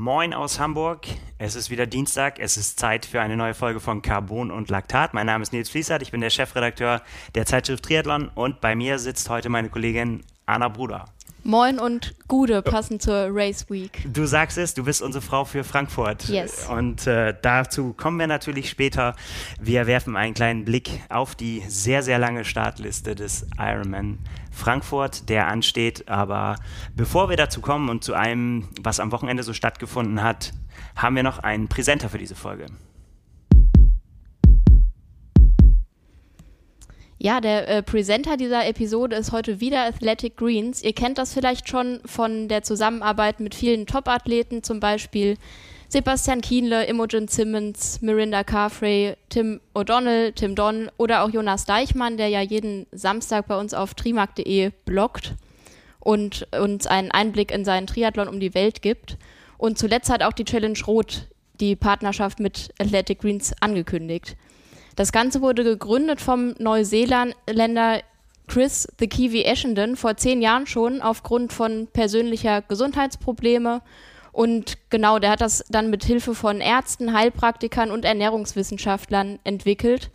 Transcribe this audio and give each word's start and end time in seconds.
Moin 0.00 0.32
aus 0.32 0.58
Hamburg. 0.58 1.06
Es 1.36 1.54
ist 1.54 1.68
wieder 1.68 1.86
Dienstag. 1.86 2.38
Es 2.38 2.56
ist 2.56 2.80
Zeit 2.80 3.04
für 3.04 3.20
eine 3.20 3.36
neue 3.36 3.52
Folge 3.52 3.80
von 3.80 4.00
Carbon 4.00 4.50
und 4.50 4.70
Laktat. 4.70 5.12
Mein 5.12 5.26
Name 5.26 5.42
ist 5.42 5.52
Nils 5.52 5.68
Fließert. 5.68 6.00
Ich 6.00 6.10
bin 6.10 6.22
der 6.22 6.30
Chefredakteur 6.30 7.02
der 7.34 7.44
Zeitschrift 7.44 7.84
Triathlon 7.84 8.30
und 8.34 8.62
bei 8.62 8.74
mir 8.74 8.98
sitzt 8.98 9.28
heute 9.28 9.50
meine 9.50 9.68
Kollegin 9.68 10.22
Anna 10.46 10.68
Bruder. 10.68 11.04
Moin 11.42 11.78
und 11.78 12.14
Gude, 12.28 12.62
passend 12.62 13.02
zur 13.02 13.28
Race 13.30 13.68
Week. 13.68 14.06
Du 14.10 14.24
sagst 14.24 14.56
es, 14.56 14.72
du 14.72 14.84
bist 14.84 15.02
unsere 15.02 15.20
Frau 15.20 15.44
für 15.44 15.64
Frankfurt. 15.64 16.28
Yes. 16.30 16.66
Und 16.66 17.06
äh, 17.06 17.34
dazu 17.42 17.92
kommen 17.92 18.18
wir 18.18 18.26
natürlich 18.26 18.70
später. 18.70 19.14
Wir 19.60 19.86
werfen 19.86 20.16
einen 20.16 20.32
kleinen 20.32 20.64
Blick 20.64 21.02
auf 21.10 21.34
die 21.34 21.62
sehr, 21.68 22.02
sehr 22.02 22.18
lange 22.18 22.46
Startliste 22.46 23.14
des 23.14 23.46
Ironman 23.58 24.18
Frankfurt, 24.50 25.28
der 25.28 25.48
ansteht. 25.48 26.08
Aber 26.08 26.56
bevor 26.94 27.30
wir 27.30 27.36
dazu 27.36 27.60
kommen 27.60 27.88
und 27.88 28.04
zu 28.04 28.14
einem, 28.14 28.68
was 28.80 29.00
am 29.00 29.12
Wochenende 29.12 29.42
so 29.42 29.52
stattgefunden 29.52 30.22
hat, 30.22 30.52
haben 30.96 31.16
wir 31.16 31.22
noch 31.22 31.38
einen 31.38 31.68
Präsenter 31.68 32.08
für 32.08 32.18
diese 32.18 32.34
Folge. 32.34 32.66
Ja, 37.22 37.42
der 37.42 37.68
äh, 37.68 37.82
Presenter 37.82 38.38
dieser 38.38 38.66
Episode 38.66 39.14
ist 39.16 39.30
heute 39.30 39.60
wieder 39.60 39.84
Athletic 39.84 40.38
Greens. 40.38 40.82
Ihr 40.82 40.94
kennt 40.94 41.18
das 41.18 41.34
vielleicht 41.34 41.68
schon 41.68 42.00
von 42.06 42.48
der 42.48 42.62
Zusammenarbeit 42.62 43.40
mit 43.40 43.54
vielen 43.54 43.84
Top-Athleten, 43.86 44.62
zum 44.62 44.80
Beispiel 44.80 45.36
Sebastian 45.92 46.40
Kienle, 46.40 46.86
Imogen 46.86 47.26
Simmons, 47.26 48.00
Mirinda 48.00 48.44
Carfrey, 48.44 49.16
Tim 49.28 49.60
O'Donnell, 49.74 50.32
Tim 50.32 50.54
Don 50.54 50.88
oder 50.98 51.24
auch 51.24 51.30
Jonas 51.30 51.64
Deichmann, 51.64 52.16
der 52.16 52.28
ja 52.28 52.40
jeden 52.42 52.86
Samstag 52.92 53.48
bei 53.48 53.58
uns 53.58 53.74
auf 53.74 53.94
trimark.de 53.94 54.70
bloggt 54.84 55.34
und 55.98 56.46
uns 56.56 56.86
einen 56.86 57.10
Einblick 57.10 57.50
in 57.50 57.64
seinen 57.64 57.88
Triathlon 57.88 58.28
um 58.28 58.38
die 58.38 58.54
Welt 58.54 58.82
gibt. 58.82 59.18
Und 59.58 59.78
zuletzt 59.78 60.10
hat 60.10 60.22
auch 60.22 60.32
die 60.32 60.44
Challenge 60.44 60.78
Rot 60.86 61.26
die 61.58 61.74
Partnerschaft 61.74 62.38
mit 62.38 62.72
Athletic 62.78 63.18
Greens 63.18 63.52
angekündigt. 63.58 64.36
Das 64.94 65.10
Ganze 65.10 65.42
wurde 65.42 65.64
gegründet 65.64 66.20
vom 66.20 66.54
Neuseeländer 66.60 68.02
Chris 68.46 68.86
The 69.00 69.08
Kiwi 69.08 69.42
Essendon 69.42 69.96
vor 69.96 70.16
zehn 70.16 70.40
Jahren 70.40 70.68
schon 70.68 71.02
aufgrund 71.02 71.52
von 71.52 71.88
persönlicher 71.92 72.62
Gesundheitsprobleme. 72.62 73.82
Und 74.32 74.78
genau, 74.90 75.18
der 75.18 75.30
hat 75.30 75.40
das 75.40 75.64
dann 75.68 75.90
mit 75.90 76.04
Hilfe 76.04 76.34
von 76.34 76.60
Ärzten, 76.60 77.12
Heilpraktikern 77.12 77.90
und 77.90 78.04
Ernährungswissenschaftlern 78.04 79.38
entwickelt. 79.44 80.10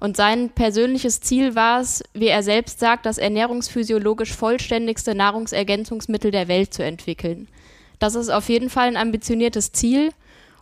Und 0.00 0.16
sein 0.16 0.50
persönliches 0.50 1.20
Ziel 1.20 1.54
war 1.54 1.80
es, 1.80 2.02
wie 2.12 2.26
er 2.26 2.42
selbst 2.42 2.78
sagt, 2.78 3.06
das 3.06 3.16
ernährungsphysiologisch 3.16 4.32
vollständigste 4.34 5.14
Nahrungsergänzungsmittel 5.14 6.30
der 6.30 6.48
Welt 6.48 6.74
zu 6.74 6.84
entwickeln. 6.84 7.48
Das 7.98 8.14
ist 8.14 8.28
auf 8.28 8.48
jeden 8.48 8.68
Fall 8.68 8.88
ein 8.88 8.96
ambitioniertes 8.96 9.72
Ziel. 9.72 10.10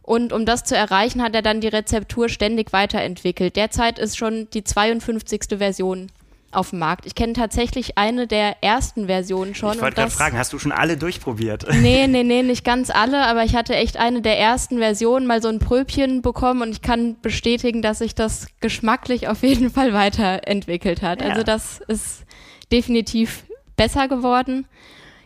Und 0.03 0.33
um 0.33 0.47
das 0.47 0.65
zu 0.65 0.77
erreichen, 0.77 1.23
hat 1.23 1.35
er 1.35 1.43
dann 1.43 1.61
die 1.61 1.69
Rezeptur 1.69 2.29
ständig 2.29 2.73
weiterentwickelt. 2.73 3.57
Derzeit 3.57 3.99
ist 3.99 4.17
schon 4.17 4.49
die 4.51 4.65
52. 4.65 5.59
Version 5.59 6.09
auf 6.53 6.71
dem 6.71 6.79
Markt. 6.79 7.07
Ich 7.07 7.15
kenne 7.15 7.33
tatsächlich 7.33 7.99
eine 7.99 8.27
der 8.27 8.63
ersten 8.63 9.07
Versionen 9.07 9.55
schon. 9.55 9.75
Ich 9.75 9.81
wollte 9.81 9.97
gerade 9.97 10.11
fragen, 10.11 10.39
hast 10.39 10.53
du 10.53 10.59
schon 10.59 10.73
alle 10.73 10.97
durchprobiert? 10.97 11.67
Nee, 11.81 12.07
nee, 12.09 12.23
nee, 12.23 12.43
nicht 12.43 12.65
ganz 12.65 12.91
alle, 12.91 13.27
aber 13.27 13.45
ich 13.45 13.55
hatte 13.55 13.75
echt 13.75 13.97
eine 13.97 14.23
der 14.23 14.39
ersten 14.39 14.79
Versionen 14.79 15.27
mal 15.27 15.43
so 15.43 15.49
ein 15.49 15.59
Pröbchen 15.59 16.23
bekommen 16.23 16.63
und 16.63 16.71
ich 16.71 16.83
kann 16.83 17.21
bestätigen, 17.21 17.83
dass 17.83 17.99
sich 17.99 18.15
das 18.15 18.47
geschmacklich 18.61 19.29
auf 19.29 19.43
jeden 19.43 19.71
Fall 19.71 19.93
weiterentwickelt 19.93 21.03
hat. 21.03 21.21
Ja. 21.21 21.29
Also 21.29 21.43
das 21.43 21.81
ist 21.89 22.25
definitiv 22.71 23.45
besser 23.77 24.09
geworden. 24.09 24.67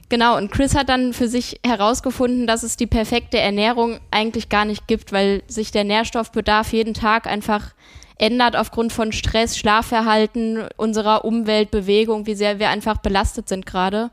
Genau, 0.09 0.37
und 0.37 0.53
Chris 0.53 0.77
hat 0.77 0.89
dann 0.89 1.13
für 1.13 1.27
sich 1.27 1.59
herausgefunden, 1.67 2.47
dass 2.47 2.63
es 2.63 2.77
die 2.77 2.87
perfekte 2.87 3.39
Ernährung 3.39 3.99
eigentlich 4.13 4.49
gar 4.49 4.65
nicht 4.65 4.87
gibt, 4.87 5.13
weil 5.13 5.43
sich 5.49 5.73
der 5.73 5.83
Nährstoffbedarf 5.83 6.73
jeden 6.73 6.95
Tag 6.95 7.27
einfach 7.27 7.75
ändert 8.19 8.57
aufgrund 8.57 8.93
von 8.93 9.13
Stress, 9.13 9.59
Schlafverhalten, 9.59 10.69
unserer 10.77 11.25
Umwelt, 11.25 11.71
Bewegung, 11.71 12.27
wie 12.27 12.37
sehr 12.37 12.59
wir 12.61 12.71
einfach 12.71 12.99
belastet 12.99 13.49
sind 13.49 13.67
gerade. 13.67 14.11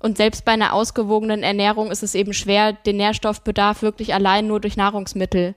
Und 0.00 0.16
selbst 0.16 0.44
bei 0.44 0.52
einer 0.52 0.74
ausgewogenen 0.74 1.42
Ernährung 1.42 1.90
ist 1.90 2.02
es 2.02 2.14
eben 2.14 2.32
schwer, 2.32 2.72
den 2.72 2.96
Nährstoffbedarf 2.96 3.82
wirklich 3.82 4.14
allein 4.14 4.46
nur 4.46 4.60
durch 4.60 4.76
Nahrungsmittel 4.76 5.54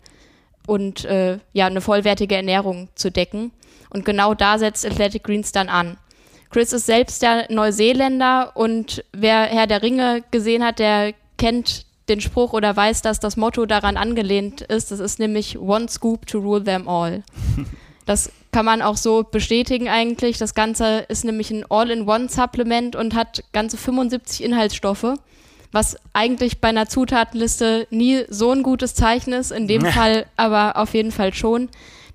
und 0.68 1.06
äh, 1.06 1.40
ja 1.53 1.68
eine 1.68 1.81
vollwertige 1.81 2.36
Ernährung 2.36 2.90
zu 2.96 3.12
decken. 3.12 3.52
Und 3.90 4.06
genau 4.06 4.34
da 4.34 4.58
setzt 4.58 4.86
Athletic 4.86 5.24
Greens 5.24 5.52
dann 5.52 5.69
an. 5.69 5.98
Chris 6.51 6.73
ist 6.73 6.85
selbst 6.85 7.22
der 7.22 7.45
Neuseeländer 7.50 8.51
und 8.56 9.03
wer 9.13 9.44
Herr 9.44 9.67
der 9.67 9.81
Ringe 9.81 10.23
gesehen 10.31 10.63
hat, 10.63 10.79
der 10.79 11.13
kennt 11.38 11.85
den 12.09 12.19
Spruch 12.19 12.51
oder 12.53 12.75
weiß, 12.75 13.01
dass 13.01 13.19
das 13.19 13.38
Motto 13.38 13.66
daran 13.66 13.95
angelehnt 13.95 14.62
ist. 14.62 14.91
Das 14.91 15.00
ist 15.00 15.17
nämlich 15.17 15.57
One 15.57 15.88
Scoop 15.88 16.28
to 16.28 16.39
rule 16.39 16.63
them 16.63 16.88
all. 16.88 17.23
Das 18.07 18.31
kann 18.51 18.66
man 18.66 18.81
auch 18.81 18.97
so 18.97 19.23
bestätigen 19.23 19.88
eigentlich. 19.88 20.39
Das 20.39 20.56
Ganze 20.56 21.06
ist 21.07 21.23
nämlich 21.23 21.51
ein 21.51 21.63
All-in-One-Supplement 21.69 22.95
und 22.95 23.13
hat 23.13 23.44
ganze 23.53 23.78
75 23.78 24.44
Inhaltsstoffe, 24.44 25.13
was 25.72 25.95
eigentlich 26.12 26.59
bei 26.59 26.69
einer 26.69 26.89
Zutatenliste 26.89 27.88
nie 27.91 28.25
so 28.28 28.51
ein 28.51 28.63
gutes 28.63 28.95
Zeichen 28.95 29.33
ist, 29.33 29.51
in 29.51 29.68
dem 29.68 29.85
Fall 29.85 30.25
aber 30.35 30.78
auf 30.78 30.95
jeden 30.95 31.12
Fall 31.12 31.33
schon. 31.33 31.69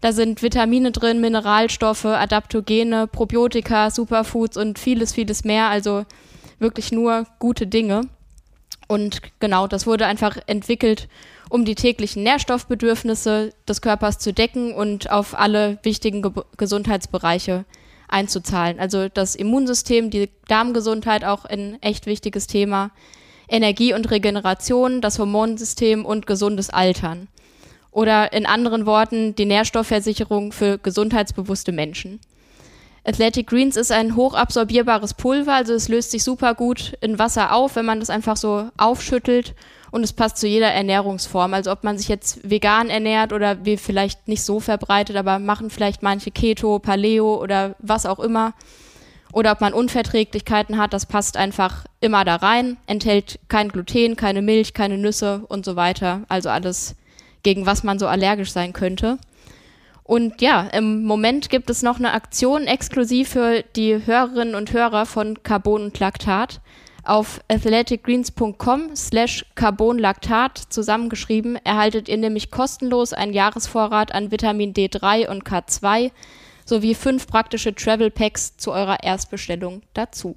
Da 0.06 0.12
sind 0.12 0.41
Vitamine 0.41 0.93
drin, 0.93 1.21
Mineralstoffe, 1.21 2.05
Adaptogene, 2.05 3.09
Probiotika, 3.09 3.91
Superfoods 3.91 4.56
und 4.56 4.78
vieles, 4.78 5.12
vieles 5.12 5.43
mehr. 5.43 5.67
Also 5.67 6.05
wirklich 6.61 6.93
nur 6.93 7.27
gute 7.41 7.67
Dinge. 7.67 8.03
Und 8.87 9.21
genau, 9.41 9.66
das 9.66 9.84
wurde 9.84 10.06
einfach 10.06 10.39
entwickelt, 10.47 11.09
um 11.50 11.65
die 11.65 11.75
täglichen 11.75 12.22
Nährstoffbedürfnisse 12.22 13.53
des 13.66 13.81
Körpers 13.81 14.21
zu 14.21 14.33
decken 14.33 14.75
und 14.75 15.11
auf 15.11 15.37
alle 15.37 15.81
wichtigen 15.83 16.22
Ge 16.22 16.45
Gesundheitsbereiche 16.56 17.65
einzuzahlen. 18.06 18.78
Also 18.78 19.09
das 19.09 19.34
Immunsystem, 19.34 20.11
die 20.11 20.31
Darmgesundheit 20.47 21.25
auch 21.25 21.47
ein 21.47 21.83
echt 21.83 22.06
wichtiges 22.06 22.47
Thema, 22.47 22.93
Energie 23.49 23.93
und 23.93 24.09
Regeneration, 24.09 25.00
das 25.00 25.19
Hormonsystem 25.19 26.05
und 26.05 26.28
gesundes 26.28 26.71
Altern. 26.71 27.27
Oder 27.97 28.34
in 28.34 28.45
anderen 28.45 28.84
Worten 28.84 29.34
die 29.37 29.47
Nährstoffversicherung 29.47 30.53
für 30.53 30.77
gesundheitsbewusste 30.77 31.73
Menschen. 31.73 32.21
Athletic 33.05 33.47
Greens 33.47 33.75
ist 33.75 33.91
ein 33.91 34.17
hochabsorbierbares 34.17 35.15
Pulver, 35.15 35.55
also 35.55 35.73
es 35.73 35.89
löst 35.89 36.11
sich 36.11 36.23
super 36.23 36.55
gut 36.55 36.93
in 37.01 37.19
Wasser 37.19 37.55
auf, 37.55 37.75
wenn 37.75 37.87
man 37.87 38.01
das 38.01 38.11
einfach 38.11 38.37
so 38.37 38.69
aufschüttelt 38.77 39.55
und 39.93 40.03
es 40.03 40.12
passt 40.12 40.37
zu 40.37 40.47
jeder 40.47 40.71
Ernährungsform. 40.73 41.55
Also 41.55 41.73
ob 41.73 41.84
man 41.84 41.97
sich 41.97 42.09
jetzt 42.09 42.39
vegan 42.43 42.91
ernährt 42.91 43.33
oder 43.33 43.65
wie 43.65 43.79
vielleicht 43.79 44.28
nicht 44.28 44.45
so 44.45 44.61
verbreitet, 44.61 45.17
aber 45.17 45.39
machen 45.39 45.71
vielleicht 45.71 46.03
manche 46.03 46.31
Keto, 46.31 46.78
Paleo 46.78 47.43
oder 47.43 47.77
was 47.78 48.05
auch 48.05 48.19
immer. 48.19 48.53
Oder 49.33 49.53
ob 49.53 49.63
man 49.63 49.73
Unverträglichkeiten 49.73 50.77
hat, 50.77 50.93
das 50.93 51.07
passt 51.07 51.39
einfach 51.39 51.87
immer 52.03 52.27
da 52.27 52.37
rein, 52.37 52.77
enthält 52.87 53.39
kein 53.49 53.71
Gluten, 53.71 54.17
keine 54.17 54.43
Milch, 54.43 54.75
keine 54.75 54.99
Nüsse 54.99 55.47
und 55.49 55.65
so 55.65 55.77
weiter. 55.77 56.25
Also 56.28 56.51
alles, 56.51 56.95
gegen 57.47 57.65
was 57.65 57.84
man 57.84 58.01
so 58.01 58.09
allergisch 58.09 58.51
sein 58.51 58.73
könnte. 58.73 59.19
Und 60.03 60.43
ja, 60.43 60.62
im 60.73 61.05
Moment 61.05 61.49
gibt 61.49 61.71
es 61.71 61.83
noch 61.83 62.01
eine 62.01 62.12
Aktion 62.12 62.65
exklusiv 62.65 63.29
für 63.29 63.62
die 63.77 64.05
Hörerinnen 64.05 64.57
und 64.57 64.73
Hörer 64.73 65.07
von 65.07 65.45
Carbon 65.45 65.84
und 65.84 65.99
Laktat. 66.01 66.61
Auf 67.05 67.41
athleticgreens.com 67.47 68.97
slash 68.97 69.47
carbonlaktat 69.55 70.59
zusammengeschrieben 70.59 71.54
erhaltet 71.65 72.09
ihr 72.09 72.16
nämlich 72.16 72.51
kostenlos 72.51 73.13
einen 73.13 73.33
Jahresvorrat 73.33 74.13
an 74.13 74.33
Vitamin 74.33 74.75
D3 74.75 75.28
und 75.28 75.45
K2 75.45 76.10
sowie 76.65 76.97
fünf 76.97 77.28
praktische 77.28 77.77
Travel 77.77 78.10
Packs 78.10 78.57
zu 78.57 78.72
eurer 78.72 79.04
Erstbestellung 79.04 79.83
dazu. 79.95 80.37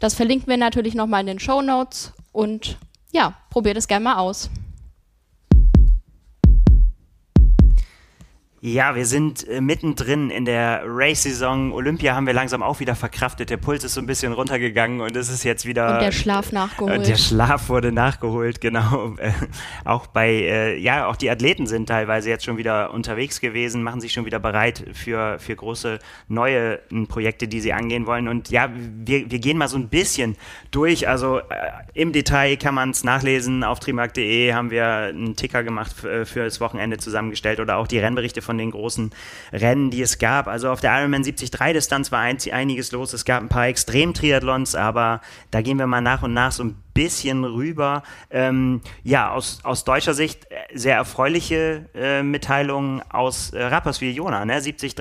Das 0.00 0.12
verlinken 0.12 0.48
wir 0.48 0.58
natürlich 0.58 0.94
nochmal 0.94 1.22
in 1.22 1.28
den 1.28 1.38
Show 1.38 1.62
Notes 1.62 2.12
und 2.30 2.76
ja, 3.10 3.38
probiert 3.48 3.78
es 3.78 3.88
gerne 3.88 4.04
mal 4.04 4.16
aus. 4.16 4.50
Ja, 8.64 8.94
wir 8.94 9.06
sind 9.06 9.48
äh, 9.48 9.60
mittendrin 9.60 10.30
in 10.30 10.44
der 10.44 10.84
Race-Saison. 10.86 11.72
Olympia 11.72 12.14
haben 12.14 12.28
wir 12.28 12.32
langsam 12.32 12.62
auch 12.62 12.78
wieder 12.78 12.94
verkraftet. 12.94 13.50
Der 13.50 13.56
Puls 13.56 13.82
ist 13.82 13.94
so 13.94 14.00
ein 14.00 14.06
bisschen 14.06 14.32
runtergegangen 14.32 15.00
und 15.00 15.16
es 15.16 15.28
ist 15.30 15.42
jetzt 15.42 15.66
wieder. 15.66 15.94
Und 15.94 16.00
der 16.00 16.12
Schlaf 16.12 16.52
nachgeholt. 16.52 17.02
Äh, 17.02 17.06
der 17.06 17.16
Schlaf 17.16 17.68
wurde 17.68 17.90
nachgeholt, 17.90 18.60
genau. 18.60 19.16
Äh, 19.16 19.32
auch 19.84 20.06
bei, 20.06 20.28
äh, 20.28 20.78
ja, 20.78 21.08
auch 21.08 21.16
die 21.16 21.28
Athleten 21.28 21.66
sind 21.66 21.88
teilweise 21.88 22.30
jetzt 22.30 22.44
schon 22.44 22.56
wieder 22.56 22.92
unterwegs 22.92 23.40
gewesen, 23.40 23.82
machen 23.82 24.00
sich 24.00 24.12
schon 24.12 24.26
wieder 24.26 24.38
bereit 24.38 24.84
für, 24.92 25.40
für 25.40 25.56
große 25.56 25.98
neue 26.28 26.74
äh, 26.74 27.06
Projekte, 27.08 27.48
die 27.48 27.60
sie 27.60 27.72
angehen 27.72 28.06
wollen. 28.06 28.28
Und 28.28 28.50
ja, 28.50 28.70
wir, 28.72 29.28
wir 29.28 29.40
gehen 29.40 29.58
mal 29.58 29.66
so 29.66 29.76
ein 29.76 29.88
bisschen 29.88 30.36
durch. 30.70 31.08
Also 31.08 31.40
im 31.94 32.12
Detail 32.12 32.56
kann 32.58 32.76
man 32.76 32.90
es 32.90 33.02
nachlesen. 33.02 33.64
Auf 33.64 33.80
trimark.de 33.80 34.52
haben 34.52 34.70
wir 34.70 34.86
einen 34.86 35.34
Ticker 35.34 35.64
gemacht 35.64 35.96
für 35.96 36.44
das 36.44 36.60
Wochenende 36.60 36.98
zusammengestellt 36.98 37.58
oder 37.58 37.76
auch 37.76 37.88
die 37.88 37.98
Rennberichte 37.98 38.40
von 38.40 38.51
von 38.52 38.58
den 38.58 38.70
großen 38.70 39.10
Rennen, 39.50 39.90
die 39.90 40.02
es 40.02 40.18
gab. 40.18 40.46
Also 40.46 40.70
auf 40.70 40.82
der 40.82 40.98
Ironman 40.98 41.22
73-Distanz 41.22 42.12
war 42.12 42.20
ein, 42.20 42.36
einiges 42.52 42.92
los. 42.92 43.14
Es 43.14 43.24
gab 43.24 43.42
ein 43.42 43.48
paar 43.48 43.66
Extrem-Triathlons, 43.66 44.74
aber 44.74 45.22
da 45.50 45.62
gehen 45.62 45.78
wir 45.78 45.86
mal 45.86 46.02
nach 46.02 46.22
und 46.22 46.34
nach 46.34 46.52
so 46.52 46.64
ein 46.64 46.76
bisschen 46.92 47.44
rüber. 47.44 48.02
Ähm, 48.30 48.82
ja, 49.02 49.30
aus, 49.30 49.60
aus 49.62 49.84
deutscher 49.84 50.12
Sicht 50.12 50.44
äh, 50.50 50.56
sehr 50.74 50.96
erfreuliche 50.96 51.86
äh, 51.94 52.22
Mitteilungen 52.22 53.00
aus 53.10 53.54
äh, 53.54 53.62
Rapperswil-Jona, 53.62 54.44
ne? 54.44 54.60
73 54.60 54.92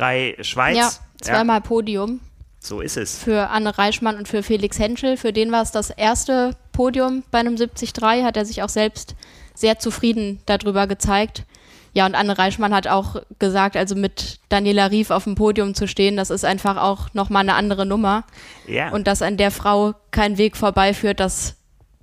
Schweiz. 0.48 0.78
Ja, 0.78 0.90
zweimal 1.20 1.58
ja. 1.58 1.60
Podium. 1.60 2.22
So 2.60 2.80
ist 2.80 2.96
es. 2.96 3.18
Für 3.18 3.50
Anne 3.50 3.78
Reichmann 3.78 4.16
und 4.16 4.30
für 4.30 4.44
Felix 4.44 4.80
Henschel. 4.80 5.18
Für 5.18 5.34
den 5.34 5.52
war 5.52 5.64
es 5.64 5.72
das 5.72 5.90
erste 5.90 6.56
Podium 6.72 7.24
bei 7.32 7.40
einem 7.40 7.58
73, 7.58 8.24
hat 8.24 8.38
er 8.38 8.46
sich 8.46 8.64
auch 8.64 8.70
selbst 8.70 9.16
sehr 9.56 9.78
zufrieden 9.78 10.40
darüber 10.46 10.88
gezeigt. 10.88 11.44
Ja, 11.94 12.06
und 12.06 12.16
Anne 12.16 12.38
Reichmann 12.38 12.74
hat 12.74 12.88
auch 12.88 13.18
gesagt, 13.38 13.76
also 13.76 13.96
mit 13.96 14.40
Daniela 14.50 14.88
Rief 14.92 15.12
auf 15.12 15.26
dem 15.26 15.36
Podium 15.36 15.74
zu 15.74 15.88
stehen, 15.88 16.16
das 16.16 16.30
ist 16.30 16.46
einfach 16.46 16.78
auch 16.78 17.14
nochmal 17.14 17.42
eine 17.42 17.56
andere 17.56 17.86
Nummer. 17.86 18.24
Ja. 18.68 18.92
Und 18.92 19.08
dass 19.08 19.22
an 19.22 19.38
der 19.38 19.52
Frau 19.52 19.94
kein 20.12 20.38
Weg 20.38 20.56
vorbeiführt, 20.56 21.20
das 21.20 21.58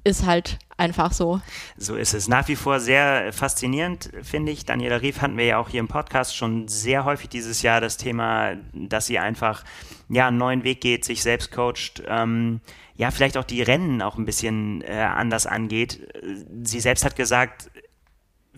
ist 0.04 0.26
halt 0.26 0.58
einfach 0.76 1.12
so. 1.12 1.40
So 1.76 1.96
ist 1.96 2.14
es. 2.14 2.28
Nach 2.28 2.46
wie 2.48 2.56
vor 2.56 2.80
sehr 2.80 3.32
faszinierend, 3.32 4.10
finde 4.22 4.52
ich. 4.52 4.64
Daniela 4.64 5.00
Rief 5.00 5.20
hatten 5.20 5.36
wir 5.36 5.44
ja 5.44 5.58
auch 5.58 5.68
hier 5.68 5.80
im 5.80 5.88
Podcast 5.88 6.36
schon 6.36 6.68
sehr 6.68 7.04
häufig 7.04 7.28
dieses 7.28 7.62
Jahr 7.62 7.80
das 7.80 7.96
Thema, 7.96 8.56
dass 8.72 9.06
sie 9.06 9.18
einfach 9.18 9.64
ja, 10.08 10.28
einen 10.28 10.38
neuen 10.38 10.64
Weg 10.64 10.80
geht, 10.80 11.04
sich 11.04 11.22
selbst 11.22 11.50
coacht, 11.50 12.02
ähm, 12.06 12.60
ja, 12.96 13.12
vielleicht 13.12 13.36
auch 13.36 13.44
die 13.44 13.62
Rennen 13.62 14.02
auch 14.02 14.18
ein 14.18 14.24
bisschen 14.24 14.82
äh, 14.82 14.92
anders 14.92 15.46
angeht. 15.46 16.00
Sie 16.64 16.80
selbst 16.80 17.04
hat 17.04 17.14
gesagt, 17.14 17.70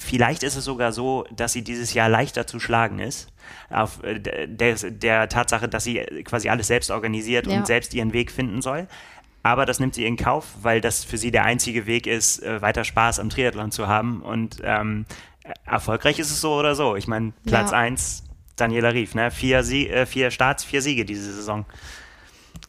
vielleicht 0.00 0.43
ist 0.43 0.56
es 0.56 0.64
sogar 0.64 0.93
so, 0.93 1.25
dass 1.31 1.52
sie 1.52 1.62
dieses 1.62 1.94
Jahr 1.94 2.08
leichter 2.08 2.47
zu 2.47 2.58
schlagen 2.58 2.99
ist, 2.99 3.29
auf 3.70 4.02
äh, 4.02 4.19
der, 4.19 4.75
der 4.76 5.29
Tatsache, 5.29 5.69
dass 5.69 5.85
sie 5.85 6.00
quasi 6.25 6.49
alles 6.49 6.67
selbst 6.67 6.91
organisiert 6.91 7.47
ja. 7.47 7.56
und 7.56 7.67
selbst 7.67 7.94
ihren 7.94 8.12
Weg 8.12 8.32
finden 8.32 8.62
soll. 8.62 8.88
Aber 9.43 9.64
das 9.64 9.81
nimmt 9.81 9.94
sie 9.94 10.05
in 10.05 10.17
Kauf, 10.17 10.47
weil 10.62 10.81
das 10.81 11.05
für 11.05 11.17
sie 11.17 11.31
der 11.31 11.44
einzige 11.44 11.87
Weg 11.87 12.06
ist, 12.06 12.43
äh, 12.43 12.61
weiter 12.61 12.85
Spaß 12.85 13.20
am 13.20 13.31
Triathlon 13.31 13.70
zu 13.70 13.88
haben. 13.88 14.23
Und 14.23 14.58
ähm, 14.62 15.06
erfolgreich 15.64 16.19
ist 16.19 16.31
es 16.31 16.41
so 16.41 16.55
oder 16.55 16.75
so. 16.75 16.97
Ich 16.97 17.08
meine, 17.08 17.32
Platz 17.47 17.70
ja. 17.70 17.79
1, 17.79 18.25
Daniela 18.56 18.93
Rief, 18.93 19.14
ne? 19.14 19.31
Vier, 19.31 19.62
Sie 19.62 19.88
äh, 19.88 20.05
vier 20.05 20.31
Starts, 20.31 20.64
vier 20.64 20.82
Siege 20.82 21.05
diese 21.05 21.32
Saison. 21.32 21.64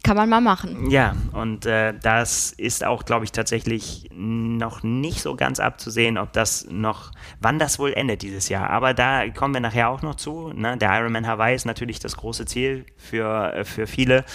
Kann 0.03 0.18
man 0.18 0.30
mal 0.30 0.42
machen. 0.42 0.89
Ja, 0.89 1.15
und 1.33 1.68
äh, 1.68 1.94
das 2.01 2.51
ist 2.53 2.83
auch, 2.83 3.06
glaube 3.06 3.24
ich, 3.25 3.31
tatsächlich 3.31 4.09
noch 4.12 4.81
nicht 4.81 5.21
so 5.21 5.36
ganz 5.36 5.59
abzusehen, 5.59 6.18
ob 6.18 6.33
das 6.33 6.65
noch, 6.69 7.12
wann 7.39 7.59
das 7.59 7.77
wohl 7.77 7.94
endet 7.94 8.24
dieses 8.24 8.50
Jahr. 8.50 8.71
Aber 8.71 8.95
da 8.95 9.30
kommen 9.30 9.53
wir 9.53 9.62
nachher 9.62 9.89
auch 9.89 10.01
noch 10.01 10.15
zu. 10.15 10.51
Ne? 10.56 10.75
Der 10.77 10.92
Ironman 10.98 11.27
Hawaii 11.27 11.56
ist 11.56 11.65
natürlich 11.65 12.00
das 12.00 12.18
große 12.18 12.45
Ziel 12.45 12.86
für, 12.98 13.53
äh, 13.53 13.63
für 13.63 13.86
viele 13.86 14.25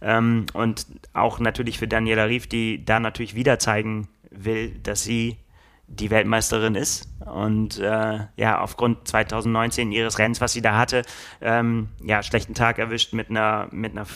ähm, 0.00 0.46
und 0.54 0.86
auch 1.12 1.38
natürlich 1.38 1.78
für 1.78 1.86
Daniela 1.86 2.24
Rief, 2.24 2.48
die 2.48 2.84
da 2.84 2.98
natürlich 2.98 3.36
wieder 3.36 3.60
zeigen 3.60 4.08
will, 4.30 4.70
dass 4.82 5.04
sie 5.04 5.36
die 5.94 6.10
Weltmeisterin 6.10 6.74
ist 6.74 7.08
und 7.26 7.78
äh, 7.78 8.20
ja 8.36 8.60
aufgrund 8.60 9.06
2019 9.06 9.92
ihres 9.92 10.18
Rennens, 10.18 10.40
was 10.40 10.52
sie 10.52 10.62
da 10.62 10.76
hatte, 10.76 11.02
ähm, 11.40 11.88
ja 12.02 12.22
schlechten 12.22 12.54
Tag 12.54 12.78
erwischt 12.78 13.12
mit 13.12 13.30
einer 13.30 13.68
mit 13.70 13.92
einer 13.92 14.06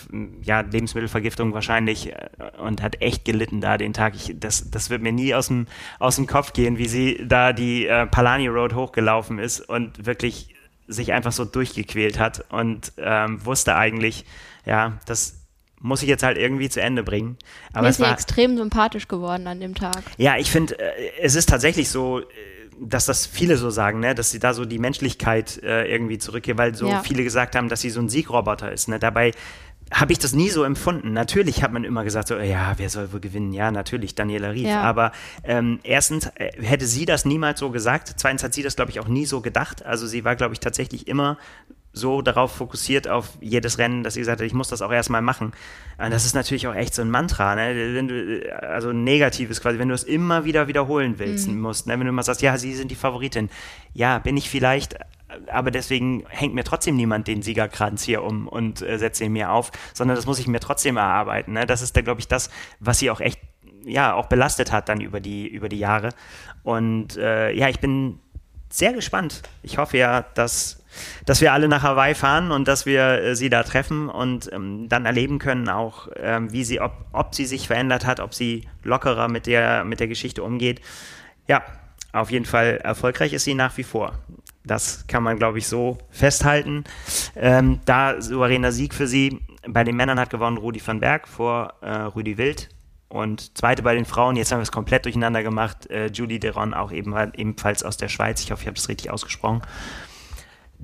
ja 0.42 0.60
Lebensmittelvergiftung 0.60 1.52
wahrscheinlich 1.52 2.12
äh, 2.12 2.28
und 2.58 2.82
hat 2.82 3.00
echt 3.00 3.24
gelitten 3.24 3.60
da 3.60 3.76
den 3.76 3.92
Tag. 3.92 4.14
Ich, 4.14 4.34
das 4.38 4.70
das 4.70 4.90
wird 4.90 5.02
mir 5.02 5.12
nie 5.12 5.34
aus 5.34 5.48
dem 5.48 5.66
aus 5.98 6.16
dem 6.16 6.26
Kopf 6.26 6.52
gehen, 6.52 6.78
wie 6.78 6.88
sie 6.88 7.22
da 7.26 7.52
die 7.52 7.86
äh, 7.86 8.06
Palani 8.06 8.48
Road 8.48 8.74
hochgelaufen 8.74 9.38
ist 9.38 9.60
und 9.60 10.06
wirklich 10.06 10.54
sich 10.88 11.12
einfach 11.12 11.32
so 11.32 11.44
durchgequält 11.44 12.18
hat 12.18 12.44
und 12.50 12.92
ähm, 12.98 13.44
wusste 13.44 13.76
eigentlich, 13.76 14.24
ja, 14.64 14.98
das 15.06 15.45
muss 15.86 16.02
ich 16.02 16.08
jetzt 16.08 16.22
halt 16.22 16.36
irgendwie 16.36 16.68
zu 16.68 16.82
Ende 16.82 17.02
bringen. 17.02 17.36
Aber 17.72 17.82
Mir 17.82 17.90
ist 17.90 17.98
sie 17.98 18.04
extrem 18.04 18.56
sympathisch 18.56 19.08
geworden 19.08 19.46
an 19.46 19.60
dem 19.60 19.74
Tag. 19.74 20.02
Ja, 20.18 20.36
ich 20.36 20.50
finde, 20.50 20.78
äh, 20.78 21.12
es 21.22 21.34
ist 21.36 21.48
tatsächlich 21.48 21.88
so, 21.88 22.20
äh, 22.20 22.24
dass 22.80 23.06
das 23.06 23.24
viele 23.24 23.56
so 23.56 23.70
sagen, 23.70 24.00
ne? 24.00 24.14
dass 24.14 24.30
sie 24.30 24.38
da 24.38 24.52
so 24.52 24.64
die 24.64 24.78
Menschlichkeit 24.78 25.62
äh, 25.62 25.84
irgendwie 25.90 26.18
zurückgeht, 26.18 26.58
weil 26.58 26.74
so 26.74 26.88
ja. 26.88 27.02
viele 27.02 27.22
gesagt 27.22 27.54
haben, 27.54 27.68
dass 27.68 27.80
sie 27.80 27.90
so 27.90 28.00
ein 28.00 28.08
Siegroboter 28.08 28.72
ist. 28.72 28.88
Ne? 28.88 28.98
Dabei 28.98 29.32
habe 29.92 30.12
ich 30.12 30.18
das 30.18 30.34
nie 30.34 30.50
so 30.50 30.64
empfunden. 30.64 31.12
Natürlich 31.12 31.62
hat 31.62 31.72
man 31.72 31.84
immer 31.84 32.02
gesagt, 32.02 32.28
so, 32.28 32.36
ja, 32.36 32.74
wer 32.76 32.90
soll 32.90 33.12
wohl 33.12 33.20
gewinnen? 33.20 33.52
Ja, 33.52 33.70
natürlich, 33.70 34.16
Daniela 34.16 34.50
Rief. 34.50 34.66
Ja. 34.66 34.82
Aber 34.82 35.12
ähm, 35.44 35.78
erstens 35.84 36.26
äh, 36.34 36.50
hätte 36.60 36.86
sie 36.86 37.04
das 37.04 37.24
niemals 37.24 37.60
so 37.60 37.70
gesagt. 37.70 38.14
Zweitens 38.16 38.42
hat 38.42 38.52
sie 38.52 38.64
das, 38.64 38.74
glaube 38.74 38.90
ich, 38.90 38.98
auch 38.98 39.06
nie 39.08 39.26
so 39.26 39.40
gedacht. 39.40 39.86
Also 39.86 40.08
sie 40.08 40.24
war, 40.24 40.34
glaube 40.34 40.54
ich, 40.54 40.60
tatsächlich 40.60 41.06
immer 41.06 41.38
so 41.96 42.20
darauf 42.20 42.52
fokussiert 42.52 43.08
auf 43.08 43.30
jedes 43.40 43.78
Rennen, 43.78 44.02
dass 44.02 44.14
sie 44.14 44.20
gesagt 44.20 44.40
hat, 44.40 44.46
ich 44.46 44.52
muss 44.52 44.68
das 44.68 44.82
auch 44.82 44.92
erstmal 44.92 45.22
machen. 45.22 45.52
Und 45.96 46.10
das 46.10 46.26
ist 46.26 46.34
natürlich 46.34 46.68
auch 46.68 46.74
echt 46.74 46.94
so 46.94 47.00
ein 47.00 47.10
Mantra, 47.10 47.54
ne? 47.54 48.02
Du, 48.02 48.54
also 48.60 48.92
negatives 48.92 49.62
quasi, 49.62 49.78
wenn 49.78 49.88
du 49.88 49.94
es 49.94 50.04
immer 50.04 50.44
wieder 50.44 50.68
wiederholen 50.68 51.18
willst, 51.18 51.48
mhm. 51.48 51.58
musst, 51.58 51.86
ne? 51.86 51.94
wenn 51.94 52.00
du 52.00 52.10
immer 52.10 52.22
sagst, 52.22 52.42
ja, 52.42 52.58
sie 52.58 52.74
sind 52.74 52.90
die 52.90 52.96
Favoritin. 52.96 53.48
Ja, 53.94 54.18
bin 54.18 54.36
ich 54.36 54.50
vielleicht, 54.50 54.96
aber 55.50 55.70
deswegen 55.70 56.24
hängt 56.28 56.54
mir 56.54 56.64
trotzdem 56.64 56.96
niemand 56.96 57.28
den 57.28 57.40
Siegerkranz 57.40 58.02
hier 58.02 58.22
um 58.22 58.46
und 58.46 58.82
äh, 58.82 58.98
setzt 58.98 59.22
ihn 59.22 59.32
mir 59.32 59.50
auf, 59.50 59.72
sondern 59.94 60.16
das 60.16 60.26
muss 60.26 60.38
ich 60.38 60.48
mir 60.48 60.60
trotzdem 60.60 60.98
erarbeiten. 60.98 61.54
Ne? 61.54 61.64
Das 61.64 61.80
ist 61.80 61.96
da, 61.96 62.02
glaube 62.02 62.20
ich, 62.20 62.28
das, 62.28 62.50
was 62.78 62.98
sie 62.98 63.10
auch 63.10 63.20
echt, 63.20 63.40
ja, 63.86 64.12
auch 64.12 64.26
belastet 64.26 64.70
hat 64.70 64.90
dann 64.90 65.00
über 65.00 65.20
die, 65.20 65.48
über 65.48 65.70
die 65.70 65.78
Jahre. 65.78 66.10
Und 66.62 67.16
äh, 67.16 67.52
ja, 67.52 67.70
ich 67.70 67.80
bin 67.80 68.20
sehr 68.68 68.92
gespannt. 68.92 69.42
Ich 69.62 69.78
hoffe 69.78 69.96
ja, 69.96 70.26
dass 70.34 70.84
dass 71.24 71.40
wir 71.40 71.52
alle 71.52 71.68
nach 71.68 71.82
Hawaii 71.82 72.14
fahren 72.14 72.50
und 72.50 72.68
dass 72.68 72.86
wir 72.86 73.22
äh, 73.22 73.36
sie 73.36 73.50
da 73.50 73.62
treffen 73.62 74.08
und 74.08 74.50
ähm, 74.52 74.88
dann 74.88 75.06
erleben 75.06 75.38
können 75.38 75.68
auch, 75.68 76.08
ähm, 76.16 76.52
wie 76.52 76.64
sie, 76.64 76.80
ob, 76.80 76.92
ob 77.12 77.34
sie 77.34 77.46
sich 77.46 77.66
verändert 77.66 78.06
hat, 78.06 78.20
ob 78.20 78.34
sie 78.34 78.68
lockerer 78.82 79.28
mit 79.28 79.46
der, 79.46 79.84
mit 79.84 80.00
der 80.00 80.08
Geschichte 80.08 80.42
umgeht. 80.42 80.80
Ja, 81.48 81.62
auf 82.12 82.30
jeden 82.30 82.46
Fall 82.46 82.80
erfolgreich 82.82 83.32
ist 83.32 83.44
sie 83.44 83.54
nach 83.54 83.76
wie 83.76 83.82
vor. 83.82 84.18
Das 84.64 85.06
kann 85.06 85.22
man, 85.22 85.36
glaube 85.36 85.58
ich, 85.58 85.68
so 85.68 85.98
festhalten. 86.10 86.84
Ähm, 87.36 87.80
da 87.84 88.20
souveräner 88.20 88.72
Sieg 88.72 88.94
für 88.94 89.06
sie. 89.06 89.40
Bei 89.68 89.84
den 89.84 89.96
Männern 89.96 90.18
hat 90.18 90.30
gewonnen 90.30 90.56
Rudi 90.56 90.82
van 90.84 91.00
Berg 91.00 91.28
vor 91.28 91.74
äh, 91.82 91.90
Rüdi 91.90 92.36
Wild. 92.36 92.68
Und 93.08 93.56
zweite 93.56 93.82
bei 93.82 93.94
den 93.94 94.04
Frauen, 94.04 94.34
jetzt 94.34 94.50
haben 94.50 94.58
wir 94.58 94.64
es 94.64 94.72
komplett 94.72 95.04
durcheinander 95.04 95.44
gemacht, 95.44 95.88
äh, 95.90 96.06
Julie 96.06 96.40
Deron, 96.40 96.74
auch 96.74 96.90
eben, 96.90 97.14
ebenfalls 97.34 97.84
aus 97.84 97.96
der 97.96 98.08
Schweiz. 98.08 98.42
Ich 98.42 98.50
hoffe, 98.50 98.62
ich 98.62 98.66
habe 98.66 98.74
das 98.74 98.88
richtig 98.88 99.10
ausgesprochen. 99.10 99.62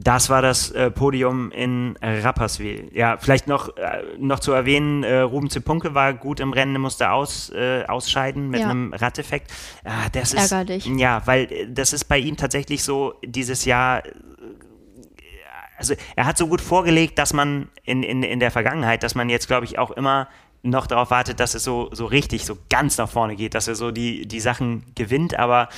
Das 0.02 0.30
war 0.30 0.42
das 0.42 0.70
äh, 0.70 0.90
Podium 0.90 1.50
in 1.52 1.96
Rapperswil. 2.02 2.90
Ja, 2.92 3.18
vielleicht 3.18 3.46
noch, 3.46 3.76
äh, 3.76 4.02
noch 4.18 4.40
zu 4.40 4.52
erwähnen, 4.52 5.04
äh, 5.04 5.20
Ruben 5.20 5.50
Zepunke 5.50 5.94
war 5.94 6.12
gut 6.12 6.40
im 6.40 6.52
Rennen, 6.52 6.80
musste 6.80 7.10
aus, 7.10 7.50
äh, 7.50 7.84
ausscheiden 7.86 8.48
mit 8.48 8.60
ja. 8.60 8.68
einem 8.68 8.92
Radeffekt. 8.92 9.50
Ah, 9.84 10.08
das 10.10 10.34
ist, 10.34 10.50
Ärgerlich. 10.50 10.86
Ja, 10.86 11.22
weil 11.26 11.52
äh, 11.52 11.66
das 11.70 11.92
ist 11.92 12.04
bei 12.04 12.18
ihm 12.18 12.36
tatsächlich 12.36 12.82
so 12.82 13.14
dieses 13.24 13.64
Jahr 13.64 14.04
äh, 14.04 14.10
also 15.76 15.94
er 16.14 16.26
hat 16.26 16.38
so 16.38 16.46
gut 16.46 16.60
vorgelegt, 16.60 17.18
dass 17.18 17.32
man 17.32 17.68
in, 17.82 18.02
in, 18.02 18.22
in 18.22 18.38
der 18.38 18.52
Vergangenheit, 18.52 19.02
dass 19.02 19.14
man 19.14 19.28
jetzt, 19.28 19.48
glaube 19.48 19.64
ich, 19.64 19.78
auch 19.78 19.90
immer 19.90 20.28
noch 20.62 20.86
darauf 20.86 21.10
wartet, 21.10 21.40
dass 21.40 21.54
es 21.54 21.64
so, 21.64 21.88
so 21.92 22.06
richtig, 22.06 22.46
so 22.46 22.56
ganz 22.70 22.98
nach 22.98 23.08
vorne 23.08 23.34
geht, 23.34 23.54
dass 23.54 23.66
er 23.66 23.74
so 23.74 23.90
die, 23.90 24.26
die 24.28 24.38
Sachen 24.40 24.84
gewinnt, 24.94 25.36
aber 25.38 25.68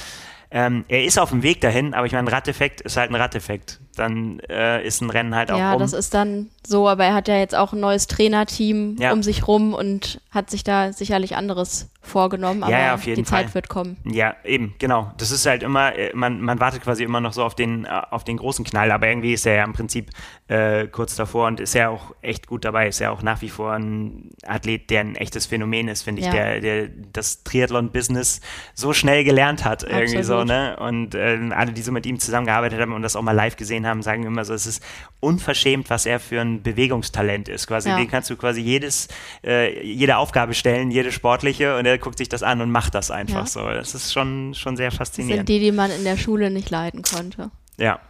ähm, 0.51 0.85
er 0.89 1.05
ist 1.05 1.19
auf 1.19 1.31
dem 1.31 1.43
Weg 1.43 1.61
dahin, 1.63 1.95
aber 1.95 2.07
ich 2.07 2.13
meine, 2.13 2.29
ein 2.29 2.35
Radeffekt 2.35 2.83
ist 2.83 2.97
halt 2.97 3.11
ein 3.11 3.15
Radeffekt. 3.15 3.81
Dann 3.95 4.41
äh, 4.49 4.87
ist 4.87 5.01
ein 5.01 5.11
Rennen 5.11 5.35
halt 5.35 5.51
auch 5.51 5.59
Ja, 5.59 5.73
rum. 5.73 5.81
das 5.81 5.93
ist 5.93 6.15
dann 6.15 6.49
so, 6.67 6.89
aber 6.89 7.05
er 7.05 7.15
hat 7.15 7.29
ja 7.29 7.37
jetzt 7.37 7.55
auch 7.55 7.73
ein 7.73 7.81
neues 7.81 8.07
Trainerteam 8.07 8.97
ja. 8.99 9.13
um 9.13 9.23
sich 9.23 9.47
rum 9.47 9.75
und 9.75 10.21
hat 10.31 10.51
sich 10.51 10.65
da 10.65 10.93
sicherlich 10.93 11.37
anderes 11.37 11.89
vorgenommen, 12.05 12.63
aber 12.63 12.73
ja, 12.73 12.79
ja, 12.79 12.97
die 12.97 13.15
Fall. 13.25 13.45
Zeit 13.45 13.55
wird 13.55 13.69
kommen. 13.69 13.97
Ja, 14.05 14.37
eben, 14.45 14.75
genau. 14.79 15.13
Das 15.17 15.31
ist 15.31 15.47
halt 15.47 15.63
immer, 15.63 15.97
äh, 15.97 16.11
man, 16.15 16.41
man 16.41 16.61
wartet 16.61 16.83
quasi 16.83 17.03
immer 17.03 17.21
noch 17.21 17.33
so 17.33 17.43
auf 17.43 17.55
den, 17.55 17.85
äh, 17.85 17.89
auf 18.11 18.25
den 18.25 18.37
großen 18.37 18.65
Knall, 18.65 18.91
aber 18.91 19.09
irgendwie 19.09 19.33
ist 19.33 19.47
er 19.47 19.55
ja 19.57 19.65
im 19.65 19.73
Prinzip 19.73 20.11
äh, 20.49 20.87
kurz 20.87 21.17
davor 21.17 21.47
und 21.47 21.61
ist 21.61 21.75
ja 21.75 21.89
auch 21.89 22.15
echt 22.21 22.47
gut 22.47 22.65
dabei, 22.65 22.89
ist 22.89 23.01
ja 23.01 23.11
auch 23.11 23.23
nach 23.23 23.41
wie 23.43 23.49
vor 23.49 23.73
ein 23.73 24.31
Athlet, 24.47 24.91
der 24.91 25.01
ein 25.01 25.17
echtes 25.17 25.47
Phänomen 25.47 25.89
ist, 25.89 26.03
finde 26.03 26.23
ich, 26.23 26.29
der, 26.29 26.61
der 26.61 26.89
das 27.13 27.43
Triathlon-Business 27.45 28.41
so 28.75 28.93
schnell 28.93 29.25
gelernt 29.25 29.65
hat, 29.65 29.85
Absolut. 29.85 30.03
irgendwie 30.03 30.23
so, 30.23 30.45
ne? 30.45 30.77
Und 30.79 31.15
äh, 31.15 31.39
alle, 31.55 31.73
die 31.73 31.83
so 31.83 31.93
mit 31.93 32.07
ihm 32.07 32.19
zusammengearbeitet 32.19 32.81
haben 32.81 32.93
und 32.93 33.03
das 33.03 33.17
auch 33.17 33.23
mal 33.23 33.33
live 33.33 33.57
gesehen 33.57 33.84
haben, 33.85 34.03
sagen 34.03 34.25
immer 34.25 34.45
so, 34.45 34.55
es 34.55 34.67
ist 34.67 34.83
unverschämt, 35.21 35.91
was 35.91 36.07
er 36.07 36.21
für 36.21 36.41
ein 36.41 36.63
Bewegungstalent 36.63 37.49
ist. 37.49 37.67
Quasi, 37.67 37.89
ja. 37.89 37.97
den 37.97 38.09
kannst 38.09 38.31
du 38.31 38.37
quasi 38.37 38.61
jedes, 38.61 39.09
äh, 39.45 39.85
jede 39.85 40.17
Aufgabe 40.17 40.55
stellen, 40.55 40.91
jede 40.91 41.13
sportliche 41.13 41.77
und 41.77 41.87
er 41.87 41.99
guckt 41.99 42.19
sich 42.19 42.29
das 42.29 42.43
an 42.43 42.61
und 42.61 42.71
macht 42.71 42.95
das 42.95 43.11
einfach 43.11 43.41
ja. 43.41 43.47
so. 43.47 43.61
Das 43.69 43.95
ist 43.95 44.13
schon, 44.13 44.55
schon 44.55 44.77
sehr 44.77 44.91
faszinierend. 44.91 45.49
Das 45.49 45.53
sind 45.53 45.61
die, 45.61 45.65
die 45.65 45.73
man 45.73 45.91
in 45.91 46.05
der 46.05 46.17
Schule 46.17 46.51
nicht 46.51 46.71
leiden 46.71 47.03
konnte. 47.03 47.51
Ja, 47.77 48.01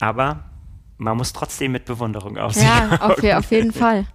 aber 0.00 0.44
man 0.98 1.16
muss 1.16 1.32
trotzdem 1.32 1.72
mit 1.72 1.84
Bewunderung 1.84 2.38
aussehen. 2.38 2.66
Ja, 2.66 3.00
auf, 3.00 3.22
auf 3.22 3.50
jeden 3.50 3.72
Fall. 3.72 4.06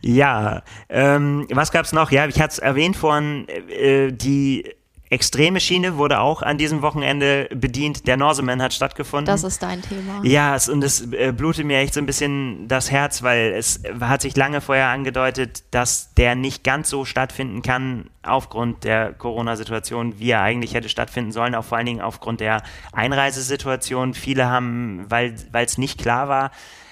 Ja, 0.00 0.62
ähm, 0.88 1.46
was 1.50 1.72
gab 1.72 1.84
es 1.84 1.92
noch? 1.92 2.10
Ja, 2.10 2.26
ich 2.26 2.40
hatte 2.40 2.52
es 2.52 2.58
erwähnt 2.58 2.96
vorhin, 2.96 3.48
äh, 3.48 4.12
die 4.12 4.64
extreme 5.10 5.60
Schiene 5.60 5.96
wurde 5.96 6.20
auch 6.20 6.42
an 6.42 6.58
diesem 6.58 6.82
Wochenende 6.82 7.48
bedient. 7.54 8.06
Der 8.06 8.16
Norseman 8.16 8.62
hat 8.62 8.74
stattgefunden. 8.74 9.26
Das 9.26 9.44
ist 9.44 9.62
dein 9.62 9.82
Thema. 9.82 10.20
Ja, 10.22 10.54
es, 10.54 10.68
und 10.68 10.82
es 10.84 11.12
äh, 11.12 11.32
blutet 11.32 11.64
mir 11.64 11.78
echt 11.78 11.94
so 11.94 12.00
ein 12.00 12.06
bisschen 12.06 12.68
das 12.68 12.90
Herz, 12.90 13.22
weil 13.22 13.52
es 13.52 13.80
hat 14.00 14.22
sich 14.22 14.36
lange 14.36 14.60
vorher 14.60 14.88
angedeutet, 14.88 15.64
dass 15.70 16.14
der 16.14 16.34
nicht 16.34 16.64
ganz 16.64 16.90
so 16.90 17.04
stattfinden 17.04 17.62
kann 17.62 18.10
aufgrund 18.22 18.84
der 18.84 19.12
Corona-Situation, 19.12 20.18
wie 20.18 20.30
er 20.30 20.42
eigentlich 20.42 20.74
hätte 20.74 20.88
stattfinden 20.88 21.32
sollen, 21.32 21.54
auch 21.54 21.64
vor 21.64 21.78
allen 21.78 21.86
Dingen 21.86 22.00
aufgrund 22.00 22.40
der 22.40 22.62
Einreisesituation. 22.92 24.14
Viele 24.14 24.46
haben, 24.46 25.06
weil 25.08 25.34
es 25.52 25.78
nicht 25.78 25.98
klar 25.98 26.28
war, 26.28 26.50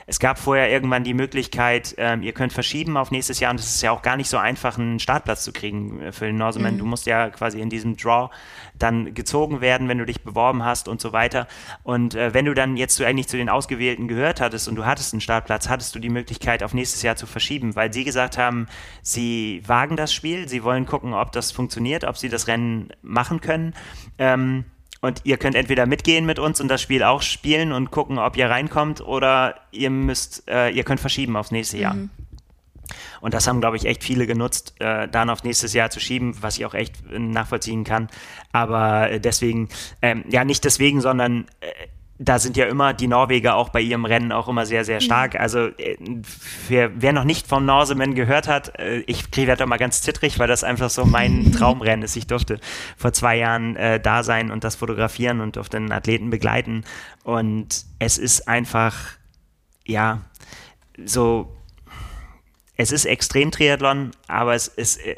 es 0.08 0.20
gab 0.20 0.38
vorher 0.38 0.70
irgendwann 0.70 1.02
die 1.02 1.14
Möglichkeit, 1.14 1.96
ähm, 1.98 2.22
ihr 2.22 2.32
könnt 2.32 2.52
verschieben 2.52 2.96
auf 2.96 3.10
nächstes 3.10 3.40
Jahr 3.40 3.50
und 3.50 3.58
es 3.58 3.66
ist 3.66 3.82
ja 3.82 3.90
auch 3.90 4.02
gar 4.02 4.16
nicht 4.16 4.28
so 4.28 4.36
einfach, 4.36 4.78
einen 4.78 5.00
Startplatz 5.00 5.42
zu 5.42 5.52
kriegen 5.52 6.00
äh, 6.00 6.12
für 6.12 6.26
den 6.26 6.36
Norseman. 6.36 6.74
Mhm. 6.74 6.78
Du 6.78 6.86
musst 6.86 7.06
ja 7.06 7.28
quasi 7.30 7.60
in 7.60 7.70
diesem 7.70 7.96
Draw 7.96 8.30
dann 8.78 9.14
gezogen 9.14 9.60
werden, 9.60 9.88
wenn 9.88 9.98
du 9.98 10.06
dich 10.06 10.22
beworben 10.22 10.64
hast 10.64 10.86
und 10.86 11.00
so 11.00 11.12
weiter. 11.12 11.48
Und 11.82 12.14
äh, 12.14 12.32
wenn 12.32 12.44
du 12.44 12.54
dann 12.54 12.76
jetzt 12.76 13.00
eigentlich 13.00 13.26
zu 13.26 13.36
den 13.36 13.48
Ausgewählten 13.48 14.06
gehört 14.06 14.40
hattest 14.40 14.68
und 14.68 14.76
du 14.76 14.84
hattest 14.84 15.12
einen 15.12 15.20
Startplatz, 15.20 15.68
hattest 15.68 15.94
du 15.96 15.98
die 15.98 16.08
Möglichkeit, 16.08 16.62
auf 16.62 16.72
nächstes 16.72 17.02
Jahr 17.02 17.16
zu 17.16 17.26
verschieben, 17.26 17.74
weil 17.74 17.92
sie 17.92 18.04
gesagt 18.04 18.38
haben, 18.38 18.68
sie 19.02 19.62
wagen 19.66 19.96
das 19.96 20.14
Spiel, 20.14 20.48
sie 20.48 20.62
wollen 20.62 20.86
gucken, 20.86 21.14
ob 21.14 21.32
das 21.32 21.50
funktioniert, 21.50 22.04
ob 22.04 22.16
sie 22.16 22.28
das 22.28 22.46
Rennen 22.46 22.90
machen 23.02 23.40
können. 23.40 23.74
Ähm, 24.18 24.66
und 25.06 25.20
ihr 25.24 25.36
könnt 25.36 25.56
entweder 25.56 25.86
mitgehen 25.86 26.26
mit 26.26 26.38
uns 26.38 26.60
und 26.60 26.68
das 26.68 26.82
Spiel 26.82 27.02
auch 27.02 27.22
spielen 27.22 27.72
und 27.72 27.90
gucken, 27.90 28.18
ob 28.18 28.36
ihr 28.36 28.50
reinkommt, 28.50 29.00
oder 29.00 29.56
ihr 29.70 29.90
müsst, 29.90 30.48
äh, 30.48 30.70
ihr 30.70 30.84
könnt 30.84 31.00
verschieben 31.00 31.36
aufs 31.36 31.50
nächste 31.50 31.78
Jahr. 31.78 31.94
Mhm. 31.94 32.10
Und 33.20 33.34
das 33.34 33.48
haben, 33.48 33.60
glaube 33.60 33.76
ich, 33.76 33.86
echt 33.86 34.04
viele 34.04 34.26
genutzt, 34.26 34.74
äh, 34.78 35.08
dann 35.08 35.30
auf 35.30 35.42
nächstes 35.42 35.72
Jahr 35.72 35.90
zu 35.90 36.00
schieben, 36.00 36.36
was 36.40 36.58
ich 36.58 36.66
auch 36.66 36.74
echt 36.74 36.96
nachvollziehen 37.10 37.84
kann. 37.84 38.08
Aber 38.52 39.10
äh, 39.10 39.20
deswegen, 39.20 39.68
ähm, 40.02 40.24
ja, 40.28 40.44
nicht 40.44 40.64
deswegen, 40.64 41.00
sondern 41.00 41.46
äh, 41.60 41.66
da 42.18 42.38
sind 42.38 42.56
ja 42.56 42.66
immer 42.66 42.94
die 42.94 43.08
Norweger 43.08 43.56
auch 43.56 43.68
bei 43.68 43.80
ihrem 43.80 44.04
Rennen 44.04 44.32
auch 44.32 44.48
immer 44.48 44.64
sehr, 44.64 44.84
sehr 44.84 45.00
stark. 45.00 45.34
Mhm. 45.34 45.40
Also 45.40 45.58
äh, 45.66 45.96
für, 46.22 46.90
wer 46.94 47.12
noch 47.12 47.24
nicht 47.24 47.46
vom 47.46 47.66
Norseman 47.66 48.14
gehört 48.14 48.48
hat, 48.48 48.78
äh, 48.78 48.98
ich 49.06 49.30
kriege 49.30 49.54
da 49.54 49.66
mal 49.66 49.76
ganz 49.76 50.00
zittrig, 50.00 50.38
weil 50.38 50.48
das 50.48 50.64
einfach 50.64 50.90
so 50.90 51.04
mein 51.04 51.52
Traumrennen 51.56 52.02
ist. 52.02 52.16
Ich 52.16 52.26
durfte 52.26 52.58
vor 52.96 53.12
zwei 53.12 53.36
Jahren 53.36 53.76
äh, 53.76 54.00
da 54.00 54.22
sein 54.22 54.50
und 54.50 54.64
das 54.64 54.76
fotografieren 54.76 55.40
und 55.40 55.56
durfte 55.56 55.78
den 55.78 55.92
Athleten 55.92 56.30
begleiten. 56.30 56.84
Und 57.22 57.84
es 57.98 58.16
ist 58.16 58.48
einfach, 58.48 58.96
ja, 59.84 60.22
so, 61.04 61.54
es 62.76 62.92
ist 62.92 63.04
Extrem-Triathlon, 63.04 64.12
aber 64.26 64.54
es 64.54 64.68
ist, 64.68 65.04
äh, 65.04 65.16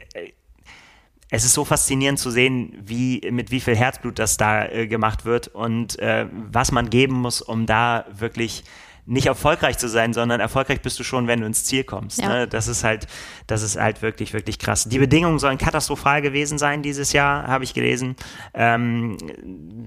es 1.30 1.44
ist 1.44 1.54
so 1.54 1.64
faszinierend 1.64 2.18
zu 2.18 2.30
sehen, 2.30 2.72
wie, 2.80 3.20
mit 3.30 3.50
wie 3.50 3.60
viel 3.60 3.76
Herzblut 3.76 4.18
das 4.18 4.36
da 4.36 4.66
äh, 4.66 4.86
gemacht 4.86 5.24
wird 5.24 5.48
und 5.48 5.98
äh, 5.98 6.26
was 6.32 6.72
man 6.72 6.88
geben 6.90 7.14
muss, 7.14 7.42
um 7.42 7.66
da 7.66 8.06
wirklich 8.10 8.64
nicht 9.08 9.26
erfolgreich 9.26 9.78
zu 9.78 9.88
sein, 9.88 10.12
sondern 10.12 10.38
erfolgreich 10.38 10.82
bist 10.82 10.98
du 10.98 11.02
schon, 11.02 11.26
wenn 11.26 11.40
du 11.40 11.46
ins 11.46 11.64
Ziel 11.64 11.82
kommst. 11.82 12.20
Ja. 12.20 12.28
Ne? 12.28 12.48
Das 12.48 12.68
ist 12.68 12.84
halt, 12.84 13.06
das 13.46 13.62
ist 13.62 13.80
halt 13.80 14.02
wirklich, 14.02 14.34
wirklich 14.34 14.58
krass. 14.58 14.84
Die 14.84 14.98
Bedingungen 14.98 15.38
sollen 15.38 15.56
katastrophal 15.56 16.20
gewesen 16.20 16.58
sein 16.58 16.82
dieses 16.82 17.14
Jahr, 17.14 17.46
habe 17.46 17.64
ich 17.64 17.72
gelesen. 17.72 18.16
Ähm, 18.52 19.16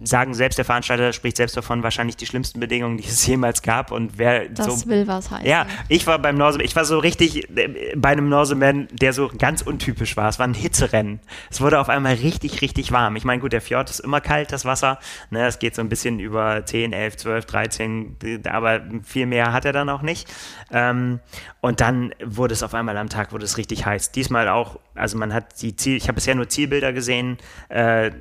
sagen 0.04 0.34
selbst 0.34 0.58
der 0.58 0.66
Veranstalter 0.66 1.14
spricht 1.14 1.38
selbst 1.38 1.56
davon, 1.56 1.84
wahrscheinlich 1.84 2.18
die 2.18 2.26
schlimmsten 2.26 2.60
Bedingungen, 2.60 2.98
die 2.98 3.06
es 3.06 3.26
jemals 3.28 3.62
gab. 3.62 3.92
Und 3.92 4.18
wer 4.18 4.50
das 4.50 4.66
so, 4.66 4.90
will 4.90 5.08
was 5.08 5.30
heißen. 5.30 5.46
Ja, 5.46 5.68
ich 5.88 6.08
war 6.08 6.18
beim 6.18 6.36
Norseman, 6.36 6.66
ich 6.66 6.76
war 6.76 6.86
so 6.86 6.98
richtig 6.98 7.48
äh, 7.56 7.94
bei 7.96 8.10
einem 8.10 8.28
Norseman, 8.28 8.88
der 8.92 9.14
so 9.14 9.30
ganz 9.38 9.62
untypisch 9.62 10.18
war. 10.18 10.30
Es 10.30 10.40
war 10.40 10.48
ein 10.48 10.56
Hitzerennen. 10.56 11.20
Es 11.52 11.62
wurde 11.62 11.80
auf 11.80 11.90
einmal 11.90 12.16
richtig, 12.16 12.62
richtig 12.62 12.92
warm. 12.92 13.16
Ich 13.16 13.24
meine, 13.24 13.40
gut, 13.40 13.54
der 13.54 13.62
Fjord 13.62 13.92
ist 13.92 14.00
immer 14.00 14.20
kalt, 14.20 14.52
das 14.52 14.66
Wasser. 14.66 14.98
Ne, 15.30 15.46
es 15.46 15.60
geht 15.60 15.76
so 15.76 15.82
ein 15.84 15.90
bisschen 15.90 16.20
über 16.20 16.66
10, 16.66 16.92
11, 16.92 17.18
12, 17.18 17.46
13, 17.46 18.18
aber 18.50 18.82
viel 19.12 19.26
mehr 19.26 19.54
hat 19.54 19.66
er 19.66 19.74
dann 19.74 19.90
auch 19.90 20.02
nicht. 20.02 20.32
Ähm, 20.72 21.20
und 21.60 21.82
dann 21.82 22.14
wurde 22.24 22.54
es 22.54 22.64
auf 22.64 22.74
einmal 22.74 22.98
am 22.98 23.10
Tag, 23.10 23.32
wurde 23.32 23.46
es 23.46 23.58
richtig 23.58 23.86
heiß. 23.86 24.12
Diesmal 24.12 24.48
auch, 24.48 24.80
also 24.96 25.18
man 25.18 25.34
hat 25.34 25.62
die 25.62 25.76
Ziel, 25.76 25.98
ich 25.98 26.04
habe 26.04 26.16
bisher 26.16 26.36
nur 26.36 26.50
Zielbilder 26.50 26.94
gesehen, 26.94 27.38
äh, 27.70 28.12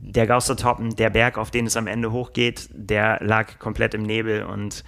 der 0.00 0.26
Gaustertoppen, 0.26 0.96
der 0.96 1.10
Berg, 1.10 1.38
auf 1.38 1.50
den 1.50 1.66
es 1.66 1.76
am 1.76 1.86
Ende 1.86 2.12
hochgeht, 2.12 2.68
der 2.72 3.18
lag 3.20 3.58
komplett 3.58 3.94
im 3.94 4.02
Nebel 4.02 4.44
und 4.44 4.84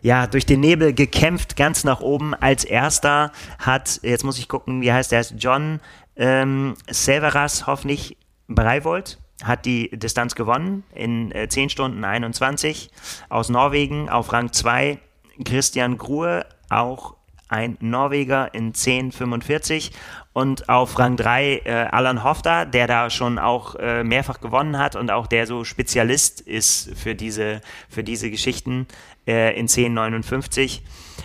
ja, 0.00 0.28
durch 0.28 0.46
den 0.46 0.60
Nebel 0.60 0.92
gekämpft, 0.92 1.56
ganz 1.56 1.82
nach 1.82 2.00
oben. 2.00 2.34
Als 2.34 2.64
erster 2.64 3.32
hat, 3.58 3.98
jetzt 4.02 4.24
muss 4.24 4.38
ich 4.38 4.48
gucken, 4.48 4.80
wie 4.80 4.92
heißt 4.92 5.10
der, 5.10 5.18
heißt 5.18 5.34
John 5.38 5.80
ähm, 6.16 6.74
Severas, 6.88 7.66
hoffentlich 7.66 8.16
Breivold 8.46 9.18
hat 9.44 9.66
die 9.66 9.90
Distanz 9.90 10.34
gewonnen 10.34 10.84
in 10.94 11.32
äh, 11.32 11.48
10 11.48 11.70
Stunden 11.70 12.04
21 12.04 12.90
aus 13.28 13.48
Norwegen 13.48 14.08
auf 14.08 14.32
Rang 14.32 14.52
2. 14.52 14.98
Christian 15.44 15.98
Grue, 15.98 16.44
auch 16.68 17.14
ein 17.48 17.78
Norweger 17.80 18.52
in 18.52 18.72
10,45 18.72 19.90
und 20.32 20.68
auf 20.68 20.98
Rang 20.98 21.16
3 21.16 21.62
äh, 21.64 21.70
Alan 21.90 22.22
Hofda, 22.22 22.64
der 22.64 22.86
da 22.86 23.10
schon 23.10 23.38
auch 23.38 23.74
äh, 23.76 24.04
mehrfach 24.04 24.40
gewonnen 24.40 24.78
hat 24.78 24.96
und 24.96 25.10
auch 25.10 25.26
der 25.26 25.46
so 25.46 25.64
Spezialist 25.64 26.40
ist 26.40 26.94
für 26.96 27.14
diese, 27.14 27.60
für 27.88 28.04
diese 28.04 28.30
Geschichten 28.30 28.86
äh, 29.26 29.58
in 29.58 29.66
10,59 29.66 30.80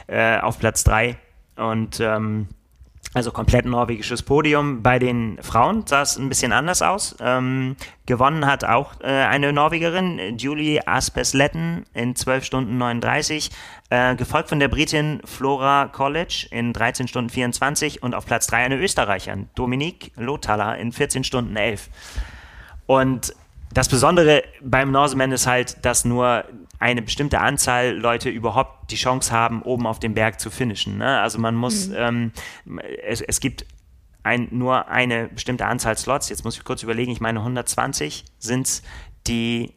äh, 0.08 0.40
auf 0.40 0.60
Platz 0.60 0.84
3 0.86 1.18
und 1.58 2.00
ähm, 2.00 2.48
also 3.14 3.32
komplett 3.32 3.66
norwegisches 3.66 4.24
Podium. 4.24 4.82
Bei 4.82 5.00
den 5.00 5.38
Frauen 5.42 5.86
sah 5.86 6.02
es 6.02 6.18
ein 6.18 6.30
bisschen 6.30 6.52
anders 6.52 6.82
aus. 6.82 7.16
Ähm, 7.20 7.76
gewonnen 8.06 8.46
hat 8.46 8.64
auch 8.64 9.00
äh, 9.02 9.08
eine 9.08 9.54
Norwegerin, 9.54 10.38
Julie 10.38 10.86
Aspesletten 10.88 11.86
in 11.94 12.16
12 12.16 12.44
Stunden 12.44 12.78
39, 12.78 13.52
äh, 13.90 14.16
gefolgt 14.16 14.50
von 14.50 14.60
der 14.60 14.68
Britin 14.68 15.22
Flora 15.26 15.88
College 15.92 16.48
in 16.52 16.74
13 16.74 17.08
Stunden 17.08 17.30
24 17.30 18.02
und 18.02 18.16
auf 18.16 18.26
Platz 18.26 18.48
3 18.48 18.66
eine 18.66 18.78
Österreicherin, 18.78 19.50
Dominique 19.56 20.12
Lothaler 20.16 20.78
in 20.78 20.92
14 20.92 21.24
Stunden 21.24 21.56
11. 21.56 21.90
Und 22.88 23.34
das 23.74 23.90
Besondere 23.90 24.44
beim 24.62 24.92
Norseman 24.92 25.32
ist 25.32 25.48
halt, 25.48 25.84
dass 25.84 26.06
nur 26.06 26.46
eine 26.84 27.02
bestimmte 27.02 27.40
Anzahl 27.40 27.92
Leute 27.98 28.30
überhaupt 28.30 28.92
die 28.92 28.98
Chance 28.98 29.32
haben, 29.32 29.62
oben 29.62 29.88
auf 29.88 30.00
dem 30.00 30.14
Berg 30.16 30.42
zu 30.42 30.52
finishen. 30.52 30.98
Ne? 30.98 31.22
Also 31.22 31.40
man 31.40 31.56
muss, 31.56 31.88
mhm. 31.88 31.96
ähm, 31.98 32.32
es, 33.08 33.22
es 33.22 33.40
gibt 33.40 33.66
ein, 34.22 34.50
nur 34.52 34.90
eine 34.90 35.30
bestimmte 35.30 35.66
Anzahl 35.66 35.98
Slots. 35.98 36.28
Jetzt 36.28 36.44
muss 36.44 36.58
ich 36.58 36.66
kurz 36.66 36.84
überlegen, 36.84 37.10
ich 37.14 37.22
meine 37.22 37.40
120 37.40 38.26
sind 38.38 38.68
es, 38.68 38.84
die 39.28 39.74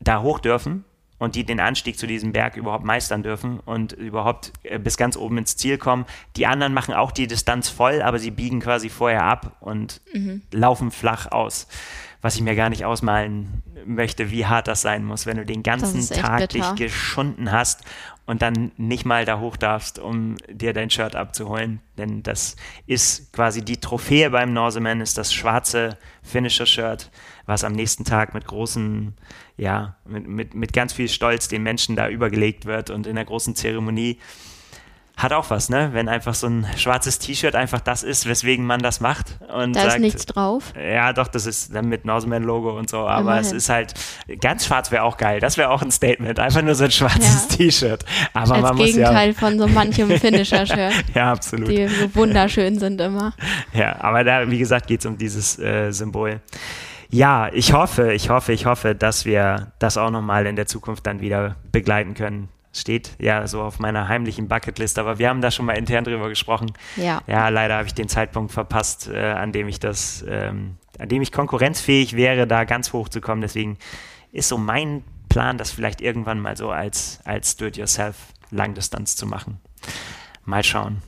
da 0.00 0.20
hoch 0.20 0.40
dürfen 0.40 0.84
und 1.18 1.36
die 1.36 1.44
den 1.44 1.60
Anstieg 1.60 1.96
zu 1.96 2.08
diesem 2.08 2.32
Berg 2.32 2.56
überhaupt 2.56 2.84
meistern 2.84 3.22
dürfen 3.22 3.60
und 3.60 3.92
überhaupt 3.92 4.52
äh, 4.64 4.80
bis 4.80 4.96
ganz 4.96 5.16
oben 5.16 5.38
ins 5.38 5.56
Ziel 5.56 5.78
kommen. 5.78 6.06
Die 6.34 6.46
anderen 6.46 6.74
machen 6.74 6.92
auch 6.92 7.12
die 7.12 7.28
Distanz 7.28 7.68
voll, 7.68 8.02
aber 8.02 8.18
sie 8.18 8.32
biegen 8.32 8.58
quasi 8.58 8.88
vorher 8.88 9.22
ab 9.22 9.58
und 9.60 10.00
mhm. 10.12 10.42
laufen 10.50 10.90
flach 10.90 11.30
aus 11.30 11.68
was 12.20 12.34
ich 12.34 12.42
mir 12.42 12.56
gar 12.56 12.68
nicht 12.68 12.84
ausmalen 12.84 13.62
möchte, 13.84 14.30
wie 14.30 14.46
hart 14.46 14.68
das 14.68 14.82
sein 14.82 15.04
muss, 15.04 15.26
wenn 15.26 15.36
du 15.36 15.46
den 15.46 15.62
ganzen 15.62 16.06
Tag 16.08 16.48
dich 16.50 16.74
geschunden 16.74 17.52
hast 17.52 17.82
und 18.26 18.42
dann 18.42 18.72
nicht 18.76 19.06
mal 19.06 19.24
da 19.24 19.40
hoch 19.40 19.56
darfst, 19.56 19.98
um 19.98 20.36
dir 20.50 20.74
dein 20.74 20.90
Shirt 20.90 21.16
abzuholen. 21.16 21.80
Denn 21.96 22.22
das 22.22 22.56
ist 22.86 23.32
quasi 23.32 23.64
die 23.64 23.78
Trophäe 23.78 24.30
beim 24.30 24.52
Norseman, 24.52 25.00
ist 25.00 25.16
das 25.16 25.32
schwarze 25.32 25.96
Finisher-Shirt, 26.22 27.10
was 27.46 27.64
am 27.64 27.72
nächsten 27.72 28.04
Tag 28.04 28.34
mit 28.34 28.46
großen, 28.46 29.14
ja, 29.56 29.96
mit, 30.04 30.28
mit, 30.28 30.54
mit 30.54 30.72
ganz 30.74 30.92
viel 30.92 31.08
Stolz 31.08 31.48
den 31.48 31.62
Menschen 31.62 31.96
da 31.96 32.08
übergelegt 32.08 32.66
wird 32.66 32.90
und 32.90 33.06
in 33.06 33.14
der 33.14 33.24
großen 33.24 33.54
Zeremonie 33.54 34.18
hat 35.18 35.32
auch 35.32 35.50
was, 35.50 35.68
ne? 35.68 35.90
Wenn 35.92 36.08
einfach 36.08 36.34
so 36.34 36.46
ein 36.46 36.64
schwarzes 36.76 37.18
T-Shirt 37.18 37.56
einfach 37.56 37.80
das 37.80 38.04
ist, 38.04 38.26
weswegen 38.28 38.64
man 38.64 38.80
das 38.80 39.00
macht. 39.00 39.36
Und 39.52 39.74
da 39.74 39.82
sagt, 39.82 39.94
ist 39.96 40.00
nichts 40.00 40.26
drauf. 40.26 40.72
Ja, 40.80 41.12
doch, 41.12 41.26
das 41.26 41.44
ist 41.44 41.74
dann 41.74 41.88
mit 41.88 42.04
Norseman-Logo 42.04 42.78
und 42.78 42.88
so, 42.88 42.98
aber 42.98 43.20
Immerhin. 43.20 43.40
es 43.40 43.52
ist 43.52 43.68
halt, 43.68 43.94
ganz 44.40 44.66
schwarz 44.66 44.92
wäre 44.92 45.02
auch 45.02 45.16
geil. 45.16 45.40
Das 45.40 45.58
wäre 45.58 45.70
auch 45.70 45.82
ein 45.82 45.90
Statement. 45.90 46.38
Einfach 46.38 46.62
nur 46.62 46.76
so 46.76 46.84
ein 46.84 46.92
schwarzes 46.92 47.48
ja. 47.50 47.56
T-Shirt. 47.56 48.04
Aber 48.32 48.54
Als 48.54 48.62
man 48.62 48.76
Gegenteil 48.76 49.28
muss 49.28 49.40
ja, 49.40 49.48
von 49.48 49.58
so 49.58 49.66
manchem 49.66 50.08
Finisher-Shirt. 50.08 50.94
ja, 51.14 51.32
absolut. 51.32 51.68
Die 51.68 51.88
so 51.88 52.14
wunderschön 52.14 52.78
sind 52.78 53.00
immer. 53.00 53.32
Ja, 53.72 54.00
aber 54.00 54.22
da, 54.22 54.48
wie 54.48 54.58
gesagt, 54.58 54.86
geht 54.86 55.00
es 55.00 55.06
um 55.06 55.18
dieses 55.18 55.58
äh, 55.58 55.90
Symbol. 55.90 56.40
Ja, 57.10 57.50
ich 57.52 57.72
hoffe, 57.72 58.12
ich 58.12 58.30
hoffe, 58.30 58.52
ich 58.52 58.66
hoffe, 58.66 58.94
dass 58.94 59.24
wir 59.24 59.72
das 59.80 59.96
auch 59.96 60.10
nochmal 60.10 60.46
in 60.46 60.54
der 60.54 60.66
Zukunft 60.66 61.06
dann 61.06 61.20
wieder 61.20 61.56
begleiten 61.72 62.14
können 62.14 62.50
steht 62.72 63.16
ja 63.18 63.46
so 63.46 63.62
auf 63.62 63.78
meiner 63.78 64.08
heimlichen 64.08 64.48
Bucketlist, 64.48 64.98
aber 64.98 65.18
wir 65.18 65.28
haben 65.28 65.40
da 65.40 65.50
schon 65.50 65.66
mal 65.66 65.72
intern 65.72 66.04
drüber 66.04 66.28
gesprochen. 66.28 66.72
Ja. 66.96 67.20
Ja, 67.26 67.48
leider 67.48 67.76
habe 67.76 67.86
ich 67.86 67.94
den 67.94 68.08
Zeitpunkt 68.08 68.52
verpasst, 68.52 69.08
äh, 69.08 69.18
an 69.18 69.52
dem 69.52 69.68
ich 69.68 69.80
das, 69.80 70.24
ähm, 70.28 70.76
an 70.98 71.08
dem 71.08 71.22
ich 71.22 71.32
konkurrenzfähig 71.32 72.14
wäre, 72.14 72.46
da 72.46 72.64
ganz 72.64 72.92
hoch 72.92 73.08
zu 73.08 73.20
kommen. 73.20 73.40
Deswegen 73.40 73.78
ist 74.32 74.48
so 74.48 74.58
mein 74.58 75.02
Plan, 75.28 75.58
das 75.58 75.70
vielleicht 75.70 76.00
irgendwann 76.00 76.40
mal 76.40 76.56
so 76.56 76.70
als, 76.70 77.20
als 77.24 77.56
Do-it-yourself 77.56 78.16
Langdistanz 78.50 79.16
zu 79.16 79.26
machen. 79.26 79.60
Mal 80.44 80.64
schauen. 80.64 81.02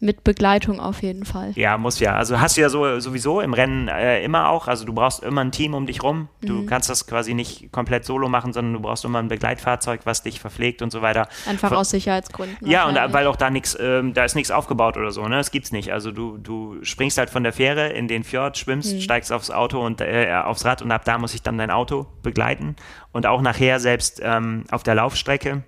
Mit 0.00 0.22
Begleitung 0.22 0.78
auf 0.78 1.02
jeden 1.02 1.24
Fall. 1.24 1.50
Ja, 1.56 1.76
muss 1.76 1.98
ja. 1.98 2.14
Also 2.14 2.38
hast 2.40 2.56
du 2.56 2.60
ja 2.60 2.68
so, 2.68 3.00
sowieso 3.00 3.40
im 3.40 3.52
Rennen 3.52 3.88
äh, 3.88 4.22
immer 4.22 4.48
auch. 4.48 4.68
Also 4.68 4.84
du 4.84 4.92
brauchst 4.92 5.24
immer 5.24 5.40
ein 5.40 5.50
Team 5.50 5.74
um 5.74 5.86
dich 5.86 6.04
rum. 6.04 6.28
Du 6.40 6.52
Mhm. 6.52 6.66
kannst 6.66 6.88
das 6.88 7.08
quasi 7.08 7.34
nicht 7.34 7.72
komplett 7.72 8.04
solo 8.04 8.28
machen, 8.28 8.52
sondern 8.52 8.74
du 8.74 8.80
brauchst 8.80 9.04
immer 9.04 9.18
ein 9.18 9.26
Begleitfahrzeug, 9.26 10.02
was 10.04 10.22
dich 10.22 10.38
verpflegt 10.38 10.82
und 10.82 10.92
so 10.92 11.02
weiter. 11.02 11.26
Einfach 11.48 11.70
Ver- 11.70 11.78
aus 11.78 11.90
Sicherheitsgründen. 11.90 12.68
Ja, 12.70 12.86
und 12.86 12.94
da, 12.94 13.12
weil 13.12 13.26
auch 13.26 13.34
da 13.34 13.50
nichts, 13.50 13.76
ähm, 13.80 14.14
da 14.14 14.24
ist 14.24 14.36
nichts 14.36 14.52
aufgebaut 14.52 14.96
oder 14.96 15.10
so, 15.10 15.26
ne? 15.26 15.34
Das 15.36 15.50
gibt's 15.50 15.72
nicht. 15.72 15.92
Also 15.92 16.12
du, 16.12 16.36
du 16.38 16.76
springst 16.84 17.18
halt 17.18 17.28
von 17.30 17.42
der 17.42 17.52
Fähre 17.52 17.88
in 17.88 18.06
den 18.06 18.22
Fjord, 18.22 18.56
schwimmst, 18.56 18.94
Mhm. 18.94 19.00
steigst 19.00 19.32
aufs 19.32 19.50
Auto 19.50 19.84
und 19.84 20.00
äh, 20.00 20.32
aufs 20.44 20.64
Rad 20.64 20.80
und 20.80 20.92
ab 20.92 21.04
da 21.06 21.18
muss 21.18 21.34
ich 21.34 21.42
dann 21.42 21.58
dein 21.58 21.72
Auto 21.72 22.06
begleiten. 22.22 22.76
Und 23.10 23.26
auch 23.26 23.40
nachher 23.42 23.80
selbst 23.80 24.20
ähm, 24.22 24.62
auf 24.70 24.84
der 24.84 24.94
Laufstrecke 24.94 25.64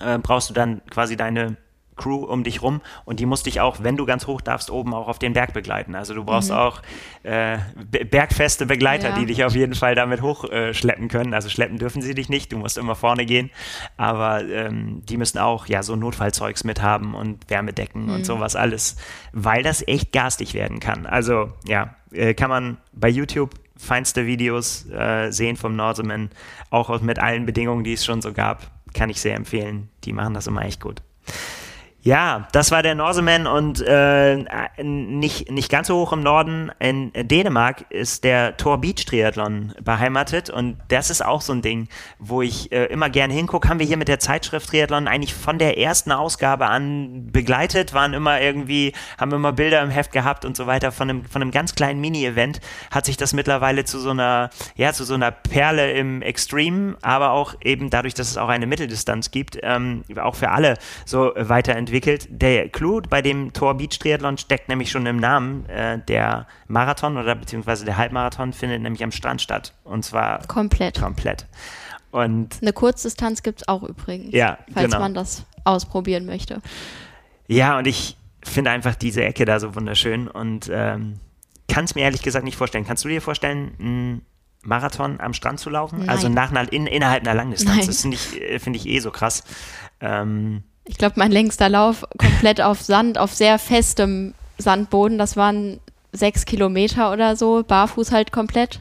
äh, 0.00 0.18
brauchst 0.18 0.50
du 0.50 0.54
dann 0.54 0.82
quasi 0.90 1.16
deine 1.16 1.56
Crew 1.98 2.24
um 2.24 2.44
dich 2.44 2.62
rum 2.62 2.80
und 3.04 3.20
die 3.20 3.26
muss 3.26 3.42
dich 3.42 3.60
auch, 3.60 3.82
wenn 3.82 3.96
du 3.98 4.06
ganz 4.06 4.26
hoch 4.26 4.40
darfst, 4.40 4.70
oben 4.70 4.94
auch 4.94 5.08
auf 5.08 5.18
den 5.18 5.34
Berg 5.34 5.52
begleiten. 5.52 5.94
Also 5.94 6.14
du 6.14 6.24
brauchst 6.24 6.50
auch 6.50 6.80
äh, 7.24 7.58
be- 7.90 8.04
bergfeste 8.06 8.64
Begleiter, 8.64 9.10
Ja. 9.10 9.14
die 9.18 9.26
dich 9.26 9.44
auf 9.44 9.54
jeden 9.54 9.74
Fall 9.74 9.94
damit 9.94 10.22
hochschleppen 10.22 10.70
äh, 10.70 10.74
schleppen 10.74 11.08
können. 11.08 11.34
Also 11.34 11.48
schleppen 11.50 11.78
dürfen 11.78 12.00
sie 12.00 12.14
dich 12.14 12.28
nicht, 12.30 12.52
du 12.52 12.58
musst 12.58 12.78
immer 12.78 12.94
vorne 12.94 13.26
gehen, 13.26 13.50
aber 13.96 14.42
ähm, 14.44 15.02
die 15.06 15.16
müssen 15.18 15.38
auch 15.38 15.66
ja 15.66 15.82
so 15.82 15.96
Notfallzeugs 15.96 16.64
mithaben 16.64 17.14
und 17.14 17.50
Wärmedecken 17.50 18.08
und 18.08 18.24
sowas 18.24 18.56
alles, 18.56 18.96
weil 19.32 19.62
das 19.62 19.86
echt 19.86 20.12
garstig 20.12 20.54
werden 20.54 20.80
kann. 20.80 21.04
Also 21.04 21.52
ja, 21.66 21.94
äh, 22.12 22.32
kann 22.34 22.48
man 22.48 22.78
bei 22.92 23.08
YouTube 23.08 23.50
feinste 23.76 24.26
Videos 24.26 24.86
äh, 24.90 25.30
sehen 25.30 25.56
vom 25.56 25.76
Norseman, 25.76 26.30
auch 26.70 27.00
mit 27.00 27.18
allen 27.18 27.46
Bedingungen, 27.46 27.84
die 27.84 27.92
es 27.92 28.04
schon 28.04 28.20
so 28.22 28.32
gab, 28.32 28.70
kann 28.94 29.10
ich 29.10 29.20
sehr 29.20 29.36
empfehlen. 29.36 29.88
Die 30.04 30.12
machen 30.12 30.34
das 30.34 30.46
immer 30.46 30.62
echt 30.64 30.80
gut. 30.80 31.02
Ja, 32.00 32.46
das 32.52 32.70
war 32.70 32.84
der 32.84 32.94
Norseman 32.94 33.48
und 33.48 33.82
äh, 33.84 34.36
nicht, 34.80 35.50
nicht 35.50 35.68
ganz 35.68 35.88
so 35.88 35.96
hoch 35.96 36.12
im 36.12 36.22
Norden. 36.22 36.70
In 36.78 37.12
Dänemark 37.12 37.86
ist 37.90 38.22
der 38.22 38.56
Tor 38.56 38.80
Beach 38.80 39.04
Triathlon 39.04 39.74
beheimatet 39.82 40.48
und 40.48 40.76
das 40.88 41.10
ist 41.10 41.24
auch 41.24 41.40
so 41.40 41.52
ein 41.52 41.60
Ding, 41.60 41.88
wo 42.20 42.40
ich 42.40 42.70
äh, 42.70 42.84
immer 42.84 43.10
gerne 43.10 43.34
hingucke. 43.34 43.68
Haben 43.68 43.80
wir 43.80 43.86
hier 43.86 43.96
mit 43.96 44.06
der 44.06 44.20
Zeitschrift 44.20 44.70
Triathlon 44.70 45.08
eigentlich 45.08 45.34
von 45.34 45.58
der 45.58 45.76
ersten 45.76 46.12
Ausgabe 46.12 46.68
an 46.68 47.32
begleitet, 47.32 47.92
waren 47.94 48.14
immer 48.14 48.40
irgendwie, 48.40 48.92
haben 49.18 49.32
immer 49.32 49.52
Bilder 49.52 49.82
im 49.82 49.90
Heft 49.90 50.12
gehabt 50.12 50.44
und 50.44 50.56
so 50.56 50.68
weiter. 50.68 50.92
Von 50.92 51.10
einem, 51.10 51.24
von 51.24 51.42
einem 51.42 51.50
ganz 51.50 51.74
kleinen 51.74 52.00
Mini-Event 52.00 52.60
hat 52.92 53.06
sich 53.06 53.16
das 53.16 53.32
mittlerweile 53.32 53.84
zu 53.84 53.98
so 53.98 54.10
einer, 54.10 54.50
ja, 54.76 54.92
zu 54.92 55.02
so 55.02 55.14
einer 55.14 55.32
Perle 55.32 55.90
im 55.90 56.22
Extreme, 56.22 56.96
aber 57.02 57.32
auch 57.32 57.56
eben 57.60 57.90
dadurch, 57.90 58.14
dass 58.14 58.30
es 58.30 58.36
auch 58.36 58.48
eine 58.48 58.68
Mitteldistanz 58.68 59.32
gibt, 59.32 59.58
ähm, 59.62 60.04
auch 60.16 60.36
für 60.36 60.50
alle 60.50 60.78
so 61.04 61.34
äh, 61.34 61.48
weiterentwickelt. 61.92 62.28
Der 62.30 62.68
Clou 62.68 63.00
bei 63.00 63.22
dem 63.22 63.52
Tor 63.52 63.76
Beach 63.76 63.98
Triathlon 63.98 64.38
steckt 64.38 64.68
nämlich 64.68 64.90
schon 64.90 65.06
im 65.06 65.16
Namen. 65.16 65.66
Äh, 65.68 65.98
der 66.06 66.46
Marathon 66.66 67.16
oder 67.16 67.34
beziehungsweise 67.34 67.84
der 67.84 67.96
Halbmarathon 67.96 68.52
findet 68.52 68.82
nämlich 68.82 69.02
am 69.02 69.12
Strand 69.12 69.42
statt. 69.42 69.74
Und 69.84 70.04
zwar 70.04 70.46
Komplett. 70.46 71.00
komplett. 71.00 71.46
Und 72.10 72.56
Eine 72.62 72.72
Kurzdistanz 72.72 73.42
gibt 73.42 73.60
es 73.62 73.68
auch 73.68 73.82
übrigens, 73.82 74.32
Ja, 74.32 74.58
falls 74.72 74.86
genau. 74.86 75.00
man 75.00 75.14
das 75.14 75.44
ausprobieren 75.64 76.24
möchte. 76.26 76.62
ja, 77.46 77.76
und 77.78 77.86
ich 77.86 78.16
finde 78.42 78.70
einfach 78.70 78.94
diese 78.94 79.22
Ecke 79.24 79.44
da 79.44 79.60
so 79.60 79.74
wunderschön 79.74 80.26
und 80.28 80.70
ähm, 80.72 81.20
kann 81.70 81.84
es 81.84 81.94
mir 81.94 82.02
ehrlich 82.02 82.22
gesagt 82.22 82.44
nicht 82.44 82.56
vorstellen. 82.56 82.86
Kannst 82.86 83.04
du 83.04 83.08
dir 83.08 83.20
vorstellen, 83.20 83.72
einen 83.78 84.22
Marathon 84.62 85.20
am 85.20 85.34
Strand 85.34 85.60
zu 85.60 85.68
laufen? 85.68 85.98
Nein. 86.00 86.08
Also 86.08 86.30
nach 86.30 86.50
einer, 86.50 86.72
in, 86.72 86.86
innerhalb 86.86 87.22
einer 87.24 87.34
Langdistanz. 87.34 87.76
Nein. 87.76 87.86
Das 87.86 88.00
finde 88.00 88.16
ich, 88.16 88.40
äh, 88.40 88.58
finde 88.58 88.78
ich 88.78 88.86
eh 88.88 89.00
so 89.00 89.10
krass. 89.10 89.44
Ähm, 90.00 90.62
Ich 90.88 90.98
glaube, 90.98 91.14
mein 91.16 91.30
längster 91.30 91.68
Lauf 91.68 92.04
komplett 92.18 92.60
auf 92.60 92.80
Sand, 92.80 93.18
auf 93.18 93.32
sehr 93.34 93.58
festem 93.58 94.34
Sandboden, 94.58 95.18
das 95.18 95.36
waren 95.36 95.78
sechs 96.12 96.44
Kilometer 96.46 97.12
oder 97.12 97.36
so, 97.36 97.62
barfuß 97.62 98.10
halt 98.10 98.32
komplett. 98.32 98.80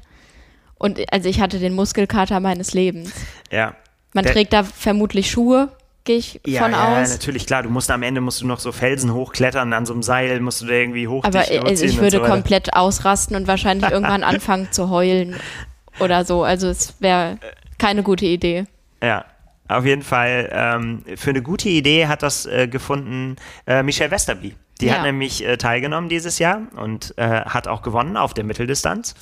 Und 0.80 1.00
also 1.14 1.28
ich 1.30 1.42
hatte 1.42 1.60
den 1.60 1.74
Muskelkater 1.76 2.40
meines 2.40 2.74
Lebens. 2.74 3.12
ja. 3.52 3.76
Man 4.14 4.24
Der- 4.24 4.34
trägt 4.34 4.54
da 4.54 4.64
vermutlich 4.64 5.30
Schuhe, 5.30 5.70
gehe 6.06 6.18
ich 6.18 6.40
Ja, 6.48 6.64
von 6.64 6.72
ja, 6.72 7.02
aus. 7.02 7.10
natürlich, 7.12 7.46
klar. 7.46 7.62
Du 7.62 7.70
musst 7.70 7.92
am 7.92 8.02
Ende 8.02 8.20
musst 8.22 8.42
du 8.42 8.48
noch 8.48 8.60
so 8.60 8.72
Felsen 8.72 9.14
hochklettern, 9.14 9.74
an 9.74 9.86
so 9.86 9.94
einem 9.94 10.02
Seil 10.02 10.40
musst 10.40 10.62
du 10.62 10.66
da 10.66 10.72
irgendwie 10.74 11.08
hoch. 11.08 11.24
Aber 11.26 11.42
dich 11.42 11.62
also 11.62 11.86
ich 11.86 11.92
und 11.98 12.02
würde 12.02 12.18
so 12.18 12.24
komplett 12.24 12.74
ausrasten 12.74 13.36
und 13.36 13.48
wahrscheinlich 13.48 13.92
irgendwann 13.92 14.24
anfangen 14.24 14.72
zu 14.72 14.90
heulen 14.90 15.36
oder 16.00 16.24
so. 16.26 16.44
Also 16.44 16.68
es 16.70 16.96
wäre 17.00 17.38
keine 17.78 18.02
gute 18.02 18.26
Idee. 18.26 18.64
Ja, 19.04 19.26
auf 19.68 19.86
jeden 19.86 20.02
Fall. 20.04 20.50
Ähm, 20.52 21.04
für 21.16 21.32
eine 21.32 21.42
gute 21.42 21.70
Idee 21.70 22.08
hat 22.08 22.24
das 22.24 22.46
äh, 22.46 22.68
gefunden 22.68 23.36
äh, 23.66 23.84
Michelle 23.84 24.12
Westerby. 24.12 24.56
Die 24.82 24.88
Ja. 24.88 24.96
hat 24.96 25.04
nämlich 25.04 25.46
äh, 25.46 25.58
teilgenommen 25.58 26.10
dieses 26.10 26.40
Jahr 26.40 26.62
und 26.76 27.14
äh, 27.18 27.28
hat 27.42 27.68
auch 27.68 27.82
gewonnen 27.82 28.16
auf 28.18 28.34
der 28.34 28.44
Mitteldistanz. 28.44 29.16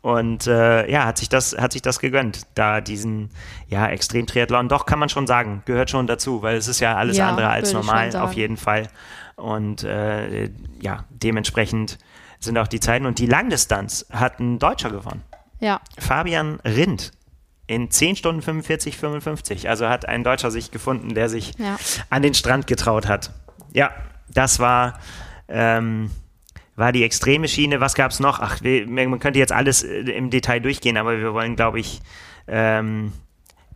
Und 0.00 0.46
äh, 0.46 0.88
ja, 0.90 1.04
hat 1.06 1.18
sich 1.18 1.28
das, 1.28 1.56
hat 1.58 1.72
sich 1.72 1.82
das 1.82 1.98
gegönnt, 1.98 2.42
da 2.54 2.80
diesen 2.80 3.30
ja, 3.66 3.88
Extremtriathlon, 3.88 4.68
doch 4.68 4.86
kann 4.86 5.00
man 5.00 5.08
schon 5.08 5.26
sagen, 5.26 5.62
gehört 5.66 5.90
schon 5.90 6.06
dazu, 6.06 6.40
weil 6.40 6.56
es 6.56 6.68
ist 6.68 6.78
ja 6.80 6.94
alles 6.96 7.16
Ja, 7.16 7.28
andere 7.28 7.48
als 7.48 7.72
normal, 7.72 8.14
auf 8.16 8.32
jeden 8.34 8.56
Fall. 8.56 8.86
Und 9.34 9.82
äh, 9.82 10.50
ja, 10.80 11.04
dementsprechend 11.10 11.98
sind 12.38 12.56
auch 12.58 12.68
die 12.68 12.78
Zeiten. 12.80 13.06
Und 13.06 13.18
die 13.18 13.26
Langdistanz 13.26 14.06
hat 14.12 14.38
ein 14.38 14.58
Deutscher 14.60 14.90
gewonnen. 14.90 15.24
Ja, 15.60 15.80
Fabian 15.98 16.60
Rindt 16.64 17.10
in 17.68 17.90
10 17.90 18.16
Stunden 18.16 18.42
45, 18.42 18.96
55. 18.96 19.68
Also 19.68 19.88
hat 19.88 20.08
ein 20.08 20.24
Deutscher 20.24 20.50
sich 20.50 20.70
gefunden, 20.72 21.14
der 21.14 21.28
sich 21.28 21.52
Ja. 21.58 21.76
an 22.10 22.22
den 22.22 22.34
Strand 22.34 22.66
getraut 22.66 23.06
hat. 23.06 23.30
Ja, 23.72 23.92
das 24.28 24.58
war, 24.58 24.98
ähm, 25.48 26.10
war 26.76 26.92
die 26.92 27.04
extreme 27.04 27.46
Schiene. 27.46 27.80
Was 27.80 27.94
gab 27.94 28.10
es 28.10 28.18
noch? 28.20 28.40
Ach, 28.40 28.62
wir, 28.62 28.88
man 28.88 29.20
könnte 29.20 29.38
jetzt 29.38 29.52
alles 29.52 29.82
äh, 29.84 30.00
im 30.00 30.30
Detail 30.30 30.60
durchgehen, 30.60 30.96
aber 30.96 31.18
wir 31.18 31.32
wollen, 31.34 31.54
glaube 31.56 31.78
ich, 31.78 32.00
ähm, 32.48 33.12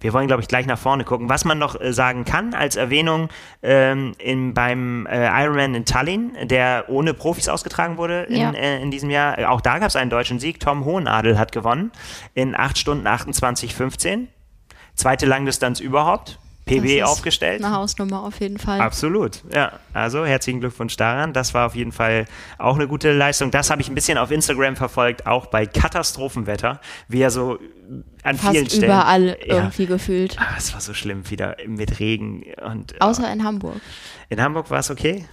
wir 0.02 0.12
wollen, 0.12 0.26
glaube 0.26 0.42
ich, 0.42 0.48
gleich 0.48 0.66
nach 0.66 0.78
vorne 0.78 1.04
gucken. 1.04 1.28
Was 1.28 1.44
man 1.44 1.58
noch 1.58 1.80
äh, 1.80 1.92
sagen 1.92 2.24
kann 2.24 2.54
als 2.54 2.76
Erwähnung 2.76 3.28
ähm, 3.62 4.12
in, 4.18 4.52
beim 4.54 5.06
äh, 5.06 5.26
Ironman 5.42 5.74
in 5.74 5.84
Tallinn, 5.84 6.32
der 6.44 6.84
ohne 6.88 7.14
Profis 7.14 7.48
ausgetragen 7.48 7.96
wurde 7.96 8.24
in, 8.24 8.36
Ja. 8.36 8.50
äh, 8.52 8.82
in 8.82 8.90
diesem 8.90 9.10
Jahr, 9.10 9.38
äh, 9.38 9.44
auch 9.46 9.60
da 9.60 9.78
gab 9.78 9.88
es 9.88 9.96
einen 9.96 10.10
deutschen 10.10 10.38
Sieg. 10.38 10.60
Tom 10.60 10.84
Hohenadel 10.84 11.38
hat 11.38 11.52
gewonnen 11.52 11.92
in 12.34 12.54
8 12.56 12.76
Stunden 12.76 13.06
28, 13.06 13.74
15. 13.74 14.28
Zweite 14.94 15.24
Langdistanz 15.26 15.80
überhaupt. 15.80 16.38
Das 16.64 16.76
PB 16.76 16.84
ist 16.98 17.02
aufgestellt. 17.04 17.64
Eine 17.64 17.74
Hausnummer 17.74 18.22
auf 18.22 18.38
jeden 18.40 18.58
Fall. 18.58 18.80
Absolut, 18.80 19.42
ja. 19.54 19.72
Also 19.92 20.24
herzlichen 20.24 20.60
Glückwunsch 20.60 20.96
daran. 20.96 21.32
Das 21.32 21.54
war 21.54 21.66
auf 21.66 21.74
jeden 21.74 21.92
Fall 21.92 22.26
auch 22.58 22.76
eine 22.76 22.86
gute 22.86 23.12
Leistung. 23.12 23.50
Das 23.50 23.70
habe 23.70 23.82
ich 23.82 23.88
ein 23.88 23.94
bisschen 23.94 24.16
auf 24.16 24.30
Instagram 24.30 24.76
verfolgt, 24.76 25.26
auch 25.26 25.46
bei 25.46 25.66
Katastrophenwetter, 25.66 26.80
wie 27.08 27.20
er 27.20 27.30
so 27.30 27.58
an 28.22 28.38
vielen 28.38 28.54
Fast 28.64 28.66
Stellen. 28.76 28.84
überall 28.84 29.26
Ja. 29.44 29.54
irgendwie 29.56 29.86
gefühlt. 29.86 30.36
Ah, 30.38 30.54
es 30.56 30.72
war 30.72 30.80
so 30.80 30.94
schlimm 30.94 31.28
wieder 31.30 31.56
mit 31.66 31.98
Regen 31.98 32.44
und 32.64 33.00
Außer 33.02 33.30
in 33.32 33.42
Hamburg. 33.44 33.80
in 34.28 34.40
Hamburg 34.40 34.70
war 34.70 34.78
es 34.78 34.90
okay. 34.90 35.24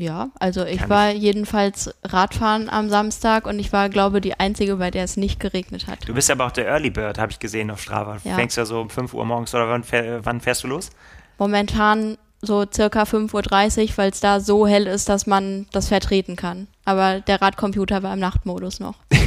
Ja, 0.00 0.28
also 0.38 0.64
ich 0.64 0.78
Kann 0.78 0.90
war 0.90 1.10
jedenfalls 1.10 1.92
Radfahren 2.04 2.70
am 2.70 2.88
Samstag 2.88 3.46
und 3.48 3.58
ich 3.58 3.72
war, 3.72 3.88
glaube 3.88 4.20
die 4.20 4.38
einzige, 4.38 4.76
bei 4.76 4.92
der 4.92 5.02
es 5.02 5.16
nicht 5.16 5.40
geregnet 5.40 5.88
hat. 5.88 6.08
Du 6.08 6.14
bist 6.14 6.30
aber 6.30 6.46
auch 6.46 6.52
der 6.52 6.68
Early 6.68 6.90
Bird, 6.90 7.18
habe 7.18 7.32
ich 7.32 7.40
gesehen 7.40 7.68
auf 7.68 7.80
Strava. 7.82 8.18
Ja. 8.22 8.36
Fängst 8.36 8.56
ja 8.56 8.64
so 8.64 8.80
um 8.80 8.90
5 8.90 9.12
Uhr 9.12 9.24
morgens 9.24 9.52
oder 9.56 9.68
wann, 9.68 9.82
wann 10.22 10.40
fährst 10.40 10.62
du 10.62 10.68
los? 10.68 10.90
Momentan 11.36 12.16
so 12.40 12.64
circa 12.72 13.02
5.30 13.02 13.82
Uhr, 13.90 13.98
weil 13.98 14.10
es 14.12 14.20
da 14.20 14.38
so 14.38 14.68
hell 14.68 14.86
ist, 14.86 15.08
dass 15.08 15.26
man 15.26 15.66
das 15.72 15.88
vertreten 15.88 16.36
kann. 16.36 16.68
Aber 16.84 17.18
der 17.18 17.42
Radcomputer 17.42 18.04
war 18.04 18.12
im 18.14 18.20
Nachtmodus 18.20 18.78
noch. 18.80 18.94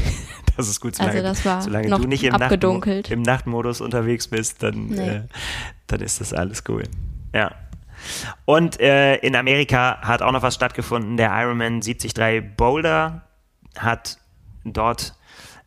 Das 0.57 0.67
ist 0.67 0.81
gut, 0.81 0.99
Also 0.99 1.03
solange, 1.13 1.23
das 1.23 1.45
war 1.45 1.61
solange 1.61 1.87
noch 1.89 1.99
du 2.01 2.07
nicht 2.07 2.23
im, 2.25 2.31
Nachtmo 2.31 2.43
abgedunkelt. 2.45 3.09
im 3.09 3.21
Nachtmodus 3.21 3.79
unterwegs 3.79 4.27
bist, 4.27 4.61
dann, 4.61 4.87
Nee. 4.87 5.07
äh, 5.09 5.21
dann 5.87 6.01
ist 6.01 6.19
das 6.19 6.33
alles 6.33 6.63
cool. 6.67 6.83
Ja. 7.33 7.51
Und 8.45 8.79
äh, 8.79 9.15
in 9.17 9.35
Amerika 9.35 9.99
hat 10.01 10.21
auch 10.21 10.31
noch 10.31 10.41
was 10.41 10.55
stattgefunden. 10.55 11.17
Der 11.17 11.31
Ironman 11.31 11.81
73 11.81 12.13
Boulder 12.57 13.23
hat 13.77 14.17
dort 14.63 15.15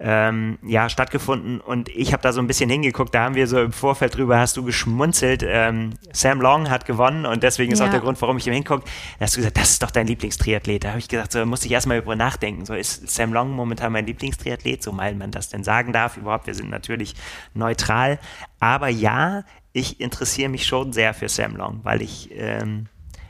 ähm, 0.01 0.59
ja, 0.63 0.89
stattgefunden 0.89 1.61
und 1.61 1.89
ich 1.89 2.13
habe 2.13 2.23
da 2.23 2.33
so 2.33 2.41
ein 2.41 2.49
bisschen 2.49 2.69
hingeguckt, 2.69 3.15
da 3.15 3.23
haben 3.23 3.37
wir 3.37 3.47
so 3.47 3.61
im 3.63 3.73
Vorfeld 3.73 4.17
drüber, 4.17 4.39
hast 4.39 4.57
du 4.57 4.65
geschmunzelt, 4.65 5.45
ähm, 5.47 5.95
Sam 6.13 6.41
Long 6.41 6.69
hat 6.69 6.85
gewonnen 6.85 7.25
und 7.25 7.45
deswegen 7.45 7.73
ist 7.73 7.79
Ja. 7.79 7.87
auch 7.87 7.91
der 7.91 8.01
Grund, 8.01 8.21
warum 8.21 8.37
ich 8.37 8.47
ihm 8.47 8.53
hingucke, 8.53 8.85
da 9.19 9.25
hast 9.25 9.37
du 9.37 9.39
gesagt, 9.39 9.57
das 9.57 9.71
ist 9.71 9.83
doch 9.83 9.93
dein 9.93 10.09
Lieblingstriathlet. 10.09 10.83
Da 10.85 10.89
habe 10.91 10.99
ich 10.99 11.09
gesagt, 11.09 11.31
so 11.33 11.39
da 11.39 11.47
musste 11.47 11.67
ich 11.67 11.73
erstmal 11.73 11.99
über 11.99 12.17
nachdenken. 12.17 12.67
So 12.67 12.75
ist 12.75 13.09
Sam 13.09 13.33
Long 13.33 13.51
momentan 13.53 13.93
mein 13.93 14.05
Lieblingstriathlet, 14.05 14.83
so 14.83 14.91
mal 14.91 15.15
man 15.15 15.31
das 15.31 15.49
denn 15.49 15.63
sagen 15.63 15.93
darf. 15.93 16.17
Überhaupt, 16.17 16.49
wir 16.49 16.55
sind 16.55 16.71
natürlich 16.71 17.15
neutral. 17.55 18.19
Aber 18.59 18.89
ja, 18.89 19.45
ich 19.75 20.01
interessiere 20.01 20.49
mich 20.49 20.67
schon 20.67 20.93
sehr 20.93 21.13
für 21.13 21.29
Sam 21.29 21.57
Long, 21.57 21.81
weil 21.83 22.01
ich 22.01 22.31
ähm, 22.33 22.87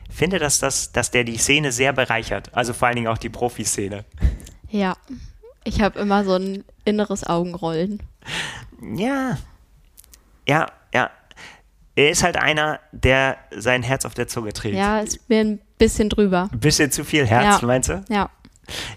finde, 0.09 0.37
dass, 0.39 0.59
das, 0.59 0.91
dass 0.91 1.09
der 1.11 1.23
die 1.23 1.37
Szene 1.37 1.71
sehr 1.71 1.91
bereichert. 1.91 2.55
Also 2.55 2.71
vor 2.71 2.87
allen 2.87 2.95
Dingen 2.95 3.07
auch 3.07 3.17
die 3.17 3.29
Profiszene. 3.29 4.05
Ja, 4.69 4.95
ich 5.63 5.81
habe 5.81 5.99
immer 5.99 6.23
so 6.23 6.35
ein 6.35 6.63
inneres 6.85 7.25
Augenrollen. 7.25 8.01
Ja. 8.95 9.37
Ja, 10.47 10.71
ja. 10.93 11.09
Er 11.95 12.09
ist 12.11 12.21
halt 12.23 12.37
einer, 12.37 12.79
der 12.91 13.37
sein 13.55 13.81
Herz 13.81 14.05
auf 14.05 14.13
der 14.13 14.27
Zunge 14.27 14.53
trägt. 14.53 14.75
Ja, 14.75 14.99
ist 14.99 15.27
mir 15.27 15.39
ein 15.39 15.59
bisschen 15.79 16.09
drüber. 16.09 16.49
Ein 16.51 16.59
bisschen 16.59 16.91
zu 16.91 17.03
viel 17.03 17.25
Herz, 17.25 17.61
Ja. 17.61 17.67
meinst 17.67 17.89
du? 17.89 18.03
Ja. 18.09 18.29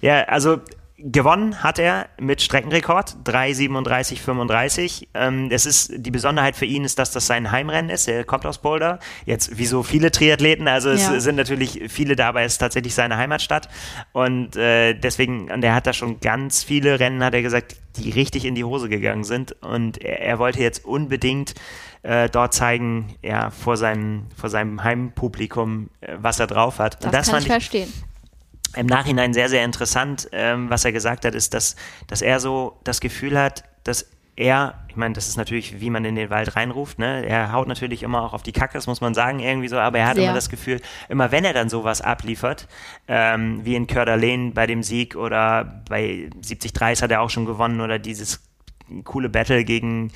Ja, 0.02 0.24
also 0.24 0.61
gewonnen 0.98 1.62
hat 1.62 1.78
er 1.78 2.08
mit 2.20 2.42
Streckenrekord 2.42 3.16
3,37,35. 3.24 5.06
Ähm, 5.14 5.48
das 5.48 5.64
ist 5.66 5.92
die 5.96 6.11
Besonderheit 6.11 6.56
für 6.56 6.64
ihn 6.64 6.84
ist, 6.84 6.98
dass 6.98 7.12
das 7.12 7.26
sein 7.26 7.50
Heimrennen 7.52 7.90
ist. 7.90 8.08
Er 8.08 8.24
kommt 8.24 8.44
aus 8.46 8.58
Boulder. 8.58 8.98
Jetzt 9.24 9.56
wie 9.58 9.66
so 9.66 9.82
viele 9.82 10.11
Triathleten, 10.11 10.66
also 10.68 10.90
es 10.90 11.02
Ja. 11.08 11.20
sind 11.20 11.37
natürlich 11.37 11.84
viele 11.88 12.16
da, 12.16 12.28
aber 12.28 12.42
es 12.42 12.54
ist 12.54 12.58
tatsächlich 12.58 12.94
seine 12.94 13.16
Heimatstadt 13.16 13.68
und 14.12 14.56
äh, 14.56 14.94
deswegen 14.94 15.50
und 15.50 15.62
er 15.62 15.74
hat 15.74 15.87
da 15.87 15.92
schon 15.92 16.20
ganz 16.20 16.64
viele 16.64 16.98
Rennen, 16.98 17.22
hat 17.22 17.34
er 17.34 17.42
gesagt, 17.42 17.76
die 17.96 18.11
richtig 18.11 18.44
in 18.44 18.54
die 18.54 18.64
Hose 18.64 18.88
gegangen 18.88 19.24
sind 19.24 19.52
und 19.62 19.98
er, 19.98 20.20
er 20.20 20.38
wollte 20.38 20.61
jetzt 20.61 20.84
unbedingt 20.84 21.54
äh, 22.02 22.28
dort 22.28 22.54
zeigen, 22.54 23.14
ja, 23.22 23.50
vor 23.50 23.76
seinem, 23.76 24.26
vor 24.37 24.48
seinem 24.50 24.82
Heimpublikum, 24.84 25.90
äh, 26.00 26.14
was 26.20 26.38
er 26.40 26.46
drauf 26.46 26.78
hat. 26.78 27.02
Das, 27.04 27.11
das 27.12 27.30
kann 27.30 27.42
ich 27.42 27.48
verstehen. 27.48 27.92
Im 28.76 28.87
Nachhinein 28.87 29.33
sehr, 29.33 29.48
sehr 29.48 29.64
interessant, 29.64 30.28
ähm, 30.33 30.70
was 30.70 30.85
er 30.85 30.92
gesagt 30.92 31.24
hat, 31.24 31.35
ist, 31.35 31.54
dass, 31.54 31.76
dass 32.07 32.22
er 32.22 32.40
so 32.40 32.78
das 32.85 33.00
Gefühl 33.00 33.38
hat, 33.38 33.64
dass 33.85 34.07
er, 34.38 34.74
ich 34.88 34.94
meine, 34.94 35.14
das 35.14 35.26
ist 35.26 35.37
natürlich, 35.37 35.81
wie 35.81 35.90
man 35.90 36.04
in 36.04 36.14
den 36.14 36.31
Wald 36.31 36.54
reinruft, 36.54 37.00
ne? 37.00 37.26
Er 37.26 37.52
haut 37.52 37.66
natürlich 37.66 38.04
immer 38.04 38.22
auch 38.22 38.35
auf 38.35 38.44
die 38.44 38.52
Kacke, 38.52 38.74
das 38.74 38.87
muss 38.87 39.00
man 39.00 39.12
sagen, 39.12 39.40
irgendwie 39.40 39.66
so, 39.66 39.78
aber 39.78 39.98
er 39.98 40.07
hat 40.07 40.14
Sehr. 40.14 40.24
immer 40.24 40.35
das 40.35 40.48
Gefühl, 40.48 40.81
immer 41.09 41.33
wenn 41.33 41.44
er 41.44 41.52
dann 41.52 41.68
sowas 41.68 42.00
abliefert, 42.00 42.68
ähm, 43.09 43.64
wie 43.64 43.74
in 43.74 43.88
d'Alene 43.88 44.52
bei 44.54 44.66
dem 44.68 44.85
Sieg 44.85 45.16
oder 45.16 45.83
bei 45.88 46.31
73 46.35 47.02
hat 47.02 47.11
er 47.11 47.20
auch 47.20 47.31
schon 47.31 47.46
gewonnen 47.46 47.81
oder 47.81 47.98
dieses 47.98 48.40
coole 49.04 49.28
Battle 49.28 49.64
gegen 49.64 50.12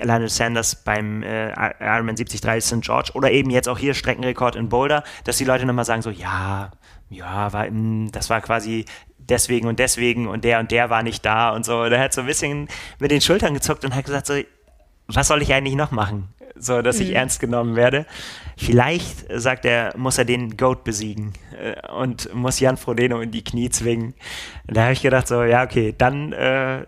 Lionel 0.00 0.28
Sanders 0.28 0.76
beim 0.76 1.22
äh, 1.22 1.50
Ironman 1.80 2.16
73 2.16 2.64
St. 2.64 2.80
George 2.80 3.10
oder 3.14 3.30
eben 3.30 3.50
jetzt 3.50 3.68
auch 3.68 3.78
hier 3.78 3.94
Streckenrekord 3.94 4.56
in 4.56 4.68
Boulder, 4.68 5.04
dass 5.24 5.36
die 5.36 5.44
Leute 5.44 5.66
nochmal 5.66 5.84
sagen 5.84 6.02
so, 6.02 6.10
ja, 6.10 6.70
ja, 7.10 7.52
war, 7.52 7.70
mm, 7.70 8.10
das 8.12 8.30
war 8.30 8.40
quasi 8.40 8.84
deswegen 9.18 9.66
und 9.66 9.78
deswegen 9.78 10.28
und 10.28 10.44
der 10.44 10.60
und 10.60 10.70
der 10.70 10.90
war 10.90 11.02
nicht 11.02 11.24
da 11.24 11.50
und 11.50 11.64
so. 11.64 11.88
Der 11.88 12.00
hat 12.00 12.12
so 12.12 12.22
ein 12.22 12.26
bisschen 12.26 12.68
mit 12.98 13.10
den 13.10 13.20
Schultern 13.20 13.54
gezuckt 13.54 13.84
und 13.84 13.94
hat 13.94 14.04
gesagt 14.04 14.26
so, 14.26 14.34
was 15.06 15.28
soll 15.28 15.42
ich 15.42 15.52
eigentlich 15.52 15.76
noch 15.76 15.90
machen? 15.90 16.28
So, 16.56 16.82
dass 16.82 17.00
ich 17.00 17.14
ernst 17.14 17.40
genommen 17.40 17.74
werde. 17.74 18.06
Vielleicht, 18.56 19.28
äh, 19.28 19.40
sagt 19.40 19.64
er, 19.64 19.92
muss 19.96 20.18
er 20.18 20.24
den 20.24 20.56
Goat 20.56 20.84
besiegen 20.84 21.32
äh, 21.58 21.74
und 21.88 22.32
muss 22.32 22.60
Jan 22.60 22.76
Frodeno 22.76 23.20
in 23.20 23.32
die 23.32 23.42
Knie 23.42 23.70
zwingen. 23.70 24.14
Da 24.66 24.84
habe 24.84 24.92
ich 24.92 25.02
gedacht 25.02 25.26
so, 25.26 25.42
ja, 25.42 25.64
okay, 25.64 25.94
dann 25.96 26.32
äh, 26.32 26.86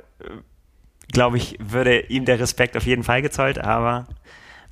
glaube 1.13 1.37
ich, 1.37 1.57
würde 1.59 2.01
ihm 2.01 2.25
der 2.25 2.39
Respekt 2.39 2.77
auf 2.77 2.87
jeden 2.87 3.03
Fall 3.03 3.23
gezollt, 3.23 3.59
aber 3.59 4.07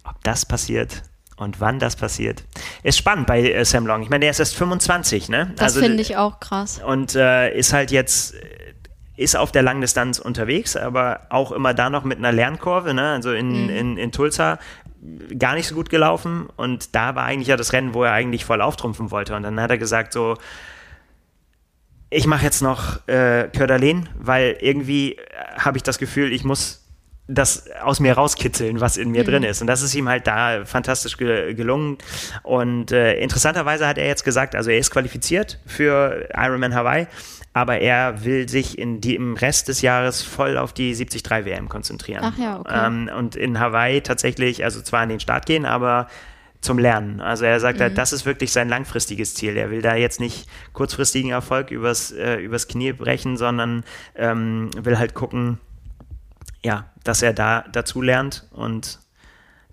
ob 0.05 0.23
das 0.23 0.47
passiert 0.47 1.03
und 1.37 1.61
wann 1.61 1.79
das 1.79 1.97
passiert, 1.97 2.45
ist 2.83 2.99
spannend 2.99 3.27
bei 3.27 3.43
äh, 3.43 3.65
Sam 3.65 3.87
Long. 3.87 4.03
Ich 4.03 4.11
meine, 4.11 4.21
der 4.21 4.31
ist 4.31 4.41
erst 4.41 4.57
25, 4.57 5.29
ne? 5.29 5.53
Das 5.57 5.77
finde 5.77 6.01
ich 6.01 6.17
auch 6.17 6.41
krass. 6.41 6.81
Und 6.87 7.15
äh, 7.15 7.57
ist 7.57 7.73
halt 7.73 7.91
jetzt, 7.91 8.35
äh, 8.35 8.39
ist 9.17 9.37
auf 9.37 9.53
der 9.53 9.63
Langdistanz 9.63 10.19
unterwegs, 10.19 10.77
aber 10.77 11.27
auch 11.31 11.53
immer 11.53 11.75
da 11.75 11.91
noch 11.91 12.05
mit 12.05 12.19
einer 12.19 12.33
Lernkurve, 12.33 12.95
ne? 12.95 13.13
Also 13.13 13.33
in, 13.33 13.69
in, 13.69 13.97
in 13.97 14.13
Tulsa 14.13 14.59
gar 15.39 15.55
nicht 15.55 15.69
so 15.69 15.75
gut 15.75 15.91
gelaufen 15.91 16.49
und 16.57 16.95
da 16.95 17.15
war 17.15 17.25
eigentlich 17.25 17.49
ja 17.49 17.57
das 17.57 17.73
Rennen, 17.73 17.95
wo 17.95 18.05
er 18.05 18.13
eigentlich 18.13 18.45
voll 18.45 18.63
auftrumpfen 18.63 19.11
wollte 19.11 19.37
und 19.37 19.43
dann 19.43 19.61
hat 19.61 19.71
er 19.71 19.79
gesagt 19.79 20.13
so, 20.13 20.37
ich 22.11 22.27
mache 22.27 22.45
jetzt 22.45 22.63
noch 22.63 23.07
äh, 23.09 23.49
d'Alene, 23.53 24.05
weil 24.19 24.57
irgendwie 24.61 25.17
äh, 25.17 25.19
habe 25.59 25.77
ich 25.77 25.83
das 25.83 25.99
Gefühl, 25.99 26.33
ich 26.33 26.45
muss 26.45 26.84
das 27.27 27.71
aus 27.83 28.01
mir 28.01 28.15
rauskitzeln, 28.15 28.81
was 28.81 28.97
in 28.97 29.11
mir 29.11 29.25
drin 29.25 29.43
ist. 29.45 29.63
Und 29.63 29.67
das 29.67 29.81
ist 29.81 29.95
ihm 29.95 30.09
halt 30.09 30.27
da 30.27 30.65
fantastisch 30.67 31.17
ge 31.17 31.55
gelungen. 31.55 31.97
Und 32.43 32.93
äh, 32.93 33.15
interessanterweise 33.15 33.87
hat 33.87 33.97
er 33.97 34.07
jetzt 34.07 34.25
gesagt, 34.25 34.55
also 34.55 34.71
er 34.71 34.79
ist 34.79 34.91
qualifiziert 34.91 35.59
für 35.67 36.29
Ironman 36.37 36.75
Hawaii, 36.75 37.07
aber 37.55 37.79
er 37.79 38.25
will 38.25 38.49
sich 38.49 38.79
in 38.79 39.01
die, 39.01 39.15
im 39.15 39.37
Rest 39.37 39.69
des 39.69 39.81
Jahres 39.81 40.23
voll 40.23 40.59
auf 40.59 40.75
die 40.75 40.95
73 40.95 41.47
WM 41.47 41.69
konzentrieren. 41.71 42.25
Ach 42.25 42.39
ja, 42.39 42.61
okay. 42.61 42.87
Ähm, 42.87 43.11
und 43.17 43.37
in 43.37 43.59
Hawaii 43.59 44.03
tatsächlich, 44.03 44.63
also 44.63 44.83
zwar 44.83 45.01
an 45.01 45.09
den 45.09 45.21
Start 45.21 45.47
gehen, 45.47 45.65
aber 45.65 46.09
zum 46.61 46.79
Lernen. 46.79 47.21
Also 47.21 47.45
er 47.45 47.61
sagt 47.61 47.81
halt, 47.81 47.97
das 47.97 48.13
ist 48.13 48.27
wirklich 48.27 48.51
sein 48.51 48.69
langfristiges 48.69 49.35
Ziel. 49.35 49.57
Er 49.57 49.71
will 49.71 49.83
da 49.83 49.95
jetzt 49.95 50.19
nicht 50.19 50.49
kurzfristigen 50.73 51.31
Erfolg 51.31 51.71
übers, 51.71 52.11
äh, 52.11 52.37
übers 52.37 52.69
Knie 52.69 52.93
brechen, 52.93 53.37
sondern 53.37 53.85
ähm, 54.17 54.71
will 54.77 54.99
halt 54.99 55.15
gucken, 55.15 55.59
ja, 56.65 56.87
dass 57.05 57.23
er 57.23 57.33
da 57.33 57.65
dazu 57.71 58.03
lernt 58.03 58.49
und 58.51 58.99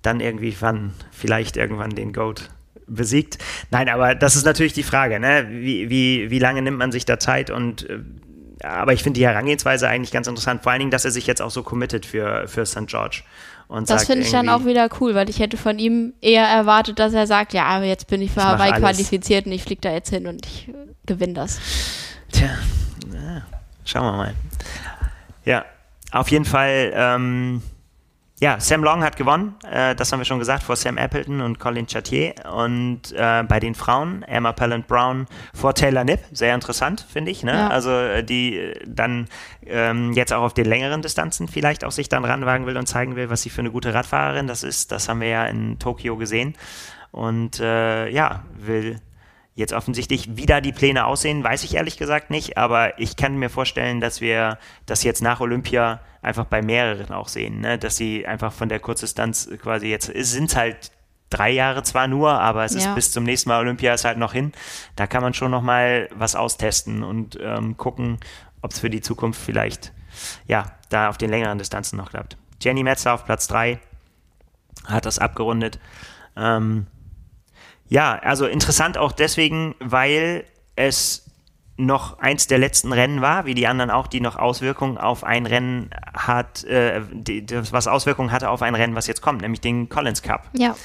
dann 0.02 0.20
irgendwie 0.20 0.56
wann, 0.60 0.94
vielleicht 1.12 1.58
irgendwann 1.58 1.92
den 1.92 2.14
Goat 2.14 2.50
besiegt. 2.86 3.38
Nein, 3.72 3.88
aber 3.88 4.14
das 4.14 4.36
ist 4.36 4.46
natürlich 4.46 4.74
die 4.74 4.84
Frage, 4.84 5.20
ne? 5.20 5.48
Wie, 5.50 5.90
wie, 5.90 6.30
wie 6.30 6.40
lange 6.40 6.62
nimmt 6.62 6.78
man 6.78 6.92
sich 6.92 7.06
da 7.06 7.18
Zeit 7.18 7.50
und 7.50 7.90
äh, 7.90 8.00
aber 8.64 8.94
ich 8.94 9.02
finde 9.02 9.20
die 9.20 9.26
Herangehensweise 9.26 9.88
eigentlich 9.88 10.12
ganz 10.12 10.28
interessant, 10.28 10.62
vor 10.62 10.72
allen 10.72 10.80
Dingen, 10.80 10.92
dass 10.92 11.04
er 11.04 11.10
sich 11.10 11.26
jetzt 11.26 11.42
auch 11.42 11.50
so 11.50 11.64
committet 11.64 12.06
für, 12.06 12.48
für 12.48 12.64
St. 12.68 12.86
George. 12.86 13.24
Und 13.68 13.90
Das 13.90 14.06
finde 14.06 14.24
ich 14.24 14.32
dann 14.32 14.50
auch 14.50 14.66
wieder 14.66 14.88
cool, 15.00 15.16
weil 15.16 15.30
ich 15.30 15.40
hätte 15.40 15.58
von 15.58 15.80
ihm 15.80 16.14
eher 16.22 16.46
erwartet, 16.46 17.00
dass 17.00 17.14
er 17.14 17.26
sagt, 17.26 17.54
ja, 17.54 17.64
aber 17.64 17.86
jetzt 17.86 18.06
bin 18.08 18.22
ich 18.22 18.30
für 18.30 18.44
Hawaii 18.44 18.74
qualifiziert 18.74 19.48
und 19.48 19.54
ich 19.54 19.64
fliege 19.64 19.82
da 19.82 19.92
jetzt 19.92 20.10
hin 20.10 20.28
und 20.28 20.46
ich 20.46 20.68
äh, 20.68 20.74
gewinne 21.08 21.34
das. 21.34 21.60
Tja, 22.32 22.50
na, 23.12 23.48
schauen 23.84 24.04
wir 24.04 24.18
mal. 24.18 24.34
Ja, 25.46 25.66
auf 26.12 26.30
jeden 26.30 26.46
Fall, 26.46 26.92
ähm, 26.94 27.62
ja, 28.40 28.60
Sam 28.60 28.84
Long 28.84 29.04
hat 29.04 29.18
gewonnen, 29.18 29.56
äh, 29.70 29.96
das 29.96 30.12
haben 30.12 30.20
wir 30.20 30.26
schon 30.26 30.40
gesagt, 30.40 30.64
vor 30.64 30.76
Sam 30.76 30.98
Appleton 30.98 31.42
und 31.42 31.60
Colin 31.60 31.86
Chartier. 31.86 32.34
Und 32.52 33.12
äh, 33.14 33.44
bei 33.44 33.60
den 33.60 33.76
Frauen, 33.76 34.24
Emma 34.24 34.52
Pallant 34.52 34.88
Brown 34.88 35.28
vor 35.54 35.76
Taylor 35.76 36.04
Nipp, 36.04 36.20
sehr 36.32 36.56
interessant, 36.56 37.06
finde 37.08 37.30
ich. 37.32 37.44
Ne? 37.44 37.54
Ja. 37.54 37.68
Also 37.68 37.92
äh, 37.92 38.24
die 38.24 38.58
äh, 38.58 38.80
dann 38.86 39.28
ähm, 39.66 40.14
jetzt 40.14 40.34
auch 40.34 40.42
auf 40.42 40.54
den 40.54 40.66
längeren 40.66 41.02
Distanzen 41.02 41.48
vielleicht 41.48 41.86
auch 41.86 41.92
sich 41.92 42.10
dann 42.10 42.26
ranwagen 42.26 42.66
will 42.66 42.78
und 42.78 42.88
zeigen 42.88 43.16
will, 43.16 43.30
was 43.30 43.44
sie 43.44 43.52
für 43.52 43.62
eine 43.62 43.72
gute 43.72 43.94
Radfahrerin 43.94 44.48
das 44.48 44.64
ist. 44.64 44.92
Das 44.92 45.08
haben 45.08 45.22
wir 45.22 45.30
ja 45.30 45.46
in 45.46 45.78
Tokio 45.78 46.18
gesehen. 46.18 46.56
Und 47.12 47.60
äh, 47.60 48.10
ja, 48.10 48.44
will 48.60 49.00
jetzt 49.56 49.74
offensichtlich, 49.74 50.38
wie 50.38 50.46
da 50.46 50.62
die 50.62 50.72
Pläne 50.72 51.06
aussehen, 51.06 51.44
weiß 51.44 51.64
ich 51.64 51.76
ehrlich 51.76 51.98
gesagt 51.98 52.30
nicht, 52.30 52.58
aber 52.58 52.98
ich 53.00 53.16
kann 53.18 53.36
mir 53.36 53.50
vorstellen, 53.50 54.00
dass 54.00 54.22
wir 54.22 54.58
das 54.86 55.04
jetzt 55.04 55.22
nach 55.22 55.42
Olympia 55.42 56.00
einfach 56.22 56.46
bei 56.46 56.62
mehreren 56.62 57.12
auch 57.14 57.28
sehen, 57.28 57.60
ne? 57.62 57.78
dass 57.78 57.98
sie 57.98 58.26
einfach 58.26 58.54
von 58.54 58.70
der 58.70 58.80
Kurzdistanz 58.80 59.50
quasi 59.62 59.88
jetzt, 59.88 60.10
es 60.10 60.32
sind 60.32 60.56
halt 60.56 60.92
drei 61.30 61.50
Jahre 61.50 61.84
zwar 61.84 62.08
nur, 62.08 62.32
aber 62.32 62.64
es 62.66 62.74
ist 62.76 62.86
Ja. 62.86 62.94
bis 62.94 63.12
zum 63.12 63.24
nächsten 63.24 63.50
Mal 63.50 63.60
Olympia 63.60 63.94
ist 63.94 64.06
halt 64.06 64.18
noch 64.18 64.34
hin. 64.34 64.52
Da 64.96 65.08
kann 65.08 65.22
man 65.24 65.34
schon 65.34 65.52
noch 65.52 65.62
mal 65.62 66.10
was 66.14 66.36
austesten 66.36 67.04
und 67.04 67.38
ähm, 67.42 67.78
gucken, 67.78 68.20
ob 68.62 68.72
es 68.72 68.80
für 68.80 68.90
die 68.90 69.02
Zukunft 69.02 69.40
vielleicht, 69.42 69.94
ja, 70.48 70.66
da 70.90 71.10
auf 71.10 71.18
den 71.18 71.30
längeren 71.30 71.58
Distanzen 71.58 71.98
noch 71.98 72.10
klappt. 72.12 72.38
Jenny 72.62 72.84
Metzler 72.84 73.14
auf 73.14 73.26
Platz 73.26 73.48
drei 73.48 73.80
hat 74.86 75.06
das 75.06 75.20
abgerundet. 75.20 75.80
Ähm, 76.36 76.86
ja, 77.92 78.18
also 78.20 78.48
interessant 78.48 78.98
auch 78.98 79.12
deswegen, 79.12 79.76
weil 79.82 80.46
es 80.78 81.30
noch 81.76 82.20
eins 82.20 82.48
der 82.48 82.58
letzten 82.58 82.94
Rennen 82.94 83.20
war, 83.20 83.46
wie 83.46 83.54
die 83.54 83.68
anderen 83.68 83.92
auch, 83.92 84.08
die 84.08 84.22
noch 84.22 84.38
Auswirkungen 84.38 84.98
auf 84.98 85.26
ein 85.26 85.46
Rennen 85.46 85.90
hat, 86.14 86.64
äh, 86.64 87.02
die, 87.12 87.46
was 87.50 87.88
Auswirkungen 87.88 88.32
hatte 88.32 88.50
auf 88.50 88.62
ein 88.62 88.76
Rennen, 88.76 88.96
was 88.96 89.08
jetzt 89.08 89.22
kommt, 89.22 89.42
nämlich 89.42 89.60
den 89.60 89.90
Collins 89.90 90.22
Cup. 90.22 90.50
Ja, 90.54 90.78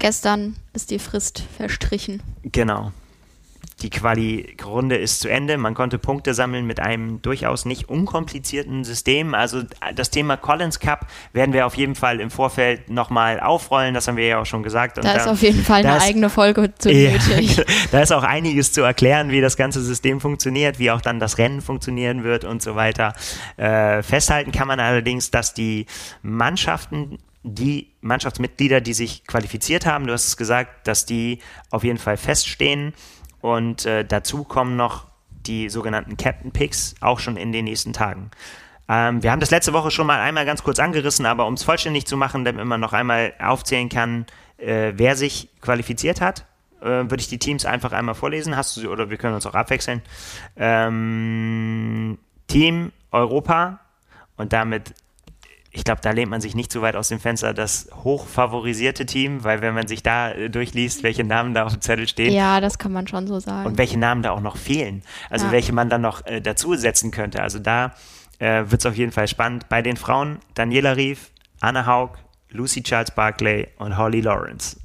gestern 0.00 0.56
ist 0.74 0.90
die 0.90 0.98
Frist 0.98 1.42
verstrichen. 1.56 2.22
Genau. 2.42 2.92
Die 3.82 3.90
Quali-Runde 3.90 4.96
ist 4.96 5.20
zu 5.20 5.28
Ende. 5.28 5.56
Man 5.56 5.74
konnte 5.74 5.98
Punkte 5.98 6.34
sammeln 6.34 6.66
mit 6.66 6.80
einem 6.80 7.22
durchaus 7.22 7.64
nicht 7.64 7.88
unkomplizierten 7.88 8.84
System. 8.84 9.34
Also 9.34 9.62
das 9.94 10.10
Thema 10.10 10.36
Collins 10.36 10.80
Cup 10.80 11.06
werden 11.32 11.52
wir 11.54 11.66
auf 11.66 11.74
jeden 11.76 11.94
Fall 11.94 12.20
im 12.20 12.30
Vorfeld 12.30 12.90
nochmal 12.90 13.40
aufrollen. 13.40 13.94
Das 13.94 14.06
haben 14.06 14.16
wir 14.16 14.26
ja 14.26 14.38
auch 14.40 14.46
schon 14.46 14.62
gesagt. 14.62 14.98
Und 14.98 15.04
Da 15.06 15.14
ist 15.14 15.26
auf 15.28 15.40
jeden 15.42 15.64
Fall 15.64 15.84
eine 15.86 15.96
ist- 15.96 16.02
eigene 16.04 16.28
Folge 16.28 16.72
zu 16.78 16.90
Ja, 16.92 17.12
nötig. 17.12 17.62
da 17.90 18.02
ist 18.02 18.12
auch 18.12 18.22
einiges 18.22 18.72
zu 18.72 18.82
erklären, 18.82 19.30
wie 19.30 19.40
das 19.40 19.56
ganze 19.56 19.80
System 19.82 20.20
funktioniert, 20.20 20.78
wie 20.78 20.90
auch 20.90 21.00
dann 21.00 21.18
das 21.18 21.38
Rennen 21.38 21.62
funktionieren 21.62 22.22
wird 22.22 22.44
und 22.44 22.60
so 22.62 22.76
weiter. 22.76 23.14
Äh, 23.56 24.02
festhalten 24.02 24.52
kann 24.52 24.68
man 24.68 24.78
allerdings, 24.80 25.30
dass 25.30 25.54
die 25.54 25.86
Mannschaften, 26.22 27.18
die 27.42 27.88
Mannschaftsmitglieder, 28.02 28.80
die 28.80 28.92
sich 28.92 29.26
qualifiziert 29.26 29.86
haben, 29.86 30.06
du 30.06 30.12
hast 30.12 30.26
es 30.26 30.36
gesagt, 30.36 30.86
dass 30.86 31.06
die 31.06 31.38
auf 31.70 31.84
jeden 31.84 31.98
Fall 31.98 32.16
feststehen 32.18 32.92
und 33.40 33.86
äh, 33.86 34.04
dazu 34.04 34.44
kommen 34.44 34.76
noch 34.76 35.06
die 35.46 35.68
sogenannten 35.68 36.16
Captain 36.16 36.52
Picks 36.52 36.94
auch 37.00 37.18
schon 37.18 37.36
in 37.36 37.52
den 37.52 37.64
nächsten 37.64 37.92
Tagen. 37.92 38.30
Ähm, 38.88 39.22
wir 39.22 39.30
haben 39.30 39.40
das 39.40 39.50
letzte 39.50 39.72
Woche 39.72 39.90
schon 39.90 40.06
mal 40.06 40.20
einmal 40.20 40.44
ganz 40.44 40.62
kurz 40.62 40.78
angerissen, 40.78 41.24
aber 41.26 41.46
um 41.46 41.54
es 41.54 41.62
vollständig 41.62 42.06
zu 42.06 42.16
machen, 42.16 42.44
damit 42.44 42.64
man 42.64 42.80
noch 42.80 42.92
einmal 42.92 43.32
aufzählen 43.38 43.88
kann, 43.88 44.26
äh, 44.58 44.92
wer 44.96 45.16
sich 45.16 45.48
qualifiziert 45.60 46.20
hat, 46.20 46.44
äh, 46.80 46.86
würde 46.86 47.20
ich 47.20 47.28
die 47.28 47.38
Teams 47.38 47.64
einfach 47.64 47.92
einmal 47.92 48.14
vorlesen. 48.14 48.56
Hast 48.56 48.76
du 48.76 48.80
sie 48.80 48.88
oder 48.88 49.10
wir 49.10 49.16
können 49.16 49.34
uns 49.34 49.46
auch 49.46 49.54
abwechseln. 49.54 50.02
Ähm, 50.56 52.18
Team 52.48 52.92
Europa 53.12 53.80
und 54.36 54.52
damit 54.52 54.94
ich 55.72 55.84
glaube, 55.84 56.00
da 56.02 56.10
lehnt 56.10 56.30
man 56.30 56.40
sich 56.40 56.54
nicht 56.54 56.72
zu 56.72 56.82
weit 56.82 56.96
aus 56.96 57.08
dem 57.08 57.20
Fenster, 57.20 57.54
das 57.54 57.88
hochfavorisierte 58.02 59.06
Team, 59.06 59.44
weil 59.44 59.60
wenn 59.62 59.74
man 59.74 59.86
sich 59.86 60.02
da 60.02 60.32
äh, 60.32 60.50
durchliest, 60.50 61.02
welche 61.02 61.22
Namen 61.24 61.54
da 61.54 61.64
auf 61.64 61.72
dem 61.72 61.80
Zettel 61.80 62.08
stehen. 62.08 62.32
Ja, 62.32 62.60
das 62.60 62.78
kann 62.78 62.92
man 62.92 63.06
schon 63.06 63.26
so 63.26 63.38
sagen. 63.40 63.66
Und 63.66 63.78
welche 63.78 63.98
Namen 63.98 64.22
da 64.22 64.30
auch 64.32 64.40
noch 64.40 64.56
fehlen. 64.56 65.02
Also 65.28 65.46
Ja. 65.46 65.52
welche 65.52 65.72
man 65.72 65.88
dann 65.88 66.00
noch 66.00 66.26
äh, 66.26 66.40
dazu 66.40 66.74
setzen 66.74 67.10
könnte. 67.12 67.40
Also 67.42 67.58
da 67.60 67.94
äh, 68.38 68.64
wird 68.66 68.80
es 68.80 68.86
auf 68.86 68.96
jeden 68.96 69.12
Fall 69.12 69.28
spannend. 69.28 69.68
Bei 69.68 69.80
den 69.82 69.96
Frauen 69.96 70.38
Daniela 70.54 70.96
Rief, 70.96 71.30
Anna 71.60 71.86
Haug, 71.86 72.12
Lucy 72.50 72.82
Charles 72.82 73.12
Barclay 73.12 73.68
und 73.78 73.96
Holly 73.96 74.22
Lawrence. 74.22 74.76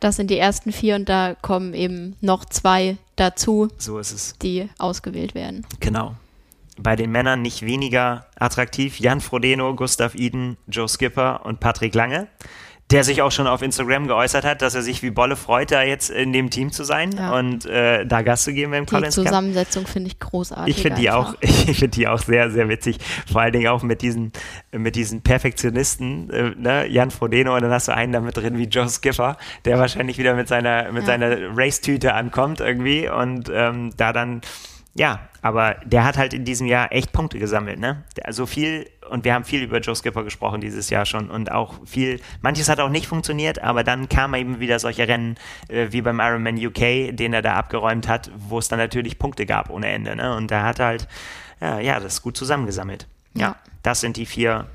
Das 0.00 0.16
sind 0.16 0.30
die 0.30 0.38
ersten 0.38 0.72
vier 0.72 0.96
und 0.96 1.08
da 1.08 1.36
kommen 1.42 1.74
eben 1.74 2.16
noch 2.22 2.44
zwei 2.46 2.96
dazu, 3.16 3.68
So 3.76 3.98
ist 3.98 4.12
es. 4.12 4.34
die 4.42 4.68
ausgewählt 4.78 5.34
werden. 5.34 5.66
Genau. 5.78 6.14
Bei 6.82 6.96
den 6.96 7.10
Männern 7.12 7.42
nicht 7.42 7.62
weniger 7.64 8.26
attraktiv. 8.38 8.98
Jan 9.00 9.20
Frodeno, 9.20 9.74
Gustav 9.74 10.14
Iden, 10.14 10.56
Joe 10.66 10.88
Skipper 10.88 11.44
und 11.44 11.60
Patrick 11.60 11.94
Lange, 11.94 12.26
der 12.90 13.04
sich 13.04 13.22
auch 13.22 13.30
schon 13.30 13.46
auf 13.46 13.62
Instagram 13.62 14.08
geäußert 14.08 14.44
hat, 14.44 14.62
dass 14.62 14.74
er 14.74 14.82
sich 14.82 15.00
wie 15.02 15.10
Bolle 15.10 15.36
freut, 15.36 15.70
da 15.70 15.82
jetzt 15.84 16.10
in 16.10 16.32
dem 16.32 16.50
Team 16.50 16.72
zu 16.72 16.82
sein 16.82 17.12
Ja. 17.12 17.38
und 17.38 17.64
äh, 17.66 18.04
da 18.04 18.22
Gast 18.22 18.42
zu 18.44 18.52
geben 18.52 18.72
beim 18.72 18.84
Die 18.86 18.90
Collins 18.92 19.14
Cup. 19.14 19.26
Zusammensetzung 19.26 19.86
finde 19.86 20.08
ich 20.08 20.18
großartig. 20.18 20.74
Ich 20.76 20.82
finde 20.82 21.00
die 21.00 21.10
auch, 21.12 21.34
ich 21.40 21.78
finde 21.78 21.88
die 21.96 22.08
auch 22.08 22.18
sehr, 22.18 22.50
sehr 22.50 22.68
witzig. 22.68 22.98
Vor 23.30 23.42
allen 23.42 23.52
Dingen 23.52 23.68
auch 23.68 23.84
mit 23.84 24.02
diesen, 24.02 24.32
mit 24.72 24.96
diesen 24.96 25.22
Perfektionisten, 25.22 26.30
äh, 26.30 26.50
ne? 26.56 26.86
Jan 26.88 27.10
Frodeno 27.12 27.54
und 27.54 27.62
dann 27.62 27.70
hast 27.70 27.86
du 27.88 27.94
einen 27.94 28.12
da 28.12 28.20
mit 28.20 28.36
drin 28.36 28.58
wie 28.58 28.64
Joe 28.64 28.88
Skiffer, 28.88 29.36
der 29.64 29.78
wahrscheinlich 29.78 30.18
wieder 30.18 30.34
mit 30.34 30.48
seiner, 30.48 30.90
mit 30.90 31.02
Ja. 31.02 31.06
seiner 31.06 31.56
Race-Tüte 31.56 32.14
ankommt 32.14 32.60
irgendwie 32.60 33.08
und 33.08 33.50
ähm, 33.54 33.92
da 33.96 34.12
dann, 34.12 34.40
ja, 34.94 35.20
aber 35.42 35.76
der 35.84 36.04
hat 36.04 36.18
halt 36.18 36.34
in 36.34 36.44
diesem 36.44 36.66
Jahr 36.66 36.92
echt 36.92 37.12
Punkte 37.12 37.38
gesammelt, 37.38 37.78
ne? 37.78 38.02
Der- 38.16 38.32
So 38.32 38.44
viel, 38.46 38.88
und 39.08 39.24
wir 39.24 39.34
haben 39.34 39.44
viel 39.44 39.62
über 39.62 39.78
Joe 39.80 39.94
Skipper 39.94 40.24
gesprochen 40.24 40.60
dieses 40.60 40.90
Jahr 40.90 41.06
schon 41.06 41.30
und 41.30 41.50
auch 41.52 41.74
viel, 41.86 42.20
manches 42.42 42.68
hat 42.68 42.80
auch 42.80 42.88
nicht 42.90 43.06
funktioniert, 43.06 43.62
aber 43.62 43.84
dann 43.84 44.08
kamen 44.08 44.34
eben 44.40 44.60
wieder 44.60 44.78
solche 44.78 45.06
Rennen 45.08 45.36
äh, 45.68 45.88
wie 45.90 46.02
beim 46.02 46.18
Ironman 46.20 46.56
UK, 46.64 47.16
den 47.16 47.32
er 47.32 47.42
da 47.42 47.54
abgeräumt 47.54 48.08
hat, 48.08 48.30
wo 48.36 48.58
es 48.58 48.68
dann 48.68 48.78
natürlich 48.80 49.18
Punkte 49.18 49.46
gab 49.46 49.70
ohne 49.70 49.88
Ende, 49.88 50.16
ne? 50.16 50.34
Und 50.36 50.50
da 50.50 50.62
hat 50.64 50.80
halt, 50.80 51.06
ja, 51.60 51.78
ja, 51.78 52.00
das 52.00 52.20
gut 52.22 52.36
zusammengesammelt. 52.36 53.06
Ja, 53.34 53.40
Ja. 53.48 53.56
das 53.82 54.00
sind 54.00 54.16
die 54.16 54.26
vier 54.26 54.66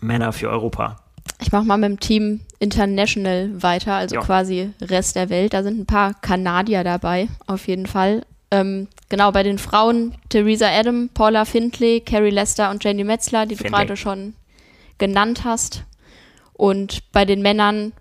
Männer 0.00 0.32
für 0.32 0.50
Europa. 0.50 0.98
Ich 1.40 1.50
mache 1.52 1.64
mal 1.64 1.76
mit 1.78 1.88
dem 1.90 2.00
Team 2.00 2.40
International 2.58 3.50
weiter, 3.62 3.94
also 3.94 4.16
Ja. 4.16 4.20
quasi 4.22 4.70
Rest 4.80 5.16
der 5.16 5.28
Welt. 5.30 5.54
Da 5.54 5.62
sind 5.62 5.78
ein 5.80 5.86
paar 5.86 6.14
Kanadier 6.14 6.84
dabei, 6.84 7.28
auf 7.46 7.66
jeden 7.68 7.86
Fall. 7.86 8.24
Ähm, 8.52 8.88
genau, 9.08 9.32
bei 9.32 9.42
den 9.42 9.58
Frauen 9.58 10.14
Theresa 10.28 10.68
Adam, 10.68 11.08
Paula 11.08 11.46
Findlay, 11.46 12.00
Carrie 12.00 12.30
Lester 12.30 12.70
und 12.70 12.84
Jenny 12.84 13.02
Metzler, 13.02 13.46
die 13.46 13.56
du 13.56 13.64
gerade 13.64 13.96
schon 13.96 14.34
genannt 14.98 15.42
hast. 15.44 15.84
Und 16.52 17.10
bei 17.12 17.24
den 17.24 17.40
Männern 17.40 17.92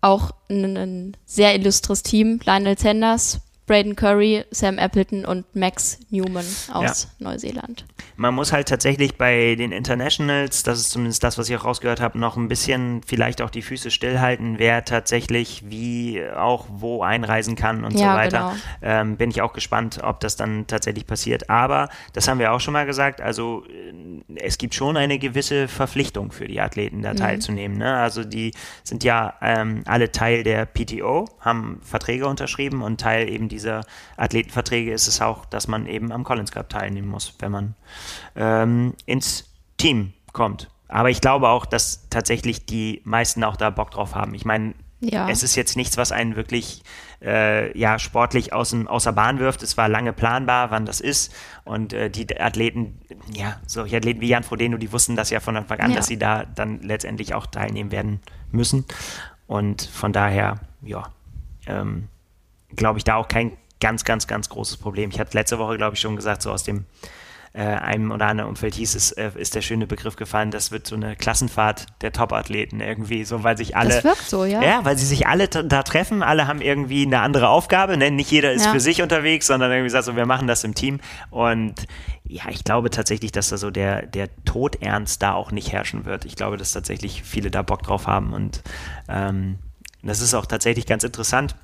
auch 0.00 0.32
ein, 0.50 0.76
ein 0.76 1.16
sehr 1.26 1.54
illustres 1.54 2.02
Team. 2.02 2.40
Lionel 2.44 2.76
Sanders, 2.76 3.40
Braden 3.70 3.94
Curry, 3.94 4.44
Sam 4.50 4.78
Appleton 4.78 5.24
und 5.24 5.44
Max 5.54 6.00
Newman 6.10 6.44
aus 6.72 7.06
Neuseeland. 7.20 7.84
Man 8.16 8.34
muss 8.34 8.52
halt 8.52 8.68
tatsächlich 8.68 9.16
bei 9.16 9.54
den 9.54 9.70
Internationals, 9.70 10.64
das 10.64 10.80
ist 10.80 10.90
zumindest 10.90 11.22
das, 11.22 11.38
was 11.38 11.48
ich 11.48 11.54
auch 11.56 11.64
rausgehört 11.64 12.00
habe, 12.00 12.18
noch 12.18 12.36
ein 12.36 12.48
bisschen 12.48 13.00
vielleicht 13.06 13.40
auch 13.40 13.48
die 13.48 13.62
Füße 13.62 13.92
stillhalten, 13.92 14.58
wer 14.58 14.84
tatsächlich 14.84 15.62
wie 15.70 16.20
auch 16.36 16.66
wo 16.68 17.04
einreisen 17.04 17.54
kann 17.54 17.84
und 17.84 17.96
so 17.96 18.02
Ja, 18.02 18.16
weiter. 18.16 18.56
genau. 18.82 19.00
Ähm, 19.00 19.16
bin 19.16 19.30
ich 19.30 19.40
auch 19.40 19.52
gespannt, 19.52 20.00
ob 20.02 20.18
das 20.18 20.34
dann 20.34 20.66
tatsächlich 20.66 21.06
passiert. 21.06 21.48
Aber 21.48 21.90
das 22.12 22.26
haben 22.26 22.40
wir 22.40 22.52
auch 22.52 22.60
schon 22.60 22.72
mal 22.72 22.86
gesagt, 22.86 23.20
also 23.20 23.62
äh, 23.68 24.34
es 24.34 24.58
gibt 24.58 24.74
schon 24.74 24.96
eine 24.96 25.20
gewisse 25.20 25.68
Verpflichtung 25.68 26.32
für 26.32 26.48
die 26.48 26.60
Athleten, 26.60 27.02
da 27.02 27.14
teilzunehmen. 27.14 27.78
Ne? 27.78 27.96
Also 27.96 28.24
die 28.24 28.50
sind 28.82 29.04
ja 29.04 29.34
ähm, 29.40 29.82
alle 29.86 30.10
Teil 30.10 30.42
der 30.42 30.66
PTO, 30.66 31.26
haben 31.38 31.80
Verträge 31.84 32.26
unterschrieben 32.26 32.82
und 32.82 33.00
Teil 33.00 33.28
eben 33.28 33.48
dieser 33.48 33.59
Athletenverträge 34.16 34.92
ist 34.92 35.06
es 35.08 35.20
auch, 35.20 35.44
dass 35.46 35.68
man 35.68 35.86
eben 35.86 36.12
am 36.12 36.24
Collins 36.24 36.52
Cup 36.52 36.68
teilnehmen 36.68 37.08
muss, 37.08 37.34
wenn 37.38 37.52
man 37.52 37.74
ähm, 38.36 38.94
ins 39.06 39.50
Team 39.76 40.12
kommt. 40.32 40.70
Aber 40.88 41.10
ich 41.10 41.20
glaube 41.20 41.48
auch, 41.48 41.66
dass 41.66 42.08
tatsächlich 42.10 42.66
die 42.66 43.00
meisten 43.04 43.44
auch 43.44 43.56
da 43.56 43.70
Bock 43.70 43.90
drauf 43.92 44.14
haben. 44.14 44.34
Ich 44.34 44.44
meine, 44.44 44.74
Ja. 45.00 45.28
es 45.30 45.42
ist 45.42 45.54
jetzt 45.56 45.76
nichts, 45.76 45.96
was 45.96 46.12
einen 46.12 46.36
wirklich 46.36 46.82
äh, 47.22 47.76
ja, 47.78 47.98
sportlich 47.98 48.52
aus 48.52 48.70
dem, 48.70 48.88
außer 48.88 49.12
Bahn 49.12 49.38
wirft. 49.38 49.62
Es 49.62 49.76
war 49.76 49.88
lange 49.88 50.12
planbar, 50.12 50.70
wann 50.70 50.86
das 50.86 51.00
ist. 51.00 51.32
Und 51.64 51.92
äh, 51.92 52.10
die 52.10 52.40
Athleten, 52.40 52.98
ja, 53.32 53.60
solche 53.66 53.98
Athleten 53.98 54.20
wie 54.20 54.28
Jan 54.28 54.42
Frodeno, 54.42 54.78
die 54.78 54.90
wussten 54.92 55.16
das 55.16 55.30
ja 55.30 55.38
von 55.40 55.56
Anfang 55.56 55.80
an, 55.80 55.90
Ja. 55.90 55.96
dass 55.96 56.06
sie 56.06 56.18
da 56.18 56.44
dann 56.44 56.80
letztendlich 56.82 57.34
auch 57.34 57.46
teilnehmen 57.46 57.92
werden 57.92 58.20
müssen. 58.50 58.84
Und 59.46 59.82
von 59.82 60.12
daher, 60.12 60.60
ja, 60.82 61.12
ähm, 61.66 62.08
glaube 62.76 62.98
ich, 62.98 63.04
da 63.04 63.16
auch 63.16 63.28
kein 63.28 63.56
ganz, 63.80 64.04
ganz, 64.04 64.26
ganz 64.26 64.48
großes 64.48 64.76
Problem. 64.76 65.10
Ich 65.10 65.18
hatte 65.18 65.36
letzte 65.36 65.58
Woche, 65.58 65.76
glaube 65.76 65.94
ich, 65.94 66.00
schon 66.00 66.16
gesagt, 66.16 66.42
so 66.42 66.50
aus 66.50 66.62
dem 66.64 66.84
äh, 67.52 67.62
einem 67.62 68.12
oder 68.12 68.26
anderen 68.26 68.48
Umfeld 68.50 68.76
hieß 68.76 68.94
es, 68.94 69.10
äh, 69.12 69.30
ist 69.34 69.56
der 69.56 69.60
schöne 69.62 69.88
Begriff 69.88 70.14
gefallen, 70.14 70.52
das 70.52 70.70
wird 70.70 70.86
so 70.86 70.94
eine 70.94 71.16
Klassenfahrt 71.16 71.86
der 72.00 72.12
Top-Athleten 72.12 72.80
irgendwie, 72.80 73.24
so 73.24 73.42
weil 73.42 73.56
sich 73.56 73.76
alle. 73.76 73.88
Das 73.88 74.04
wirkt 74.04 74.28
so, 74.28 74.44
ja. 74.44 74.62
Ja, 74.62 74.84
weil 74.84 74.96
sie 74.96 75.06
sich 75.06 75.26
alle 75.26 75.48
da 75.48 75.82
treffen, 75.82 76.22
alle 76.22 76.46
haben 76.46 76.60
irgendwie 76.60 77.04
eine 77.04 77.20
andere 77.20 77.48
Aufgabe, 77.48 77.96
ne? 77.96 78.12
nicht 78.12 78.30
jeder 78.30 78.52
ist 78.52 78.66
Ja. 78.66 78.70
für 78.72 78.78
sich 78.78 79.02
unterwegs, 79.02 79.48
sondern 79.48 79.72
irgendwie 79.72 79.90
sagt 79.90 80.04
so, 80.04 80.14
wir 80.14 80.26
machen 80.26 80.46
das 80.46 80.62
im 80.62 80.76
Team 80.76 81.00
und 81.30 81.74
ja, 82.22 82.44
ich 82.50 82.62
glaube 82.62 82.90
tatsächlich, 82.90 83.32
dass 83.32 83.48
da 83.48 83.56
so 83.56 83.72
der, 83.72 84.06
der 84.06 84.28
Todernst 84.44 85.20
da 85.20 85.32
auch 85.32 85.50
nicht 85.50 85.72
herrschen 85.72 86.04
wird. 86.04 86.26
Ich 86.26 86.36
glaube, 86.36 86.56
dass 86.56 86.70
tatsächlich 86.70 87.24
viele 87.24 87.50
da 87.50 87.62
Bock 87.62 87.82
drauf 87.82 88.06
haben 88.06 88.32
und 88.32 88.62
ähm, 89.08 89.58
das 90.04 90.20
ist 90.20 90.34
auch 90.34 90.46
tatsächlich 90.46 90.86
ganz 90.86 91.02
interessant. 91.02 91.56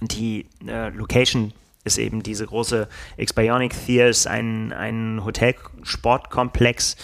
Die 0.00 0.46
äh, 0.66 0.90
Location 0.90 1.52
ist 1.84 1.98
eben 1.98 2.22
diese 2.22 2.46
große 2.46 2.88
X-Bionic 3.16 3.74
Theaters, 3.86 4.26
ein, 4.26 4.72
ein 4.72 5.24
Hotelsportkomplex. 5.24 6.96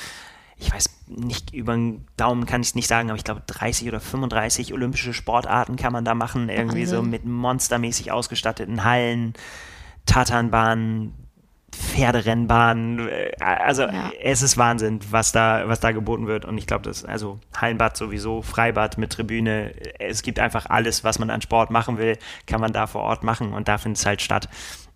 Ich 0.57 0.73
weiß 0.73 0.91
nicht, 1.07 1.55
über 1.55 1.75
den 1.75 2.07
Daumen 2.17 2.47
kann 2.47 2.63
ich 2.63 2.69
es 2.69 2.75
nicht 2.75 2.89
sagen, 2.89 3.11
aber 3.11 3.17
ich 3.17 3.25
glaube 3.25 3.43
30 3.47 3.89
oder 3.89 4.01
35 4.01 4.73
olympische 4.73 5.13
Sportarten 5.13 5.77
kann 5.77 5.93
man 5.93 6.05
da 6.05 6.15
machen. 6.15 6.49
Irgendwie 6.49 6.87
so 6.87 6.97
Wahnsinn. 6.97 7.11
mit 7.11 7.25
monstermäßig 7.25 8.13
ausgestatteten 8.13 8.85
Hallen, 8.85 9.35
Tatanbahnen, 10.07 11.15
Pferderennbahnen. 11.73 13.09
äh, 13.09 13.33
Also 13.41 13.83
Ja. 13.83 14.11
es 14.23 14.43
ist 14.43 14.57
Wahnsinn, 14.59 15.01
was 15.11 15.33
da, 15.33 15.63
was 15.69 15.81
da 15.81 15.93
geboten 15.93 16.27
wird. 16.27 16.45
Und 16.45 16.59
ich 16.59 16.67
glaube, 16.67 16.83
das 16.85 17.05
also 17.05 17.39
Hallenbad 17.57 17.97
sowieso, 17.97 18.43
Freibad 18.43 18.99
mit 18.99 19.13
Tribüne. 19.13 19.73
Es 19.99 20.23
gibt 20.23 20.39
einfach 20.39 20.67
alles, 20.67 21.05
was 21.05 21.19
man 21.19 21.31
an 21.31 21.43
Sport 21.43 21.71
machen 21.71 21.99
will, 21.99 22.19
kann 22.47 22.61
man 22.61 22.73
da 22.73 22.87
vor 22.87 23.03
Ort 23.03 23.23
machen 23.25 23.53
und 23.53 23.69
da 23.69 23.79
findet 23.79 23.99
es 23.99 24.07
halt 24.07 24.23
statt. 24.23 24.49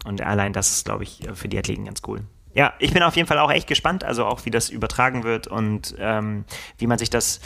Und 0.04 0.20
allein 0.20 0.52
das 0.52 0.70
ist, 0.72 0.84
glaube 0.84 1.02
ich, 1.04 1.20
für 1.34 1.48
die 1.48 1.58
Athleten 1.58 1.84
ganz 1.84 2.02
cool. 2.06 2.20
Ja, 2.54 2.72
ich 2.78 2.92
bin 2.92 3.02
auf 3.02 3.16
jeden 3.16 3.26
Fall 3.26 3.38
auch 3.38 3.50
echt 3.50 3.66
gespannt, 3.66 4.04
also 4.04 4.26
auch 4.26 4.44
wie 4.44 4.50
das 4.50 4.68
übertragen 4.70 5.24
wird 5.24 5.46
und 5.48 5.94
ähm, 5.98 6.44
wie 6.78 6.86
man 6.86 6.98
sich 6.98 7.10
das, 7.10 7.40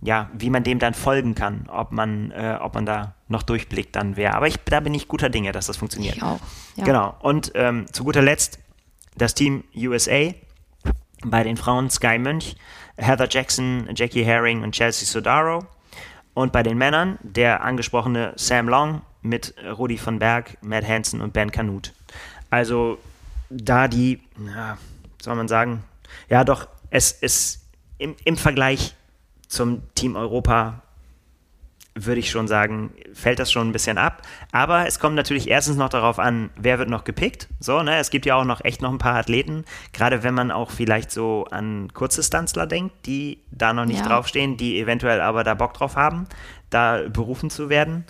ja, 0.00 0.30
wie 0.34 0.50
man 0.50 0.62
dem 0.62 0.78
dann 0.78 0.94
folgen 0.94 1.34
kann, 1.34 1.68
ob 1.68 1.90
man, 1.90 2.30
äh, 2.30 2.58
ob 2.60 2.74
man 2.74 2.86
da 2.86 3.14
noch 3.28 3.42
durchblickt 3.42 3.96
dann 3.96 4.16
wer. 4.16 4.34
Aber 4.36 4.46
ich, 4.46 4.56
da 4.66 4.78
bin 4.80 4.94
ich 4.94 5.08
guter 5.08 5.30
Dinge, 5.30 5.50
dass 5.52 5.66
das 5.66 5.76
funktioniert. 5.78 6.16
Ich 6.16 6.22
auch. 6.22 6.38
Ja. 6.76 6.84
Genau. 6.84 7.14
Und 7.20 7.50
ähm, 7.56 7.86
zu 7.92 8.04
guter 8.04 8.22
Letzt 8.22 8.60
das 9.16 9.34
Team 9.34 9.64
USA. 9.76 10.32
Bei 11.24 11.44
den 11.44 11.56
Frauen 11.56 11.88
Sky 11.90 12.18
Münch, 12.18 12.56
Heather 12.96 13.28
Jackson, 13.30 13.88
Jackie 13.94 14.24
Herring 14.24 14.62
und 14.62 14.72
Chelsea 14.72 15.06
Sodaro. 15.06 15.66
Und 16.34 16.52
bei 16.52 16.62
den 16.62 16.78
Männern 16.78 17.18
der 17.22 17.62
angesprochene 17.62 18.32
Sam 18.36 18.68
Long 18.68 19.02
mit 19.20 19.54
Rudi 19.78 19.98
von 19.98 20.18
Berg, 20.18 20.56
Matt 20.62 20.86
Hansen 20.86 21.20
und 21.20 21.32
Ben 21.32 21.52
Kanut. 21.52 21.92
Also 22.50 22.98
da 23.50 23.86
die, 23.86 24.20
ja, 24.46 24.78
soll 25.20 25.36
man 25.36 25.48
sagen, 25.48 25.84
ja 26.28 26.44
doch, 26.44 26.68
es 26.90 27.12
ist 27.12 27.66
im, 27.98 28.16
im 28.24 28.36
Vergleich 28.36 28.94
zum 29.46 29.82
Team 29.94 30.16
Europa 30.16 30.82
würde 31.94 32.20
ich 32.20 32.30
schon 32.30 32.48
sagen, 32.48 32.94
fällt 33.12 33.38
das 33.38 33.52
schon 33.52 33.68
ein 33.68 33.72
bisschen 33.72 33.98
ab. 33.98 34.22
Aber 34.50 34.86
es 34.86 34.98
kommt 34.98 35.14
natürlich 35.14 35.48
erstens 35.48 35.76
noch 35.76 35.90
darauf 35.90 36.18
an, 36.18 36.48
wer 36.56 36.78
wird 36.78 36.88
noch 36.88 37.04
gepickt. 37.04 37.48
So, 37.60 37.82
ne? 37.82 37.98
Es 37.98 38.08
gibt 38.10 38.24
ja 38.24 38.34
auch 38.36 38.44
noch 38.44 38.64
echt 38.64 38.80
noch 38.80 38.90
ein 38.90 38.98
paar 38.98 39.16
Athleten, 39.16 39.64
gerade 39.92 40.22
wenn 40.22 40.32
man 40.34 40.50
auch 40.50 40.70
vielleicht 40.70 41.10
so 41.10 41.46
an 41.50 41.92
Kurzdistanzler 41.92 42.66
denkt, 42.66 42.94
die 43.06 43.40
da 43.50 43.72
noch 43.74 43.84
nicht 43.84 44.00
Ja. 44.00 44.06
draufstehen, 44.08 44.56
die 44.56 44.80
eventuell 44.80 45.20
aber 45.20 45.44
da 45.44 45.52
Bock 45.54 45.74
drauf 45.74 45.96
haben, 45.96 46.26
da 46.70 47.02
berufen 47.12 47.50
zu 47.50 47.68
werden. 47.68 48.04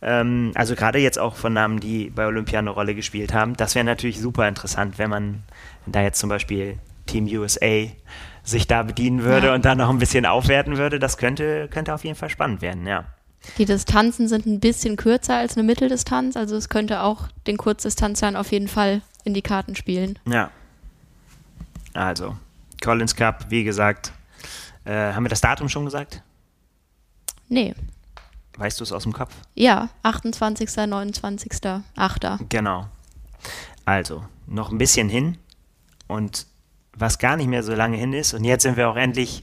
Ähm, 0.00 0.52
also 0.54 0.76
gerade 0.76 0.98
jetzt 1.00 1.18
auch 1.18 1.34
von 1.34 1.52
Namen, 1.54 1.80
die 1.80 2.10
bei 2.10 2.26
Olympia 2.26 2.60
eine 2.60 2.70
Rolle 2.70 2.94
gespielt 2.94 3.32
haben. 3.34 3.56
Das 3.56 3.74
wäre 3.74 3.84
natürlich 3.84 4.20
super 4.20 4.46
interessant, 4.46 4.98
wenn 4.98 5.10
man 5.10 5.42
da 5.86 6.02
jetzt 6.02 6.20
zum 6.20 6.28
Beispiel 6.28 6.78
Team 7.06 7.26
USA 7.26 7.86
sich 8.44 8.66
da 8.66 8.82
bedienen 8.82 9.22
würde 9.24 9.48
Ja. 9.48 9.54
und 9.54 9.64
dann 9.64 9.78
noch 9.78 9.88
ein 9.90 9.98
bisschen 9.98 10.24
aufwerten 10.26 10.76
würde. 10.76 10.98
Das 10.98 11.16
könnte, 11.16 11.66
könnte 11.68 11.92
auf 11.94 12.04
jeden 12.04 12.16
Fall 12.16 12.28
spannend 12.28 12.62
werden, 12.62 12.86
ja. 12.86 13.04
Die 13.58 13.64
Distanzen 13.64 14.28
sind 14.28 14.46
ein 14.46 14.60
bisschen 14.60 14.96
kürzer 14.96 15.36
als 15.36 15.56
eine 15.56 15.62
Mitteldistanz, 15.64 16.36
also 16.36 16.56
es 16.56 16.68
könnte 16.68 17.02
auch 17.02 17.28
den 17.46 17.56
Kurzdistanzlern 17.56 18.36
auf 18.36 18.52
jeden 18.52 18.68
Fall 18.68 19.02
in 19.24 19.34
die 19.34 19.42
Karten 19.42 19.76
spielen. 19.76 20.18
Ja. 20.26 20.50
Also, 21.92 22.36
Collins 22.82 23.14
Cup, 23.14 23.46
wie 23.50 23.64
gesagt, 23.64 24.12
Äh, 24.86 25.14
haben 25.14 25.24
wir 25.24 25.30
das 25.30 25.40
Datum 25.40 25.70
schon 25.70 25.86
gesagt? 25.86 26.22
Nee. 27.48 27.74
Weißt 28.58 28.78
du 28.80 28.84
es 28.84 28.92
aus 28.92 29.04
dem 29.04 29.14
Kopf? 29.14 29.34
Ja, 29.54 29.88
28., 30.02 30.68
29., 30.86 31.52
8. 31.96 32.26
Genau. 32.50 32.86
Also, 33.86 34.24
noch 34.46 34.70
ein 34.70 34.76
bisschen 34.76 35.08
hin 35.08 35.38
und 36.06 36.46
was 36.96 37.18
gar 37.18 37.36
nicht 37.36 37.48
mehr 37.48 37.62
so 37.62 37.74
lange 37.74 37.96
hin 37.96 38.12
ist. 38.12 38.34
Und 38.34 38.44
jetzt 38.44 38.62
sind 38.62 38.76
wir 38.76 38.88
auch 38.88 38.96
endlich 38.96 39.42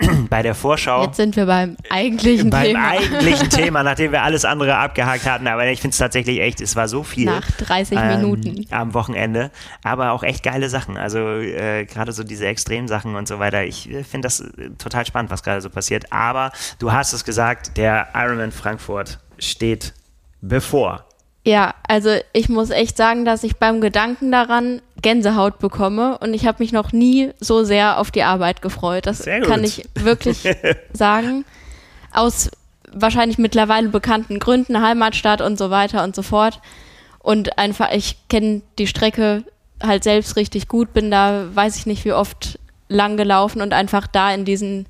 bei 0.30 0.42
der 0.42 0.54
Vorschau. 0.54 1.04
Jetzt 1.04 1.16
sind 1.16 1.36
wir 1.36 1.46
beim 1.46 1.76
eigentlichen 1.88 2.50
beim 2.50 2.64
Thema. 2.64 2.88
eigentlichen 2.88 3.50
Thema, 3.50 3.82
nachdem 3.82 4.12
wir 4.12 4.22
alles 4.22 4.44
andere 4.44 4.76
abgehakt 4.76 5.26
hatten. 5.26 5.46
Aber 5.46 5.66
ich 5.66 5.80
finde 5.80 5.92
es 5.92 5.98
tatsächlich 5.98 6.40
echt, 6.40 6.60
es 6.60 6.76
war 6.76 6.88
so 6.88 7.02
viel. 7.02 7.26
Nach 7.26 7.48
30 7.50 7.98
ähm, 7.98 8.08
Minuten. 8.20 8.66
Am 8.70 8.94
Wochenende. 8.94 9.50
Aber 9.82 10.12
auch 10.12 10.22
echt 10.22 10.42
geile 10.42 10.68
Sachen. 10.68 10.96
Also 10.96 11.18
äh, 11.18 11.84
gerade 11.84 12.12
so 12.12 12.24
diese 12.24 12.46
Extremsachen 12.46 13.14
und 13.14 13.28
so 13.28 13.38
weiter. 13.38 13.64
Ich 13.64 13.90
äh, 13.90 14.04
finde 14.04 14.26
das 14.26 14.40
äh, 14.40 14.70
total 14.78 15.06
spannend, 15.06 15.30
was 15.30 15.42
gerade 15.42 15.60
so 15.60 15.70
passiert. 15.70 16.12
Aber 16.12 16.52
du 16.78 16.92
hast 16.92 17.12
es 17.12 17.24
gesagt, 17.24 17.76
der 17.76 18.08
Ironman 18.14 18.52
Frankfurt 18.52 19.18
steht 19.38 19.94
bevor. 20.40 21.09
Ja, 21.44 21.74
also 21.88 22.10
ich 22.32 22.48
muss 22.48 22.70
echt 22.70 22.96
sagen, 22.96 23.24
dass 23.24 23.44
ich 23.44 23.56
beim 23.56 23.80
Gedanken 23.80 24.30
daran 24.30 24.82
Gänsehaut 25.00 25.58
bekomme 25.58 26.18
und 26.18 26.34
ich 26.34 26.46
habe 26.46 26.62
mich 26.62 26.72
noch 26.72 26.92
nie 26.92 27.30
so 27.40 27.64
sehr 27.64 27.98
auf 27.98 28.10
die 28.10 28.24
Arbeit 28.24 28.60
gefreut. 28.60 29.06
Das 29.06 29.24
kann 29.24 29.64
ich 29.64 29.88
wirklich 29.94 30.42
sagen. 30.92 31.46
Aus 32.12 32.50
wahrscheinlich 32.92 33.38
mittlerweile 33.38 33.88
bekannten 33.88 34.38
Gründen, 34.38 34.82
Heimatstadt 34.82 35.40
und 35.40 35.58
so 35.58 35.70
weiter 35.70 36.04
und 36.04 36.14
so 36.14 36.22
fort. 36.22 36.60
Und 37.20 37.58
einfach, 37.58 37.92
ich 37.92 38.16
kenne 38.28 38.62
die 38.78 38.86
Strecke 38.86 39.44
halt 39.82 40.04
selbst 40.04 40.36
richtig 40.36 40.68
gut, 40.68 40.92
bin 40.92 41.10
da, 41.10 41.46
weiß 41.54 41.76
ich 41.76 41.86
nicht 41.86 42.04
wie 42.04 42.12
oft 42.12 42.58
lang 42.88 43.16
gelaufen 43.16 43.62
und 43.62 43.72
einfach 43.72 44.06
da 44.06 44.32
in 44.34 44.44
diesen 44.44 44.86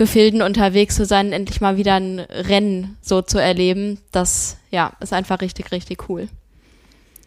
Gefilden 0.00 0.40
unterwegs 0.40 0.96
zu 0.96 1.04
sein, 1.04 1.30
endlich 1.30 1.60
mal 1.60 1.76
wieder 1.76 1.96
ein 1.96 2.20
Rennen 2.20 2.96
so 3.02 3.20
zu 3.20 3.36
erleben, 3.36 3.98
das 4.12 4.56
ja, 4.70 4.94
ist 5.00 5.12
einfach 5.12 5.42
richtig, 5.42 5.72
richtig 5.72 6.08
cool. 6.08 6.26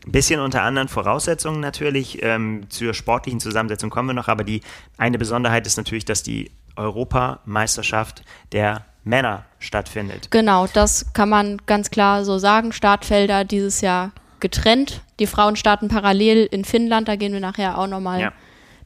Ein 0.08 0.12
bisschen 0.12 0.40
unter 0.40 0.64
anderen 0.64 0.88
Voraussetzungen 0.88 1.60
natürlich. 1.60 2.24
Ähm, 2.24 2.66
zur 2.70 2.96
sportlichen 2.96 3.40
Zusammensetzung 3.40 3.92
kommen 3.92 4.10
wir 4.10 4.14
noch, 4.16 4.28
aber 4.28 4.44
die 4.44 4.62
eine 4.98 5.20
Besonderheit 5.20 5.68
ist 5.68 5.78
natürlich, 5.78 6.04
dass 6.04 6.24
die 6.24 6.50
Europameisterschaft 6.76 8.24
der 8.54 8.86
Männer 9.04 9.46
stattfindet. 9.60 10.32
Genau, 10.32 10.66
das 10.66 11.14
kann 11.14 11.30
man 11.30 11.62
ganz 11.68 11.92
klar 11.92 12.26
so 12.26 12.40
sagen. 12.40 12.72
Startfelder 12.72 13.46
dieses 13.46 13.82
Jahr 13.82 14.14
getrennt. 14.40 15.02
Die 15.20 15.28
Frauen 15.28 15.56
starten 15.58 15.90
parallel 15.90 16.48
in 16.50 16.66
Finnland, 16.66 17.08
da 17.08 17.18
gehen 17.18 17.34
wir 17.34 17.40
nachher 17.40 17.78
auch 17.78 17.86
nochmal 17.86 18.20
Ja. 18.20 18.34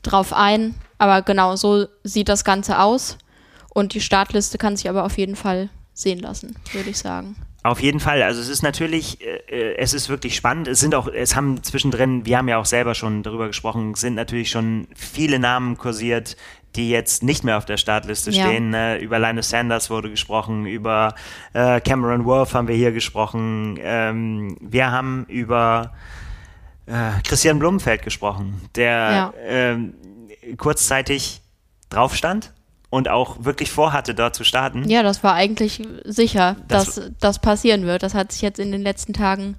drauf 0.01 0.33
ein. 0.33 0.75
Aber 0.97 1.21
genau, 1.21 1.55
so 1.55 1.85
sieht 2.03 2.27
das 2.27 2.43
Ganze 2.43 2.79
aus. 2.81 3.17
Und 3.77 3.93
die 3.93 4.01
Startliste 4.01 4.57
kann 4.57 4.75
sich 4.75 4.89
aber 4.89 5.03
auf 5.03 5.19
jeden 5.19 5.35
Fall 5.35 5.69
sehen 5.93 6.17
lassen, 6.17 6.55
würde 6.73 6.89
ich 6.89 6.97
sagen. 6.97 7.35
Auf 7.61 7.79
jeden 7.79 7.99
Fall. 7.99 8.23
Also 8.23 8.41
es 8.41 8.49
ist 8.49 8.63
natürlich, 8.63 9.19
äh, 9.21 9.75
es 9.77 9.93
ist 9.93 10.09
wirklich 10.09 10.35
spannend. 10.35 10.67
Es 10.67 10.79
sind 10.79 10.95
auch, 10.95 11.07
es 11.07 11.35
haben 11.35 11.61
zwischendrin, 11.61 12.25
wir 12.25 12.39
haben 12.39 12.47
ja 12.47 12.57
auch 12.57 12.65
selber 12.65 12.95
schon 12.95 13.21
darüber 13.21 13.45
gesprochen, 13.45 13.93
sind 13.93 14.15
natürlich 14.15 14.49
schon 14.49 14.87
viele 14.95 15.37
Namen 15.37 15.77
kursiert, 15.77 16.37
die 16.75 16.89
jetzt 16.89 17.21
nicht 17.21 17.43
mehr 17.43 17.55
auf 17.55 17.65
der 17.65 17.77
Startliste 17.77 18.31
Ja. 18.31 18.45
stehen. 18.45 18.71
Ne? 18.71 18.97
Über 18.97 19.19
Linus 19.19 19.51
Sanders 19.51 19.91
wurde 19.91 20.09
gesprochen, 20.09 20.65
über 20.65 21.13
äh, 21.53 21.79
Cameron 21.79 22.25
Wolf 22.25 22.55
haben 22.55 22.67
wir 22.67 22.75
hier 22.75 22.91
gesprochen. 22.91 23.77
Ähm, 23.79 24.57
wir 24.59 24.89
haben 24.91 25.25
über 25.27 25.93
äh, 26.87 27.11
Christian 27.23 27.59
Blumenfeld 27.59 28.01
gesprochen, 28.01 28.59
der 28.73 28.93
Ja. 29.11 29.33
ähm, 29.45 29.93
kurzzeitig 30.57 31.41
drauf 31.91 32.15
stand 32.15 32.53
und 32.89 33.09
auch 33.09 33.43
wirklich 33.43 33.69
vorhatte, 33.71 34.15
dort 34.15 34.35
zu 34.35 34.43
starten. 34.43 34.87
Ja, 34.89 35.03
das 35.03 35.23
war 35.23 35.33
eigentlich 35.33 35.81
sicher, 36.05 36.55
Das- 36.67 36.95
dass 36.95 37.11
das 37.19 37.39
passieren 37.39 37.85
wird. 37.85 38.03
Das 38.03 38.13
hat 38.13 38.31
sich 38.31 38.41
jetzt 38.41 38.59
in 38.59 38.71
den 38.71 38.81
letzten 38.81 39.13
Tagen 39.13 39.57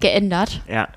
geändert. 0.00 0.60
Ja, 0.68 0.88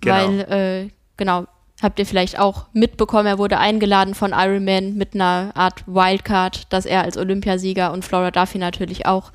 genau. 0.00 0.14
Weil, 0.14 0.40
äh, 0.40 0.88
genau, 1.16 1.44
habt 1.82 1.98
ihr 1.98 2.06
vielleicht 2.06 2.38
auch 2.38 2.66
mitbekommen, 2.72 3.26
er 3.26 3.38
wurde 3.38 3.58
eingeladen 3.58 4.14
von 4.14 4.32
Ironman 4.34 4.94
mit 4.94 5.14
einer 5.14 5.50
Art 5.54 5.84
Wildcard, 5.86 6.72
dass 6.72 6.86
er 6.86 7.02
als 7.02 7.18
Olympiasieger 7.18 7.92
und 7.92 8.04
Flora 8.04 8.30
Duffy 8.30 8.56
natürlich 8.58 9.04
auch 9.04 9.30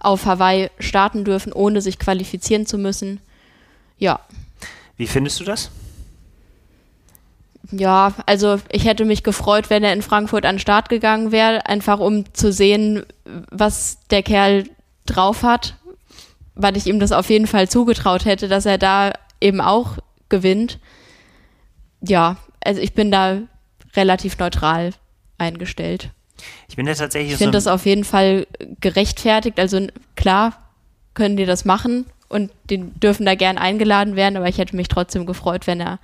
auf 0.00 0.26
Hawaii 0.26 0.70
starten 0.78 1.24
dürfen, 1.24 1.52
ohne 1.52 1.80
sich 1.80 1.98
qualifizieren 1.98 2.66
zu 2.66 2.76
müssen. 2.78 3.20
Ja, 3.98 4.20
Wie 4.98 5.06
findest 5.06 5.40
du 5.40 5.44
das? 5.44 5.70
Ja, 7.70 8.14
also 8.26 8.58
ich 8.70 8.84
hätte 8.84 9.04
mich 9.04 9.22
gefreut, 9.22 9.70
wenn 9.70 9.84
er 9.84 9.92
in 9.92 10.02
Frankfurt 10.02 10.46
an 10.46 10.56
den 10.56 10.60
Start 10.60 10.88
gegangen 10.88 11.32
wäre, 11.32 11.66
einfach 11.66 11.98
um 11.98 12.32
zu 12.34 12.52
sehen, 12.52 13.04
was 13.50 13.98
der 14.10 14.22
Kerl 14.22 14.64
drauf 15.06 15.42
hat, 15.42 15.74
weil 16.54 16.76
ich 16.76 16.86
ihm 16.86 17.00
das 17.00 17.12
auf 17.12 17.28
jeden 17.30 17.46
Fall 17.46 17.68
zugetraut 17.68 18.24
hätte, 18.24 18.48
dass 18.48 18.66
er 18.66 18.78
da 18.78 19.12
eben 19.40 19.60
auch 19.60 19.98
gewinnt. 20.28 20.78
Ja, 22.00 22.36
also 22.64 22.80
ich 22.80 22.94
bin 22.94 23.10
da 23.10 23.38
relativ 23.94 24.38
neutral 24.38 24.92
eingestellt. 25.36 26.10
Ich 26.68 26.76
bin 26.76 26.86
ja 26.86 26.94
tatsächlich 26.94 27.32
Ich 27.32 27.38
so 27.38 27.44
finde 27.44 27.56
das 27.56 27.66
auf 27.66 27.86
jeden 27.86 28.04
Fall 28.04 28.46
gerechtfertigt. 28.80 29.58
Also 29.58 29.86
klar 30.16 30.56
können 31.14 31.36
die 31.36 31.46
das 31.46 31.64
machen 31.64 32.06
und 32.28 32.50
die 32.70 32.78
dürfen 32.78 33.26
da 33.26 33.34
gern 33.34 33.58
eingeladen 33.58 34.16
werden, 34.16 34.36
aber 34.36 34.48
ich 34.48 34.58
hätte 34.58 34.76
mich 34.76 34.88
trotzdem 34.88 35.26
gefreut, 35.26 35.66
wenn 35.66 35.80
er 35.80 35.98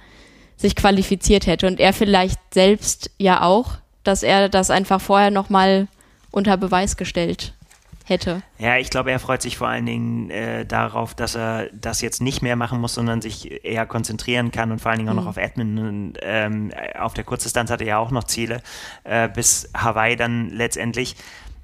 sich 0.56 0.76
qualifiziert 0.76 1.46
hätte 1.46 1.66
und 1.66 1.80
er 1.80 1.92
vielleicht 1.92 2.38
selbst 2.52 3.10
ja 3.18 3.42
auch, 3.42 3.72
dass 4.02 4.22
er 4.22 4.48
das 4.48 4.70
einfach 4.70 5.00
vorher 5.00 5.30
nochmal 5.30 5.88
unter 6.30 6.56
Beweis 6.56 6.96
gestellt 6.96 7.54
hätte. 8.04 8.42
Ja, 8.58 8.76
ich 8.76 8.90
glaube, 8.90 9.10
er 9.10 9.18
freut 9.18 9.40
sich 9.40 9.56
vor 9.56 9.68
allen 9.68 9.86
Dingen 9.86 10.30
äh, 10.30 10.66
darauf, 10.66 11.14
dass 11.14 11.34
er 11.34 11.70
das 11.72 12.02
jetzt 12.02 12.20
nicht 12.20 12.42
mehr 12.42 12.54
machen 12.54 12.80
muss, 12.80 12.94
sondern 12.94 13.22
sich 13.22 13.64
eher 13.64 13.86
konzentrieren 13.86 14.50
kann 14.50 14.70
und 14.70 14.80
vor 14.80 14.90
allen 14.90 14.98
Dingen 14.98 15.10
auch 15.10 15.14
noch 15.14 15.26
auf 15.26 15.38
Admin. 15.38 15.78
Und, 15.78 16.18
ähm, 16.22 16.70
auf 16.98 17.14
der 17.14 17.24
Kurzdistanz 17.24 17.70
hat 17.70 17.80
er 17.80 17.86
ja 17.86 17.98
auch 17.98 18.10
noch 18.10 18.24
Ziele, 18.24 18.62
äh, 19.04 19.28
bis 19.28 19.70
Hawaii 19.74 20.16
dann 20.16 20.50
letztendlich. 20.50 21.16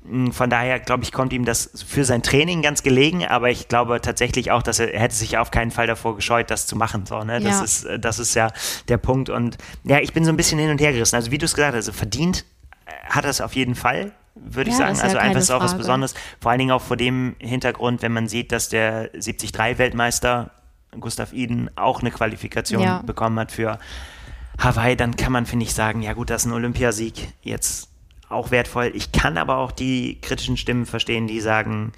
Mm, 0.04 0.30
Von 0.30 0.48
daher, 0.50 0.80
glaube 0.80 1.02
ich, 1.04 1.12
kommt 1.12 1.32
ihm 1.32 1.44
das 1.44 1.70
für 1.86 2.04
sein 2.04 2.22
Training 2.22 2.62
ganz 2.62 2.82
gelegen, 2.82 3.26
aber 3.26 3.50
ich 3.50 3.68
glaube 3.68 4.00
tatsächlich 4.00 4.50
auch, 4.50 4.62
dass 4.62 4.78
er, 4.78 4.94
er 4.94 5.00
hätte 5.00 5.14
sich 5.14 5.36
auf 5.38 5.50
keinen 5.50 5.70
Fall 5.70 5.86
davor 5.86 6.16
gescheut, 6.16 6.50
das 6.50 6.66
zu 6.66 6.74
machen. 6.76 7.04
So, 7.06 7.22
ne? 7.22 7.40
das, 7.40 7.58
Ja. 7.58 7.64
ist, 7.64 7.84
äh, 7.84 7.98
das 7.98 8.18
ist 8.18 8.34
ja 8.34 8.48
der 8.88 8.96
Punkt. 8.98 9.28
Und 9.28 9.58
ja, 9.84 9.98
ich 10.00 10.12
bin 10.12 10.24
so 10.24 10.30
ein 10.32 10.36
bisschen 10.36 10.58
hin 10.58 10.70
und 10.70 10.80
her 10.80 10.92
gerissen. 10.92 11.16
Also 11.16 11.30
wie 11.30 11.38
du 11.38 11.44
es 11.44 11.54
gesagt 11.54 11.70
hast, 11.74 11.86
also 11.88 11.92
verdient 11.92 12.44
äh, 12.86 12.90
hat 13.10 13.24
er 13.24 13.30
es 13.30 13.40
auf 13.42 13.54
jeden 13.54 13.74
Fall, 13.74 14.12
würde 14.34 14.70
ich 14.70 14.76
Ja, 14.78 14.84
sagen. 14.86 14.92
ist 14.92 14.98
ja 15.00 15.04
Also 15.04 15.18
einfach 15.18 15.40
ist 15.40 15.50
auch 15.50 15.60
was. 15.62 15.76
Besonderes. 15.76 16.14
Vor 16.40 16.50
allen 16.50 16.60
Dingen 16.60 16.70
auch 16.70 16.82
vor 16.82 16.96
dem 16.96 17.36
Hintergrund, 17.38 18.00
wenn 18.00 18.12
man 18.12 18.26
sieht, 18.26 18.52
dass 18.52 18.68
der 18.70 19.12
73-Weltmeister 19.14 20.50
Gustav 20.98 21.32
Iden 21.32 21.70
auch 21.76 22.00
eine 22.00 22.10
Qualifikation 22.10 22.82
Ja. 22.82 23.02
bekommen 23.02 23.38
hat 23.38 23.52
für 23.52 23.78
Hawaii, 24.58 24.96
dann 24.96 25.16
kann 25.16 25.32
man, 25.32 25.46
finde 25.46 25.64
ich, 25.64 25.74
sagen, 25.74 26.02
ja 26.02 26.14
gut, 26.14 26.30
das 26.30 26.42
ist 26.42 26.46
ein 26.46 26.52
Olympiasieg 26.54 27.28
jetzt 27.42 27.89
auch 28.30 28.50
wertvoll. 28.50 28.92
Ich 28.94 29.12
kann 29.12 29.36
aber 29.38 29.58
auch 29.58 29.72
die 29.72 30.20
kritischen 30.20 30.56
Stimmen 30.56 30.86
verstehen, 30.86 31.26
die 31.26 31.40
sagen, 31.40 31.92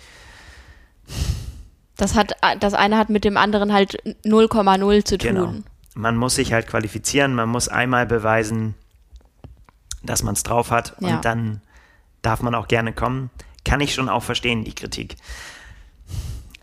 Das 1.96 2.14
hat 2.14 2.32
das 2.60 2.74
eine 2.74 2.96
hat 2.96 3.10
mit 3.10 3.24
dem 3.24 3.36
anderen 3.36 3.72
halt 3.72 3.98
0,0 4.24 5.04
zu 5.04 5.18
tun. 5.18 5.28
genau, 5.28 5.54
man 5.94 6.16
muss 6.16 6.34
sich 6.36 6.52
halt 6.52 6.66
qualifizieren, 6.66 7.34
man 7.34 7.48
muss 7.48 7.68
einmal 7.68 8.06
beweisen, 8.06 8.74
dass 10.02 10.22
man 10.22 10.34
es 10.34 10.42
drauf 10.42 10.70
hat 10.70 10.96
Ja. 11.00 11.16
und 11.16 11.24
dann 11.24 11.60
darf 12.22 12.42
man 12.42 12.54
auch 12.54 12.68
gerne 12.68 12.92
kommen. 12.92 13.30
Kann 13.64 13.80
ich 13.80 13.94
schon 13.94 14.08
auch 14.08 14.22
verstehen, 14.22 14.64
die 14.64 14.74
Kritik. 14.74 15.16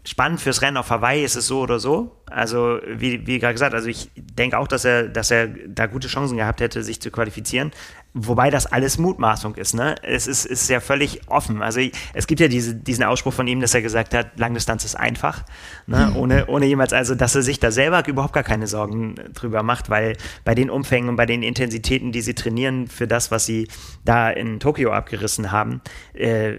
Spannend 0.04 0.42
fürs 0.42 0.62
Rennen 0.62 0.78
auf 0.78 0.90
Hawaii 0.90 1.24
ist 1.24 1.36
es 1.36 1.48
so 1.48 1.60
oder 1.62 1.80
so. 1.80 2.16
Also, 2.26 2.80
wie, 2.88 3.28
wie 3.28 3.38
gerade 3.38 3.54
gesagt, 3.54 3.74
also 3.76 3.88
ich 3.88 4.10
denke 4.16 4.58
auch, 4.58 4.68
dass 4.68 4.84
er, 4.84 5.08
dass 5.08 5.30
er 5.30 5.48
da 5.48 5.86
gute 5.86 6.08
Chancen 6.08 6.38
gehabt 6.38 6.62
hätte, 6.62 6.82
sich 6.84 7.00
zu 7.00 7.12
qualifizieren. 7.12 7.72
Wobei 8.16 8.50
das 8.50 8.66
alles 8.66 8.98
Mutmaßung 8.98 9.54
ist, 9.54 9.76
ne? 9.76 9.94
Es 10.02 10.26
ist, 10.26 10.46
ist 10.46 10.68
ja 10.68 10.80
völlig 10.80 11.22
offen. 11.28 11.62
Also 11.62 11.80
es 12.14 12.26
gibt 12.26 12.42
ja 12.42 12.48
diese, 12.48 12.74
diesen 12.74 13.04
Ausspruch 13.04 13.34
von 13.34 13.46
ihm, 13.48 13.62
dass 13.62 13.76
er 13.76 13.84
gesagt 13.84 14.16
hat, 14.16 14.40
Langdistanz 14.40 14.84
ist 14.84 14.96
einfach, 14.96 15.44
ne? 15.86 16.12
ohne, 16.16 16.48
ohne 16.48 16.66
jemals, 16.66 16.92
also 16.92 17.14
dass 17.14 17.36
er 17.36 17.44
sich 17.44 17.60
da 17.60 17.70
selber 17.70 18.08
überhaupt 18.08 18.34
gar 18.34 18.44
keine 18.44 18.66
Sorgen 18.66 19.14
drüber 19.36 19.62
macht, 19.62 19.92
weil 19.92 20.18
bei 20.44 20.56
den 20.56 20.72
Umfängen 20.72 21.08
und 21.08 21.18
bei 21.18 21.28
den 21.28 21.44
Intensitäten, 21.44 22.12
die 22.12 22.22
sie 22.22 22.34
trainieren 22.34 22.88
für 22.88 23.08
das, 23.08 23.30
was 23.30 23.46
sie 23.46 23.68
da 24.06 24.32
in 24.32 24.60
Tokio 24.60 24.92
abgerissen 24.92 25.52
haben, 25.52 25.82
äh, 26.14 26.54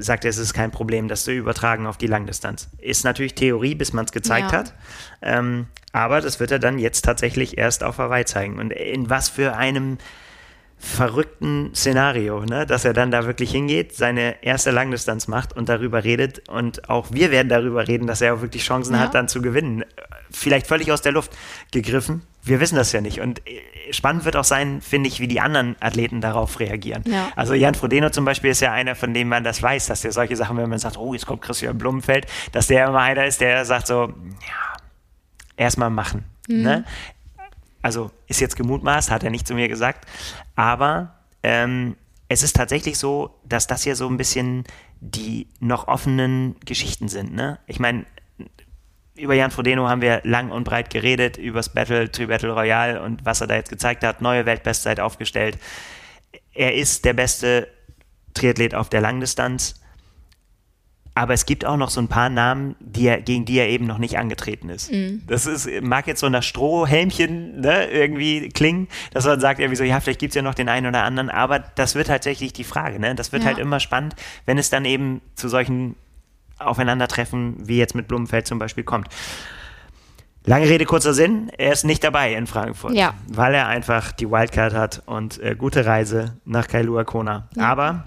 sagt 0.00 0.26
er, 0.26 0.30
es 0.30 0.36
ist 0.38 0.52
kein 0.52 0.70
Problem, 0.70 1.08
das 1.08 1.24
zu 1.24 1.32
übertragen 1.32 1.86
auf 1.86 1.96
die 1.96 2.08
Langdistanz. 2.08 2.68
Ist 2.76 3.04
natürlich 3.04 3.34
Theorie, 3.34 3.74
bis 3.74 3.94
man 3.94 4.04
es 4.04 4.12
gezeigt 4.12 4.52
Ja. 4.52 4.58
hat. 4.58 4.74
Ähm, 5.22 5.66
aber 5.92 6.20
das 6.20 6.40
wird 6.40 6.50
er 6.50 6.58
dann 6.58 6.78
jetzt 6.78 7.06
tatsächlich 7.06 7.56
erst 7.56 7.82
auf 7.82 7.96
Hawaii 7.96 8.26
zeigen. 8.26 8.58
Und 8.58 8.70
in 8.72 9.08
was 9.08 9.30
für 9.30 9.56
einem 9.56 9.96
verrückten 10.82 11.74
Szenario, 11.74 12.40
ne? 12.46 12.64
dass 12.64 12.86
er 12.86 12.94
dann 12.94 13.10
da 13.10 13.26
wirklich 13.26 13.50
hingeht, 13.50 13.94
seine 13.94 14.42
erste 14.42 14.70
Langdistanz 14.70 15.28
macht 15.28 15.54
und 15.54 15.68
darüber 15.68 16.04
redet. 16.04 16.48
Und 16.48 16.88
auch 16.88 17.08
wir 17.10 17.30
werden 17.30 17.50
darüber 17.50 17.86
reden, 17.86 18.06
dass 18.06 18.22
er 18.22 18.34
auch 18.34 18.40
wirklich 18.40 18.64
Chancen 18.64 18.94
Ja. 18.94 19.00
hat, 19.00 19.14
dann 19.14 19.28
zu 19.28 19.42
gewinnen. 19.42 19.84
Vielleicht 20.30 20.66
völlig 20.66 20.90
aus 20.90 21.02
der 21.02 21.12
Luft 21.12 21.32
gegriffen. 21.70 22.22
wir 22.42 22.60
wissen 22.60 22.76
das 22.76 22.92
ja 22.92 23.02
nicht. 23.02 23.20
Und 23.20 23.46
äh, 23.46 23.60
spannend 23.92 24.24
wird 24.24 24.36
auch 24.36 24.44
sein, 24.44 24.80
finde 24.80 25.08
ich, 25.08 25.20
wie 25.20 25.28
die 25.28 25.40
anderen 25.40 25.76
Athleten 25.80 26.22
darauf 26.22 26.58
reagieren. 26.58 27.04
Ja. 27.06 27.28
Also 27.36 27.52
Jan 27.52 27.74
Frodeno 27.74 28.08
zum 28.08 28.24
Beispiel 28.24 28.50
ist 28.50 28.60
ja 28.60 28.72
einer, 28.72 28.94
von 28.94 29.12
dem 29.12 29.28
man 29.28 29.44
das 29.44 29.62
weiß, 29.62 29.86
dass 29.88 30.00
der 30.00 30.12
solche 30.12 30.36
Sachen, 30.36 30.56
wenn 30.56 30.70
man 30.70 30.78
sagt, 30.78 30.96
oh, 30.96 31.12
jetzt 31.12 31.26
kommt 31.26 31.42
Christian 31.42 31.76
Blumenfeld, 31.76 32.26
dass 32.52 32.68
der 32.68 32.86
immer 32.88 33.00
einer 33.00 33.26
ist, 33.26 33.42
der 33.42 33.66
sagt 33.66 33.86
so, 33.86 34.06
ja, 34.06 34.76
erstmal 35.58 35.90
machen. 35.90 36.24
Mhm. 36.48 36.62
Ne? 36.62 36.84
Also 37.82 38.10
ist 38.26 38.40
jetzt 38.40 38.56
gemutmaßt, 38.56 39.10
hat 39.10 39.24
er 39.24 39.30
nicht 39.30 39.46
zu 39.46 39.54
mir 39.54 39.68
gesagt. 39.68 40.06
Aber 40.54 41.14
ähm, 41.42 41.96
es 42.28 42.42
ist 42.42 42.56
tatsächlich 42.56 42.98
so, 42.98 43.34
dass 43.44 43.66
das 43.66 43.82
hier 43.82 43.96
so 43.96 44.08
ein 44.08 44.16
bisschen 44.16 44.64
die 45.00 45.48
noch 45.60 45.88
offenen 45.88 46.56
Geschichten 46.64 47.08
sind. 47.08 47.34
Ne? 47.34 47.58
Ich 47.66 47.80
meine, 47.80 48.04
über 49.16 49.34
Jan 49.34 49.50
Frodeno 49.50 49.88
haben 49.88 50.00
wir 50.00 50.20
lang 50.24 50.50
und 50.50 50.64
breit 50.64 50.90
geredet, 50.90 51.36
übers 51.36 51.70
Battle, 51.70 52.10
Tri-Battle 52.10 52.52
Royale 52.52 53.02
und 53.02 53.24
was 53.24 53.40
er 53.40 53.46
da 53.46 53.54
jetzt 53.54 53.70
gezeigt 53.70 54.04
hat, 54.04 54.20
neue 54.20 54.46
Weltbestzeit 54.46 55.00
aufgestellt. 55.00 55.58
Er 56.52 56.74
ist 56.74 57.04
der 57.04 57.14
beste 57.14 57.68
Triathlet 58.34 58.74
auf 58.74 58.88
der 58.88 59.00
Langdistanz. 59.00 59.79
Aber 61.20 61.34
es 61.34 61.44
gibt 61.44 61.66
auch 61.66 61.76
noch 61.76 61.90
so 61.90 62.00
ein 62.00 62.08
paar 62.08 62.30
Namen, 62.30 62.76
die 62.80 63.06
er, 63.06 63.20
gegen 63.20 63.44
die 63.44 63.58
er 63.58 63.68
eben 63.68 63.86
noch 63.86 63.98
nicht 63.98 64.16
angetreten 64.16 64.70
ist. 64.70 64.90
Das 65.26 65.44
ist, 65.44 65.68
mag 65.82 66.06
jetzt 66.06 66.20
so 66.20 66.30
nach 66.30 66.42
Strohhelmchen 66.42 67.60
ne, 67.60 67.84
irgendwie 67.90 68.48
klingen, 68.48 68.88
dass 69.12 69.26
man 69.26 69.38
sagt, 69.38 69.60
irgendwie 69.60 69.76
so, 69.76 69.84
ja, 69.84 70.00
vielleicht 70.00 70.18
gibt 70.18 70.30
es 70.30 70.36
ja 70.36 70.40
noch 70.40 70.54
den 70.54 70.70
einen 70.70 70.86
oder 70.86 71.02
anderen, 71.04 71.28
aber 71.28 71.58
das 71.58 71.94
wird 71.94 72.06
tatsächlich 72.06 72.54
die 72.54 72.64
Frage. 72.64 72.98
Ne? 72.98 73.14
Das 73.14 73.32
wird 73.32 73.42
Ja. 73.42 73.48
halt 73.50 73.58
immer 73.58 73.80
spannend, 73.80 74.16
wenn 74.46 74.56
es 74.56 74.70
dann 74.70 74.86
eben 74.86 75.20
zu 75.34 75.50
solchen 75.50 75.94
Aufeinandertreffen, 76.58 77.68
wie 77.68 77.76
jetzt 77.76 77.94
mit 77.94 78.08
Blumenfeld 78.08 78.46
zum 78.46 78.58
Beispiel, 78.58 78.84
kommt. 78.84 79.08
Lange 80.46 80.70
Rede, 80.70 80.86
kurzer 80.86 81.12
Sinn, 81.12 81.50
er 81.58 81.72
ist 81.74 81.84
nicht 81.84 82.02
dabei 82.02 82.32
in 82.32 82.46
Frankfurt, 82.46 82.94
Ja. 82.94 83.12
weil 83.28 83.52
er 83.54 83.66
einfach 83.68 84.10
die 84.12 84.30
Wildcard 84.30 84.72
hat 84.72 85.02
und 85.04 85.38
äh, 85.42 85.54
gute 85.54 85.84
Reise 85.84 86.38
nach 86.46 86.66
Kailua 86.66 87.04
Kona. 87.04 87.46
Aber 87.58 88.04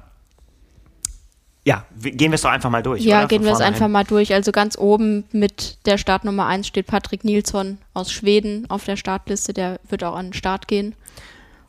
ja, 1.65 1.85
gehen 1.99 2.31
wir 2.31 2.35
es 2.35 2.41
doch 2.41 2.49
einfach 2.51 2.69
mal 2.69 2.83
durch. 2.83 3.03
Ja, 3.03 3.19
oder? 3.19 3.27
gehen 3.27 3.39
Von 3.39 3.45
wir 3.47 3.53
es 3.53 3.61
einfach 3.61 3.87
mal 3.87 4.03
durch. 4.03 4.33
Also 4.33 4.51
ganz 4.51 4.77
oben 4.77 5.23
mit 5.31 5.77
der 5.85 5.97
Startnummer 5.97 6.45
1 6.45 6.67
steht 6.67 6.87
Patrick 6.87 7.23
Nilsson 7.23 7.77
aus 7.93 8.11
Schweden 8.11 8.69
auf 8.69 8.83
der 8.85 8.97
Startliste. 8.97 9.53
Der 9.53 9.79
wird 9.87 10.03
auch 10.03 10.15
an 10.15 10.27
den 10.27 10.33
Start 10.33 10.67
gehen 10.67 10.93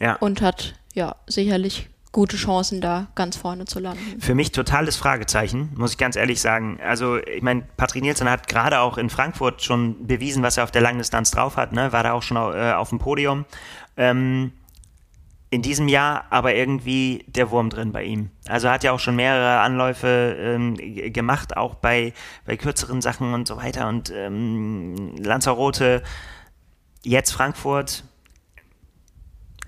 Ja. 0.00 0.16
und 0.16 0.42
hat 0.42 0.74
ja 0.94 1.14
sicherlich 1.26 1.88
gute 2.10 2.36
Chancen, 2.36 2.80
da 2.80 3.08
ganz 3.16 3.36
vorne 3.36 3.64
zu 3.64 3.80
landen. 3.80 4.20
Für 4.20 4.34
mich 4.36 4.52
totales 4.52 4.96
Fragezeichen, 4.96 5.70
muss 5.76 5.92
ich 5.92 5.98
ganz 5.98 6.14
ehrlich 6.14 6.40
sagen. 6.40 6.78
Also, 6.84 7.18
ich 7.18 7.42
meine, 7.42 7.62
Patrick 7.76 8.02
Nielsen 8.04 8.30
hat 8.30 8.46
gerade 8.46 8.78
auch 8.80 8.98
in 8.98 9.10
Frankfurt 9.10 9.62
schon 9.62 10.06
bewiesen, 10.06 10.42
was 10.44 10.56
er 10.56 10.62
auf 10.64 10.70
der 10.70 10.82
Langdistanz 10.82 11.32
drauf 11.32 11.56
hat, 11.56 11.72
ne? 11.72 11.92
War 11.92 12.04
da 12.04 12.12
auch 12.12 12.22
schon 12.22 12.36
äh, 12.36 12.72
auf 12.72 12.90
dem 12.90 13.00
Podium. 13.00 13.44
Ähm, 13.96 14.52
in 15.54 15.62
diesem 15.62 15.86
Jahr 15.86 16.24
aber 16.30 16.54
irgendwie 16.56 17.24
der 17.28 17.50
Wurm 17.52 17.70
drin 17.70 17.92
bei 17.92 18.02
ihm. 18.02 18.30
Also 18.48 18.68
hat 18.68 18.82
ja 18.82 18.90
auch 18.90 18.98
schon 18.98 19.14
mehrere 19.14 19.60
Anläufe 19.60 20.36
ähm, 20.36 20.76
gemacht, 21.12 21.56
auch 21.56 21.76
bei, 21.76 22.12
bei 22.44 22.56
kürzeren 22.56 23.00
Sachen 23.00 23.32
und 23.32 23.46
so 23.46 23.56
weiter. 23.56 23.86
Und 23.88 24.10
ähm, 24.10 25.14
Lanzarote, 25.16 26.02
jetzt 27.04 27.30
Frankfurt. 27.30 28.02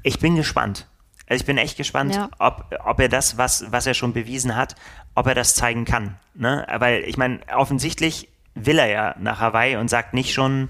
Ich 0.02 0.18
bin 0.18 0.34
gespannt. 0.34 0.88
Also 1.28 1.42
ich 1.42 1.46
bin 1.46 1.56
echt 1.56 1.76
gespannt, 1.76 2.16
Ja. 2.16 2.30
ob, 2.40 2.64
ob 2.84 2.98
er 2.98 3.08
das, 3.08 3.38
was, 3.38 3.66
was 3.70 3.86
er 3.86 3.94
schon 3.94 4.12
bewiesen 4.12 4.56
hat, 4.56 4.74
ob 5.14 5.28
er 5.28 5.34
das 5.36 5.54
zeigen 5.54 5.84
kann. 5.84 6.18
Ne? 6.34 6.66
Weil 6.78 7.04
ich 7.04 7.16
meine, 7.16 7.38
offensichtlich 7.54 8.28
will 8.56 8.78
er 8.80 8.88
ja 8.88 9.14
nach 9.20 9.38
Hawaii 9.38 9.76
und 9.76 9.88
sagt 9.88 10.14
nicht 10.14 10.32
schon, 10.32 10.68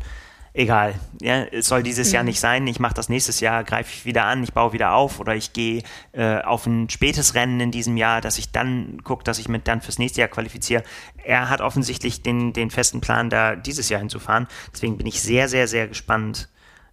egal, 0.57 0.95
ja, 1.21 1.45
es 1.45 1.69
soll 1.69 1.83
dieses 1.83 2.13
Jahr 2.13 2.25
nicht 2.25 2.41
sein, 2.41 2.67
ich 2.67 2.81
mache 2.81 2.95
das 2.95 3.09
nächstes 3.09 3.41
Jahr, 3.41 3.63
greife 3.63 3.91
ich 3.95 4.05
wieder 4.05 4.25
an, 4.25 4.43
ich 4.43 4.53
baue 4.53 4.73
wieder 4.73 4.95
auf 4.95 5.21
oder 5.21 5.35
ich 5.35 5.53
gehe 5.53 5.83
äh, 6.13 6.41
auf 6.41 6.67
ein 6.67 6.89
spätes 6.89 7.35
Rennen 7.35 7.61
in 7.61 7.71
diesem 7.71 7.97
Jahr, 7.97 8.21
dass 8.21 8.39
ich 8.39 8.51
dann 8.51 9.03
gucke, 9.05 9.23
dass 9.23 9.39
ich 9.39 9.49
mich 9.49 9.63
dann 9.63 9.83
fürs 9.83 9.99
nächste 9.99 10.21
Jahr 10.21 10.29
qualifiziere. 10.29 10.83
Er 11.23 11.51
hat 11.51 11.61
offensichtlich 11.61 12.23
den, 12.23 12.53
den 12.53 12.71
festen 12.71 13.01
Plan, 13.01 13.29
da 13.29 13.55
dieses 13.55 13.89
Jahr 13.91 14.01
hinzufahren. 14.01 14.49
Deswegen 14.73 14.97
bin 14.97 15.07
ich 15.07 15.21
sehr, 15.21 15.49
sehr, 15.49 15.69
sehr 15.69 15.89
gespannt, 15.89 16.49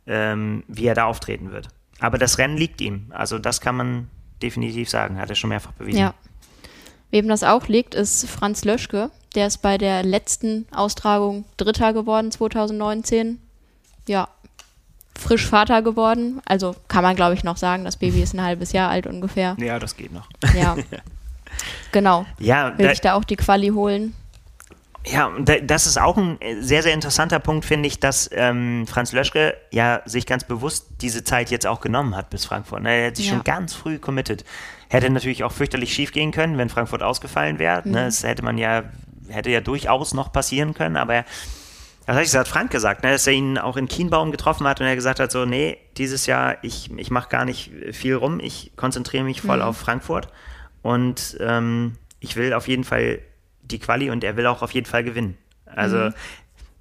ähm, 0.05 0.63
wie 0.67 0.85
er 0.85 0.95
da 0.95 1.05
auftreten 1.05 1.51
wird. 1.51 1.69
Aber 1.99 2.17
das 2.17 2.37
Rennen 2.37 2.57
liegt 2.57 2.81
ihm. 2.81 3.11
Also 3.11 3.39
das 3.39 3.61
kann 3.61 3.77
man 3.77 4.09
definitiv 4.41 4.89
sagen, 4.89 5.17
hat 5.19 5.29
er 5.29 5.35
schon 5.35 5.49
mehrfach 5.49 5.71
bewiesen. 5.71 5.99
Ja. 5.99 6.13
Wem 7.11 7.27
das 7.27 7.43
auch 7.43 7.67
liegt, 7.67 7.95
ist 7.95 8.27
Franz 8.27 8.65
Löschke. 8.65 9.09
Der 9.35 9.47
ist 9.47 9.59
bei 9.59 9.77
der 9.77 10.03
letzten 10.03 10.67
Austragung 10.71 11.45
Dritter 11.57 11.93
geworden 11.93 12.31
2019. 12.31 13.39
Ja, 14.07 14.27
frisch 15.17 15.47
Vater 15.47 15.81
geworden. 15.81 16.41
Also 16.45 16.75
kann 16.87 17.03
man, 17.03 17.15
glaube 17.15 17.33
ich, 17.33 17.43
noch 17.43 17.57
sagen, 17.57 17.85
das 17.85 17.97
Baby 17.97 18.21
ist 18.21 18.33
ein 18.33 18.41
halbes 18.43 18.71
Jahr 18.73 18.89
alt 18.89 19.07
ungefähr. 19.07 19.55
Ja, 19.59 19.79
das 19.79 19.95
geht 19.95 20.11
noch. 20.11 20.27
Ja. 20.55 20.75
genau. 21.91 22.25
Ja, 22.39 22.77
Will 22.77 22.87
da, 22.87 22.91
ich 22.91 23.01
da 23.01 23.13
auch 23.13 23.23
die 23.23 23.35
Quali 23.35 23.69
holen? 23.69 24.15
Ja, 25.05 25.31
das 25.63 25.85
ist 25.85 25.99
auch 25.99 26.15
ein 26.17 26.39
äh, 26.41 26.61
sehr, 26.61 26.81
sehr 26.81 26.93
interessanter 26.93 27.39
Punkt, 27.39 27.65
finde 27.65 27.87
ich, 27.87 27.99
dass 27.99 28.29
ähm, 28.33 28.87
Franz 28.87 29.11
Löschke 29.11 29.55
ja 29.71 30.01
sich 30.05 30.25
ganz 30.25 30.45
bewusst 30.45 30.87
diese 31.01 31.25
Zeit 31.25 31.51
jetzt 31.51 31.67
auch 31.67 31.81
genommen 31.81 32.15
hat 32.15 32.29
bis 32.29 32.45
Frankfurt. 32.45 32.83
Ne? 32.83 32.89
Er 32.93 33.07
hat 33.07 33.17
sich 33.17 33.27
Ja. 33.27 33.33
schon 33.33 33.43
ganz 33.43 33.73
früh 33.73 33.99
committed. 33.99 34.45
Hätte 34.89 35.09
natürlich 35.09 35.43
auch 35.43 35.51
fürchterlich 35.51 35.93
schief 35.93 36.11
gehen 36.13 36.31
können, 36.31 36.57
wenn 36.57 36.69
Frankfurt 36.69 37.03
ausgefallen 37.03 37.59
wäre. 37.59 37.81
Ne? 37.87 38.05
Das 38.05 38.23
hätte 38.23 38.43
man 38.43 38.57
ja, 38.57 38.83
hätte 39.27 39.49
ja 39.49 39.59
durchaus 39.59 40.13
noch 40.13 40.31
passieren 40.31 40.73
können, 40.73 40.95
aber 40.95 41.25
was 42.05 42.15
hat, 42.15 42.23
das 42.23 42.35
hat 42.35 42.47
Frank 42.47 42.71
gesagt, 42.71 43.03
ne? 43.03 43.11
dass 43.11 43.27
er 43.27 43.33
ihn 43.33 43.57
auch 43.57 43.77
in 43.77 43.87
Kienbaum 43.87 44.31
getroffen 44.31 44.67
hat 44.67 44.81
und 44.81 44.87
er 44.87 44.95
gesagt 44.95 45.19
hat, 45.19 45.31
so, 45.31 45.45
nee, 45.45 45.77
dieses 45.97 46.25
Jahr, 46.25 46.57
ich, 46.63 46.91
ich 46.97 47.11
mache 47.11 47.29
gar 47.29 47.45
nicht 47.45 47.71
viel 47.91 48.15
rum, 48.15 48.39
ich 48.39 48.73
konzentriere 48.75 49.23
mich 49.23 49.41
voll 49.41 49.61
auf 49.61 49.77
Frankfurt 49.77 50.27
und 50.81 51.37
ähm, 51.39 51.93
ich 52.19 52.35
will 52.35 52.53
auf 52.53 52.67
jeden 52.67 52.83
Fall 52.83 53.19
die 53.61 53.79
Quali 53.79 54.09
und 54.09 54.23
er 54.23 54.37
will 54.37 54.47
auch 54.47 54.61
auf 54.61 54.71
jeden 54.71 54.85
Fall 54.85 55.03
gewinnen. 55.03 55.37
Also 55.65 56.09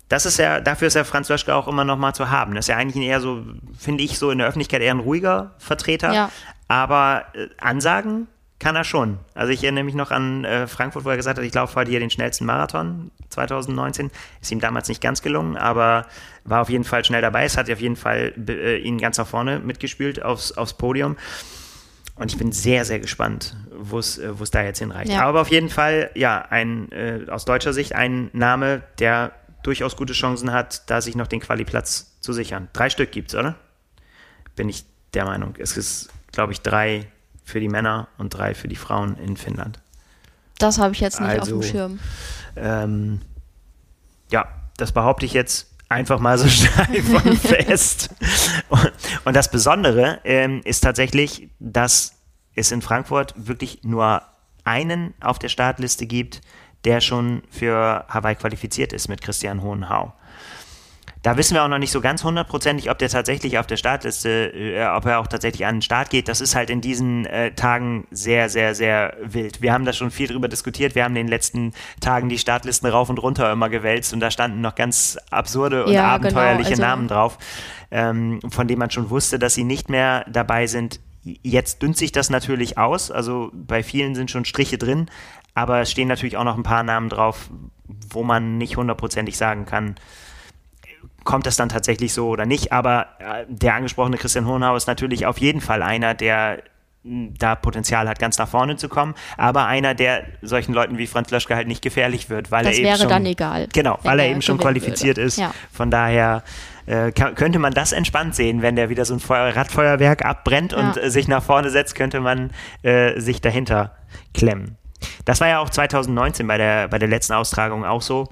das 0.09 0.27
ist 0.27 0.39
ja, 0.39 0.61
dafür 0.61 0.89
ist 0.89 0.95
ja 0.95 1.05
Franz 1.05 1.31
Löschke 1.31 1.55
auch 1.55 1.67
immer 1.69 1.85
noch 1.85 1.97
mal 1.97 2.13
zu 2.13 2.29
haben. 2.29 2.55
Das 2.55 2.67
ist 2.67 2.69
ja 2.69 2.77
eigentlich 2.77 3.03
eher 3.03 3.21
so, 3.21 3.45
finde 3.79 4.05
ich, 4.05 4.19
so 4.19 4.31
in 4.31 4.39
der 4.39 4.47
Öffentlichkeit 4.47 4.83
eher 4.83 4.93
ein 4.93 5.01
ruhiger 5.01 5.55
Vertreter. 5.57 6.13
Ja. 6.13 6.31
Aber 6.69 7.25
äh, 7.33 7.49
Ansagen 7.59 8.29
kann 8.63 8.77
er 8.77 8.85
schon. 8.85 9.19
Also 9.35 9.53
ich 9.53 9.65
erinnere 9.65 9.83
mich 9.83 9.97
noch 9.97 10.13
an 10.13 10.45
äh, 10.45 10.69
Frankfurt, 10.69 11.05
wo 11.05 11.11
er 11.11 11.17
gesagt 11.17 11.37
hat, 11.37 11.45
ich 11.45 11.53
laufe 11.53 11.75
heute 11.75 11.91
hier 11.91 11.99
den 11.99 12.11
schnellsten 12.11 12.47
Marathon 12.47 13.11
2019. 13.31 14.13
Ist 14.41 14.53
ihm 14.53 14.61
damals 14.61 14.89
nicht 14.89 15.03
ganz 15.03 15.21
gelungen, 15.21 15.57
aber 15.57 16.07
war 16.45 16.63
auf 16.63 16.71
jeden 16.71 16.85
Fall 16.85 17.05
schnell 17.05 17.23
dabei. 17.23 17.45
Es 17.45 17.57
hat 17.57 17.69
auf 17.69 17.81
jeden 17.81 17.97
Fall 17.97 18.33
äh, 18.49 18.79
ihn 18.79 18.99
ganz 18.99 19.19
nach 19.19 19.27
vorne 19.27 19.59
mitgespielt 19.59 20.23
aufs, 20.23 20.53
aufs 20.53 20.75
Podium. 20.75 21.17
Und 22.15 22.31
ich 22.31 22.39
bin 22.39 22.53
sehr, 22.53 22.85
sehr 22.85 23.01
gespannt, 23.01 23.57
wo 23.77 23.99
es 23.99 24.19
äh, 24.19 24.39
wo 24.39 24.45
es 24.45 24.53
da 24.53 24.63
jetzt 24.63 24.79
hinreicht. 24.79 25.11
Ja. 25.11 25.25
Aber 25.25 25.41
auf 25.41 25.49
jeden 25.49 25.69
Fall, 25.69 26.11
ja, 26.15 26.47
ein 26.49 26.93
äh, 26.93 27.27
aus 27.29 27.45
deutscher 27.45 27.73
Sicht 27.73 27.97
ein 27.97 28.31
Name, 28.33 28.85
der 29.01 29.33
durchaus 29.65 29.97
gute 29.97 30.13
Chancen 30.13 30.53
hat, 30.53 30.89
da 30.89 31.01
sich 31.01 31.17
noch 31.17 31.27
den 31.27 31.41
Qualiplatz 31.41 32.17
zu 32.21 32.33
sichern. 32.33 32.69
Drei 32.73 32.91
Stück 32.91 33.11
gibt's, 33.11 33.35
oder? 33.35 33.57
Bin 34.55 34.69
ich 34.69 34.85
der 35.15 35.25
Meinung. 35.25 35.57
Es 35.59 35.77
ist, 35.77 36.11
glaube 36.31 36.53
ich, 36.53 36.61
drei 36.61 37.09
für 37.45 37.61
die 37.61 37.69
Männer 37.69 38.09
und 38.19 38.31
drei 38.31 38.55
für 38.55 38.69
die 38.69 38.77
Frauen 38.77 39.17
in 39.19 39.37
Finnland. 39.37 39.81
Das 40.59 40.79
habe 40.79 40.93
ich 40.95 41.01
jetzt 41.01 41.21
nicht 41.21 41.33
auf 41.35 41.41
Also- 41.41 41.61
dem 41.61 41.63
Schirm. 41.63 41.99
Ähm, 42.57 43.21
ja, 44.31 44.47
das 44.77 44.93
behaupte 44.93 45.27
ich 45.27 45.33
jetzt 45.33 45.69
einfach 45.89 46.19
mal 46.21 46.39
so 46.39 46.49
steif 46.49 47.25
und 47.25 47.37
fest. 47.39 48.11
Und, 48.69 48.93
und 49.25 49.37
das 49.37 49.51
Besondere 49.51 50.21
ähm, 50.25 50.61
ist 50.65 50.81
tatsächlich, 50.81 51.49
dass 51.59 52.15
es 52.55 52.71
in 52.73 52.83
Frankfurt 52.83 53.35
wirklich 53.37 53.83
nur 53.83 54.23
einen 54.65 55.15
auf 55.21 55.39
der 55.39 55.49
Startliste 55.49 56.07
gibt, 56.07 56.41
der 56.85 57.01
schon 57.01 57.43
für 57.51 58.05
Hawaii 58.09 58.35
qualifiziert 58.37 58.93
ist 58.93 59.09
mit 59.09 59.21
Christian 59.23 59.63
Hohenhau. 59.63 60.13
Da 61.23 61.37
wissen 61.37 61.55
wir 61.55 61.63
auch 61.63 61.69
noch 61.69 61.79
nicht 61.79 61.93
so 61.93 62.01
ganz 62.01 62.25
hundertprozentig, 62.25 62.91
ob 62.91 62.99
der 62.99 63.09
tatsächlich 63.09 63.57
auf 63.59 63.67
der 63.69 63.77
Startliste, 63.77 64.53
äh, 64.53 64.85
ob 64.87 65.07
er 65.07 65.21
auch 65.21 65.29
tatsächlich 65.29 65.65
an 65.67 65.77
den 65.77 65.83
Start 65.83 66.11
geht. 66.11 66.27
Das 66.27 66.41
ist 66.41 66.57
halt 66.57 66.69
in 66.69 66.81
diesen 66.81 67.27
äh, 67.27 67.53
Tagen 67.53 68.09
sehr, 68.11 68.49
sehr, 68.49 68.75
sehr 68.75 69.17
wild. 69.23 69.63
Wir 69.63 69.73
haben 69.73 69.85
da 69.85 69.93
schon 69.93 70.11
viel 70.11 70.27
drüber 70.27 70.49
diskutiert. 70.49 70.97
Wir 70.97 71.05
haben 71.05 71.13
in 71.13 71.27
den 71.27 71.29
letzten 71.29 71.75
Tagen 72.01 72.29
die 72.29 72.39
Startlisten 72.39 72.89
rauf 72.89 73.09
und 73.09 73.23
runter 73.23 73.53
immer 73.53 73.69
gewälzt 73.69 74.13
und 74.13 74.19
da 74.19 74.33
standen 74.33 74.61
noch 74.61 74.75
ganz 74.75 75.17
absurde 75.31 75.85
und 75.85 75.93
Ja, 75.93 76.09
abenteuerliche 76.09 76.73
genau, 76.73 76.83
also- 76.83 76.97
Namen 76.97 77.09
drauf, 77.09 77.39
ähm, 77.93 78.41
von 78.51 78.67
denen 78.67 78.81
man 78.81 78.91
schon 78.91 79.09
wusste, 79.09 79.39
dass 79.39 79.55
sie 79.55 79.65
nicht 79.65 79.89
mehr 79.89 80.25
dabei 80.29 80.67
sind. 80.67 80.99
Jetzt 81.23 81.83
dünnt 81.83 81.97
sich 81.97 82.11
das 82.11 82.31
natürlich 82.31 82.79
aus. 82.79 83.13
Also 83.13 83.53
bei 83.55 83.85
vielen 83.85 84.17
sind 84.17 84.33
schon 84.33 84.45
Striche 84.45 84.77
drin, 84.77 85.07
aber 85.55 85.83
es 85.83 85.91
stehen 85.93 86.09
natürlich 86.09 86.37
auch 86.37 86.43
noch 86.43 86.57
ein 86.57 86.65
paar 86.65 86.83
Namen 86.83 87.09
drauf, 87.11 87.49
wo 88.11 88.25
man 88.25 88.59
nicht 88.59 88.77
hundertprozentig 88.77 89.37
sagen 89.37 89.67
kann, 89.67 89.95
kommt 91.25 91.47
das 91.47 91.57
dann 91.57 91.69
tatsächlich 91.69 92.13
so 92.13 92.29
oder 92.29 92.47
nicht. 92.47 92.73
Aber 92.73 93.07
äh, 93.19 93.45
der 93.49 93.75
angesprochene 93.75 94.17
Christian 94.17 94.47
Hohenhau 94.47 94.77
ist 94.77 94.87
natürlich 94.87 95.27
auf 95.27 95.39
jeden 95.39 95.61
Fall 95.61 95.83
einer, 95.83 96.15
der 96.15 96.63
da 97.05 97.57
Potenzial 97.57 98.09
hat, 98.09 98.21
ganz 98.21 98.39
nach 98.39 98.47
vorne 98.47 98.77
zu 98.77 98.89
kommen, 98.89 99.15
aber 99.37 99.67
einer, 99.67 99.93
der 99.93 100.23
solchen 100.41 100.73
Leuten 100.73 100.99
wie 100.99 101.09
Franz 101.09 101.33
Löschke 101.33 101.57
halt 101.57 101.67
nicht 101.67 101.83
gefährlich 101.83 102.31
wird, 102.31 102.53
weil 102.53 102.63
das 102.63 102.75
er 102.75 102.79
eben 102.79 102.89
wäre 102.91 102.99
schon, 102.99 103.09
dann 103.09 103.27
egal. 103.27 103.69
Genau, 103.73 103.99
weil 104.05 104.21
er 104.21 104.29
eben 104.29 104.41
schon 104.41 104.57
qualifiziert 104.57 105.17
würde. 105.17 105.27
ist. 105.27 105.37
Ja. 105.37 105.53
Von 105.73 105.91
daher 105.91 106.45
äh, 106.87 107.11
könnte 107.11 107.59
man 107.59 107.73
das 107.73 107.91
entspannt 107.91 108.37
sehen, 108.37 108.63
wenn 108.63 108.77
der 108.77 108.89
wieder 108.89 109.05
so 109.05 109.15
ein 109.15 109.19
Feuer, 109.21 109.57
Radfeuerwerk 109.57 110.25
abbrennt 110.25 110.75
und 110.75 110.95
Ja. 110.95 111.03
äh, 111.03 111.11
sich 111.11 111.27
nach 111.27 111.43
vorne 111.43 111.71
setzt, 111.71 111.97
könnte 111.97 112.21
man 112.21 112.53
äh, 112.83 113.19
sich 113.19 113.41
dahinter 113.41 113.97
klemmen. 114.33 114.77
Das 115.25 115.41
war 115.41 115.49
ja 115.49 115.59
auch 115.59 115.71
2019 115.71 116.47
bei 116.47 116.57
der, 116.57 116.87
bei 116.87 117.01
der 117.01 117.09
letzten 117.09 117.33
Austragung 117.33 117.85
auch 117.85 118.03
so. 118.03 118.29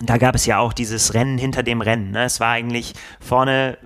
Da 0.00 0.16
gab 0.16 0.34
es 0.34 0.46
ja 0.46 0.58
auch 0.58 0.72
dieses 0.72 1.14
Rennen 1.14 1.36
hinter 1.38 1.62
dem 1.62 1.80
Rennen. 1.82 2.12
Ne? 2.12 2.24
Es 2.24 2.40
war 2.40 2.50
eigentlich 2.52 2.94
vorne, 3.20 3.76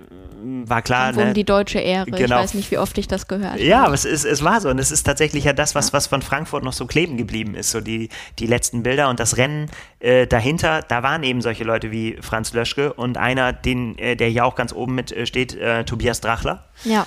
mh, 0.41 0.69
war 0.69 0.81
klar, 0.81 1.07
Kampf 1.07 1.17
um 1.17 1.23
ne? 1.25 1.33
die 1.33 1.43
deutsche 1.43 1.79
Ehre. 1.79 2.07
Ich 2.09 2.15
Genau. 2.15 2.37
weiß 2.37 2.53
nicht, 2.53 2.71
wie 2.71 2.77
oft 2.77 2.97
ich 2.97 3.07
das 3.09 3.27
gehört 3.27 3.59
Ja, 3.59 3.77
habe. 3.79 3.85
aber 3.87 3.93
es, 3.93 4.05
ist, 4.05 4.23
es 4.23 4.41
war 4.43 4.61
so. 4.61 4.69
Und 4.69 4.79
es 4.79 4.89
ist 4.91 5.03
tatsächlich 5.03 5.43
ja 5.43 5.51
das, 5.53 5.75
was, 5.75 5.91
was 5.91 6.07
von 6.07 6.21
Frankfurt 6.21 6.63
noch 6.63 6.71
so 6.73 6.85
kleben 6.87 7.17
geblieben 7.17 7.55
ist. 7.55 7.71
So 7.71 7.81
die, 7.81 8.07
die 8.39 8.47
letzten 8.47 8.83
Bilder 8.83 9.09
und 9.09 9.19
das 9.19 9.35
Rennen 9.37 9.69
äh, 9.99 10.25
dahinter, 10.27 10.81
da 10.81 11.03
waren 11.03 11.23
eben 11.23 11.41
solche 11.41 11.65
Leute 11.65 11.91
wie 11.91 12.17
Franz 12.21 12.53
Löschke 12.53 12.93
und 12.93 13.17
einer, 13.17 13.51
den, 13.51 13.97
äh, 13.97 14.15
der 14.15 14.29
hier 14.29 14.45
auch 14.45 14.55
ganz 14.55 14.71
oben 14.73 14.95
mit 14.95 15.11
äh, 15.11 15.25
steht, 15.25 15.55
äh, 15.55 15.83
Tobias 15.83 16.21
Drachler, 16.21 16.63
Ja, 16.85 17.05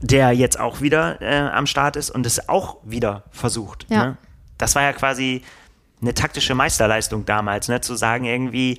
der 0.00 0.30
jetzt 0.32 0.60
auch 0.60 0.80
wieder 0.80 1.20
äh, 1.20 1.48
am 1.50 1.66
Start 1.66 1.96
ist 1.96 2.10
und 2.10 2.26
es 2.26 2.48
auch 2.48 2.76
wieder 2.84 3.24
versucht. 3.32 3.86
Ja. 3.88 4.04
Ne? 4.06 4.16
Das 4.56 4.74
war 4.76 4.82
ja 4.82 4.92
quasi 4.92 5.42
eine 6.06 6.14
taktische 6.14 6.54
Meisterleistung 6.54 7.24
damals, 7.26 7.68
ne? 7.68 7.80
zu 7.80 7.94
sagen 7.96 8.24
irgendwie, 8.24 8.78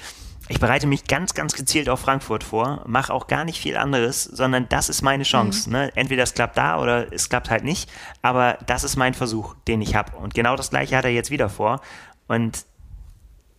ich 0.49 0.59
bereite 0.61 0.87
mich 0.87 1.03
ganz, 1.05 1.33
ganz 1.33 1.53
gezielt 1.53 1.89
auf 1.89 1.99
Frankfurt 1.99 2.43
vor, 2.43 2.81
mache 2.87 3.13
auch 3.13 3.27
gar 3.27 3.43
nicht 3.43 3.59
viel 3.59 3.75
anderes, 3.75 4.23
sondern 4.23 4.69
das 4.69 4.87
ist 4.87 5.01
meine 5.01 5.23
Chance. 5.23 5.69
Ne? 5.69 5.91
Entweder 5.95 6.23
es 6.23 6.33
klappt 6.33 6.57
da 6.57 6.79
oder 6.81 7.11
es 7.11 7.27
klappt 7.29 7.49
halt 7.49 7.65
nicht, 7.65 7.89
aber 8.21 8.57
das 8.65 8.85
ist 8.85 8.95
mein 8.95 9.13
Versuch, 9.13 9.55
den 9.67 9.81
ich 9.81 9.95
habe. 9.95 10.15
Und 10.15 10.33
genau 10.33 10.55
das 10.55 10.69
gleiche 10.69 10.95
hat 10.95 11.03
er 11.03 11.11
jetzt 11.11 11.31
wieder 11.31 11.49
vor. 11.49 11.81
Und 12.29 12.65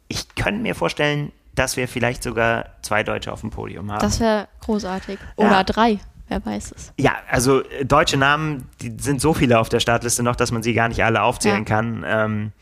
ich 0.09 0.35
könnte 0.35 0.63
mir 0.63 0.75
vorstellen, 0.75 1.31
dass 1.55 1.77
wir 1.77 1.89
vielleicht 1.89 2.23
sogar 2.23 2.67
zwei 2.83 3.03
Deutsche 3.03 3.33
auf 3.33 3.41
dem 3.43 3.51
Podium 3.51 3.93
haben. 3.93 4.01
das 4.01 4.21
wäre 4.21 4.49
großartig. 4.63 5.19
Oder 5.37 5.51
Ja. 5.51 5.65
drei, 5.65 5.99
wer 6.29 6.45
weiß 6.47 6.73
es. 6.75 6.93
Ja, 6.99 7.17
also 7.31 7.63
äh, 7.65 7.85
deutsche 7.85 8.17
Namen, 8.17 8.67
die 8.81 8.95
sind 8.99 9.21
so 9.21 9.35
viele 9.35 9.59
auf 9.59 9.69
der 9.69 9.81
Startliste 9.81 10.23
noch, 10.23 10.37
dass 10.37 10.53
man 10.53 10.63
sie 10.63 10.73
gar 10.73 10.89
nicht 10.89 11.05
alle 11.05 11.21
aufzählen 11.21 11.59
Ja. 11.59 11.65
kann. 11.65 12.05
Ähm, 12.07 12.53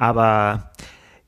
aber 0.00 0.70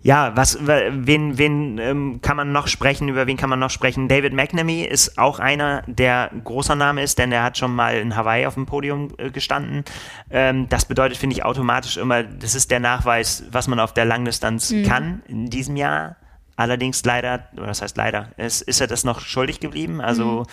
ja, 0.01 0.35
was, 0.35 0.59
wen, 0.66 1.39
wen 1.39 1.79
ähm, 1.79 2.20
kann 2.23 2.37
man 2.37 2.51
noch 2.51 2.66
sprechen? 2.66 3.09
Über 3.09 3.29
wen 3.29 3.37
kann 3.37 3.51
man 3.51 3.61
noch 3.61 3.70
sprechen? 3.70 4.09
David 4.09 4.33
McNamee 4.33 4.85
ist 4.85 5.16
auch 5.16 5.39
einer, 5.39 5.83
der 5.87 6.31
großer 6.43 6.75
Name 6.75 7.03
ist, 7.05 7.18
denn 7.18 7.31
er 7.31 7.45
hat 7.45 7.57
schon 7.57 7.73
mal 7.73 7.97
in 7.99 8.16
Hawaii 8.16 8.47
auf 8.47 8.55
dem 8.55 8.66
Podium 8.66 9.11
äh, 9.18 9.31
gestanden. 9.31 9.85
Ähm, 10.31 10.68
das 10.68 10.87
bedeutet, 10.87 11.18
finde 11.18 11.37
ich, 11.37 11.45
automatisch 11.45 11.99
immer, 11.99 12.25
das 12.25 12.57
ist 12.57 12.73
der 12.73 12.81
Nachweis, 12.81 13.45
was 13.53 13.68
man 13.68 13.79
auf 13.79 13.95
der 13.95 14.07
Langdistanz 14.07 14.75
kann 14.85 15.23
in 15.29 15.51
diesem 15.51 15.77
Jahr. 15.77 16.16
Allerdings 16.57 17.05
leider, 17.05 17.47
oder 17.57 17.66
das 17.66 17.83
heißt 17.83 17.97
leider, 17.97 18.31
ist, 18.39 18.62
ist 18.62 18.81
er 18.81 18.87
das 18.89 19.05
noch 19.05 19.20
schuldig 19.20 19.61
geblieben. 19.61 20.01
Also 20.01 20.47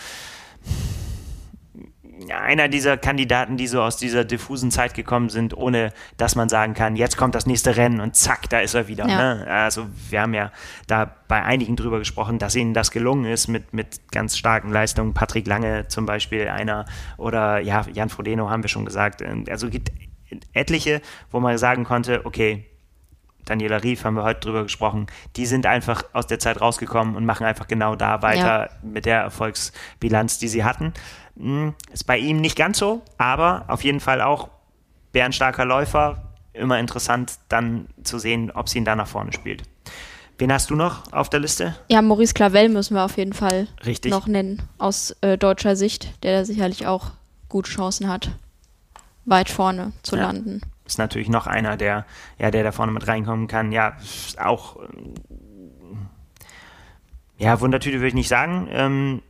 einer 2.28 2.68
dieser 2.68 2.96
Kandidaten, 2.96 3.56
die 3.56 3.66
so 3.66 3.80
aus 3.82 3.96
dieser 3.96 4.24
diffusen 4.24 4.70
Zeit 4.70 4.94
gekommen 4.94 5.28
sind, 5.28 5.56
ohne 5.56 5.92
dass 6.16 6.34
man 6.34 6.48
sagen 6.48 6.74
kann, 6.74 6.96
jetzt 6.96 7.16
kommt 7.16 7.34
das 7.34 7.46
nächste 7.46 7.76
Rennen 7.76 8.00
und 8.00 8.16
zack, 8.16 8.50
da 8.50 8.60
ist 8.60 8.74
er 8.74 8.88
wieder. 8.88 9.08
Ja. 9.08 9.34
Ne? 9.34 9.46
Also 9.48 9.86
wir 10.08 10.20
haben 10.20 10.34
ja 10.34 10.52
da 10.86 11.10
bei 11.28 11.42
einigen 11.42 11.76
drüber 11.76 11.98
gesprochen, 11.98 12.38
dass 12.38 12.54
ihnen 12.56 12.74
das 12.74 12.90
gelungen 12.90 13.24
ist 13.24 13.48
mit, 13.48 13.72
mit 13.72 14.10
ganz 14.10 14.36
starken 14.36 14.70
Leistungen. 14.70 15.14
Patrick 15.14 15.46
Lange 15.46 15.88
zum 15.88 16.06
Beispiel 16.06 16.48
einer 16.48 16.84
oder 17.16 17.60
ja, 17.60 17.84
Jan 17.92 18.10
Frodeno 18.10 18.50
haben 18.50 18.62
wir 18.62 18.68
schon 18.68 18.84
gesagt. 18.84 19.22
Also 19.48 19.70
gibt 19.70 19.92
etliche, 20.52 21.00
wo 21.30 21.40
man 21.40 21.56
sagen 21.58 21.84
konnte, 21.84 22.26
okay, 22.26 22.66
Daniela 23.50 23.82
Rief 23.82 24.04
haben 24.04 24.14
wir 24.14 24.22
heute 24.22 24.40
drüber 24.40 24.62
gesprochen, 24.62 25.06
die 25.36 25.46
sind 25.46 25.66
einfach 25.66 26.04
aus 26.12 26.26
der 26.26 26.38
Zeit 26.38 26.60
rausgekommen 26.60 27.16
und 27.16 27.24
machen 27.24 27.46
einfach 27.46 27.66
genau 27.66 27.96
da 27.96 28.22
weiter 28.22 28.70
mit 28.82 29.06
der 29.06 29.22
Erfolgsbilanz, 29.22 30.38
die 30.38 30.48
sie 30.48 30.62
hatten. 30.62 30.92
Hm, 31.36 31.74
Ist 31.92 32.04
bei 32.06 32.18
ihm 32.18 32.40
nicht 32.40 32.56
ganz 32.56 32.78
so, 32.78 33.02
aber 33.18 33.64
auf 33.68 33.82
jeden 33.84 34.00
Fall 34.00 34.20
auch 34.20 34.48
bärenstarker 35.12 35.64
Läufer. 35.64 36.22
Immer 36.52 36.78
interessant 36.78 37.38
dann 37.48 37.86
zu 38.02 38.18
sehen, 38.18 38.50
ob 38.50 38.68
sie 38.68 38.78
ihn 38.78 38.84
da 38.84 38.96
nach 38.96 39.06
vorne 39.08 39.32
spielt. 39.32 39.62
Wen 40.38 40.52
hast 40.52 40.70
du 40.70 40.74
noch 40.74 41.12
auf 41.12 41.28
der 41.30 41.40
Liste? 41.40 41.76
Ja, 41.90 42.00
Maurice 42.02 42.34
Clavel 42.34 42.68
müssen 42.70 42.94
wir 42.94 43.04
auf 43.04 43.16
jeden 43.18 43.32
Fall 43.34 43.68
Richtig. 43.84 44.10
noch 44.10 44.26
nennen, 44.26 44.62
aus 44.78 45.14
äh, 45.20 45.36
deutscher 45.38 45.76
Sicht, 45.76 46.12
der 46.24 46.38
da 46.40 46.44
sicherlich 46.44 46.86
auch 46.86 47.10
gute 47.48 47.70
Chancen 47.70 48.08
hat, 48.08 48.30
weit 49.26 49.48
vorne 49.50 49.92
zu 50.02 50.16
Ja. 50.16 50.22
landen. 50.22 50.62
Ist 50.86 50.98
natürlich 50.98 51.28
noch 51.28 51.46
einer, 51.46 51.76
der, 51.76 52.04
ja, 52.38 52.50
der 52.50 52.64
da 52.64 52.72
vorne 52.72 52.90
mit 52.90 53.06
reinkommen 53.06 53.46
kann. 53.48 53.70
Ja, 53.70 53.96
auch. 54.42 54.76
ähm, 54.82 55.14
Ja, 57.38 57.60
Wundertüte 57.60 57.96
würde 57.98 58.08
ich 58.08 58.14
nicht 58.14 58.28
sagen. 58.28 58.66
Ähm, 58.70 59.22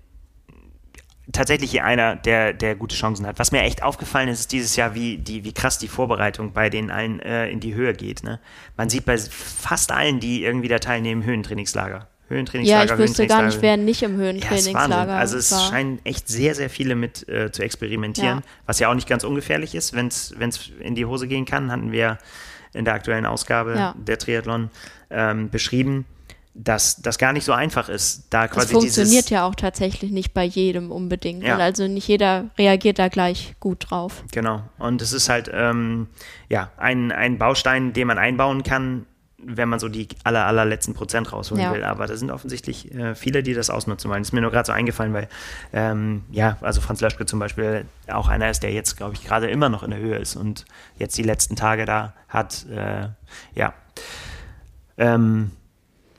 tatsächlich 1.33 1.71
hier 1.71 1.85
einer, 1.85 2.17
der, 2.17 2.53
der 2.53 2.75
gute 2.75 2.95
Chancen 2.97 3.27
hat. 3.27 3.39
Was 3.39 3.53
mir 3.53 3.63
echt 3.63 3.83
aufgefallen 3.83 4.29
ist, 4.29 4.41
ist 4.41 4.53
dieses 4.53 4.77
Jahr, 4.77 4.95
wie, 4.95 5.19
die, 5.19 5.45
wie 5.45 5.53
krass 5.53 5.79
die 5.79 5.89
Vorbereitung 5.89 6.53
bei 6.53 6.71
den 6.71 6.91
allen 6.91 7.21
äh, 7.21 7.49
in 7.51 7.61
die 7.61 7.75
Höhe 7.75 7.95
geht. 7.95 8.23
Ne? 8.23 8.41
Man 8.77 8.89
sieht 8.91 9.05
bei 9.05 9.17
fast 9.19 9.93
allen, 9.93 10.21
die 10.21 10.43
irgendwie 10.45 10.69
da 10.69 10.79
teilnehmen, 10.79 11.25
Höhentrainingslager. 11.25 11.99
Ja, 11.99 12.37
Höhentrainingslager, 12.37 12.95
ich 12.95 12.99
wüsste 13.01 13.27
gar 13.27 13.43
nicht, 13.43 13.61
wer 13.61 13.77
nicht 13.77 14.03
im 14.03 14.13
Ja. 14.13 14.19
Höhentrainingslager 14.19 15.15
Also 15.17 15.37
es 15.37 15.51
war. 15.51 15.69
scheinen 15.69 15.99
echt 16.05 16.29
sehr, 16.29 16.55
sehr 16.55 16.71
viele 16.71 16.95
mit 16.95 17.29
äh, 17.29 17.51
zu 17.51 17.63
experimentieren, 17.63 18.39
Ja. 18.39 18.43
was 18.67 18.79
ja 18.79 18.89
auch 18.89 18.95
nicht 18.95 19.09
ganz 19.09 19.25
ungefährlich 19.25 19.75
ist, 19.75 19.95
wenn 19.95 20.07
es 20.07 20.33
in 20.81 20.95
die 20.95 21.07
Hose 21.07 21.27
gehen 21.27 21.45
kann, 21.45 21.73
hatten 21.73 21.91
wir 21.93 22.19
in 22.73 22.85
der 22.85 22.95
aktuellen 22.95 23.27
Ausgabe 23.27 23.75
Ja. 23.75 23.95
der 23.99 24.17
Triathlon 24.19 24.71
ähm, 25.11 25.51
beschrieben, 25.51 26.05
dass 26.55 26.97
das 26.97 27.19
gar 27.19 27.33
nicht 27.33 27.45
so 27.45 27.53
einfach 27.53 27.89
ist, 27.89 28.27
da 28.31 28.47
Das 28.47 28.51
quasi 28.57 28.73
funktioniert 28.75 29.13
dieses, 29.13 29.31
ja 29.31 29.47
auch 29.47 29.55
tatsächlich 29.55 30.11
nicht 30.11 30.35
bei 30.35 30.45
jedem 30.45 30.91
unbedingt. 30.91 31.45
Ja. 31.45 31.57
Also 31.59 31.87
nicht 31.87 32.09
jeder 32.09 32.51
reagiert 32.59 32.99
da 32.99 33.09
gleich 33.09 33.55
gut 33.61 33.91
drauf. 33.91 34.25
Genau. 34.33 34.63
Und 34.79 35.01
es 35.01 35.13
ist 35.13 35.29
halt 35.29 35.51
ähm, 35.53 36.09
ja 36.49 36.71
ein, 36.77 37.13
ein 37.13 37.39
Baustein, 37.39 37.93
den 37.93 38.09
man 38.09 38.19
einbauen 38.19 38.65
kann, 38.65 39.07
wenn 39.43 39.69
man 39.71 39.79
so 39.79 39.89
die 39.89 40.09
aller, 40.25 40.45
allerletzten 40.45 40.93
Prozent 40.93 41.33
rausholen 41.33 41.63
Ja. 41.65 41.73
will. 41.73 41.85
Aber 41.85 42.07
da 42.07 42.17
sind 42.17 42.31
offensichtlich 42.31 42.93
äh, 42.95 43.15
viele, 43.15 43.43
die 43.43 43.55
das 43.55 43.71
ausnutzen 43.71 44.11
wollen. 44.11 44.21
Das 44.21 44.29
ist 44.29 44.33
mir 44.33 44.43
nur 44.43 44.51
gerade 44.51 44.67
so 44.67 44.73
eingefallen, 44.73 45.15
weil 45.15 45.29
ähm, 45.73 46.25
ja, 46.31 46.59
also 46.61 46.81
Franz 46.81 47.01
Löschke 47.01 47.25
zum 47.27 47.39
Beispiel 47.39 47.87
auch 48.09 48.29
einer 48.29 48.51
ist, 48.51 48.63
der 48.65 48.73
jetzt, 48.73 48.97
glaube 48.97 49.15
ich, 49.15 49.25
gerade 49.25 49.49
immer 49.49 49.69
noch 49.69 49.83
in 49.83 49.91
der 49.93 50.01
Höhe 50.01 50.17
ist 50.17 50.37
und 50.37 50.67
jetzt 50.99 51.17
die 51.17 51.23
letzten 51.23 51.57
Tage 51.57 51.87
da 51.87 52.13
hat. 52.29 52.67
Äh, 52.69 53.09
ja. 53.55 53.73
Ähm, 54.99 55.53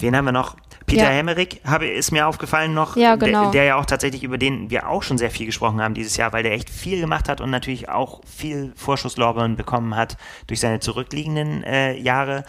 wen 0.02 0.16
haben 0.16 0.26
wir 0.26 0.32
noch? 0.32 0.56
Peter 0.86 1.04
Ja. 1.04 1.10
Hemmerich 1.10 1.62
habe, 1.64 1.88
ist 1.88 2.12
mir 2.12 2.28
aufgefallen 2.28 2.74
noch, 2.74 2.95
Ja, 2.95 3.16
genau. 3.16 3.43
der, 3.43 3.52
der 3.52 3.64
ja 3.64 3.76
auch 3.76 3.86
tatsächlich 3.86 4.24
über 4.24 4.38
den 4.38 4.70
wir 4.70 4.89
auch 4.89 5.04
schon 5.04 5.18
sehr 5.18 5.32
viel 5.32 5.45
gesprochen 5.45 5.82
haben 5.82 5.93
dieses 5.93 6.18
Jahr, 6.18 6.34
weil 6.34 6.43
der 6.43 6.54
echt 6.54 6.70
viel 6.70 6.99
gemacht 6.99 7.30
hat 7.30 7.39
und 7.39 7.49
natürlich 7.49 7.89
auch 7.89 8.22
viel 8.26 8.74
Vorschusslorbeeren 8.76 9.56
bekommen 9.56 9.95
hat 9.95 10.18
durch 10.47 10.60
seine 10.60 10.80
zurückliegenden 10.80 11.64
äh, 11.64 11.97
Jahre 11.97 12.43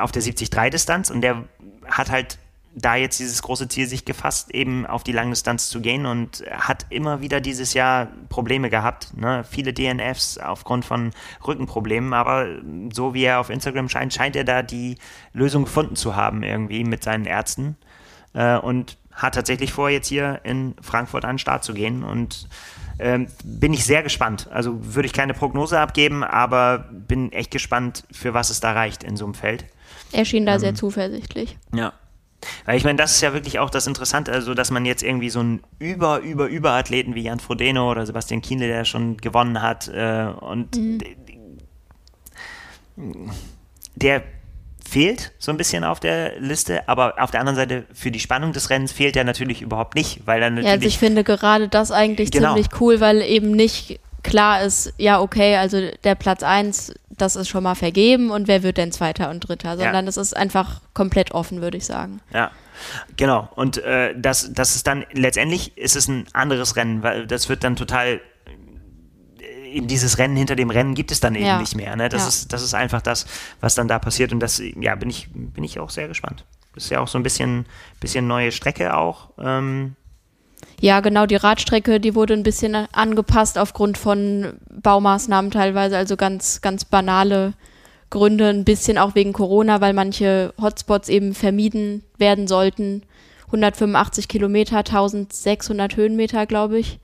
auf 0.00 0.10
der 0.10 0.22
70-3-Distanz 0.22 1.10
und 1.10 1.20
der 1.20 1.44
hat 1.86 2.10
halt 2.10 2.38
da 2.78 2.94
jetzt 2.94 3.18
dieses 3.18 3.40
große 3.40 3.68
Ziel 3.68 3.86
sich 3.86 4.04
gefasst, 4.04 4.54
eben 4.54 4.86
auf 4.86 5.02
die 5.02 5.12
Langdistanz 5.12 5.70
zu 5.70 5.80
gehen 5.80 6.04
und 6.04 6.44
hat 6.50 6.84
immer 6.90 7.22
wieder 7.22 7.40
dieses 7.40 7.72
Jahr 7.72 8.08
Probleme 8.28 8.68
gehabt. 8.68 9.16
Ne? 9.16 9.44
Viele 9.48 9.72
DNFs 9.72 10.36
aufgrund 10.36 10.84
von 10.84 11.12
Rückenproblemen, 11.46 12.12
aber 12.12 12.46
so 12.92 13.14
wie 13.14 13.24
er 13.24 13.40
auf 13.40 13.48
Instagram 13.48 13.88
scheint, 13.88 14.12
scheint 14.12 14.36
er 14.36 14.44
da 14.44 14.62
die 14.62 14.98
Lösung 15.32 15.64
gefunden 15.64 15.96
zu 15.96 16.16
haben 16.16 16.42
irgendwie 16.42 16.84
mit 16.84 17.02
seinen 17.02 17.24
Ärzten 17.24 17.76
äh, 18.34 18.58
und 18.58 18.98
hat 19.10 19.34
tatsächlich 19.34 19.72
vor, 19.72 19.88
jetzt 19.88 20.08
hier 20.08 20.40
in 20.44 20.74
Frankfurt 20.82 21.24
an 21.24 21.32
den 21.32 21.38
Start 21.38 21.64
zu 21.64 21.72
gehen 21.72 22.04
und 22.04 22.46
ähm, 22.98 23.26
bin 23.42 23.72
ich 23.72 23.86
sehr 23.86 24.02
gespannt. 24.02 24.48
Also 24.52 24.94
würde 24.94 25.06
ich 25.06 25.14
keine 25.14 25.32
Prognose 25.32 25.80
abgeben, 25.80 26.22
aber 26.22 26.90
bin 26.90 27.32
echt 27.32 27.50
gespannt, 27.50 28.04
für 28.12 28.34
was 28.34 28.50
es 28.50 28.60
da 28.60 28.72
reicht 28.72 29.02
in 29.02 29.16
so 29.16 29.24
einem 29.24 29.34
Feld. 29.34 29.64
Er 30.12 30.26
schien 30.26 30.44
da 30.44 30.54
Ähm. 30.54 30.60
sehr 30.60 30.74
zuversichtlich. 30.74 31.56
Ja. 31.74 31.94
Weil 32.64 32.76
ich 32.76 32.84
meine, 32.84 32.96
das 32.98 33.12
ist 33.14 33.20
ja 33.22 33.32
wirklich 33.32 33.58
auch 33.58 33.70
das 33.70 33.86
Interessante, 33.86 34.30
also 34.32 34.54
dass 34.54 34.70
man 34.70 34.84
jetzt 34.84 35.02
irgendwie 35.02 35.30
so 35.30 35.40
einen 35.40 35.62
über, 35.78 36.18
über, 36.20 36.46
über 36.46 36.72
Athleten 36.72 37.14
wie 37.14 37.22
Jan 37.22 37.40
Frodeno 37.40 37.90
oder 37.90 38.04
Sebastian 38.06 38.42
Kienle, 38.42 38.66
der 38.68 38.84
schon 38.84 39.16
gewonnen 39.16 39.62
hat, 39.62 39.88
äh, 39.88 40.26
und 40.40 40.74
d- 40.74 41.16
der 43.94 44.22
fehlt 44.88 45.32
so 45.38 45.50
ein 45.50 45.56
bisschen 45.56 45.82
auf 45.84 45.98
der 46.00 46.38
Liste, 46.38 46.88
aber 46.88 47.14
auf 47.18 47.30
der 47.30 47.40
anderen 47.40 47.56
Seite 47.56 47.86
für 47.92 48.10
die 48.10 48.20
Spannung 48.20 48.52
des 48.52 48.70
Rennens 48.70 48.92
fehlt 48.92 49.16
er 49.16 49.24
natürlich 49.24 49.60
überhaupt 49.62 49.94
nicht, 49.96 50.26
weil 50.26 50.40
er 50.42 50.48
Ja, 50.50 50.56
also 50.56 50.68
natürlich 50.68 50.86
ich 50.94 50.98
finde 50.98 51.24
gerade 51.24 51.68
das 51.68 51.90
eigentlich 51.90 52.30
Genau. 52.30 52.54
ziemlich 52.54 52.68
cool, 52.80 53.00
weil 53.00 53.20
eben 53.22 53.50
nicht 53.50 53.98
klar 54.26 54.62
ist, 54.62 54.92
ja, 54.98 55.20
okay, 55.20 55.56
also 55.56 55.80
der 56.04 56.14
Platz 56.14 56.42
1, 56.42 56.92
das 57.10 57.36
ist 57.36 57.48
schon 57.48 57.62
mal 57.62 57.74
vergeben 57.74 58.30
und 58.30 58.46
wer 58.48 58.62
wird 58.62 58.76
denn 58.76 58.92
Zweiter 58.92 59.30
und 59.30 59.40
Dritter, 59.40 59.76
sondern 59.76 60.06
es 60.06 60.16
ist 60.18 60.36
einfach 60.36 60.80
komplett 60.92 61.32
offen, 61.32 61.62
würde 61.62 61.78
ich 61.78 61.86
sagen. 61.86 62.20
Ja, 62.32 62.50
genau. 63.16 63.48
Und 63.56 63.78
äh, 63.78 64.14
das, 64.18 64.52
das 64.52 64.76
ist 64.76 64.86
dann 64.86 65.04
letztendlich 65.12 65.76
ist 65.78 65.96
es 65.96 66.08
ein 66.08 66.26
anderes 66.34 66.76
Rennen, 66.76 67.02
weil 67.02 67.26
das 67.26 67.48
wird 67.48 67.64
dann 67.64 67.74
total 67.76 68.20
äh, 69.40 69.76
in 69.78 69.86
dieses 69.86 70.18
Rennen 70.18 70.36
hinter 70.36 70.56
dem 70.56 70.70
Rennen 70.70 70.94
gibt 70.94 71.10
es 71.10 71.20
dann 71.20 71.34
eben 71.34 71.46
Ja. 71.46 71.58
nicht 71.58 71.74
mehr. 71.76 71.96
Ne? 71.96 72.08
Das, 72.08 72.22
Ja. 72.22 72.28
ist, 72.28 72.52
das 72.52 72.62
ist 72.62 72.74
einfach 72.74 73.02
das, 73.02 73.26
was 73.60 73.74
dann 73.74 73.88
da 73.88 73.98
passiert. 73.98 74.32
Und 74.32 74.40
das, 74.40 74.60
ja, 74.80 74.94
bin 74.94 75.08
ich, 75.10 75.28
bin 75.32 75.64
ich 75.64 75.78
auch 75.78 75.90
sehr 75.90 76.08
gespannt. 76.08 76.44
Das 76.74 76.84
ist 76.84 76.90
ja 76.90 77.00
auch 77.00 77.08
so 77.08 77.18
ein 77.18 77.22
bisschen, 77.22 77.64
bisschen 78.00 78.26
neue 78.26 78.52
Strecke 78.52 78.94
auch. 78.94 79.30
Ähm, 79.38 79.96
Ja, 80.80 81.00
genau, 81.00 81.26
die 81.26 81.36
Radstrecke, 81.36 82.00
die 82.00 82.14
wurde 82.14 82.34
ein 82.34 82.42
bisschen 82.42 82.74
angepasst 82.74 83.58
aufgrund 83.58 83.96
von 83.96 84.54
Baumaßnahmen 84.70 85.50
teilweise, 85.50 85.96
also 85.96 86.16
ganz, 86.16 86.60
ganz 86.60 86.84
banale 86.84 87.54
Gründe, 88.10 88.48
ein 88.48 88.64
bisschen 88.64 88.98
auch 88.98 89.14
wegen 89.14 89.32
Corona, 89.32 89.80
weil 89.80 89.92
manche 89.92 90.52
Hotspots 90.60 91.08
eben 91.08 91.34
vermieden 91.34 92.04
werden 92.18 92.46
sollten. 92.46 93.02
185 93.46 94.28
Kilometer, 94.28 94.78
1600 94.78 95.96
Höhenmeter, 95.96 96.46
glaube 96.46 96.78
ich. 96.78 96.98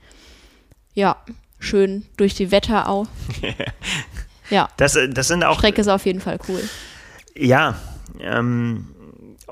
Ja, 0.93 1.17
schön 1.59 2.05
durch 2.17 2.35
die 2.35 2.51
Wetterau. 2.51 3.07
ja, 4.49 4.69
das, 4.77 4.97
das 5.11 5.27
sind 5.27 5.43
auch 5.43 5.57
Strecke 5.57 5.81
ist 5.81 5.87
auf 5.87 6.05
jeden 6.05 6.21
Fall 6.21 6.37
cool. 6.47 6.61
Ja, 7.35 7.75
ähm, 8.21 8.92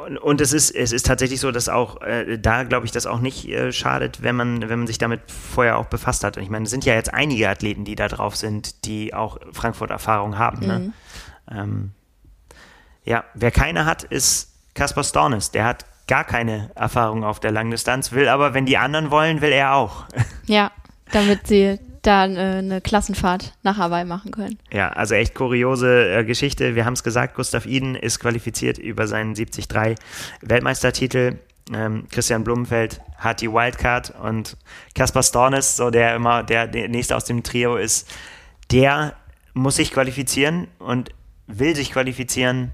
und, 0.06 0.18
und 0.18 0.42
es 0.42 0.54
ist, 0.54 0.72
es 0.72 0.92
ist 0.92 1.06
tatsächlich 1.06 1.40
so, 1.40 1.52
dass 1.52 1.70
auch 1.70 2.02
äh, 2.02 2.38
da, 2.38 2.64
glaube 2.64 2.86
ich, 2.86 2.92
das 2.92 3.06
auch 3.06 3.20
nicht 3.20 3.48
äh, 3.48 3.72
schadet, 3.72 4.24
wenn 4.24 4.36
man, 4.36 4.62
wenn 4.70 4.80
man 4.80 4.88
sich 4.88 4.98
damit 4.98 5.22
vorher 5.30 5.78
auch 5.78 5.86
befasst 5.86 6.24
hat. 6.24 6.38
Und 6.38 6.44
ich 6.44 6.50
meine, 6.50 6.66
es 6.66 6.72
sind 6.72 6.86
ja 6.86 6.94
jetzt 6.94 7.14
einige 7.14 7.50
Athleten, 7.50 7.86
die 7.86 7.96
da 7.96 8.08
drauf 8.08 8.36
sind, 8.36 8.86
die 8.86 9.14
auch 9.14 9.38
Frankfurt-Erfahrung 9.52 10.38
haben. 10.38 10.66
Ne? 10.66 10.94
Ähm, 11.52 11.92
ja, 13.04 13.24
wer 13.34 13.52
keine 13.52 13.86
hat, 13.86 14.04
ist 14.04 14.54
Kaspar 14.74 15.04
Stornes. 15.04 15.52
Der 15.52 15.66
hat 15.66 15.86
gar 16.08 16.24
keine 16.24 16.72
Erfahrung 16.76 17.24
auf 17.24 17.40
der 17.40 17.52
Langdistanz, 17.52 18.12
will 18.12 18.28
aber, 18.28 18.54
wenn 18.54 18.66
die 18.66 18.78
anderen 18.78 19.12
wollen, 19.12 19.42
will 19.42 19.52
er 19.52 19.76
auch. 19.76 20.06
Ja, 20.46 20.72
damit 21.12 21.48
sie 21.48 21.80
da 22.02 22.26
äh, 22.26 22.58
eine 22.58 22.82
Klassenfahrt 22.82 23.54
nach 23.64 23.78
Hawaii 23.78 24.06
machen 24.06 24.32
können. 24.32 24.58
Ja, 24.72 24.90
also 24.90 25.16
echt 25.16 25.36
kuriose 25.36 26.12
äh, 26.12 26.24
Geschichte. 26.24 26.76
Wir 26.76 26.86
haben 26.86 26.94
es 26.94 27.04
gesagt, 27.04 27.36
Gustav 27.36 27.66
Iden 27.66 27.96
ist 27.96 28.20
qualifiziert 28.20 28.78
über 28.78 29.08
seinen 29.08 29.34
73 29.36 29.68
Weltmeistertitel. 30.42 31.38
Ähm, 31.74 32.08
Christian 32.10 32.44
Blumenfeld 32.44 33.02
hat 33.18 33.42
die 33.42 33.52
Wildcard 33.52 34.14
und 34.22 34.58
Kaspar 34.96 35.24
Stornes, 35.24 35.78
so 35.78 35.90
der 35.90 36.16
immer 36.16 36.44
der, 36.44 36.68
der 36.68 36.90
nächste 36.90 37.16
aus 37.16 37.26
dem 37.26 37.44
Trio 37.44 37.78
ist, 37.78 38.12
der 38.72 39.16
muss 39.54 39.76
sich 39.76 39.92
qualifizieren 39.92 40.68
und 40.80 41.12
will 41.48 41.76
sich 41.76 41.92
qualifizieren, 41.92 42.72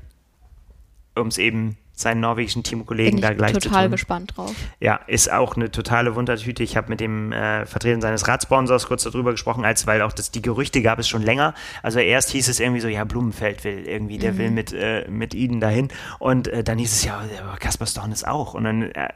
um 1.16 1.28
es 1.28 1.38
eben 1.38 1.78
seinen 1.98 2.22
norwegischen 2.22 2.62
Teamkollegen 2.62 3.20
da 3.22 3.32
ich 3.32 3.38
gleich 3.38 3.54
zu 3.56 3.60
total 3.60 3.86
tun. 3.86 3.92
gespannt 3.92 4.38
drauf. 4.38 4.54
Ja, 4.80 5.00
ist 5.08 5.32
auch 5.32 5.56
eine 5.56 5.72
totale 5.72 6.16
Wundertüte. 6.16 6.62
Ich 6.62 6.78
habe 6.78 6.90
mit 6.90 7.00
dem 7.00 7.32
äh, 7.32 7.66
Vertreter 7.66 8.00
seines 8.02 8.28
Radsponsors 8.28 8.86
kurz 8.86 9.04
darüber 9.04 9.32
gesprochen, 9.32 9.66
als 9.66 9.88
weil 9.88 10.04
auch 10.04 10.14
das, 10.14 10.30
die 10.30 10.44
Gerüchte 10.44 10.84
gab 10.84 11.00
es 11.00 11.08
schon 11.08 11.24
länger. 11.24 11.56
Also 11.82 11.98
erst 11.98 12.30
hieß 12.30 12.50
es 12.50 12.60
irgendwie 12.60 12.82
so, 12.82 12.88
ja, 12.88 13.04
Blumenfeld 13.04 13.64
will 13.64 13.88
irgendwie, 13.88 14.20
der 14.20 14.38
will 14.38 14.52
mit, 14.52 14.74
äh, 14.74 15.08
mit 15.10 15.34
Eden 15.34 15.60
dahin. 15.60 15.88
Und 16.20 16.48
äh, 16.50 16.64
dann 16.64 16.78
hieß 16.78 16.92
es 16.92 17.04
ja, 17.04 17.20
aber 17.42 17.58
Kaspar 17.58 17.88
Stornes 17.88 18.24
auch. 18.24 18.54
Und 18.54 18.66
dann 18.66 18.84
äh, 18.92 19.10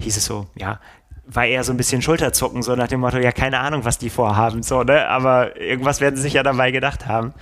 hieß 0.00 0.16
es 0.16 0.24
so, 0.24 0.48
ja, 0.56 0.80
war 1.26 1.46
eher 1.46 1.64
so 1.64 1.72
ein 1.72 1.76
bisschen 1.76 2.02
Schulterzucken, 2.02 2.62
so 2.62 2.74
nach 2.74 2.88
dem 2.88 3.00
Motto, 3.00 3.18
ja, 3.18 3.32
keine 3.32 3.60
Ahnung, 3.60 3.84
was 3.84 3.98
die 3.98 4.10
vorhaben, 4.10 4.62
so, 4.62 4.82
ne? 4.82 5.08
Aber 5.08 5.58
irgendwas 5.58 6.00
werden 6.00 6.16
sie 6.16 6.22
sich 6.22 6.34
ja 6.34 6.42
dabei 6.42 6.70
gedacht 6.70 7.06
haben. 7.06 7.32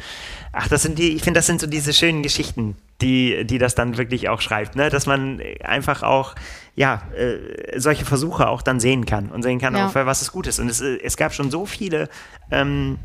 Ach, 0.52 0.68
das 0.68 0.82
sind 0.82 0.98
die, 0.98 1.16
ich 1.16 1.22
finde, 1.22 1.38
das 1.38 1.46
sind 1.46 1.60
so 1.60 1.66
diese 1.66 1.94
schönen 1.94 2.22
Geschichten, 2.22 2.76
die, 3.00 3.46
die 3.46 3.56
das 3.58 3.74
dann 3.74 3.96
wirklich 3.96 4.28
auch 4.28 4.42
schreibt, 4.42 4.76
ne? 4.76 4.90
Dass 4.90 5.06
man 5.06 5.40
einfach 5.64 6.02
auch, 6.02 6.34
ja, 6.76 7.02
äh, 7.16 7.78
solche 7.80 8.04
Versuche 8.04 8.48
auch 8.48 8.60
dann 8.60 8.78
sehen 8.78 9.06
kann 9.06 9.30
und 9.30 9.42
sehen 9.42 9.58
kann, 9.58 9.74
Ja. 9.74 9.86
auch, 9.86 9.92
für 9.92 10.04
was 10.04 10.20
es 10.20 10.30
gut 10.30 10.46
ist. 10.46 10.60
Und 10.60 10.68
es, 10.68 10.80
äh, 10.82 10.98
es 11.02 11.16
gab 11.16 11.32
schon 11.32 11.50
so 11.50 11.64
viele, 11.64 12.08
ähm, 12.50 12.98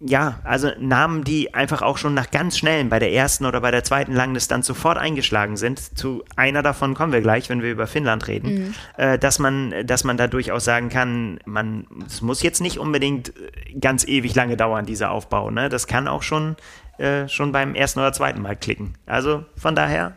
ja, 0.00 0.38
also 0.44 0.70
Namen, 0.78 1.24
die 1.24 1.54
einfach 1.54 1.82
auch 1.82 1.98
schon 1.98 2.14
nach 2.14 2.30
ganz 2.30 2.56
schnellen 2.56 2.88
bei 2.88 3.00
der 3.00 3.12
ersten 3.12 3.46
oder 3.46 3.60
bei 3.60 3.72
der 3.72 3.82
zweiten 3.82 4.12
Langdistanz 4.12 4.66
sofort 4.66 4.96
eingeschlagen 4.96 5.56
sind. 5.56 5.98
Zu 5.98 6.24
einer 6.36 6.62
davon 6.62 6.94
kommen 6.94 7.12
wir 7.12 7.20
gleich, 7.20 7.48
wenn 7.48 7.62
wir 7.62 7.72
über 7.72 7.88
Finnland 7.88 8.28
reden, 8.28 8.74
äh, 8.96 9.18
dass 9.18 9.40
man, 9.40 9.74
dass 9.86 10.04
man 10.04 10.16
da 10.16 10.28
durchaus 10.28 10.64
sagen 10.64 10.88
kann, 10.88 11.40
man, 11.46 11.86
es 12.06 12.22
muss 12.22 12.42
jetzt 12.42 12.60
nicht 12.60 12.78
unbedingt 12.78 13.30
äh, 13.30 13.78
ganz 13.80 14.06
ewig 14.06 14.36
lange 14.36 14.56
dauern, 14.56 14.86
dieser 14.86 15.10
Aufbau. 15.10 15.50
Ne? 15.50 15.68
Das 15.68 15.88
kann 15.88 16.06
auch 16.06 16.22
schon, 16.22 16.54
äh, 16.98 17.26
schon 17.26 17.50
beim 17.50 17.74
ersten 17.74 17.98
oder 17.98 18.12
zweiten 18.12 18.40
Mal 18.40 18.54
klicken. 18.54 18.94
Also 19.06 19.44
von 19.56 19.74
daher. 19.74 20.16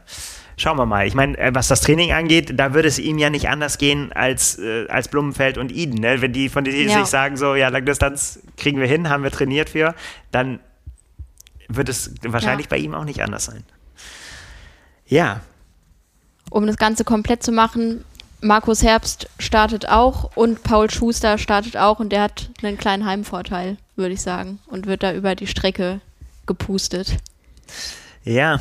Schauen 0.61 0.77
wir 0.77 0.85
mal. 0.85 1.07
Ich 1.07 1.15
meine, 1.15 1.35
äh, 1.39 1.49
was 1.55 1.67
das 1.69 1.81
Training 1.81 2.11
angeht, 2.11 2.53
da 2.59 2.75
würde 2.75 2.87
es 2.87 2.99
ihm 2.99 3.17
ja 3.17 3.31
nicht 3.31 3.49
anders 3.49 3.79
gehen 3.79 4.11
als, 4.13 4.59
äh, 4.59 4.87
als 4.89 5.07
Blumenfeld 5.07 5.57
und 5.57 5.71
Eden. 5.71 5.95
Ne? 5.95 6.21
Wenn 6.21 6.33
die 6.33 6.49
von 6.49 6.63
die 6.63 6.69
Ja. 6.83 6.99
sich 6.99 7.07
sagen, 7.07 7.35
so, 7.35 7.55
ja, 7.55 7.69
Langdistanz 7.69 8.39
kriegen 8.57 8.79
wir 8.79 8.85
hin, 8.87 9.09
haben 9.09 9.23
wir 9.23 9.31
trainiert 9.31 9.71
für, 9.71 9.95
dann 10.31 10.59
wird 11.67 11.89
es 11.89 12.13
wahrscheinlich 12.21 12.67
Ja. 12.67 12.69
bei 12.69 12.77
ihm 12.77 12.93
auch 12.93 13.05
nicht 13.05 13.23
anders 13.23 13.45
sein. 13.45 13.63
Ja, 15.07 15.41
Um 16.51 16.67
das 16.67 16.77
Ganze 16.77 17.05
komplett 17.05 17.41
zu 17.43 17.51
machen, 17.51 18.03
Markus 18.41 18.83
Herbst 18.83 19.29
startet 19.39 19.87
auch 19.89 20.35
und 20.35 20.63
Paul 20.63 20.91
Schuster 20.91 21.37
startet 21.37 21.77
auch 21.77 21.99
und 21.99 22.09
der 22.11 22.21
hat 22.23 22.49
einen 22.61 22.77
kleinen 22.77 23.05
Heimvorteil, 23.05 23.77
würde 23.95 24.13
ich 24.13 24.21
sagen, 24.21 24.59
und 24.67 24.85
wird 24.85 25.01
da 25.01 25.13
über 25.13 25.33
die 25.35 25.47
Strecke 25.47 26.01
gepustet. 26.45 27.17
ja. 28.23 28.59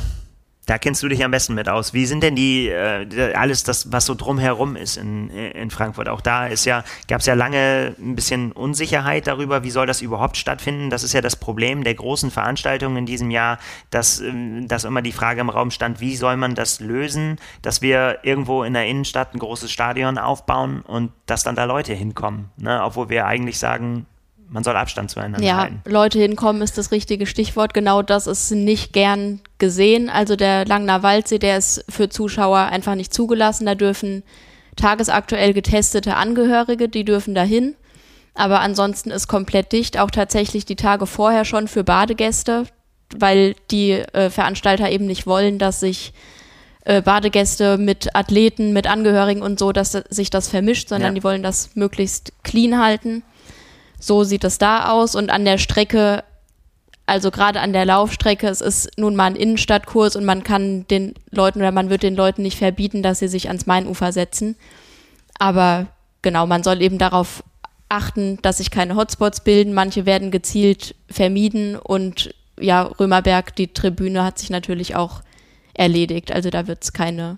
Da 0.71 0.77
kennst 0.77 1.03
du 1.03 1.09
dich 1.09 1.21
am 1.25 1.31
besten 1.31 1.53
mit 1.53 1.67
aus. 1.67 1.93
Wie 1.93 2.05
sind 2.05 2.23
denn 2.23 2.33
die, 2.33 2.69
äh, 2.69 3.33
alles 3.33 3.65
das, 3.65 3.91
was 3.91 4.05
so 4.05 4.15
drumherum 4.15 4.77
ist 4.77 4.95
in, 4.95 5.29
in 5.29 5.69
Frankfurt? 5.69 6.07
Auch 6.07 6.21
da 6.21 6.47
ist 6.47 6.63
ja, 6.63 6.85
gab 7.09 7.19
es 7.19 7.25
ja 7.25 7.33
lange 7.33 7.93
ein 7.99 8.15
bisschen 8.15 8.53
Unsicherheit 8.53 9.27
darüber, 9.27 9.65
wie 9.65 9.69
soll 9.69 9.85
das 9.85 10.01
überhaupt 10.01 10.37
stattfinden? 10.37 10.89
Das 10.89 11.03
ist 11.03 11.11
ja 11.11 11.19
das 11.19 11.35
Problem 11.35 11.83
der 11.83 11.95
großen 11.95 12.31
Veranstaltungen 12.31 12.95
in 12.95 13.05
diesem 13.05 13.31
Jahr, 13.31 13.59
dass, 13.89 14.21
ähm, 14.21 14.65
dass 14.69 14.85
immer 14.85 15.01
die 15.01 15.11
Frage 15.11 15.41
im 15.41 15.49
Raum 15.49 15.71
stand, 15.71 15.99
wie 15.99 16.15
soll 16.15 16.37
man 16.37 16.55
das 16.55 16.79
lösen, 16.79 17.37
dass 17.61 17.81
wir 17.81 18.19
irgendwo 18.23 18.63
in 18.63 18.71
der 18.71 18.87
Innenstadt 18.87 19.35
ein 19.35 19.39
großes 19.39 19.69
Stadion 19.69 20.17
aufbauen 20.17 20.83
und 20.87 21.11
dass 21.25 21.43
dann 21.43 21.57
da 21.57 21.65
Leute 21.65 21.93
hinkommen. 21.93 22.49
Ne? 22.55 22.81
Obwohl 22.81 23.09
wir 23.09 23.25
eigentlich 23.25 23.59
sagen, 23.59 24.05
man 24.51 24.63
soll 24.63 24.75
Abstand 24.75 25.09
zueinander 25.09 25.45
Ja, 25.45 25.57
halten. 25.59 25.81
Leute 25.85 26.19
hinkommen 26.19 26.61
ist 26.61 26.77
das 26.77 26.91
richtige 26.91 27.25
Stichwort. 27.25 27.73
Genau 27.73 28.01
das 28.01 28.27
ist 28.27 28.51
nicht 28.51 28.91
gern 28.91 29.39
gesehen. 29.61 30.09
Also 30.09 30.35
der 30.35 30.65
Langner 30.65 31.03
Waldsee, 31.03 31.39
der 31.39 31.57
ist 31.57 31.85
für 31.87 32.09
Zuschauer 32.09 32.57
einfach 32.59 32.95
nicht 32.95 33.13
zugelassen. 33.13 33.65
Da 33.65 33.75
dürfen 33.75 34.23
tagesaktuell 34.75 35.53
getestete 35.53 36.15
Angehörige, 36.17 36.89
die 36.89 37.05
dürfen 37.05 37.33
dahin. 37.33 37.75
Aber 38.33 38.59
ansonsten 38.59 39.11
ist 39.11 39.27
komplett 39.29 39.71
dicht, 39.71 39.97
auch 39.97 40.11
tatsächlich 40.11 40.65
die 40.65 40.75
Tage 40.75 41.05
vorher 41.05 41.45
schon 41.45 41.67
für 41.69 41.83
Badegäste, 41.83 42.63
weil 43.15 43.55
die 43.71 43.91
äh, 43.91 44.29
Veranstalter 44.29 44.89
eben 44.89 45.05
nicht 45.05 45.27
wollen, 45.27 45.59
dass 45.59 45.81
sich 45.81 46.13
äh, 46.85 47.01
Badegäste 47.01 47.77
mit 47.77 48.15
Athleten, 48.15 48.73
mit 48.73 48.87
Angehörigen 48.87 49.41
und 49.41 49.59
so, 49.59 49.71
dass 49.71 49.91
sich 49.91 50.29
das 50.29 50.47
vermischt, 50.47 50.89
sondern 50.89 51.11
Ja. 51.11 51.15
die 51.15 51.23
wollen 51.23 51.43
das 51.43 51.75
möglichst 51.75 52.33
clean 52.43 52.81
halten. 52.81 53.23
So 53.99 54.23
sieht 54.23 54.43
es 54.43 54.57
da 54.57 54.89
aus 54.89 55.13
und 55.13 55.29
an 55.29 55.45
der 55.45 55.59
Strecke, 55.59 56.23
also 57.11 57.29
gerade 57.29 57.59
an 57.59 57.73
der 57.73 57.83
Laufstrecke, 57.83 58.47
es 58.47 58.61
ist 58.61 58.97
nun 58.97 59.17
mal 59.17 59.25
ein 59.25 59.35
Innenstadtkurs 59.35 60.15
und 60.15 60.23
man 60.23 60.45
kann 60.45 60.87
den 60.87 61.13
Leuten 61.29 61.59
oder 61.59 61.73
man 61.73 61.89
wird 61.89 62.03
den 62.03 62.15
Leuten 62.15 62.41
nicht 62.41 62.57
verbieten, 62.57 63.03
dass 63.03 63.19
sie 63.19 63.27
sich 63.27 63.49
ans 63.49 63.65
Mainufer 63.65 64.13
setzen. 64.13 64.55
Aber 65.37 65.87
genau, 66.21 66.47
man 66.47 66.63
soll 66.63 66.81
eben 66.81 66.97
darauf 66.97 67.43
achten, 67.89 68.39
dass 68.43 68.59
sich 68.59 68.71
keine 68.71 68.95
Hotspots 68.95 69.43
bilden. 69.43 69.73
Manche 69.73 70.05
werden 70.05 70.31
gezielt 70.31 70.95
vermieden 71.09 71.75
und 71.75 72.33
ja, 72.57 72.83
Römerberg, 72.83 73.57
die 73.57 73.73
Tribüne 73.73 74.23
hat 74.23 74.39
sich 74.39 74.49
natürlich 74.49 74.95
auch 74.95 75.21
erledigt. 75.73 76.31
Also 76.31 76.49
da 76.49 76.65
wird 76.67 76.81
es 76.81 76.93
keine, 76.93 77.35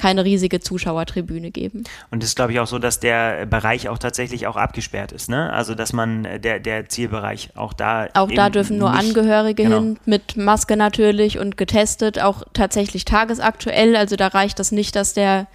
keine 0.00 0.24
riesige 0.24 0.60
Zuschauertribüne 0.60 1.50
geben. 1.50 1.84
Und 2.10 2.22
es 2.22 2.30
ist, 2.30 2.36
glaube 2.36 2.52
ich, 2.52 2.58
auch 2.60 2.66
so, 2.66 2.78
dass 2.78 3.00
der 3.00 3.44
Bereich 3.44 3.88
auch 3.90 3.98
tatsächlich 3.98 4.46
auch 4.46 4.56
abgesperrt 4.56 5.12
ist, 5.12 5.28
ne? 5.28 5.52
Also, 5.52 5.74
dass 5.74 5.92
man, 5.92 6.24
äh, 6.24 6.40
der, 6.40 6.58
der 6.58 6.88
Zielbereich 6.88 7.50
auch 7.54 7.74
da. 7.74 8.08
Auch 8.14 8.30
da 8.30 8.48
dürfen 8.48 8.78
nur 8.78 8.90
nicht- 8.90 9.00
Angehörige 9.00 9.64
genau. 9.64 9.76
hin, 9.76 9.98
mit 10.06 10.38
Maske 10.38 10.76
natürlich 10.76 11.38
und 11.38 11.58
getestet, 11.58 12.18
auch 12.18 12.42
tatsächlich 12.54 13.04
tagesaktuell. 13.04 13.94
Also 13.94 14.16
da 14.16 14.28
reicht 14.28 14.58
das 14.58 14.72
nicht, 14.72 14.96
dass 14.96 15.12
der 15.12 15.46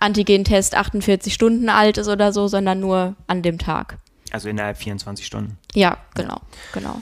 Antigen-Test 0.00 0.74
48 0.74 1.32
Stunden 1.32 1.68
alt 1.68 1.96
ist 1.96 2.08
oder 2.08 2.32
so, 2.32 2.48
sondern 2.48 2.80
nur 2.80 3.14
an 3.28 3.42
dem 3.42 3.58
Tag. 3.58 3.98
Also 4.32 4.48
innerhalb 4.48 4.78
24 4.78 5.24
Stunden. 5.24 5.58
Ja, 5.74 5.98
genau, 6.14 6.40
genau. 6.72 7.00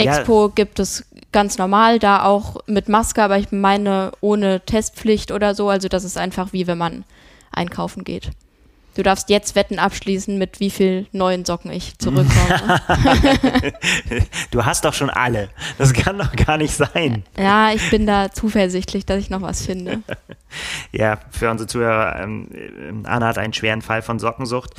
Ja. 0.00 0.18
Expo 0.18 0.48
gibt 0.48 0.80
es 0.80 1.04
ganz 1.34 1.58
normal, 1.58 1.98
da 1.98 2.24
auch 2.24 2.56
mit 2.66 2.88
Maske, 2.88 3.22
aber 3.22 3.36
ich 3.36 3.52
meine 3.52 4.12
ohne 4.22 4.60
Testpflicht 4.60 5.32
oder 5.32 5.54
so. 5.54 5.68
Also 5.68 5.88
das 5.88 6.04
ist 6.04 6.16
einfach 6.16 6.54
wie 6.54 6.66
wenn 6.66 6.78
man 6.78 7.04
einkaufen 7.50 8.04
geht. 8.04 8.30
Du 8.94 9.02
darfst 9.02 9.28
jetzt 9.28 9.56
Wetten 9.56 9.78
abschließen, 9.78 10.38
mit 10.38 10.60
wie 10.60 10.70
viel 10.70 11.06
neuen 11.10 11.44
Socken 11.44 11.72
ich 11.72 11.98
zurückkomme. 11.98 12.80
du 14.52 14.64
hast 14.64 14.84
doch 14.84 14.94
schon 14.94 15.10
alle. 15.10 15.48
Das 15.78 15.92
kann 15.92 16.16
doch 16.16 16.32
gar 16.32 16.56
nicht 16.58 16.74
sein. 16.74 17.24
Ja, 17.36 17.72
ich 17.72 17.90
bin 17.90 18.06
da 18.06 18.30
zuversichtlich, 18.30 19.04
dass 19.04 19.18
ich 19.18 19.30
noch 19.30 19.42
was 19.42 19.66
finde. 19.66 20.02
ja, 20.92 21.18
für 21.30 21.50
unsere 21.50 21.66
Zuhörer, 21.66 22.20
ähm, 22.22 23.02
Anna 23.04 23.26
hat 23.26 23.38
einen 23.38 23.52
schweren 23.52 23.82
Fall 23.82 24.02
von 24.02 24.20
Sockensucht. 24.20 24.74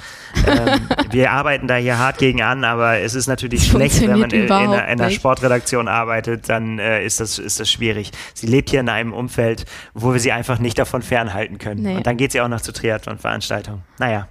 Ähm, 0.47 0.87
wir 1.11 1.31
arbeiten 1.31 1.67
da 1.67 1.75
hier 1.75 1.97
hart 1.97 2.17
gegen 2.17 2.41
an, 2.41 2.63
aber 2.63 2.99
es 2.99 3.15
ist 3.15 3.27
natürlich 3.27 3.67
schlecht, 3.67 4.01
wenn 4.01 4.19
man 4.19 4.31
in, 4.31 4.45
in, 4.45 4.51
einer, 4.51 4.87
in 4.87 5.01
einer 5.01 5.09
Sportredaktion 5.09 5.89
arbeitet, 5.89 6.47
dann 6.47 6.79
äh, 6.79 7.03
ist, 7.03 7.19
das, 7.19 7.37
ist 7.37 7.59
das 7.59 7.69
schwierig. 7.69 8.11
Sie 8.33 8.47
lebt 8.47 8.69
hier 8.69 8.79
in 8.79 8.89
einem 8.89 9.11
Umfeld, 9.11 9.65
wo 9.93 10.13
wir 10.13 10.19
sie 10.19 10.31
einfach 10.31 10.59
nicht 10.59 10.79
davon 10.79 11.01
fernhalten 11.01 11.57
können. 11.57 11.83
Nee. 11.83 11.95
Und 11.95 12.07
dann 12.07 12.15
geht 12.15 12.31
sie 12.31 12.39
auch 12.39 12.47
noch 12.47 12.61
zu 12.61 12.71
Triathlon-Veranstaltungen. 12.71 13.83
Naja. 14.05 14.27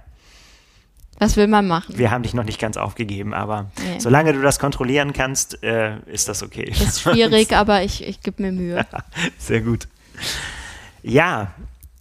Was 1.19 1.35
will 1.35 1.47
man 1.47 1.67
machen? 1.67 1.97
Wir 1.97 2.11
haben 2.11 2.23
dich 2.23 2.33
noch 2.33 2.45
nicht 2.45 2.59
ganz 2.59 2.77
aufgegeben, 2.77 3.33
aber 3.33 3.71
nee. 3.83 3.99
solange 3.99 4.31
du 4.31 4.41
das 4.41 4.57
kontrollieren 4.57 5.11
kannst, 5.11 5.61
äh, 5.63 5.97
ist 6.05 6.29
das 6.29 6.43
okay. 6.43 6.69
Das 6.69 6.81
ist 6.81 7.01
schwierig, 7.03 7.53
aber 7.53 7.83
ich, 7.83 8.05
ich 8.05 8.21
gebe 8.21 8.41
mir 8.41 8.53
Mühe. 8.53 8.85
Sehr 9.37 9.59
gut. 9.59 9.89
Ja, 11.03 11.51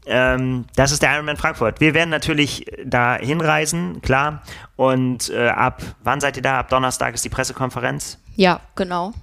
ähm, 0.07 0.67
das 0.77 0.93
ist 0.93 1.03
der 1.03 1.15
Ironman 1.15 1.37
Frankfurt. 1.37 1.81
Wir 1.81 1.95
werden 1.95 2.11
natürlich 2.11 2.67
da 2.85 3.17
hinreisen, 3.17 4.01
klar. 4.03 4.43
Und 4.77 5.31
äh, 5.31 5.49
ab, 5.49 5.83
wann 6.05 6.21
seid 6.21 6.37
ihr 6.37 6.43
da? 6.43 6.61
Ab 6.61 6.69
Donnerstag 6.69 7.15
ist 7.15 7.25
die 7.25 7.29
Pressekonferenz? 7.29 8.19
Ja, 8.37 8.61
genau. 8.77 9.15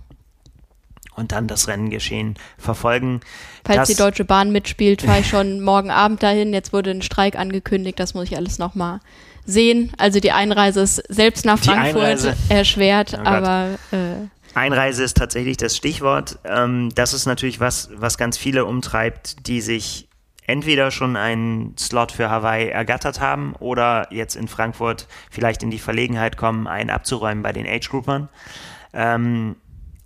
Und 1.15 1.33
dann 1.33 1.47
das 1.47 1.67
Rennengeschehen 1.67 2.35
verfolgen. 2.57 3.19
Falls 3.65 3.77
das, 3.79 3.87
die 3.89 3.95
Deutsche 3.95 4.23
Bahn 4.23 4.51
mitspielt, 4.51 5.01
fahre 5.01 5.19
ich 5.19 5.27
schon 5.27 5.61
morgen 5.63 5.91
Abend 5.91 6.23
dahin. 6.23 6.53
Jetzt 6.53 6.71
wurde 6.71 6.91
ein 6.91 7.01
Streik 7.01 7.35
angekündigt, 7.35 7.99
das 7.99 8.13
muss 8.13 8.25
ich 8.25 8.37
alles 8.37 8.59
nochmal 8.59 9.01
sehen. 9.45 9.91
Also 9.97 10.19
die 10.19 10.31
Einreise 10.31 10.81
ist 10.81 11.03
selbst 11.09 11.45
nach 11.45 11.59
Frankfurt 11.59 12.35
erschwert, 12.49 13.17
oh 13.17 13.25
aber 13.25 13.77
äh, 13.91 14.27
Einreise 14.53 15.03
ist 15.03 15.17
tatsächlich 15.17 15.57
das 15.57 15.75
Stichwort. 15.75 16.39
Ähm, 16.43 16.89
das 16.95 17.13
ist 17.13 17.25
natürlich 17.25 17.59
was, 17.59 17.89
was 17.95 18.17
ganz 18.17 18.37
viele 18.37 18.65
umtreibt, 18.65 19.47
die 19.47 19.61
sich 19.61 20.07
entweder 20.45 20.91
schon 20.91 21.15
einen 21.15 21.77
Slot 21.77 22.11
für 22.11 22.29
Hawaii 22.29 22.69
ergattert 22.69 23.21
haben 23.21 23.53
oder 23.59 24.07
jetzt 24.11 24.35
in 24.35 24.47
Frankfurt 24.47 25.07
vielleicht 25.29 25.63
in 25.63 25.71
die 25.71 25.79
Verlegenheit 25.79 26.35
kommen, 26.35 26.67
einen 26.67 26.89
abzuräumen 26.89 27.43
bei 27.43 27.53
den 27.53 27.65
Age-Groupern. 27.65 28.27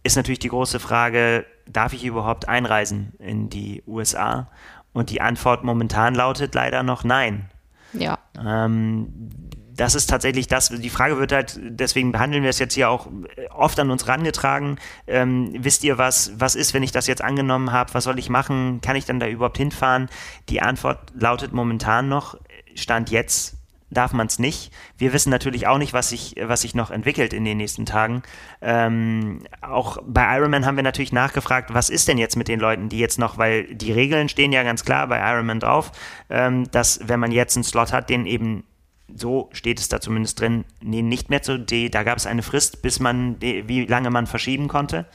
Ist 0.05 0.17
natürlich 0.17 0.37
die 0.37 0.49
große 0.49 0.79
Frage, 0.79 1.47
darf 1.65 1.91
ich 1.91 2.05
überhaupt 2.05 2.47
einreisen 2.47 3.13
in 3.17 3.49
die 3.49 3.81
USA? 3.87 4.51
Und 4.93 5.09
die 5.09 5.19
Antwort 5.19 5.63
momentan 5.63 6.13
lautet 6.13 6.53
leider 6.53 6.83
noch 6.83 7.03
nein. 7.03 7.49
Ja. 7.91 8.19
Ähm, 8.39 9.07
das 9.75 9.95
ist 9.95 10.05
tatsächlich 10.05 10.47
das, 10.47 10.69
die 10.69 10.91
Frage 10.91 11.17
wird 11.17 11.31
halt, 11.31 11.59
deswegen 11.59 12.11
behandeln 12.11 12.43
wir 12.43 12.51
es 12.51 12.59
jetzt 12.59 12.75
hier 12.75 12.91
auch 12.91 13.07
oft 13.49 13.79
an 13.79 13.89
uns 13.89 14.07
rangetragen. 14.07 14.77
Ähm, 15.07 15.55
wisst 15.57 15.83
ihr, 15.83 15.97
was, 15.97 16.39
was 16.39 16.53
ist, 16.53 16.75
wenn 16.75 16.83
ich 16.83 16.91
das 16.91 17.07
jetzt 17.07 17.23
angenommen 17.23 17.71
habe? 17.71 17.95
Was 17.95 18.03
soll 18.03 18.19
ich 18.19 18.29
machen? 18.29 18.81
Kann 18.81 18.95
ich 18.95 19.05
dann 19.05 19.19
da 19.19 19.27
überhaupt 19.27 19.57
hinfahren? 19.57 20.07
Die 20.49 20.61
Antwort 20.61 20.99
lautet 21.19 21.51
momentan 21.51 22.09
noch, 22.09 22.37
Stand 22.75 23.09
jetzt 23.09 23.57
darf 23.89 24.13
man 24.13 24.27
es 24.27 24.39
nicht. 24.39 24.71
Wir 24.97 25.13
wissen 25.13 25.29
natürlich 25.29 25.67
auch 25.67 25.77
nicht, 25.77 25.93
was 25.93 26.09
sich, 26.09 26.35
was 26.41 26.61
sich 26.61 26.75
noch 26.75 26.91
entwickelt 26.91 27.33
in 27.33 27.45
den 27.45 27.57
nächsten 27.57 27.85
Tagen. 27.85 28.23
Ähm, 28.61 29.41
auch 29.61 29.97
bei 30.05 30.37
Ironman 30.37 30.65
haben 30.65 30.75
wir 30.75 30.83
natürlich 30.83 31.13
nachgefragt, 31.13 31.73
was 31.73 31.89
ist 31.89 32.07
denn 32.07 32.17
jetzt 32.17 32.35
mit 32.35 32.47
den 32.47 32.59
Leuten, 32.59 32.89
die 32.89 32.99
jetzt 32.99 33.19
noch, 33.19 33.37
weil 33.37 33.73
die 33.75 33.91
Regeln 33.91 34.29
stehen 34.29 34.51
ja 34.51 34.63
ganz 34.63 34.83
klar 34.83 35.07
bei 35.07 35.19
Ironman 35.19 35.59
drauf, 35.59 35.91
ähm, 36.29 36.69
dass 36.71 36.99
wenn 37.07 37.19
man 37.19 37.31
jetzt 37.31 37.55
einen 37.55 37.63
Slot 37.63 37.93
hat, 37.93 38.09
den 38.09 38.25
eben 38.25 38.63
so 39.13 39.49
steht 39.53 39.79
es 39.79 39.87
da 39.87 40.01
zumindest 40.01 40.39
drin, 40.39 40.65
nee, 40.81 41.01
nicht 41.01 41.29
mehr 41.29 41.41
zu 41.41 41.59
D. 41.59 41.89
Da 41.89 42.03
gab 42.03 42.17
es 42.17 42.25
eine 42.25 42.41
Frist, 42.41 42.81
bis 42.81 42.99
man, 42.99 43.39
wie 43.39 43.85
lange 43.85 44.09
man 44.09 44.27
verschieben 44.27 44.67
konnte. 44.67 45.05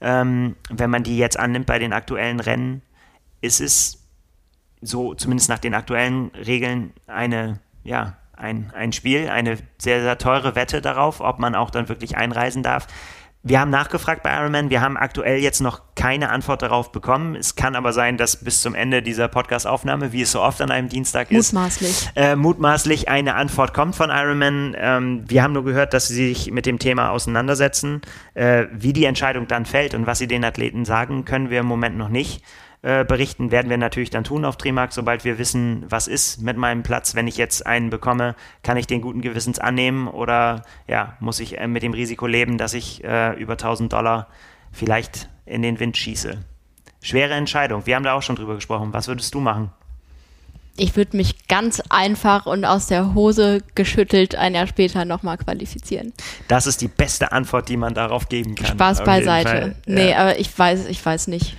Ähm, 0.00 0.56
wenn 0.68 0.90
man 0.90 1.02
die 1.02 1.16
jetzt 1.16 1.38
annimmt 1.38 1.66
bei 1.66 1.78
den 1.78 1.92
aktuellen 1.92 2.40
Rennen, 2.40 2.82
ist 3.40 3.60
es 3.60 4.02
so, 4.82 5.14
zumindest 5.14 5.48
nach 5.48 5.60
den 5.60 5.74
aktuellen 5.74 6.30
Regeln, 6.34 6.92
eine, 7.06 7.60
ja, 7.84 8.16
ein, 8.36 8.72
ein 8.74 8.92
Spiel, 8.92 9.28
eine 9.28 9.58
sehr, 9.78 10.02
sehr 10.02 10.18
teure 10.18 10.54
Wette 10.54 10.80
darauf, 10.80 11.20
ob 11.20 11.38
man 11.38 11.54
auch 11.54 11.70
dann 11.70 11.88
wirklich 11.88 12.16
einreisen 12.16 12.62
darf. 12.62 12.86
Wir 13.44 13.58
haben 13.58 13.70
nachgefragt 13.70 14.22
bei 14.22 14.32
Ironman. 14.32 14.70
Wir 14.70 14.80
haben 14.80 14.96
aktuell 14.96 15.38
jetzt 15.38 15.60
noch 15.60 15.80
keine 15.96 16.30
Antwort 16.30 16.62
darauf 16.62 16.92
bekommen. 16.92 17.34
Es 17.34 17.56
kann 17.56 17.74
aber 17.74 17.92
sein, 17.92 18.16
dass 18.16 18.36
bis 18.36 18.62
zum 18.62 18.76
Ende 18.76 19.02
dieser 19.02 19.26
Podcast-Aufnahme, 19.26 20.12
wie 20.12 20.22
es 20.22 20.30
so 20.30 20.40
oft 20.40 20.60
an 20.60 20.70
einem 20.70 20.88
Dienstag 20.88 21.32
ist, 21.32 21.52
mutmaßlich, 21.52 22.10
äh, 22.14 22.36
mutmaßlich 22.36 23.08
eine 23.08 23.34
Antwort 23.34 23.74
kommt 23.74 23.96
von 23.96 24.10
Ironman. 24.10 24.76
Ähm, 24.78 25.24
wir 25.26 25.42
haben 25.42 25.54
nur 25.54 25.64
gehört, 25.64 25.92
dass 25.92 26.06
sie 26.06 26.28
sich 26.28 26.52
mit 26.52 26.66
dem 26.66 26.78
Thema 26.78 27.10
auseinandersetzen. 27.10 28.02
Äh, 28.34 28.66
wie 28.72 28.92
die 28.92 29.06
Entscheidung 29.06 29.48
dann 29.48 29.66
fällt 29.66 29.94
und 29.94 30.06
was 30.06 30.18
sie 30.18 30.28
den 30.28 30.44
Athleten 30.44 30.84
sagen, 30.84 31.24
können 31.24 31.50
wir 31.50 31.60
im 31.60 31.66
Moment 31.66 31.96
noch 31.96 32.10
nicht. 32.10 32.44
Äh, 32.84 33.04
berichten 33.04 33.52
werden 33.52 33.70
wir 33.70 33.78
natürlich 33.78 34.10
dann 34.10 34.24
tun 34.24 34.44
auf 34.44 34.56
Trimark, 34.56 34.92
sobald 34.92 35.24
wir 35.24 35.38
wissen, 35.38 35.84
was 35.88 36.08
ist 36.08 36.42
mit 36.42 36.56
meinem 36.56 36.82
Platz. 36.82 37.14
Wenn 37.14 37.28
ich 37.28 37.36
jetzt 37.36 37.64
einen 37.64 37.90
bekomme, 37.90 38.34
kann 38.64 38.76
ich 38.76 38.88
den 38.88 39.00
guten 39.00 39.20
Gewissens 39.20 39.60
annehmen 39.60 40.08
oder 40.08 40.64
ja, 40.88 41.16
muss 41.20 41.38
ich 41.38 41.58
äh, 41.58 41.68
mit 41.68 41.84
dem 41.84 41.92
Risiko 41.92 42.26
leben, 42.26 42.58
dass 42.58 42.74
ich 42.74 43.04
äh, 43.04 43.34
über 43.40 43.52
1000 43.52 43.92
Dollar 43.92 44.26
vielleicht 44.72 45.28
in 45.46 45.62
den 45.62 45.78
Wind 45.78 45.96
schieße. 45.96 46.38
Schwere 47.00 47.34
Entscheidung. 47.34 47.86
Wir 47.86 47.94
haben 47.94 48.02
da 48.02 48.14
auch 48.14 48.22
schon 48.22 48.34
drüber 48.34 48.56
gesprochen. 48.56 48.92
Was 48.92 49.06
würdest 49.06 49.32
du 49.32 49.40
machen? 49.40 49.70
Ich 50.76 50.96
würde 50.96 51.16
mich 51.16 51.46
ganz 51.48 51.80
einfach 51.88 52.46
und 52.46 52.64
aus 52.64 52.86
der 52.86 53.14
Hose 53.14 53.62
geschüttelt 53.74 54.34
ein 54.34 54.54
Jahr 54.54 54.66
später 54.66 55.04
nochmal 55.04 55.36
qualifizieren. 55.36 56.12
Das 56.48 56.66
ist 56.66 56.80
die 56.80 56.88
beste 56.88 57.30
Antwort, 57.30 57.68
die 57.68 57.76
man 57.76 57.94
darauf 57.94 58.28
geben 58.28 58.54
kann. 58.54 58.68
Spaß 58.68 59.04
beiseite. 59.04 59.76
Nee, 59.86 60.10
ja. 60.10 60.18
aber 60.18 60.38
ich 60.38 60.58
weiß, 60.58 60.86
ich 60.86 61.04
weiß 61.04 61.28
nicht. 61.28 61.56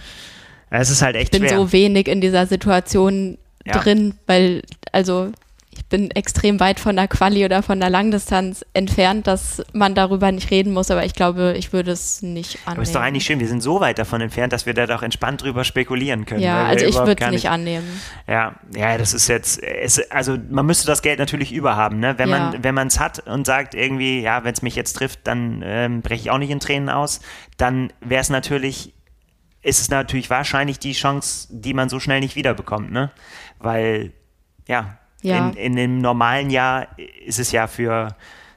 Es 0.79 0.89
ist 0.89 1.01
halt 1.01 1.15
echt 1.15 1.33
Ich 1.33 1.39
bin 1.39 1.47
schwer. 1.47 1.57
so 1.57 1.71
wenig 1.71 2.07
in 2.07 2.21
dieser 2.21 2.47
Situation 2.47 3.37
ja. 3.65 3.77
drin, 3.77 4.15
weil, 4.25 4.63
also 4.91 5.31
ich 5.75 5.85
bin 5.85 6.11
extrem 6.11 6.59
weit 6.59 6.79
von 6.79 6.95
der 6.95 7.07
Quali 7.07 7.45
oder 7.45 7.63
von 7.63 7.79
der 7.79 7.89
Langdistanz 7.89 8.65
entfernt, 8.73 9.27
dass 9.27 9.63
man 9.73 9.95
darüber 9.95 10.31
nicht 10.31 10.51
reden 10.51 10.73
muss, 10.73 10.91
aber 10.91 11.05
ich 11.05 11.13
glaube, 11.13 11.55
ich 11.57 11.73
würde 11.73 11.91
es 11.91 12.21
nicht 12.21 12.59
annehmen. 12.65 12.73
Aber 12.77 12.81
ist 12.83 12.95
doch 12.95 13.01
eigentlich 13.01 13.25
schön, 13.25 13.39
wir 13.39 13.47
sind 13.47 13.61
so 13.61 13.79
weit 13.79 13.99
davon 13.99 14.21
entfernt, 14.21 14.53
dass 14.53 14.65
wir 14.65 14.73
da 14.73 14.85
doch 14.85 15.03
entspannt 15.03 15.43
drüber 15.43 15.63
spekulieren 15.63 16.25
können. 16.25 16.41
Ja, 16.41 16.65
also 16.65 16.85
ich 16.85 16.95
würde 16.95 17.23
es 17.23 17.31
nicht 17.31 17.49
annehmen. 17.49 17.87
Ja, 18.27 18.55
ja, 18.75 18.97
das 18.97 19.13
ist 19.13 19.27
jetzt, 19.27 19.61
es, 19.61 19.99
also 20.11 20.37
man 20.49 20.65
müsste 20.65 20.87
das 20.87 21.01
Geld 21.01 21.19
natürlich 21.19 21.51
überhaben, 21.51 21.99
ne? 21.99 22.15
Wenn 22.17 22.29
ja. 22.29 22.39
man, 22.39 22.63
wenn 22.63 22.75
man 22.75 22.87
es 22.87 22.99
hat 22.99 23.27
und 23.27 23.45
sagt 23.45 23.75
irgendwie, 23.75 24.21
ja, 24.21 24.43
wenn 24.43 24.53
es 24.53 24.61
mich 24.61 24.75
jetzt 24.75 24.93
trifft, 24.93 25.21
dann 25.23 25.63
ähm, 25.65 26.01
breche 26.01 26.21
ich 26.21 26.31
auch 26.31 26.39
nicht 26.39 26.51
in 26.51 26.59
Tränen 26.59 26.89
aus, 26.89 27.19
dann 27.57 27.91
wäre 28.01 28.21
es 28.21 28.29
natürlich 28.29 28.93
ist 29.63 29.81
es 29.81 29.89
natürlich 29.89 30.29
wahrscheinlich 30.29 30.77
die 30.77 30.93
Chance, 30.93 31.47
die 31.49 31.73
man 31.73 31.89
so 31.89 31.99
schnell 31.99 32.19
nicht 32.19 32.35
wiederbekommt, 32.35 32.91
ne? 32.91 33.11
Weil, 33.59 34.11
ja, 34.67 34.97
ja. 35.23 35.49
In, 35.49 35.53
in 35.53 35.75
dem 35.75 35.97
normalen 35.99 36.49
Jahr 36.49 36.87
ist 37.25 37.39
es 37.39 37.51
ja 37.53 37.67
für 37.67 38.15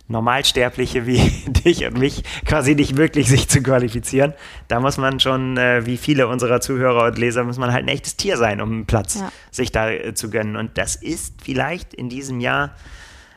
Normalsterbliche 0.09 1.07
wie 1.07 1.19
dich 1.47 1.85
und 1.87 1.99
mich 1.99 2.23
quasi 2.45 2.75
nicht 2.75 2.95
möglich, 2.95 3.29
sich 3.29 3.49
zu 3.49 3.63
qualifizieren. 3.63 4.35
Da 4.69 4.81
muss 4.81 4.99
man 4.99 5.21
schon, 5.21 5.57
äh, 5.57 5.87
wie 5.87 5.97
viele 5.97 6.29
unserer 6.29 6.61
Zuhörer 6.61 7.07
und 7.07 7.19
Leser, 7.19 7.45
muss 7.45 7.59
man 7.59 7.73
halt 7.73 7.85
ein 7.85 7.89
echtes 7.89 8.17
Tier 8.17 8.37
sein, 8.37 8.61
um 8.61 8.71
einen 8.73 8.87
Platz 8.87 9.15
ja. 9.15 9.33
sich 9.51 9.73
da 9.73 9.91
äh, 9.91 10.15
zu 10.15 10.29
gönnen. 10.29 10.57
Und 10.57 10.77
das 10.77 10.97
ist 10.97 11.41
vielleicht 11.43 11.95
in 11.95 12.09
diesem 12.09 12.41
Jahr, 12.41 12.75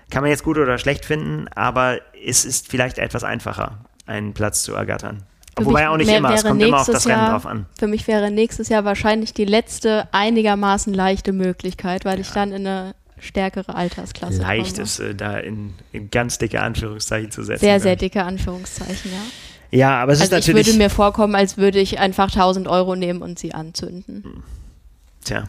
kann 0.10 0.22
man 0.22 0.32
jetzt 0.32 0.44
gut 0.44 0.58
oder 0.58 0.78
schlecht 0.80 1.06
finden, 1.06 1.48
aber 1.50 2.00
es 2.26 2.46
ist 2.46 2.68
vielleicht 2.68 2.98
etwas 2.98 3.24
einfacher, 3.24 3.86
einen 4.08 4.34
Platz 4.34 4.64
zu 4.64 4.74
ergattern. 4.74 5.24
Wobei 5.66 5.90
auch 5.90 5.98
nicht 5.98 6.10
immer, 6.10 6.34
es 6.34 6.44
kommt 6.44 6.62
immer 6.62 6.82
auf 6.82 6.88
das 6.88 7.08
Rennen 7.08 7.28
drauf 7.28 7.46
an. 7.46 7.66
Für 7.78 7.88
mich 7.88 8.08
wäre 8.08 8.32
nächstes 8.32 8.70
Jahr 8.70 8.86
wahrscheinlich 8.86 9.34
die 9.34 9.46
letzte 9.46 10.08
einigermaßen 10.12 10.94
leichte 10.94 11.34
Möglichkeit, 11.34 12.06
weil 12.06 12.16
ja. 12.16 12.22
ich 12.22 12.32
dann 12.32 12.52
in 12.52 12.68
eine 12.68 12.96
stärkere 13.20 13.76
Altersklasse 13.76 14.42
Leicht 14.42 14.76
komme. 14.76 14.84
ist 14.84 15.00
äh, 15.00 15.16
da 15.16 15.38
in, 15.38 15.74
in, 15.92 16.10
ganz 16.10 16.38
dicke 16.38 16.62
Anführungszeichen 16.62 17.32
zu 17.32 17.44
setzen. 17.44 17.62
Sehr, 17.62 17.80
sehr 17.80 17.96
dicke 17.96 18.24
Anführungszeichen, 18.24 19.12
ja. 19.12 19.78
Ja, 19.78 20.02
aber 20.02 20.14
es 20.14 20.22
also 20.22 20.36
ist 20.36 20.40
natürlich... 20.40 20.68
ich 20.68 20.74
würde 20.74 20.84
mir 20.84 20.90
vorkommen, 20.90 21.36
als 21.36 21.58
würde 21.58 21.80
ich 21.80 22.00
einfach 22.00 22.30
1000 22.30 22.68
Euro 22.68 22.96
nehmen 22.96 23.22
und 23.22 23.38
sie 23.38 23.54
anzünden. 23.54 24.24
Hm. 24.24 24.44
Tja. 25.24 25.44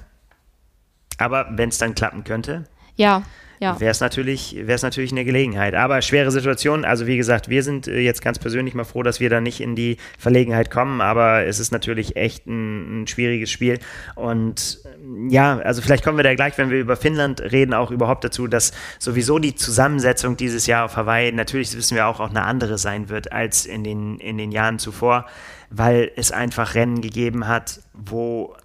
Aber 1.19 1.47
wenn 1.53 1.69
es 1.69 1.79
dann 1.79 1.95
klappen 1.95 2.25
könnte... 2.25 2.65
Ja, 2.97 3.23
ja. 3.61 3.79
wäre 3.79 3.91
es 3.91 4.01
natürlich, 4.01 4.57
natürlich 4.57 5.13
eine 5.13 5.25
Gelegenheit. 5.25 5.75
Aber 5.75 6.01
schwere 6.01 6.31
Situation. 6.31 6.87
Also 6.87 7.07
wie 7.07 7.19
gesagt, 7.19 7.51
wir 7.51 7.63
sind 7.63 7.87
äh, 7.87 8.01
jetzt 8.01 8.23
ganz 8.23 8.39
persönlich 8.39 8.75
mal 8.75 8.85
froh, 8.85 9.03
dass 9.03 9.21
wir 9.21 9.29
da 9.29 9.41
nicht 9.43 9.61
in 9.61 9.77
die 9.77 9.99
Verlegenheit 10.19 10.71
kommen. 10.71 11.03
Aber 11.03 11.45
es 11.45 11.61
ist 11.61 11.71
natürlich 11.71 12.17
echt 12.17 12.47
ein, 12.47 13.03
ein 13.03 13.07
schwieriges 13.07 13.51
Spiel. 13.51 13.79
Und 14.15 14.81
äh, 14.85 15.33
ja, 15.33 15.59
also 15.59 15.83
vielleicht 15.83 16.03
kommen 16.03 16.17
wir 16.17 16.25
da 16.25 16.35
gleich, 16.35 16.57
wenn 16.57 16.71
wir 16.71 16.81
über 16.81 16.97
Finnland 16.97 17.41
reden, 17.43 17.75
auch 17.75 17.91
überhaupt 17.91 18.25
dazu, 18.25 18.47
dass 18.47 18.73
sowieso 18.99 19.39
die 19.39 19.55
Zusammensetzung 19.55 20.39
dieses 20.39 20.67
Jahr 20.67 20.87
auf 20.87 20.97
Hawaii 20.97 21.31
natürlich 21.31 21.77
wissen 21.77 21.97
wir 21.97 22.07
auch, 22.07 22.19
auch 22.19 22.31
eine 22.31 22.45
andere 22.45 22.79
sein 22.79 23.11
wird 23.11 23.31
als 23.31 23.67
in 23.67 23.85
den, 23.85 24.19
in 24.21 24.39
den 24.39 24.53
Jahren 24.53 24.79
zuvor, 24.79 25.27
weil 25.69 26.11
es 26.17 26.33
einfach 26.33 26.75
Rennen 26.75 27.03
gegeben 27.03 27.47
hat, 27.47 27.81
wo 27.93 28.57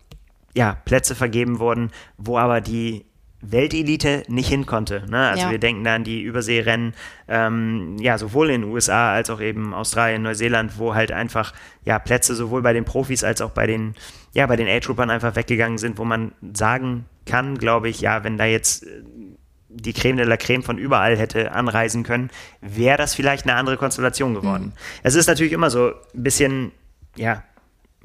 ja, 0.56 0.78
Plätze 0.86 1.16
vergeben 1.16 1.60
wurden, 1.60 1.92
wo 2.18 2.38
aber 2.38 2.62
die 2.62 3.06
Weltelite 3.52 4.24
nicht 4.28 4.50
hin 4.50 4.66
konnte. 4.66 5.04
Ne? 5.10 5.30
Also 5.30 5.46
Ja. 5.46 5.52
wir 5.52 5.60
denken 5.60 5.84
da 5.84 5.96
an 5.96 6.04
die 6.04 6.22
Überseerennen, 6.22 6.94
ähm, 7.28 7.98
ja, 8.00 8.18
sowohl 8.18 8.50
in 8.50 8.62
den 8.62 8.72
USA 8.72 9.14
als 9.14 9.30
auch 9.30 9.42
eben 9.42 9.74
Australien, 9.74 10.22
Neuseeland, 10.24 10.78
wo 10.78 10.96
halt 10.96 11.12
einfach 11.12 11.54
ja 11.84 12.00
Plätze 12.00 12.36
sowohl 12.36 12.62
bei 12.62 12.74
den 12.74 12.86
Profis 12.86 13.24
als 13.24 13.42
auch 13.42 13.52
bei 13.52 13.68
den, 13.68 13.96
ja, 14.34 14.46
bei 14.48 14.56
den 14.56 14.68
A-Troopern 14.68 15.10
einfach 15.10 15.36
weggegangen 15.36 15.78
sind, 15.78 15.98
wo 15.98 16.06
man 16.06 16.32
sagen 16.54 17.06
kann, 17.26 17.58
glaube 17.58 17.90
ich, 17.90 18.02
ja, 18.02 18.24
wenn 18.24 18.38
da 18.38 18.46
jetzt 18.46 18.84
äh, 18.86 18.90
die 19.70 19.94
Creme 19.94 20.18
de 20.18 20.26
la 20.26 20.38
Creme 20.38 20.64
von 20.64 20.78
überall 20.78 21.18
hätte 21.18 21.52
anreisen 21.52 22.04
können, 22.04 22.30
wäre 22.62 22.98
das 22.98 23.14
vielleicht 23.14 23.46
eine 23.46 23.56
andere 23.56 23.78
Konstellation 23.78 24.34
geworden. 24.34 24.72
Es 25.04 25.16
ist 25.16 25.28
natürlich 25.28 25.52
immer 25.54 25.70
so 25.70 25.90
ein 26.14 26.24
bisschen, 26.24 26.72
ja, 27.18 27.44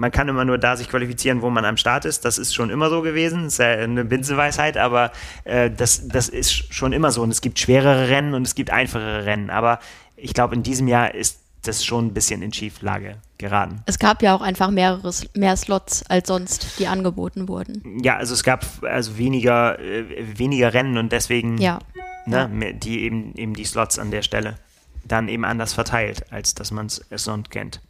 man 0.00 0.10
kann 0.10 0.28
immer 0.28 0.44
nur 0.46 0.56
da 0.56 0.76
sich 0.76 0.88
qualifizieren, 0.88 1.42
wo 1.42 1.50
man 1.50 1.64
am 1.66 1.76
Start 1.76 2.06
ist. 2.06 2.24
Das 2.24 2.38
ist 2.38 2.54
schon 2.54 2.70
immer 2.70 2.88
so 2.88 3.02
gewesen. 3.02 3.44
Das 3.44 3.52
ist 3.54 3.58
ja 3.58 3.66
eine 3.72 4.04
Binsenweisheit, 4.04 4.78
aber 4.78 5.12
äh, 5.44 5.70
das, 5.70 6.08
das 6.08 6.28
ist 6.30 6.72
schon 6.74 6.92
immer 6.94 7.10
so. 7.12 7.22
Und 7.22 7.30
es 7.30 7.42
gibt 7.42 7.58
schwerere 7.58 8.08
Rennen 8.08 8.32
und 8.34 8.42
es 8.46 8.54
gibt 8.54 8.70
einfachere 8.70 9.26
Rennen. 9.26 9.50
Aber 9.50 9.78
ich 10.16 10.32
glaube, 10.32 10.54
in 10.54 10.62
diesem 10.62 10.88
Jahr 10.88 11.14
ist 11.14 11.38
das 11.62 11.84
schon 11.84 12.06
ein 12.06 12.14
bisschen 12.14 12.40
in 12.40 12.50
Schieflage 12.54 13.16
geraten. 13.36 13.82
Es 13.84 13.98
gab 13.98 14.22
ja 14.22 14.34
auch 14.34 14.40
einfach 14.40 14.70
mehrere, 14.70 15.12
mehr 15.34 15.54
Slots 15.58 16.02
als 16.08 16.28
sonst, 16.28 16.78
die 16.78 16.86
angeboten 16.86 17.48
wurden. 17.48 18.00
Ja, 18.02 18.16
also 18.16 18.32
es 18.32 18.42
gab 18.42 18.64
also 18.82 19.18
weniger, 19.18 19.78
äh, 19.78 20.04
weniger 20.38 20.72
Rennen 20.72 20.96
und 20.96 21.12
deswegen 21.12 21.58
Ja. 21.58 21.78
ne, 22.24 22.50
Ja. 22.62 22.72
die 22.72 23.02
eben, 23.02 23.34
eben 23.34 23.52
die 23.52 23.64
Slots 23.66 23.98
an 23.98 24.10
der 24.10 24.22
Stelle 24.22 24.56
dann 25.04 25.28
eben 25.28 25.44
anders 25.44 25.74
verteilt, 25.74 26.24
als 26.32 26.54
dass 26.54 26.70
man 26.70 26.86
es 26.86 27.02
sonst 27.10 27.50
kennt. 27.50 27.80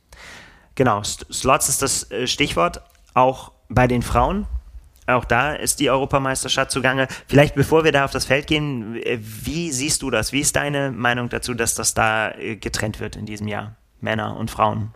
Genau, 0.81 1.03
Slots 1.03 1.69
ist 1.69 1.83
das 1.83 2.11
äh, 2.11 2.27
Stichwort, 2.27 2.81
auch 3.13 3.53
bei 3.69 3.87
den 3.87 4.01
Frauen. 4.01 4.47
Auch 5.07 5.27
da 5.27 5.53
ist 5.53 5.79
die 5.79 5.91
Europameisterschaft 5.91 6.71
zugange. 6.71 7.07
Vielleicht 7.27 7.55
bevor 7.55 7.85
wir 7.85 7.93
da 7.93 8.07
auf 8.07 8.13
das 8.13 8.25
Feld 8.25 8.47
gehen, 8.47 8.97
äh, 8.97 9.19
wie 9.21 9.73
siehst 9.73 10.01
du 10.01 10.09
das? 10.09 10.33
Wie 10.33 10.41
ist 10.41 10.57
deine 10.57 10.91
Meinung 10.91 11.29
dazu, 11.29 11.53
dass 11.53 11.75
das 11.75 11.93
da 11.93 12.31
äh, 12.31 12.57
getrennt 12.57 12.99
wird 12.99 13.17
in 13.17 13.27
diesem 13.27 13.47
Jahr? 13.47 13.77
Männer 14.01 14.39
und 14.39 14.51
Frauen. 14.51 14.95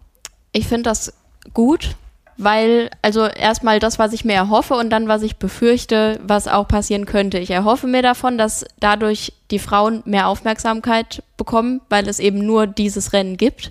Ich 0.53 0.69
finde 0.69 0.85
das 0.85 1.13
gut, 1.53 1.97
weil, 2.39 2.89
also 3.03 3.27
erstmal 3.27 3.79
das, 3.79 3.99
was 3.99 4.15
ich 4.15 4.25
mir 4.25 4.37
erhoffe 4.37 4.73
und 4.77 4.89
dann, 4.89 5.07
was 5.07 5.21
ich 5.21 5.37
befürchte, 5.37 6.19
was 6.23 6.49
auch 6.49 6.67
passieren 6.67 7.05
könnte. 7.05 7.39
Ich 7.39 7.51
erhoffe 7.51 7.87
mir 7.89 8.01
davon, 8.01 8.39
dass 8.39 8.65
dadurch 8.81 9.35
die 9.51 9.59
Frauen 9.59 10.03
mehr 10.07 10.29
Aufmerksamkeit 10.29 11.23
bekommen, 11.37 11.83
weil 11.91 12.09
es 12.09 12.21
eben 12.21 12.39
nur 12.39 12.67
dieses 12.67 13.13
Rennen 13.13 13.37
gibt. 13.37 13.71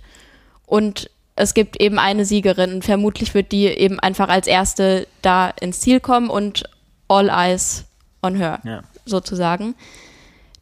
Und 0.68 1.10
es 1.36 1.54
gibt 1.54 1.82
eben 1.82 2.00
eine 2.00 2.26
Siegerin 2.26 2.74
und 2.76 2.86
vermutlich 2.86 3.34
wird 3.34 3.52
die 3.52 3.66
eben 3.66 4.00
einfach 4.00 4.30
als 4.30 4.48
erste 4.48 5.08
da 5.22 5.50
ins 5.50 5.80
Ziel 5.82 6.00
kommen 6.00 6.30
und 6.30 6.64
all 7.08 7.30
eyes 7.30 7.86
on 8.22 8.36
her, 8.36 8.60
Ja. 8.64 8.84
sozusagen. 9.06 9.76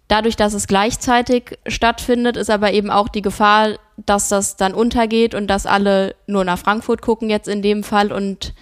Dadurch, 0.08 0.36
dass 0.36 0.54
es 0.54 0.68
gleichzeitig 0.68 1.58
stattfindet, 1.68 2.36
ist 2.36 2.50
aber 2.50 2.74
eben 2.74 2.90
auch 2.92 3.08
die 3.08 3.22
Gefahr, 3.22 3.78
dass 3.98 4.28
das 4.28 4.58
dann 4.58 4.74
untergeht 4.74 5.34
und 5.36 5.48
dass 5.48 5.66
alle 5.66 6.16
nur 6.28 6.44
nach 6.44 6.60
Frankfurt 6.60 7.02
gucken 7.02 7.30
jetzt 7.30 7.48
in 7.48 7.62
dem 7.62 7.84
Fall 7.84 8.12
und 8.12 8.54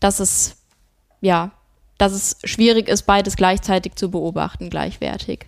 dass 0.00 0.20
es, 0.20 0.56
ja, 1.20 1.50
dass 1.96 2.12
es 2.12 2.36
schwierig 2.44 2.88
ist, 2.88 3.02
beides 3.02 3.36
gleichzeitig 3.36 3.94
zu 3.94 4.10
beobachten, 4.10 4.68
gleichwertig. 4.70 5.46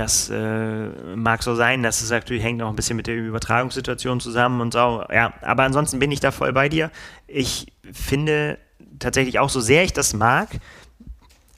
Das 0.00 0.30
äh, 0.30 0.88
mag 1.14 1.42
so 1.42 1.54
sein, 1.54 1.82
das 1.82 2.00
ist 2.00 2.08
natürlich 2.08 2.42
hängt 2.42 2.62
auch 2.62 2.70
ein 2.70 2.74
bisschen 2.74 2.96
mit 2.96 3.06
der 3.06 3.16
Übertragungssituation 3.16 4.18
zusammen 4.18 4.62
und 4.62 4.72
so. 4.72 5.04
Ja, 5.12 5.34
aber 5.42 5.64
ansonsten 5.64 5.98
bin 5.98 6.10
ich 6.10 6.20
da 6.20 6.30
voll 6.30 6.54
bei 6.54 6.70
dir. 6.70 6.90
Ich 7.26 7.66
finde 7.92 8.56
tatsächlich 8.98 9.38
auch, 9.38 9.50
so 9.50 9.60
sehr 9.60 9.84
ich 9.84 9.92
das 9.92 10.14
mag, 10.14 10.48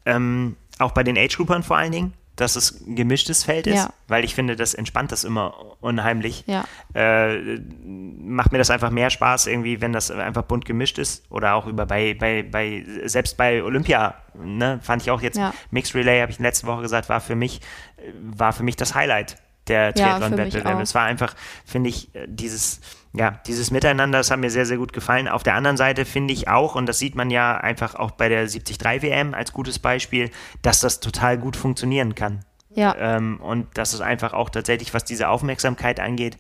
ähm, 0.07 0.57
auch 0.81 0.91
bei 0.91 1.05
den 1.05 1.17
Age-Groupern 1.17 1.63
vor 1.63 1.77
allen 1.77 1.93
Dingen, 1.93 2.15
dass 2.37 2.57
es 2.57 2.81
ein 2.87 2.97
gemischtes 2.97 3.45
Feld 3.45 3.67
ist, 3.67 3.75
Ja. 3.77 3.91
weil 4.09 4.25
ich 4.25 4.35
finde, 4.35 4.57
das 4.57 4.73
entspannt 4.75 5.13
das 5.13 5.25
immer 5.25 5.77
unheimlich. 5.81 6.45
Ja. 6.47 6.65
Äh, 6.95 7.59
macht 7.85 8.53
mir 8.53 8.59
das 8.59 8.71
einfach 8.71 8.91
mehr 8.91 9.11
Spaß, 9.11 9.47
irgendwie, 9.49 9.81
wenn 9.81 9.93
das 9.93 10.11
einfach 10.11 10.43
bunt 10.43 10.65
gemischt 10.65 10.99
ist. 10.99 11.25
Oder 11.31 11.55
auch 11.55 11.67
über 11.67 11.85
bei, 11.87 12.15
bei, 12.15 12.43
bei 12.43 12.85
selbst 13.05 13.37
bei 13.37 13.63
Olympia, 13.63 14.15
ne, 14.35 14.81
fand 14.83 15.03
ich 15.03 15.11
auch 15.11 15.21
jetzt 15.21 15.37
Ja. 15.39 15.53
Mixed 15.71 15.95
Relay, 15.95 16.21
habe 16.21 16.33
ich 16.33 16.39
in 16.39 16.45
letzter 16.45 16.67
Woche 16.69 16.83
gesagt, 16.83 17.09
war 17.09 17.21
für 17.21 17.35
mich, 17.37 17.61
äh, 17.99 18.11
war 18.15 18.53
für 18.53 18.63
mich 18.63 18.77
das 18.77 18.95
Highlight 18.95 19.37
der 19.69 19.87
Ja, 19.87 19.93
Triathlon-Wettbewerbe. 19.93 20.77
auch. 20.79 20.81
es 20.83 20.95
war 20.95 21.05
einfach, 21.05 21.35
finde 21.65 21.89
ich, 21.91 22.15
äh, 22.15 22.27
dieses, 22.29 22.81
ja, 23.13 23.33
dieses 23.47 23.71
Miteinander, 23.71 24.19
das 24.19 24.31
hat 24.31 24.39
mir 24.41 24.51
sehr, 24.51 24.67
sehr 24.67 24.77
gut 24.79 24.93
gefallen. 24.93 25.29
Auf 25.29 25.43
der 25.43 25.55
anderen 25.55 25.77
Seite 25.77 26.05
finde 26.05 26.33
ich 26.33 26.49
auch, 26.49 26.75
und 26.75 26.87
das 26.87 26.99
sieht 26.99 27.15
man 27.15 27.31
ja 27.31 27.57
einfach 27.59 27.95
auch 27.95 28.11
bei 28.13 28.29
der 28.29 28.47
73 28.47 28.79
WM 29.03 29.35
als 29.35 29.53
gutes 29.53 29.79
Beispiel, 29.79 30.31
dass 30.63 30.81
das 30.81 31.01
total 31.01 31.39
gut 31.39 31.57
funktionieren 31.57 32.15
kann. 32.15 32.45
Ja, 32.75 32.95
Ähm, 32.99 33.39
und 33.41 33.77
dass 33.77 33.93
es 33.93 34.01
einfach 34.01 34.33
auch 34.33 34.49
tatsächlich, 34.49 34.95
was 34.95 35.05
diese 35.05 35.29
Aufmerksamkeit 35.29 36.01
angeht, 36.01 36.39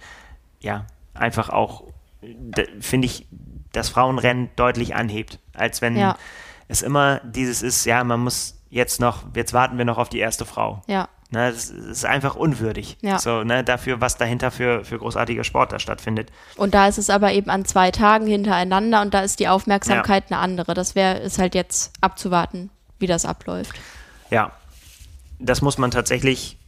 ja, 0.60 0.86
einfach 1.14 1.50
auch, 1.50 1.84
d- 2.22 2.66
finde 2.80 3.06
ich, 3.06 3.26
das 3.72 3.90
Frauenrennen 3.90 4.48
deutlich 4.56 4.94
anhebt, 4.94 5.38
als 5.54 5.82
wenn 5.82 5.96
Ja. 5.96 6.16
es 6.68 6.80
immer 6.82 7.20
dieses 7.24 7.62
ist, 7.62 7.84
ja, 7.84 8.02
man 8.02 8.20
muss 8.20 8.58
jetzt 8.70 8.98
noch, 9.00 9.24
jetzt 9.36 9.52
warten 9.52 9.76
wir 9.76 9.84
noch 9.84 9.98
auf 9.98 10.08
die 10.08 10.20
erste 10.20 10.46
Frau. 10.46 10.80
ja, 10.86 11.08
Ne, 11.32 11.50
das 11.50 11.70
ist 11.70 12.04
einfach 12.04 12.34
unwürdig. 12.36 12.98
Ja. 13.00 13.18
So, 13.18 13.42
ne, 13.42 13.64
dafür, 13.64 14.02
was 14.02 14.18
dahinter 14.18 14.50
für, 14.50 14.84
für 14.84 14.98
großartiger 14.98 15.44
Sport 15.44 15.72
da 15.72 15.78
stattfindet. 15.78 16.30
Und 16.56 16.74
da 16.74 16.86
ist 16.88 16.98
es 16.98 17.08
aber 17.08 17.32
eben 17.32 17.48
an 17.48 17.64
zwei 17.64 17.90
Tagen 17.90 18.26
hintereinander 18.26 19.00
und 19.00 19.14
da 19.14 19.20
ist 19.20 19.40
die 19.40 19.48
Aufmerksamkeit 19.48 20.24
eine 20.28 20.38
andere. 20.40 20.74
Das 20.74 20.94
wäre 20.94 21.18
ist 21.20 21.38
halt 21.38 21.54
jetzt 21.54 21.92
abzuwarten, 22.02 22.68
wie 22.98 23.06
das 23.06 23.24
abläuft. 23.24 23.72
Ja, 24.30 24.52
das 25.38 25.62
muss 25.62 25.78
man 25.78 25.90
tatsächlich 25.90 26.58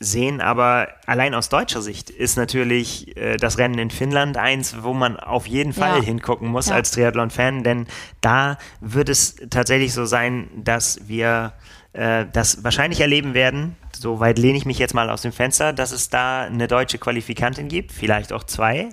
sehen, 0.00 0.40
aber 0.40 0.88
allein 1.06 1.34
aus 1.34 1.48
deutscher 1.48 1.82
Sicht 1.82 2.10
ist 2.10 2.36
natürlich 2.36 3.16
äh, 3.16 3.36
das 3.36 3.58
Rennen 3.58 3.78
in 3.78 3.90
Finnland 3.90 4.36
eins, 4.36 4.82
wo 4.82 4.94
man 4.94 5.16
auf 5.18 5.46
jeden 5.46 5.72
Fall 5.72 5.98
Ja. 5.98 6.02
hingucken 6.02 6.48
muss 6.48 6.68
Ja. 6.68 6.74
als 6.76 6.90
Triathlon-Fan, 6.92 7.62
denn 7.64 7.86
da 8.20 8.58
wird 8.80 9.08
es 9.08 9.36
tatsächlich 9.50 9.92
so 9.92 10.06
sein, 10.06 10.48
dass 10.56 11.08
wir 11.08 11.52
äh, 11.94 12.26
das 12.32 12.62
wahrscheinlich 12.62 13.00
erleben 13.00 13.34
werden, 13.34 13.76
so 14.00 14.20
weit 14.20 14.38
lehne 14.38 14.58
ich 14.58 14.64
mich 14.64 14.78
jetzt 14.78 14.94
mal 14.94 15.10
aus 15.10 15.22
dem 15.22 15.32
Fenster, 15.32 15.72
dass 15.72 15.92
es 15.92 16.08
da 16.08 16.42
eine 16.42 16.68
deutsche 16.68 16.98
Qualifikantin 16.98 17.68
gibt, 17.68 17.92
vielleicht 17.92 18.32
auch 18.32 18.44
zwei. 18.44 18.90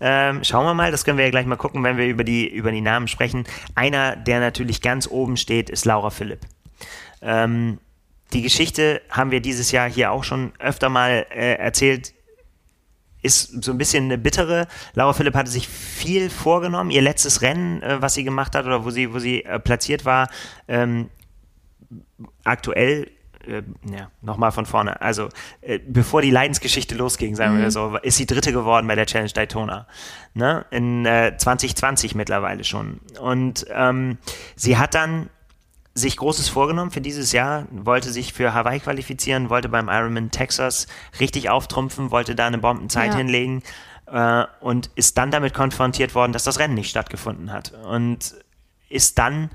Ähm, 0.00 0.44
schauen 0.44 0.64
wir 0.64 0.74
mal, 0.74 0.90
das 0.90 1.04
können 1.04 1.18
wir 1.18 1.24
ja 1.24 1.30
gleich 1.30 1.46
mal 1.46 1.56
gucken, 1.56 1.82
wenn 1.84 1.96
wir 1.96 2.06
über 2.06 2.24
die, 2.24 2.48
über 2.48 2.72
die 2.72 2.80
Namen 2.80 3.08
sprechen. 3.08 3.44
Einer, 3.74 4.16
der 4.16 4.40
natürlich 4.40 4.82
ganz 4.82 5.08
oben 5.08 5.36
steht, 5.36 5.70
ist 5.70 5.84
Laura 5.84 6.10
Philipp. 6.10 6.40
Ähm, 7.22 7.78
die 8.32 8.42
Geschichte 8.42 9.02
haben 9.10 9.30
wir 9.30 9.40
dieses 9.40 9.72
Jahr 9.72 9.88
hier 9.90 10.12
auch 10.12 10.24
schon 10.24 10.52
öfter 10.58 10.88
mal 10.88 11.26
äh, 11.30 11.54
erzählt. 11.54 12.14
Ist 13.22 13.62
so 13.62 13.72
ein 13.72 13.78
bisschen 13.78 14.04
eine 14.04 14.18
bittere. 14.18 14.66
Laura 14.94 15.12
Philipp 15.12 15.34
hatte 15.34 15.50
sich 15.50 15.68
viel 15.68 16.30
vorgenommen. 16.30 16.90
Ihr 16.90 17.02
letztes 17.02 17.42
Rennen, 17.42 17.82
äh, 17.82 18.00
was 18.00 18.14
sie 18.14 18.24
gemacht 18.24 18.54
hat 18.54 18.66
oder 18.66 18.84
wo 18.84 18.90
sie, 18.90 19.12
wo 19.12 19.18
sie 19.18 19.44
äh, 19.44 19.58
platziert 19.58 20.04
war, 20.04 20.28
ähm, 20.68 21.10
aktuell, 22.44 23.10
äh, 23.46 23.62
ja, 23.90 24.10
nochmal 24.22 24.52
von 24.52 24.66
vorne. 24.66 25.00
Also, 25.00 25.28
äh, 25.60 25.78
bevor 25.78 26.22
die 26.22 26.30
Leidensgeschichte 26.30 26.94
losging, 26.94 27.34
sagen 27.36 27.58
wir 27.58 27.70
so, 27.70 27.96
ist 28.02 28.16
sie 28.16 28.26
Dritte 28.26 28.52
geworden 28.52 28.86
bei 28.86 28.94
der 28.94 29.06
Challenge 29.06 29.30
Daytona. 29.30 29.86
Ne? 30.34 30.64
In 30.70 31.06
äh, 31.06 31.36
2020 31.36 32.14
mittlerweile 32.14 32.64
schon. 32.64 33.00
Und 33.20 33.66
ähm, 33.72 34.18
sie 34.56 34.78
hat 34.78 34.94
dann 34.94 35.30
sich 35.94 36.16
Großes 36.16 36.48
vorgenommen 36.48 36.90
für 36.90 37.00
dieses 37.00 37.32
Jahr, 37.32 37.66
wollte 37.70 38.10
sich 38.10 38.32
für 38.32 38.54
Hawaii 38.54 38.78
qualifizieren, 38.80 39.50
wollte 39.50 39.68
beim 39.68 39.88
Ironman 39.88 40.30
Texas 40.30 40.86
richtig 41.18 41.50
auftrumpfen, 41.50 42.10
wollte 42.10 42.34
da 42.34 42.46
eine 42.46 42.58
Bombenzeit 42.58 43.10
Ja. 43.10 43.16
hinlegen 43.18 43.62
äh, 44.06 44.44
und 44.60 44.90
ist 44.94 45.18
dann 45.18 45.30
damit 45.30 45.52
konfrontiert 45.52 46.14
worden, 46.14 46.32
dass 46.32 46.44
das 46.44 46.58
Rennen 46.58 46.74
nicht 46.74 46.90
stattgefunden 46.90 47.52
hat. 47.52 47.72
Und 47.72 48.34
ist 48.88 49.18
dann 49.18 49.50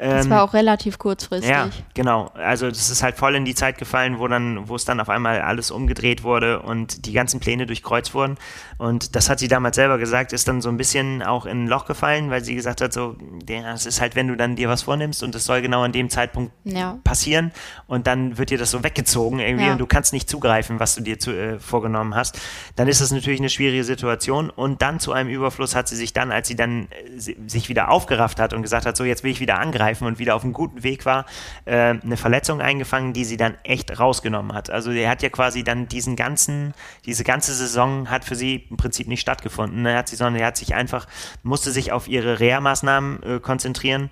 Das 0.00 0.24
ähm, 0.24 0.30
war 0.30 0.42
auch 0.42 0.54
relativ 0.54 0.98
kurzfristig. 0.98 1.50
ja, 1.50 1.68
genau. 1.94 2.30
Also 2.34 2.68
das 2.68 2.88
ist 2.90 3.02
halt 3.02 3.16
voll 3.16 3.34
in 3.34 3.44
die 3.44 3.54
Zeit 3.54 3.76
gefallen, 3.76 4.18
wo 4.18 4.26
dann, 4.28 4.66
wo 4.68 4.74
es 4.76 4.84
dann 4.86 4.98
auf 4.98 5.10
einmal 5.10 5.42
alles 5.42 5.70
umgedreht 5.70 6.22
wurde 6.22 6.60
und 6.62 7.04
die 7.04 7.12
ganzen 7.12 7.38
Pläne 7.38 7.66
durchkreuzt 7.66 8.14
wurden. 8.14 8.38
Und 8.78 9.14
das 9.14 9.28
hat 9.28 9.38
sie 9.40 9.48
damals 9.48 9.76
selber 9.76 9.98
gesagt, 9.98 10.32
ist 10.32 10.48
dann 10.48 10.62
so 10.62 10.70
ein 10.70 10.78
bisschen 10.78 11.22
auch 11.22 11.44
in 11.44 11.64
ein 11.64 11.68
Loch 11.68 11.84
gefallen, 11.84 12.30
weil 12.30 12.42
sie 12.42 12.54
gesagt 12.54 12.80
hat, 12.80 12.94
so, 12.94 13.16
ja, 13.46 13.74
es 13.74 13.84
ist 13.84 14.00
halt, 14.00 14.16
wenn 14.16 14.26
du 14.28 14.36
dann 14.36 14.56
dir 14.56 14.70
was 14.70 14.82
vornimmst 14.82 15.22
und 15.22 15.34
es 15.34 15.44
soll 15.44 15.60
genau 15.60 15.82
an 15.82 15.92
dem 15.92 16.08
Zeitpunkt 16.08 16.52
Ja. 16.64 16.96
passieren 17.04 17.52
und 17.86 18.06
dann 18.06 18.38
wird 18.38 18.48
dir 18.48 18.56
das 18.58 18.70
so 18.70 18.82
weggezogen 18.82 19.38
irgendwie 19.38 19.66
Ja. 19.66 19.72
und 19.72 19.78
du 19.78 19.86
kannst 19.86 20.14
nicht 20.14 20.30
zugreifen, 20.30 20.80
was 20.80 20.94
du 20.94 21.02
dir 21.02 21.18
zu, 21.18 21.32
äh, 21.32 21.58
vorgenommen 21.58 22.14
hast, 22.14 22.40
dann 22.76 22.88
ist 22.88 23.02
das 23.02 23.10
natürlich 23.12 23.40
eine 23.40 23.50
schwierige 23.50 23.84
Situation 23.84 24.48
und 24.48 24.80
dann 24.80 24.98
zu 24.98 25.12
einem 25.12 25.28
Überfluss 25.28 25.74
hat 25.74 25.88
sie 25.88 25.96
sich 25.96 26.14
dann, 26.14 26.32
als 26.32 26.48
sie 26.48 26.56
dann 26.56 26.84
äh, 26.90 27.18
si- 27.18 27.36
sich 27.46 27.68
wieder 27.68 27.90
aufgerafft 27.90 28.40
hat 28.40 28.54
und 28.54 28.62
gesagt 28.62 28.86
hat, 28.86 28.96
so 28.96 29.04
jetzt 29.04 29.24
will 29.24 29.30
ich 29.32 29.40
wieder 29.40 29.58
angreifen 29.58 29.89
und 29.98 30.18
wieder 30.18 30.34
auf 30.34 30.44
einem 30.44 30.52
guten 30.52 30.82
Weg 30.82 31.04
war, 31.06 31.26
äh, 31.64 31.94
eine 31.94 32.16
Verletzung 32.16 32.60
eingefangen, 32.60 33.12
die 33.12 33.24
sie 33.24 33.36
dann 33.36 33.56
echt 33.64 33.98
rausgenommen 33.98 34.54
hat. 34.54 34.70
Also 34.70 34.90
er 34.90 35.10
hat 35.10 35.22
ja 35.22 35.28
quasi 35.28 35.64
dann 35.64 35.88
diesen 35.88 36.16
ganzen, 36.16 36.74
diese 37.06 37.24
ganze 37.24 37.52
Saison 37.54 38.10
hat 38.10 38.24
für 38.24 38.34
sie 38.34 38.66
im 38.70 38.76
Prinzip 38.76 39.08
nicht 39.08 39.20
stattgefunden. 39.20 39.84
Er 39.86 39.98
hat 39.98 40.08
sie, 40.08 40.16
sondern 40.16 40.40
er 40.40 40.48
hat 40.48 40.56
sich 40.56 40.74
einfach, 40.74 41.06
musste 41.42 41.70
sich 41.70 41.92
auf 41.92 42.08
ihre 42.08 42.40
Reha-Maßnahmen 42.40 43.22
äh, 43.22 43.40
konzentrieren 43.40 44.10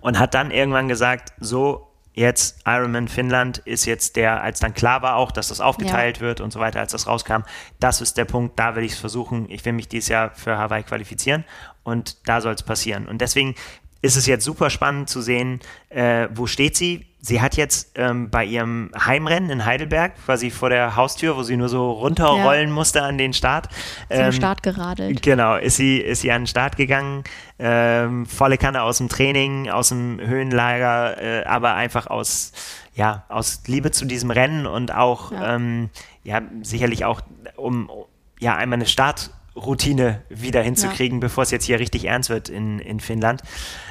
und 0.00 0.18
hat 0.18 0.34
dann 0.34 0.50
irgendwann 0.50 0.88
gesagt, 0.88 1.32
so, 1.38 1.86
jetzt 2.16 2.60
Ironman 2.66 3.08
Finnland 3.08 3.58
ist 3.58 3.84
jetzt 3.84 4.16
der, 4.16 4.42
als 4.42 4.58
dann 4.58 4.72
klar 4.72 5.02
war 5.02 5.16
auch, 5.16 5.30
dass 5.30 5.48
das 5.48 5.60
aufgeteilt 5.60 6.16
ja. 6.16 6.22
wird 6.22 6.40
und 6.40 6.50
so 6.50 6.58
weiter, 6.58 6.80
als 6.80 6.92
das 6.92 7.06
rauskam, 7.06 7.42
das 7.78 8.00
ist 8.00 8.16
der 8.16 8.24
Punkt, 8.24 8.58
da 8.58 8.74
will 8.74 8.84
ich 8.84 8.92
es 8.92 8.98
versuchen. 8.98 9.46
Ich 9.50 9.64
will 9.64 9.74
mich 9.74 9.86
dieses 9.88 10.08
Jahr 10.08 10.34
für 10.34 10.56
Hawaii 10.56 10.82
qualifizieren 10.82 11.44
und 11.84 12.26
da 12.26 12.40
soll 12.40 12.54
es 12.54 12.62
passieren. 12.62 13.06
Und 13.06 13.20
deswegen 13.20 13.54
ist 14.02 14.16
es 14.16 14.26
jetzt 14.26 14.44
super 14.44 14.70
spannend 14.70 15.08
zu 15.08 15.20
sehen, 15.20 15.60
äh, 15.88 16.28
wo 16.34 16.46
steht 16.46 16.76
sie. 16.76 17.06
Sie 17.20 17.40
hat 17.40 17.56
jetzt 17.56 17.90
ähm, 17.96 18.30
bei 18.30 18.44
ihrem 18.44 18.92
Heimrennen 18.96 19.50
in 19.50 19.64
Heidelberg, 19.64 20.12
quasi 20.24 20.50
vor 20.50 20.70
der 20.70 20.94
Haustür, 20.94 21.36
wo 21.36 21.42
sie 21.42 21.56
nur 21.56 21.68
so 21.68 21.90
runterrollen 21.90 22.68
ja. 22.68 22.74
musste 22.74 23.02
an 23.02 23.18
den 23.18 23.32
Start. 23.32 23.68
Ähm, 24.10 24.30
Zum 24.30 24.38
Start 24.38 24.62
geradelt. 24.62 25.22
Genau, 25.22 25.56
ist 25.56 25.76
sie, 25.76 25.98
ist 25.98 26.20
sie 26.20 26.30
an 26.30 26.42
den 26.42 26.46
Start 26.46 26.76
gegangen. 26.76 27.24
Ähm, 27.58 28.26
volle 28.26 28.58
Kanne 28.58 28.82
aus 28.82 28.98
dem 28.98 29.08
Training, 29.08 29.68
aus 29.68 29.88
dem 29.88 30.20
Höhenlager, 30.20 31.20
äh, 31.20 31.44
aber 31.46 31.74
einfach 31.74 32.06
aus, 32.06 32.52
ja, 32.94 33.24
aus 33.28 33.62
Liebe 33.66 33.90
zu 33.90 34.04
diesem 34.04 34.30
Rennen 34.30 34.66
und 34.66 34.94
auch, 34.94 35.32
ja, 35.32 35.56
ähm, 35.56 35.90
ja 36.22 36.42
sicherlich 36.62 37.04
auch 37.04 37.22
um, 37.56 37.90
ja, 38.38 38.54
einmal 38.54 38.76
eine 38.76 38.86
Start- 38.86 39.30
Routine 39.56 40.22
wieder 40.28 40.62
hinzukriegen, 40.62 41.18
ja. 41.18 41.20
bevor 41.20 41.42
es 41.42 41.50
jetzt 41.50 41.64
hier 41.64 41.80
richtig 41.80 42.04
ernst 42.04 42.30
wird 42.30 42.48
in, 42.48 42.78
in 42.78 43.00
Finnland. 43.00 43.42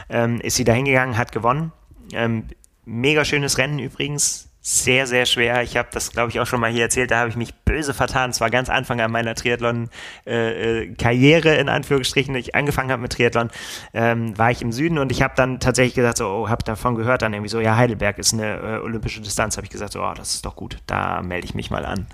Ähm, 0.09 0.39
ist 0.41 0.55
sie 0.55 0.63
da 0.63 0.73
hingegangen, 0.73 1.17
hat 1.17 1.31
gewonnen. 1.31 1.71
Ähm, 2.13 2.45
mega 2.85 3.25
schönes 3.25 3.57
Rennen 3.57 3.79
übrigens 3.79 4.49
sehr, 4.67 5.05
sehr 5.05 5.27
schwer. 5.27 5.61
Ich 5.61 5.77
habe 5.77 5.89
das, 5.91 6.11
glaube 6.11 6.31
ich, 6.31 6.39
auch 6.39 6.47
schon 6.47 6.59
mal 6.59 6.71
hier 6.71 6.81
erzählt. 6.81 7.11
Da 7.11 7.19
habe 7.19 7.29
ich 7.29 7.35
mich 7.35 7.53
böse 7.53 7.93
vertan. 7.93 8.31
Es 8.31 8.41
war 8.41 8.49
ganz 8.49 8.67
Anfang 8.67 8.99
an 8.99 9.11
meiner 9.11 9.35
Triathlon-Karriere, 9.35 11.55
äh, 11.55 11.61
in 11.61 11.69
Anführungsstrichen. 11.69 12.33
Ich 12.33 12.55
angefangen 12.55 12.89
habe 12.89 13.03
mit 13.03 13.11
Triathlon, 13.11 13.51
ähm, 13.93 14.35
war 14.39 14.49
ich 14.49 14.63
im 14.63 14.71
Süden 14.71 14.97
und 14.97 15.11
ich 15.11 15.21
habe 15.21 15.35
dann 15.35 15.59
tatsächlich 15.59 15.93
gesagt, 15.93 16.17
so, 16.17 16.27
oh, 16.27 16.49
habe 16.49 16.63
davon 16.63 16.95
gehört, 16.95 17.21
dann 17.21 17.33
irgendwie 17.33 17.51
so, 17.51 17.59
ja, 17.59 17.77
Heidelberg 17.77 18.17
ist 18.17 18.33
eine 18.33 18.55
äh, 18.55 18.79
olympische 18.79 19.21
Distanz. 19.21 19.55
Habe 19.55 19.65
ich 19.65 19.71
gesagt, 19.71 19.93
so, 19.93 20.01
oh, 20.01 20.13
das 20.15 20.33
ist 20.33 20.47
doch 20.47 20.55
gut, 20.55 20.79
da 20.87 21.21
melde 21.21 21.45
ich 21.45 21.53
mich 21.53 21.69
mal 21.69 21.85
an. 21.85 22.07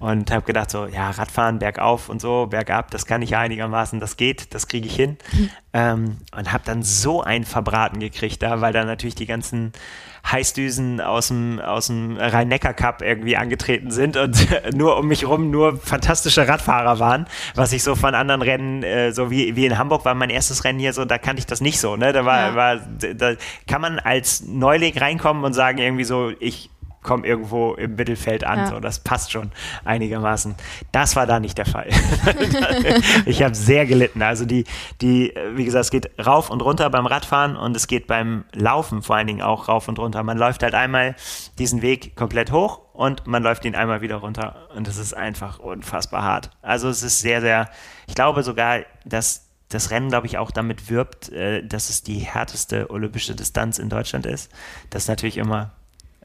Und 0.00 0.32
habe 0.32 0.44
gedacht, 0.44 0.72
so, 0.72 0.86
ja, 0.86 1.10
Radfahren, 1.10 1.60
bergauf 1.60 2.08
und 2.08 2.20
so, 2.20 2.48
bergab, 2.48 2.90
das 2.90 3.06
kann 3.06 3.22
ich 3.22 3.30
ja 3.30 3.38
einigermaßen, 3.38 4.00
das 4.00 4.16
geht, 4.16 4.52
das 4.54 4.66
kriege 4.66 4.88
ich 4.88 4.96
hin. 4.96 5.18
Mhm. 5.32 5.50
Ähm, 5.72 6.16
und 6.36 6.52
habe 6.52 6.64
dann 6.66 6.82
so 6.82 7.22
ein 7.22 7.44
Verbraten 7.44 8.00
gekriegt 8.00 8.42
da, 8.42 8.60
weil 8.60 8.72
da 8.72 8.84
natürlich 8.84 9.14
die 9.14 9.26
ganzen 9.26 9.72
Heißdüsen 10.24 11.00
aus 11.00 11.28
dem, 11.28 11.60
aus 11.60 11.88
dem 11.88 12.16
Rhein-Neckar-Cup 12.16 13.02
irgendwie 13.02 13.36
angetreten 13.36 13.90
sind 13.90 14.16
und 14.16 14.46
nur 14.74 14.96
um 14.96 15.08
mich 15.08 15.26
rum 15.26 15.50
nur 15.50 15.78
fantastische 15.78 16.46
Radfahrer 16.48 16.98
waren, 16.98 17.26
was 17.54 17.72
ich 17.72 17.82
so 17.82 17.94
von 17.94 18.14
anderen 18.14 18.42
Rennen, 18.42 18.82
äh, 18.82 19.12
so 19.12 19.30
wie, 19.30 19.56
wie 19.56 19.66
in 19.66 19.78
Hamburg 19.78 20.04
war 20.04 20.14
mein 20.14 20.30
erstes 20.30 20.64
Rennen 20.64 20.78
hier 20.78 20.92
so, 20.92 21.04
da 21.04 21.18
kannte 21.18 21.40
ich 21.40 21.46
das 21.46 21.60
nicht 21.60 21.80
so, 21.80 21.96
ne? 21.96 22.12
Da 22.12 22.24
war, 22.24 22.38
ja. 22.38 22.54
war 22.54 22.76
da 23.14 23.34
kann 23.66 23.80
man 23.80 23.98
als 23.98 24.42
Neuling 24.42 24.96
reinkommen 24.96 25.44
und 25.44 25.52
sagen 25.52 25.78
irgendwie 25.78 26.04
so, 26.04 26.32
ich 26.38 26.70
komme 27.02 27.26
irgendwo 27.26 27.74
im 27.74 27.96
Mittelfeld 27.96 28.44
an. 28.44 28.58
Ja. 28.60 28.66
So, 28.66 28.80
das 28.80 29.00
passt 29.00 29.32
schon 29.32 29.50
einigermaßen. 29.84 30.54
Das 30.92 31.16
war 31.16 31.26
da 31.26 31.40
nicht 31.40 31.58
der 31.58 31.66
Fall. 31.66 31.88
ich 33.26 33.42
habe 33.42 33.54
sehr 33.54 33.86
gelitten. 33.86 34.22
Also 34.22 34.44
die, 34.44 34.64
die, 35.00 35.34
wie 35.54 35.64
gesagt, 35.64 35.84
es 35.84 35.90
geht 35.90 36.10
rauf 36.24 36.50
und 36.50 36.60
runter 36.60 36.88
beim 36.90 37.06
Radfahren 37.06 37.56
und 37.56 37.76
es 37.76 37.86
geht 37.86 38.06
beim 38.06 38.44
Laufen 38.52 39.02
vor 39.02 39.16
allen 39.16 39.26
Dingen 39.26 39.42
auch 39.42 39.68
rauf 39.68 39.88
und 39.88 39.98
runter. 39.98 40.22
Man 40.22 40.38
läuft 40.38 40.62
halt 40.62 40.74
einmal 40.74 41.16
diesen 41.58 41.82
Weg 41.82 42.16
komplett 42.16 42.52
hoch 42.52 42.80
und 42.92 43.26
man 43.26 43.42
läuft 43.42 43.64
ihn 43.64 43.74
einmal 43.74 44.00
wieder 44.00 44.16
runter 44.16 44.68
und 44.74 44.86
es 44.86 44.98
ist 44.98 45.14
einfach 45.14 45.58
unfassbar 45.58 46.22
hart. 46.22 46.50
Also 46.62 46.88
es 46.88 47.02
ist 47.02 47.20
sehr, 47.20 47.40
sehr, 47.40 47.68
ich 48.06 48.14
glaube 48.14 48.42
sogar, 48.42 48.80
dass 49.04 49.48
das 49.68 49.90
Rennen, 49.90 50.08
glaube 50.08 50.26
ich, 50.26 50.38
auch 50.38 50.50
damit 50.50 50.90
wirbt, 50.90 51.30
äh, 51.30 51.66
dass 51.66 51.88
es 51.88 52.02
die 52.02 52.18
härteste 52.18 52.90
olympische 52.90 53.34
Distanz 53.34 53.78
in 53.78 53.88
Deutschland 53.88 54.26
ist. 54.26 54.50
Das 54.90 55.04
ist 55.04 55.08
natürlich 55.08 55.38
immer 55.38 55.72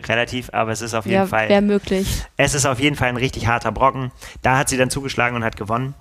relativ, 0.06 0.50
aber 0.54 0.72
es 0.72 0.82
ist 0.82 0.94
auf 0.94 1.06
jeden 1.06 1.16
ja, 1.16 1.28
Fall. 1.28 1.50
Wäre 1.50 1.62
möglich. 1.62 2.24
Es 2.38 2.54
ist 2.54 2.66
auf 2.66 2.80
jeden 2.80 2.96
Fall 2.96 3.10
ein 3.10 3.18
richtig 3.18 3.48
harter 3.48 3.72
Brocken. 3.72 4.12
Da 4.42 4.58
hat 4.58 4.70
sie 4.70 4.78
dann 4.78 4.90
zugeschlagen 4.90 5.36
und 5.36 5.44
hat 5.44 5.58
gewonnen. 5.58 5.96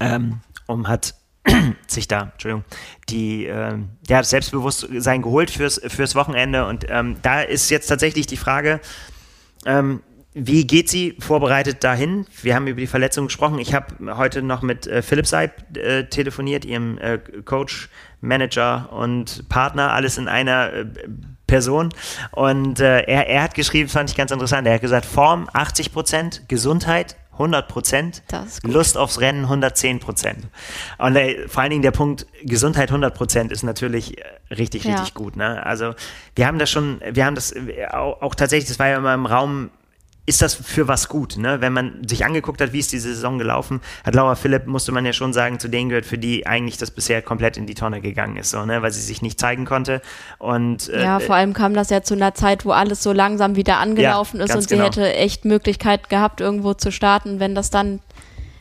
Ähm, 0.00 0.40
und 0.66 0.88
hat 0.88 1.14
sich 1.86 2.08
da, 2.08 2.30
Entschuldigung, 2.32 2.64
die, 3.08 3.46
äh, 3.46 3.78
ja, 4.08 4.18
das 4.18 4.30
Selbstbewusstsein 4.30 5.22
geholt 5.22 5.50
fürs, 5.50 5.80
fürs 5.88 6.14
Wochenende. 6.14 6.66
Und 6.66 6.86
ähm, 6.88 7.16
da 7.22 7.40
ist 7.40 7.70
jetzt 7.70 7.86
tatsächlich 7.86 8.26
die 8.26 8.36
Frage, 8.36 8.80
ähm, 9.66 10.02
wie 10.32 10.64
geht 10.64 10.88
sie 10.88 11.16
vorbereitet 11.18 11.82
dahin? 11.82 12.24
Wir 12.42 12.54
haben 12.54 12.68
über 12.68 12.80
die 12.80 12.86
Verletzung 12.86 13.26
gesprochen. 13.26 13.58
Ich 13.58 13.74
habe 13.74 14.16
heute 14.16 14.42
noch 14.42 14.62
mit 14.62 14.86
äh, 14.86 15.02
Philipp 15.02 15.26
Seib 15.26 15.76
äh, 15.76 16.04
telefoniert, 16.04 16.64
ihrem 16.64 16.98
äh, 16.98 17.18
Coach, 17.44 17.88
Manager 18.20 18.92
und 18.92 19.48
Partner, 19.48 19.92
alles 19.92 20.18
in 20.18 20.28
einer 20.28 20.72
äh, 20.72 20.86
Person. 21.50 21.90
Und 22.30 22.78
äh, 22.78 23.00
er, 23.00 23.26
er 23.26 23.42
hat 23.42 23.54
geschrieben, 23.54 23.88
fand 23.88 24.08
ich 24.08 24.16
ganz 24.16 24.30
interessant, 24.30 24.66
er 24.68 24.74
hat 24.74 24.80
gesagt, 24.80 25.04
Form 25.04 25.48
80 25.52 25.92
Prozent, 25.92 26.42
Gesundheit 26.48 27.16
100 27.32 27.68
Prozent, 27.68 28.22
Lust 28.62 28.96
aufs 28.96 29.20
Rennen 29.20 29.44
110 29.44 29.98
Prozent. 29.98 30.46
Und 30.98 31.16
äh, 31.16 31.48
vor 31.48 31.62
allen 31.62 31.70
Dingen 31.70 31.82
der 31.82 31.90
Punkt 31.90 32.26
Gesundheit 32.42 32.90
100 32.90 33.14
Prozent 33.14 33.50
ist 33.50 33.62
natürlich 33.62 34.18
äh, 34.18 34.24
richtig, 34.50 34.86
richtig 34.86 35.08
ja. 35.08 35.14
gut. 35.14 35.36
Ne? 35.36 35.64
Also 35.64 35.94
wir 36.36 36.46
haben 36.46 36.58
das 36.58 36.70
schon, 36.70 37.00
wir 37.10 37.24
haben 37.24 37.34
das 37.34 37.52
äh, 37.52 37.86
auch, 37.90 38.22
auch 38.22 38.34
tatsächlich, 38.34 38.68
das 38.68 38.78
war 38.78 38.88
ja 38.88 38.98
immer 38.98 39.14
im 39.14 39.26
Raum 39.26 39.70
ist 40.26 40.42
das 40.42 40.54
für 40.54 40.86
was 40.86 41.08
gut. 41.08 41.36
Ne? 41.36 41.60
Wenn 41.60 41.72
man 41.72 42.06
sich 42.06 42.24
angeguckt 42.24 42.60
hat, 42.60 42.72
wie 42.72 42.78
ist 42.78 42.92
diese 42.92 43.12
Saison 43.14 43.38
gelaufen, 43.38 43.80
hat 44.04 44.14
Laura 44.14 44.34
Philipp, 44.34 44.66
musste 44.66 44.92
man 44.92 45.04
ja 45.04 45.12
schon 45.12 45.32
sagen, 45.32 45.58
zu 45.58 45.68
denen 45.68 45.88
gehört, 45.88 46.06
für 46.06 46.18
die 46.18 46.46
eigentlich 46.46 46.76
das 46.76 46.90
bisher 46.90 47.22
komplett 47.22 47.56
in 47.56 47.66
die 47.66 47.74
Tonne 47.74 48.00
gegangen 48.00 48.36
ist, 48.36 48.50
so, 48.50 48.64
ne? 48.64 48.82
weil 48.82 48.92
sie 48.92 49.00
sich 49.00 49.22
nicht 49.22 49.40
zeigen 49.40 49.64
konnte. 49.64 50.02
Und, 50.38 50.88
äh, 50.88 51.02
ja, 51.02 51.20
vor 51.20 51.34
allem 51.34 51.52
kam 51.52 51.74
das 51.74 51.90
ja 51.90 52.02
zu 52.02 52.14
einer 52.14 52.34
Zeit, 52.34 52.64
wo 52.64 52.70
alles 52.70 53.02
so 53.02 53.12
langsam 53.12 53.56
wieder 53.56 53.78
angelaufen 53.78 54.38
ja, 54.38 54.44
ist 54.44 54.54
und 54.54 54.62
sie 54.62 54.74
genau. 54.74 54.86
hätte 54.86 55.14
echt 55.14 55.44
Möglichkeit 55.44 56.08
gehabt, 56.10 56.40
irgendwo 56.40 56.74
zu 56.74 56.92
starten, 56.92 57.40
wenn 57.40 57.54
das 57.54 57.70
dann 57.70 58.00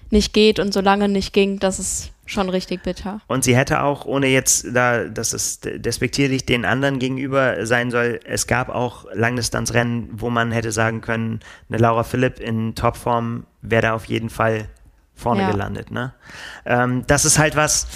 nicht 0.09 0.33
geht 0.33 0.59
und 0.59 0.73
so 0.73 0.81
lange 0.81 1.07
nicht 1.07 1.33
ging, 1.33 1.59
dass 1.59 1.77
es 1.77 2.09
schon 2.29 2.49
richtig 2.49 2.83
bitter. 2.83 3.21
Und 3.27 3.43
sie 3.43 3.55
hätte 3.55 3.81
auch, 3.81 4.05
ohne 4.05 4.27
jetzt 4.27 4.67
da, 4.73 5.05
dass 5.05 5.33
es 5.33 5.59
despektierlich 5.61 6.45
den 6.45 6.63
anderen 6.63 6.99
gegenüber 6.99 7.65
sein 7.65 7.91
soll, 7.91 8.19
es 8.23 8.47
gab 8.47 8.69
auch 8.69 9.05
Langdistanzrennen, 9.13 10.09
wo 10.13 10.29
man 10.29 10.51
hätte 10.51 10.71
sagen 10.71 11.01
können, 11.01 11.39
eine 11.69 11.79
Laura 11.79 12.03
Philipp 12.03 12.39
in 12.39 12.75
Topform 12.75 13.45
wäre 13.61 13.81
da 13.81 13.93
auf 13.93 14.05
jeden 14.05 14.29
Fall 14.29 14.69
vorne 15.15 15.41
ja. 15.41 15.51
gelandet. 15.51 15.91
Ne? 15.91 16.13
Ähm, 16.65 17.03
das 17.07 17.25
ist 17.25 17.39
halt 17.39 17.55
was, 17.55 17.87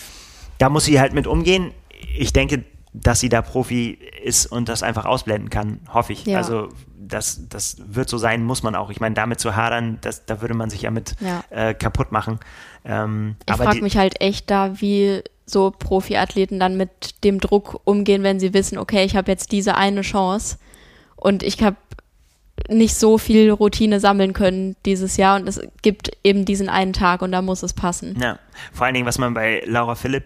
da 0.58 0.70
muss 0.70 0.86
sie 0.86 1.00
halt 1.00 1.14
mit 1.14 1.28
umgehen. 1.28 1.72
Ich 2.18 2.34
denke, 2.34 2.64
dass 2.94 3.20
sie 3.20 3.30
da 3.30 3.42
Profi 3.42 3.98
ist 4.24 4.46
und 4.46 4.70
das 4.70 4.84
einfach 4.84 5.06
ausblenden 5.06 5.50
kann, 5.50 5.80
hoffe 5.92 6.14
ich. 6.14 6.26
Ja. 6.26 6.38
Also 6.38 6.70
das, 6.96 7.48
das 7.50 7.78
wird 7.88 8.08
so 8.08 8.18
sein, 8.18 8.44
muss 8.44 8.64
man 8.64 8.76
auch. 8.76 8.92
Ich 8.92 9.00
meine, 9.00 9.16
damit 9.16 9.40
zu 9.40 9.56
hadern, 9.56 9.98
das, 10.02 10.26
da 10.26 10.42
würde 10.42 10.54
man 10.54 10.70
sich 10.70 10.84
ja 10.84 10.92
mit 10.92 11.16
ja. 11.20 11.44
Äh, 11.50 11.74
kaputt 11.74 12.12
machen. 12.12 12.40
Ähm, 12.86 13.36
ich 13.48 13.56
frage 13.56 13.82
mich 13.82 13.98
halt 13.98 14.22
echt 14.22 14.50
da, 14.50 14.80
wie 14.80 15.22
so 15.46 15.72
Profiathleten 15.72 16.60
dann 16.60 16.78
mit 16.78 17.24
dem 17.24 17.40
Druck 17.40 17.82
umgehen, 17.84 18.24
wenn 18.24 18.40
sie 18.40 18.54
wissen, 18.54 18.78
okay, 18.78 19.04
ich 19.04 19.16
habe 19.16 19.30
jetzt 19.30 19.52
diese 19.52 19.76
eine 19.76 20.02
Chance 20.02 20.58
und 21.16 21.44
ich 21.44 21.62
habe 21.62 21.78
nicht 22.70 22.96
so 22.96 23.18
viel 23.18 23.52
Routine 23.52 24.00
sammeln 24.00 24.34
können 24.34 24.76
dieses 24.86 25.18
Jahr 25.18 25.36
und 25.38 25.48
es 25.48 25.60
gibt 25.82 26.12
eben 26.24 26.46
diesen 26.46 26.70
einen 26.70 26.94
Tag 26.94 27.22
und 27.22 27.32
da 27.32 27.42
muss 27.42 27.64
es 27.64 27.74
passen. 27.74 28.18
Ja, 28.22 28.40
vor 28.72 28.86
allen 28.86 28.94
Dingen, 28.94 29.08
was 29.08 29.18
man 29.18 29.34
bei 29.34 29.64
Laura 29.66 29.96
Philipp 29.96 30.24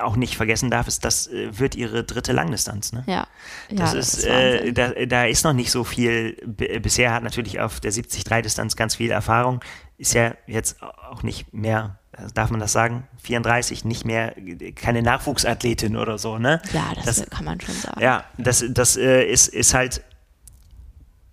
auch 0.00 0.16
nicht 0.16 0.36
vergessen 0.36 0.70
darf, 0.70 0.88
ist, 0.88 1.04
das 1.04 1.26
äh, 1.26 1.58
wird 1.58 1.74
ihre 1.74 2.04
dritte 2.04 2.32
Langdistanz. 2.32 2.92
Ne? 2.92 3.04
Ja. 3.06 3.26
Das 3.70 3.92
ja, 3.92 3.98
ist, 3.98 4.14
das 4.14 4.18
ist 4.18 4.24
äh, 4.24 4.72
da, 4.72 4.90
da 5.06 5.24
ist 5.24 5.44
noch 5.44 5.52
nicht 5.52 5.70
so 5.70 5.84
viel. 5.84 6.36
bisher 6.80 7.12
hat 7.12 7.22
natürlich 7.22 7.60
auf 7.60 7.80
der 7.80 7.92
70-3-Distanz 7.92 8.76
ganz 8.76 8.96
viel 8.96 9.10
Erfahrung. 9.10 9.60
Ist 9.98 10.14
ja 10.14 10.34
jetzt 10.46 10.82
auch 10.82 11.22
nicht 11.22 11.52
mehr, 11.52 11.98
darf 12.34 12.50
man 12.50 12.60
das 12.60 12.72
sagen? 12.72 13.06
34, 13.22 13.84
nicht 13.84 14.04
mehr, 14.04 14.34
keine 14.74 15.02
Nachwuchsathletin 15.02 15.96
oder 15.96 16.18
so, 16.18 16.38
ne? 16.38 16.60
Ja, 16.72 16.92
das, 16.94 17.04
das 17.04 17.30
kann 17.30 17.44
man 17.44 17.60
schon 17.60 17.74
sagen. 17.74 18.00
Ja, 18.00 18.24
das, 18.38 18.64
das 18.68 18.96
äh, 18.96 19.24
ist, 19.24 19.48
ist 19.48 19.74
halt 19.74 20.02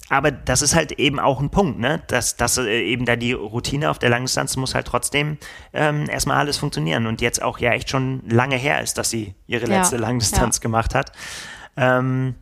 aber 0.09 0.31
das 0.31 0.61
ist 0.61 0.75
halt 0.75 0.93
eben 0.93 1.19
auch 1.19 1.39
ein 1.39 1.51
Punkt, 1.51 1.79
ne? 1.79 2.01
Dass, 2.07 2.35
dass 2.35 2.57
äh, 2.57 2.81
eben 2.81 3.05
da 3.05 3.15
die 3.15 3.33
Routine 3.33 3.89
auf 3.89 3.99
der 3.99 4.09
Langdistanz 4.09 4.57
muss 4.57 4.73
halt 4.73 4.87
trotzdem 4.87 5.37
ähm, 5.71 6.09
erstmal 6.09 6.37
alles 6.37 6.57
funktionieren. 6.57 7.05
Und 7.05 7.21
jetzt 7.21 7.41
auch 7.41 7.59
ja 7.59 7.71
echt 7.71 7.89
schon 7.89 8.21
lange 8.27 8.55
her 8.55 8.81
ist, 8.81 8.97
dass 8.97 9.09
sie 9.09 9.35
ihre 9.47 9.67
letzte 9.67 9.97
ja, 9.97 10.01
Langdistanz 10.01 10.57
ja. 10.57 10.61
gemacht 10.61 10.95
hat. 10.95 11.11
Ähm, 11.77 12.35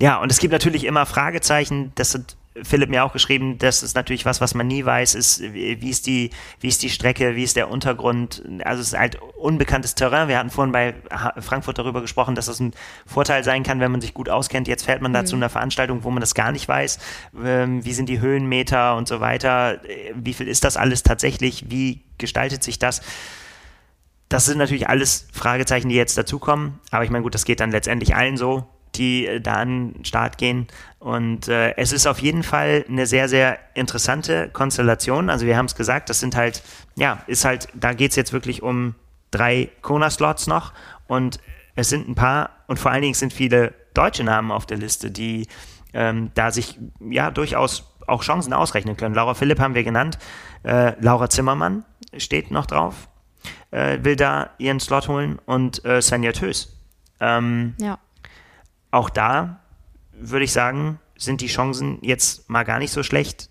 ja, 0.00 0.20
und 0.20 0.30
es 0.30 0.38
gibt 0.38 0.52
natürlich 0.52 0.84
immer 0.84 1.06
Fragezeichen. 1.06 1.92
Das 1.94 2.10
sind 2.10 2.36
Philipp 2.62 2.88
mir 2.88 3.04
auch 3.04 3.12
geschrieben, 3.12 3.58
das 3.58 3.82
ist 3.82 3.96
natürlich 3.96 4.24
was, 4.24 4.40
was 4.40 4.54
man 4.54 4.68
nie 4.68 4.84
weiß, 4.84 5.16
ist, 5.16 5.42
wie 5.42 5.90
ist 5.90 6.06
die, 6.06 6.30
wie 6.60 6.68
ist 6.68 6.82
die 6.82 6.90
Strecke, 6.90 7.34
wie 7.34 7.42
ist 7.42 7.56
der 7.56 7.68
Untergrund. 7.68 8.44
Also 8.64 8.80
es 8.80 8.88
ist 8.88 8.98
halt 8.98 9.18
unbekanntes 9.36 9.96
Terrain. 9.96 10.28
Wir 10.28 10.38
hatten 10.38 10.50
vorhin 10.50 10.70
bei 10.70 10.94
Frankfurt 11.40 11.78
darüber 11.78 12.00
gesprochen, 12.00 12.36
dass 12.36 12.46
das 12.46 12.60
ein 12.60 12.72
Vorteil 13.06 13.42
sein 13.42 13.64
kann, 13.64 13.80
wenn 13.80 13.90
man 13.90 14.00
sich 14.00 14.14
gut 14.14 14.28
auskennt. 14.28 14.68
Jetzt 14.68 14.84
fährt 14.84 15.02
man 15.02 15.12
da 15.12 15.22
mhm. 15.22 15.26
zu 15.26 15.36
einer 15.36 15.48
Veranstaltung, 15.48 16.04
wo 16.04 16.10
man 16.10 16.20
das 16.20 16.34
gar 16.34 16.52
nicht 16.52 16.68
weiß. 16.68 17.00
Ähm, 17.44 17.84
wie 17.84 17.92
sind 17.92 18.08
die 18.08 18.20
Höhenmeter 18.20 18.96
und 18.96 19.08
so 19.08 19.20
weiter? 19.20 19.80
Wie 20.14 20.34
viel 20.34 20.46
ist 20.46 20.62
das 20.62 20.76
alles 20.76 21.02
tatsächlich? 21.02 21.70
Wie 21.70 22.02
gestaltet 22.18 22.62
sich 22.62 22.78
das? 22.78 23.02
Das 24.28 24.46
sind 24.46 24.58
natürlich 24.58 24.88
alles 24.88 25.26
Fragezeichen, 25.32 25.88
die 25.88 25.96
jetzt 25.96 26.16
dazukommen. 26.16 26.78
Aber 26.92 27.04
ich 27.04 27.10
meine, 27.10 27.24
gut, 27.24 27.34
das 27.34 27.44
geht 27.44 27.58
dann 27.58 27.72
letztendlich 27.72 28.14
allen 28.14 28.36
so 28.36 28.68
die 28.96 29.26
äh, 29.26 29.40
da 29.40 29.54
an 29.54 29.92
den 29.92 30.04
Start 30.04 30.38
gehen. 30.38 30.66
Und 30.98 31.48
äh, 31.48 31.74
es 31.76 31.92
ist 31.92 32.06
auf 32.06 32.18
jeden 32.20 32.42
Fall 32.42 32.84
eine 32.88 33.06
sehr, 33.06 33.28
sehr 33.28 33.58
interessante 33.74 34.48
Konstellation. 34.50 35.30
Also 35.30 35.46
wir 35.46 35.56
haben 35.56 35.66
es 35.66 35.74
gesagt, 35.74 36.08
das 36.10 36.20
sind 36.20 36.36
halt, 36.36 36.62
ja, 36.96 37.22
ist 37.26 37.44
halt, 37.44 37.68
da 37.74 37.92
geht 37.92 38.10
es 38.10 38.16
jetzt 38.16 38.32
wirklich 38.32 38.62
um 38.62 38.94
drei 39.30 39.70
Kona-Slots 39.82 40.46
noch 40.46 40.72
und 41.08 41.40
es 41.74 41.88
sind 41.88 42.08
ein 42.08 42.14
paar 42.14 42.50
und 42.68 42.78
vor 42.78 42.92
allen 42.92 43.02
Dingen 43.02 43.14
sind 43.14 43.32
viele 43.32 43.74
deutsche 43.94 44.24
Namen 44.24 44.50
auf 44.50 44.66
der 44.66 44.76
Liste, 44.76 45.10
die 45.10 45.48
ähm, 45.92 46.30
da 46.34 46.50
sich 46.50 46.78
ja 47.00 47.30
durchaus 47.30 47.92
auch 48.06 48.22
Chancen 48.22 48.52
ausrechnen 48.52 48.96
können. 48.96 49.14
Laura 49.14 49.34
Philipp 49.34 49.60
haben 49.60 49.74
wir 49.74 49.84
genannt, 49.84 50.18
äh, 50.62 50.92
Laura 51.00 51.28
Zimmermann 51.28 51.84
steht 52.16 52.50
noch 52.50 52.66
drauf, 52.66 53.08
äh, 53.70 53.98
will 54.02 54.16
da 54.16 54.50
ihren 54.58 54.80
Slot 54.80 55.08
holen 55.08 55.38
und 55.46 55.84
äh, 55.84 56.00
Svenja 56.02 56.32
Tös. 56.32 56.76
Ähm, 57.20 57.74
Ja. 57.78 57.98
Auch 58.94 59.10
da 59.10 59.60
würde 60.12 60.44
ich 60.44 60.52
sagen, 60.52 61.00
sind 61.16 61.40
die 61.40 61.48
Chancen 61.48 61.98
jetzt 62.02 62.48
mal 62.48 62.62
gar 62.62 62.78
nicht 62.78 62.92
so 62.92 63.02
schlecht, 63.02 63.50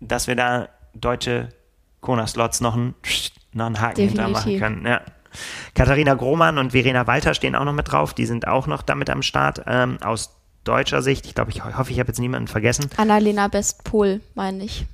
dass 0.00 0.26
wir 0.26 0.34
da 0.34 0.68
deutsche 0.94 1.50
Kona-Slots 2.00 2.60
noch 2.60 2.74
einen, 2.74 2.94
noch 3.52 3.66
einen 3.66 3.80
Haken 3.80 3.96
Definitiv. 3.96 4.26
hintermachen 4.26 4.58
können. 4.58 4.86
Ja. 4.86 5.02
Katharina 5.74 6.14
Grohmann 6.14 6.58
und 6.58 6.72
Verena 6.72 7.06
Walter 7.06 7.34
stehen 7.34 7.54
auch 7.54 7.64
noch 7.64 7.72
mit 7.72 7.92
drauf. 7.92 8.14
Die 8.14 8.26
sind 8.26 8.48
auch 8.48 8.66
noch 8.66 8.82
damit 8.82 9.10
am 9.10 9.22
Start. 9.22 9.62
Ähm, 9.66 9.98
aus 10.02 10.36
deutscher 10.64 11.02
Sicht, 11.02 11.26
ich 11.26 11.34
glaube, 11.36 11.52
ich 11.52 11.64
hoffe, 11.64 11.92
ich 11.92 12.00
habe 12.00 12.08
jetzt 12.08 12.18
niemanden 12.18 12.48
vergessen. 12.48 12.90
Annalena 12.96 13.46
Bestpol, 13.46 14.20
meine 14.34 14.64
ich, 14.64 14.86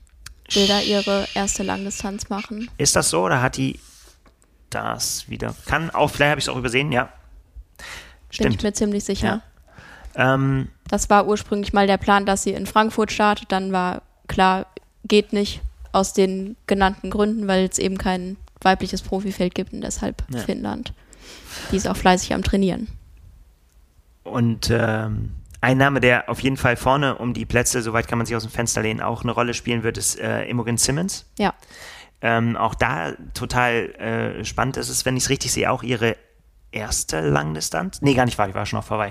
will 0.52 0.66
da 0.66 0.80
ihre 0.80 1.26
erste 1.34 1.62
Langdistanz 1.62 2.28
machen. 2.28 2.70
Ist 2.76 2.96
das 2.96 3.08
so 3.08 3.24
oder 3.24 3.40
hat 3.40 3.56
die 3.56 3.80
das 4.68 5.28
wieder? 5.30 5.54
Kann 5.64 5.88
auch, 5.90 6.10
vielleicht 6.10 6.30
habe 6.30 6.38
ich 6.38 6.44
es 6.44 6.48
auch 6.50 6.58
übersehen, 6.58 6.92
ja. 6.92 7.04
Bin 7.04 7.12
ich 8.30 8.36
Stimmt. 8.36 8.62
mir 8.62 8.72
ziemlich 8.74 9.04
sicher. 9.04 9.42
Ähm, 10.16 10.68
Das 10.88 11.10
war 11.10 11.26
ursprünglich 11.26 11.72
mal 11.72 11.86
der 11.86 11.98
Plan, 11.98 12.26
dass 12.26 12.42
sie 12.42 12.52
in 12.52 12.66
Frankfurt 12.66 13.12
startet. 13.12 13.52
Dann 13.52 13.72
war 13.72 14.02
klar, 14.28 14.66
geht 15.04 15.32
nicht 15.32 15.60
aus 15.92 16.12
den 16.12 16.56
genannten 16.66 17.10
Gründen, 17.10 17.46
weil 17.48 17.64
es 17.70 17.78
eben 17.78 17.98
kein 17.98 18.36
weibliches 18.60 19.02
Profifeld 19.02 19.54
gibt 19.54 19.72
und 19.72 19.82
deshalb 19.82 20.22
Ja. 20.30 20.40
Finnland. 20.40 20.92
Die 21.70 21.76
ist 21.76 21.86
auch 21.88 21.96
fleißig 21.96 22.34
am 22.34 22.42
Trainieren. 22.42 22.88
Und 24.24 24.70
ähm, 24.70 25.32
ein 25.60 25.78
Name, 25.78 26.00
der 26.00 26.28
auf 26.28 26.40
jeden 26.40 26.56
Fall 26.56 26.76
vorne 26.76 27.16
um 27.16 27.32
die 27.34 27.44
Plätze, 27.46 27.80
soweit 27.82 28.08
kann 28.08 28.18
man 28.18 28.26
sich 28.26 28.34
aus 28.36 28.42
dem 28.42 28.50
Fenster 28.50 28.82
lehnen, 28.82 29.00
auch 29.00 29.22
eine 29.22 29.32
Rolle 29.32 29.54
spielen 29.54 29.82
wird, 29.82 29.98
ist 29.98 30.18
äh, 30.18 30.44
Imogen 30.44 30.76
Simmons. 30.78 31.26
Ja, 31.38 31.54
Ähm, 32.22 32.56
auch 32.56 32.74
da 32.74 33.12
total 33.34 33.90
äh, 34.40 34.44
spannend 34.44 34.78
ist 34.78 34.88
es, 34.88 35.04
wenn 35.04 35.16
ich 35.16 35.24
es 35.24 35.30
richtig 35.30 35.52
sehe, 35.52 35.70
auch 35.70 35.82
ihre 35.82 36.16
erste 36.72 37.20
Langdistanz. 37.20 38.00
Nee, 38.02 38.14
gar 38.14 38.24
nicht 38.24 38.38
wahr, 38.38 38.48
die 38.48 38.54
war 38.54 38.66
schon 38.66 38.78
noch 38.78 38.86
vorbei. 38.86 39.10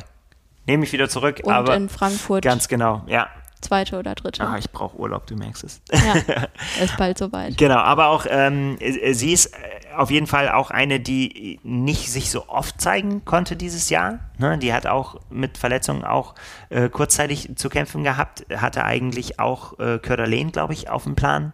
Nehme 0.66 0.84
ich 0.84 0.94
wieder 0.94 1.10
zurück, 1.10 1.42
und 1.44 1.54
aber 1.54 1.76
in 1.76 1.90
Frankfurt 1.90 2.44
ganz 2.44 2.68
genau, 2.68 3.04
ja. 3.08 3.28
zweite 3.62 3.98
oder 3.98 4.16
dritte. 4.16 4.44
Ah, 4.44 4.58
ich 4.58 4.70
brauche 4.72 4.98
Urlaub, 4.98 5.28
du 5.28 5.36
merkst 5.36 5.64
es. 5.64 5.82
Ja, 5.92 6.46
ist 6.84 6.98
bald 6.98 7.18
soweit. 7.18 7.58
Genau, 7.58 7.78
aber 7.78 8.08
auch 8.08 8.26
ähm, 8.30 8.78
äh, 8.80 9.14
sie 9.14 9.34
ist 9.34 9.48
äh, 9.48 9.86
auf 9.96 10.12
jeden 10.12 10.28
Fall 10.28 10.50
auch 10.50 10.72
eine, 10.72 11.00
die 11.00 11.60
nicht 11.64 12.12
sich 12.12 12.30
so 12.30 12.48
oft 12.50 12.80
zeigen 12.82 13.26
konnte 13.26 13.56
dieses 13.56 13.90
Jahr. 13.90 14.20
Ne? 14.38 14.58
Die 14.58 14.74
hat 14.74 14.88
auch 14.88 15.20
mit 15.30 15.58
Verletzungen 15.58 16.04
auch 16.04 16.36
äh, 16.70 16.90
kurzzeitig 16.90 17.56
zu 17.56 17.70
kämpfen 17.70 18.04
gehabt, 18.04 18.46
hatte 18.54 18.84
eigentlich 18.84 19.40
auch 19.40 19.80
äh, 19.80 20.00
Körderlehn, 20.00 20.52
glaube 20.52 20.74
ich, 20.74 20.90
auf 20.90 21.04
dem 21.04 21.16
Plan, 21.16 21.54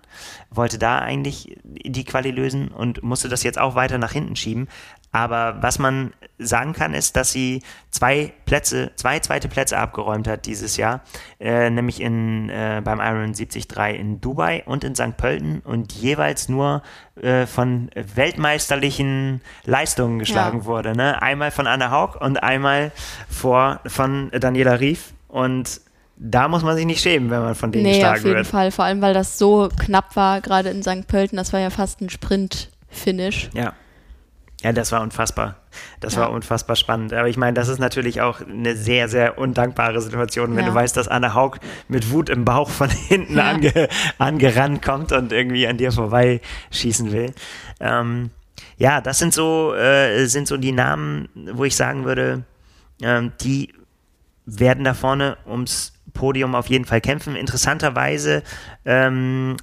wollte 0.50 0.78
da 0.78 1.00
eigentlich 1.00 1.58
die 1.64 2.04
Quali 2.04 2.32
lösen 2.32 2.70
und 2.70 3.04
musste 3.04 3.30
das 3.30 3.44
jetzt 3.44 3.60
auch 3.60 3.76
weiter 3.76 3.98
nach 3.98 4.12
hinten 4.12 4.36
schieben. 4.36 4.68
Aber 5.14 5.58
was 5.62 5.78
man 5.78 6.14
sagen 6.40 6.74
kann, 6.74 6.94
ist, 6.94 7.16
dass 7.18 7.32
sie 7.34 7.62
zwei 7.92 8.32
Plätze, 8.46 8.92
zwei 8.96 9.20
zweite 9.20 9.48
Plätze 9.50 9.78
abgeräumt 9.78 10.28
hat 10.28 10.46
dieses 10.46 10.78
Jahr, 10.78 11.02
äh, 11.40 11.70
nämlich 11.70 12.00
in, 12.02 12.50
äh, 12.50 12.82
beim 12.84 13.00
Iron 13.00 13.34
73 13.34 13.68
in 14.00 14.22
Dubai 14.22 14.64
und 14.66 14.84
in 14.84 14.96
St. 14.96 15.18
Pölten 15.18 15.60
und 15.66 15.92
jeweils 15.94 16.48
nur 16.50 16.82
äh, 17.22 17.46
von 17.46 17.90
weltmeisterlichen 17.96 19.42
Leistungen 19.66 20.20
geschlagen 20.20 20.60
Ja. 20.60 20.66
wurde. 20.66 20.96
Ne? 20.96 21.22
Einmal 21.22 21.52
von 21.52 21.68
Anna 21.68 21.92
Haug 21.92 22.18
und 22.20 22.42
einmal 22.42 22.92
vor, 23.30 23.80
von 23.86 24.32
Daniela 24.32 24.80
Rief 24.80 25.14
und 25.28 25.82
da 26.24 26.48
muss 26.48 26.64
man 26.64 26.76
sich 26.76 26.86
nicht 26.86 27.02
schämen, 27.02 27.30
wenn 27.32 27.42
man 27.42 27.56
von 27.56 27.72
denen 27.72 27.84
Nee, 27.84 27.92
auf 27.92 27.96
geschlagen 27.98 28.24
jeden 28.24 28.36
wird. 28.38 28.48
Fall. 28.48 28.72
Vor 28.72 28.86
allem, 28.86 29.02
weil 29.02 29.14
das 29.14 29.38
so 29.40 29.70
knapp 29.80 30.16
war, 30.16 30.40
gerade 30.42 30.70
in 30.70 30.84
St. 30.84 31.08
Pölten. 31.08 31.36
Das 31.38 31.52
war 31.52 31.60
ja 31.60 31.72
fast 31.72 32.00
ein 32.02 32.10
Sprint-Finish. 32.12 33.50
Ja. 33.54 33.74
Ja, 34.62 34.72
das 34.74 34.92
war 34.92 35.02
unfassbar. 35.02 35.56
Das 36.02 36.16
Ja. 36.16 36.22
war 36.22 36.32
unfassbar 36.32 36.76
spannend. 36.76 37.14
Aber 37.14 37.28
ich 37.28 37.38
meine, 37.38 37.54
das 37.56 37.68
ist 37.68 37.80
natürlich 37.80 38.22
auch 38.22 38.42
eine 38.42 38.76
sehr, 38.76 39.08
sehr 39.10 39.38
undankbare 39.40 40.00
Situation, 40.02 40.56
wenn 40.56 40.66
Ja. 40.66 40.70
du 40.70 40.76
weißt, 40.76 40.96
dass 40.96 41.08
Anne 41.08 41.34
Haug 41.34 41.58
mit 41.88 42.12
Wut 42.12 42.30
im 42.30 42.46
Bauch 42.46 42.70
von 42.70 42.90
hinten 43.08 43.38
Ja. 43.38 43.50
ange, 43.50 43.90
angerannt 44.20 44.82
kommt 44.84 45.12
und 45.14 45.32
irgendwie 45.32 45.68
an 45.68 45.78
dir 45.78 45.92
vorbeischießen 45.92 47.12
will. 47.12 47.34
Ähm, 47.80 48.30
ja, 48.78 49.02
das 49.02 49.18
sind 49.18 49.34
so, 49.34 49.74
äh, 49.74 50.26
sind 50.28 50.48
so 50.48 50.58
die 50.58 50.72
Namen, 50.72 51.30
wo 51.54 51.64
ich 51.66 51.76
sagen 51.76 52.06
würde, 52.06 52.44
ähm, 53.02 53.32
die 53.42 53.74
werden 54.46 54.84
da 54.84 54.94
vorne 54.94 55.38
ums 55.48 55.94
Podium 56.14 56.54
auf 56.56 56.68
jeden 56.68 56.86
Fall 56.86 57.02
kämpfen. 57.02 57.36
Interessanterweise 57.36 58.44
ähm, 58.86 59.58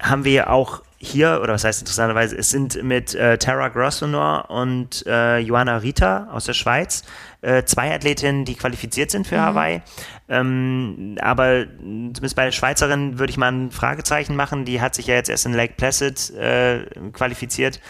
haben 0.00 0.24
wir 0.24 0.50
auch 0.50 0.82
hier, 0.98 1.40
oder 1.42 1.54
was 1.54 1.64
heißt 1.64 1.80
interessanterweise, 1.80 2.36
es 2.36 2.50
sind 2.50 2.82
mit 2.82 3.14
äh, 3.14 3.36
Tara 3.38 3.68
Grosvenor 3.68 4.50
und 4.50 5.06
äh, 5.06 5.38
Joanna 5.38 5.76
Rita 5.78 6.28
aus 6.30 6.46
der 6.46 6.54
Schweiz 6.54 7.04
äh, 7.42 7.64
zwei 7.64 7.94
Athletinnen, 7.94 8.44
die 8.44 8.54
qualifiziert 8.54 9.10
sind 9.10 9.26
für 9.26 9.40
Hawaii. 9.40 9.82
Ähm, 10.28 11.16
aber 11.20 11.66
zumindest 11.66 12.34
bei 12.34 12.44
der 12.46 12.52
Schweizerin 12.52 13.18
würde 13.18 13.30
ich 13.30 13.36
mal 13.36 13.52
ein 13.52 13.70
Fragezeichen 13.70 14.36
machen. 14.36 14.64
Die 14.64 14.80
hat 14.80 14.94
sich 14.94 15.06
ja 15.06 15.14
jetzt 15.14 15.28
erst 15.28 15.46
in 15.46 15.52
Lake 15.52 15.74
Placid 15.76 16.30
äh, 16.30 16.86
qualifiziert. 17.12 17.80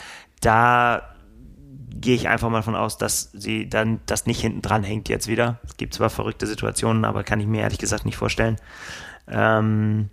Da 0.40 1.14
gehe 2.00 2.14
ich 2.14 2.28
einfach 2.28 2.50
mal 2.50 2.58
davon 2.58 2.76
aus, 2.76 2.98
dass 2.98 3.30
sie 3.32 3.68
dann 3.68 4.00
das 4.06 4.26
nicht 4.26 4.40
hinten 4.40 4.62
dran 4.62 4.84
hängt 4.84 5.08
jetzt 5.08 5.28
wieder. 5.28 5.58
Es 5.64 5.76
gibt 5.76 5.94
zwar 5.94 6.10
verrückte 6.10 6.46
Situationen, 6.46 7.04
aber 7.04 7.24
kann 7.24 7.40
ich 7.40 7.46
mir 7.46 7.62
ehrlich 7.62 7.78
gesagt 7.78 8.04
nicht 8.04 8.16
vorstellen. 8.16 8.56
Ähm, 9.28 10.10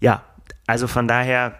ja, 0.00 0.22
also 0.66 0.86
von 0.86 1.08
daher, 1.08 1.54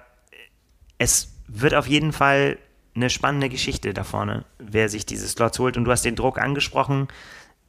es 1.03 1.33
wird 1.49 1.75
auf 1.75 1.89
jeden 1.89 2.13
Fall 2.13 2.59
eine 2.95 3.11
spannende 3.11 3.49
Geschichte 3.49 3.93
da 3.93 4.05
vorne, 4.05 4.45
wer 4.59 4.89
sich 4.89 5.05
diese 5.05 5.27
Slots 5.27 5.59
holt. 5.59 5.77
Und 5.77 5.85
du 5.85 5.91
hast 5.91 6.05
den 6.05 6.15
Druck 6.15 6.39
angesprochen. 6.39 7.09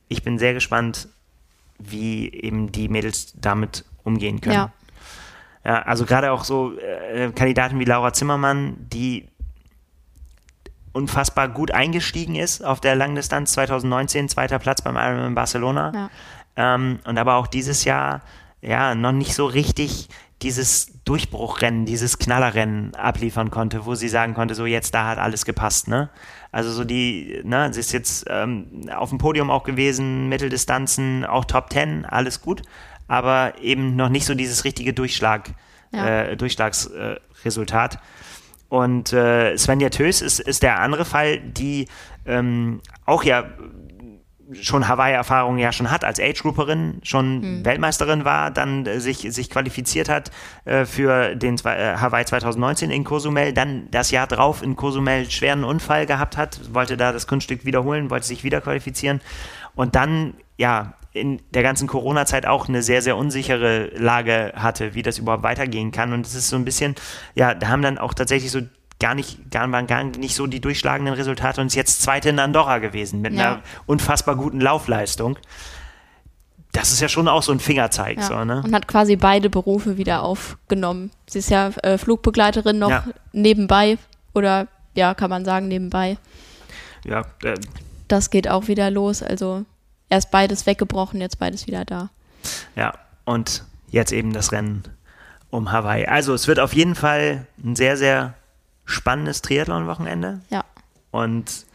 Ich 0.07 0.23
bin 0.23 0.37
sehr 0.37 0.53
gespannt, 0.53 1.07
wie 1.79 2.31
eben 2.31 2.71
die 2.71 2.89
Mädels 2.89 3.33
damit 3.35 3.85
umgehen 4.03 4.39
können. 4.39 4.55
Ja. 4.55 4.71
Ja, 5.65 5.81
also 5.83 6.05
gerade 6.05 6.31
auch 6.33 6.43
so 6.43 6.77
äh, 6.77 7.31
Kandidaten 7.31 7.79
wie 7.79 7.85
Laura 7.85 8.11
Zimmermann, 8.11 8.75
die 8.77 9.29
unfassbar 10.91 11.47
gut 11.47 11.71
eingestiegen 11.71 12.35
ist 12.35 12.63
auf 12.63 12.81
der 12.81 12.95
Langdistanz 12.95 13.53
2019, 13.53 14.27
zweiter 14.27 14.59
Platz 14.59 14.81
beim 14.81 14.97
Ironman 14.97 15.35
Barcelona. 15.35 16.09
Ja. 16.57 16.75
Ähm, 16.75 16.99
und 17.05 17.17
aber 17.17 17.35
auch 17.35 17.47
dieses 17.47 17.85
Jahr 17.85 18.21
ja 18.61 18.93
noch 18.93 19.13
nicht 19.13 19.33
so 19.33 19.45
richtig 19.45 20.09
dieses 20.41 20.92
Durchbruchrennen, 21.05 21.85
dieses 21.85 22.17
Knallerrennen 22.17 22.95
abliefern 22.95 23.51
konnte, 23.51 23.85
wo 23.85 23.93
sie 23.95 24.07
sagen 24.07 24.33
konnte, 24.33 24.55
so 24.55 24.65
jetzt 24.65 24.93
da 24.93 25.07
hat 25.07 25.17
alles 25.17 25.43
gepasst, 25.45 25.87
ne? 25.87 26.09
Also 26.51 26.71
so 26.71 26.83
die, 26.85 27.41
ne, 27.43 27.73
sie 27.73 27.79
ist 27.79 27.91
jetzt 27.91 28.25
ähm, 28.29 28.89
auf 28.95 29.09
dem 29.09 29.17
Podium 29.17 29.49
auch 29.49 29.63
gewesen, 29.63 30.29
Mitteldistanzen, 30.29 31.25
auch 31.25 31.45
Top 31.45 31.69
Ten, 31.69 32.05
alles 32.05 32.41
gut, 32.41 32.61
aber 33.07 33.53
eben 33.61 33.95
noch 33.95 34.09
nicht 34.09 34.25
so 34.25 34.33
dieses 34.35 34.63
richtige 34.63 34.93
Durchschlag, 34.93 35.49
Ja. 35.91 36.07
äh, 36.07 36.37
Durchschlagsresultat. 36.37 37.95
Äh. 37.95 37.97
Und 38.69 39.13
äh, 39.13 39.55
Svenja 39.57 39.89
Tös 39.89 40.21
ist, 40.21 40.39
ist 40.39 40.63
der 40.63 40.79
andere 40.79 41.05
Fall, 41.05 41.39
die 41.39 41.87
ähm, 42.25 42.81
auch 43.05 43.23
ja 43.23 43.45
schon 44.53 44.87
Hawaii-Erfahrung 44.87 45.57
ja 45.57 45.71
schon 45.71 45.89
hat, 45.89 46.03
als 46.03 46.19
Age-Grouperin, 46.19 46.99
schon 47.03 47.65
Weltmeisterin 47.65 48.25
war, 48.25 48.51
dann 48.51 48.85
äh, 48.85 48.99
sich, 48.99 49.19
sich 49.29 49.49
qualifiziert 49.49 50.09
hat 50.09 50.31
äh, 50.65 50.85
für 50.85 51.35
den 51.35 51.55
äh, 51.55 51.95
Hawaii 51.97 52.25
2019 52.25 52.91
in 52.91 53.03
Cozumel, 53.03 53.53
dann 53.53 53.87
das 53.91 54.11
Jahr 54.11 54.27
drauf 54.27 54.61
in 54.61 54.75
Cozumel 54.75 55.29
schweren 55.29 55.63
Unfall 55.63 56.05
gehabt 56.05 56.37
hat, 56.37 56.73
wollte 56.73 56.97
da 56.97 57.11
das 57.11 57.27
Kunststück 57.27 57.65
wiederholen, 57.65 58.09
wollte 58.09 58.27
sich 58.27 58.43
wieder 58.43 58.61
qualifizieren 58.61 59.21
und 59.75 59.95
dann, 59.95 60.35
ja, 60.57 60.93
in 61.13 61.39
der 61.51 61.61
ganzen 61.61 61.87
Corona-Zeit 61.87 62.47
auch 62.47 62.67
eine 62.67 62.81
sehr, 62.81 63.03
sehr 63.03 63.15
unsichere 63.15 63.91
Lage 63.95 64.51
hatte, 64.55 64.95
wie 64.95 65.03
das 65.03 65.19
überhaupt 65.19 65.43
weitergehen 65.43 65.91
kann. 65.91 66.11
Und 66.11 66.25
es 66.25 66.33
ist 66.33 66.49
so 66.49 66.55
ein 66.55 66.65
bisschen, 66.65 66.95
ja, 67.35 67.53
da 67.53 67.67
haben 67.67 67.83
dann 67.83 67.99
auch 67.99 68.15
tatsächlich 68.15 68.49
so 68.49 68.61
gar 68.99 69.15
nicht, 69.15 69.51
gar, 69.51 69.69
waren 69.71 69.87
gar 69.87 70.03
nicht 70.03 70.35
so 70.35 70.47
die 70.47 70.61
durchschlagenden 70.61 71.13
Resultate 71.15 71.59
und 71.61 71.67
ist 71.67 71.75
jetzt 71.75 72.01
Zweite 72.01 72.29
in 72.29 72.39
Andorra 72.39 72.77
gewesen 72.79 73.21
mit 73.21 73.33
Ja. 73.33 73.53
einer 73.53 73.61
unfassbar 73.85 74.35
guten 74.35 74.61
Laufleistung. 74.61 75.37
Das 76.71 76.91
ist 76.91 77.01
ja 77.01 77.07
schon 77.07 77.27
auch 77.27 77.43
so 77.43 77.51
ein 77.51 77.59
Fingerzeig, 77.59 78.17
Ja. 78.17 78.23
so, 78.23 78.43
ne? 78.45 78.61
Und 78.65 78.73
hat 78.73 78.87
quasi 78.87 79.15
beide 79.15 79.49
Berufe 79.49 79.97
wieder 79.97 80.23
aufgenommen. 80.23 81.11
Sie 81.27 81.39
ist 81.39 81.49
ja 81.51 81.67
äh, 81.83 81.97
Flugbegleiterin 81.97 82.79
noch 82.79 82.89
Ja. 82.89 83.03
nebenbei 83.31 83.97
oder 84.33 84.67
ja, 84.95 85.13
kann 85.13 85.29
man 85.29 85.45
sagen 85.45 85.67
nebenbei. 85.67 86.17
Ja, 87.05 87.25
äh, 87.43 87.55
Das 88.07 88.29
geht 88.29 88.47
auch 88.49 88.67
wieder 88.67 88.89
los. 88.91 89.21
Also 89.23 89.65
erst 90.09 90.29
beides 90.31 90.65
weggebrochen, 90.65 91.19
jetzt 91.21 91.39
beides 91.39 91.67
wieder 91.67 91.83
da. 91.85 92.09
Ja, 92.75 92.93
und 93.25 93.63
jetzt 93.89 94.11
eben 94.11 94.33
das 94.33 94.51
Rennen 94.51 94.83
um 95.49 95.71
Hawaii. 95.71 96.05
Also 96.05 96.33
es 96.33 96.47
wird 96.47 96.59
auf 96.59 96.73
jeden 96.73 96.95
Fall 96.95 97.45
ein 97.63 97.75
sehr, 97.75 97.97
sehr 97.97 98.33
spannendes 98.85 99.41
Triathlon-Wochenende. 99.41 100.41
Ja. 100.49 100.65
Und 101.11 101.65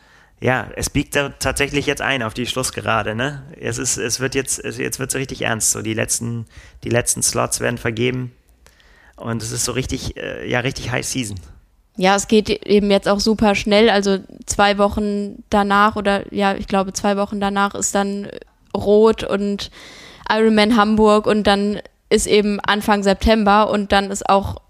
ja, 0.41 0.69
es 0.77 0.91
biegt 0.91 1.17
da 1.17 1.31
tatsächlich 1.31 1.87
jetzt 1.87 2.01
ein 2.01 2.23
auf 2.23 2.35
die 2.35 2.47
Schlussgerade, 2.47 3.15
ne? 3.15 3.43
Es 3.61 3.79
ist, 3.79 3.97
es 3.97 4.21
wird 4.21 4.35
jetzt, 4.35 4.65
es, 4.65 4.79
jetzt 4.79 5.01
wird 5.01 5.11
es 5.11 5.17
richtig 5.17 5.43
ernst. 5.43 5.73
So 5.73 5.83
die 5.83 5.95
letzten, 5.95 6.47
die 6.85 6.91
letzten 6.91 7.23
Slots 7.23 7.61
werden 7.61 7.79
vergeben. 7.79 8.33
Und 9.17 9.43
es 9.43 9.51
ist 9.51 9.65
so 9.65 9.73
richtig, 9.73 10.17
äh, 10.17 10.49
ja, 10.49 10.61
richtig 10.61 10.93
High 10.93 11.05
Season. 11.05 11.41
Ja, 11.97 12.15
es 12.15 12.29
geht 12.29 12.49
eben 12.49 12.93
jetzt 12.93 13.09
auch 13.09 13.19
super 13.19 13.57
schnell. 13.57 13.91
Also 13.91 14.19
zwei 14.47 14.79
Wochen 14.79 15.43
danach 15.51 15.97
oder 15.97 16.33
ja, 16.33 16.55
ich 16.55 16.69
glaube 16.69 16.93
zwei 16.93 17.17
Wochen 17.17 17.41
danach 17.41 17.75
ist 17.75 17.95
dann 17.97 18.29
Rot 18.77 19.25
und 19.25 19.73
Ironman 20.31 20.77
Hamburg 20.77 21.27
und 21.27 21.45
dann 21.45 21.81
ist 22.09 22.29
eben 22.29 22.61
Anfang 22.61 23.03
September 23.03 23.69
und 23.71 23.91
dann 23.91 24.13
ist 24.13 24.29
auch 24.29 24.61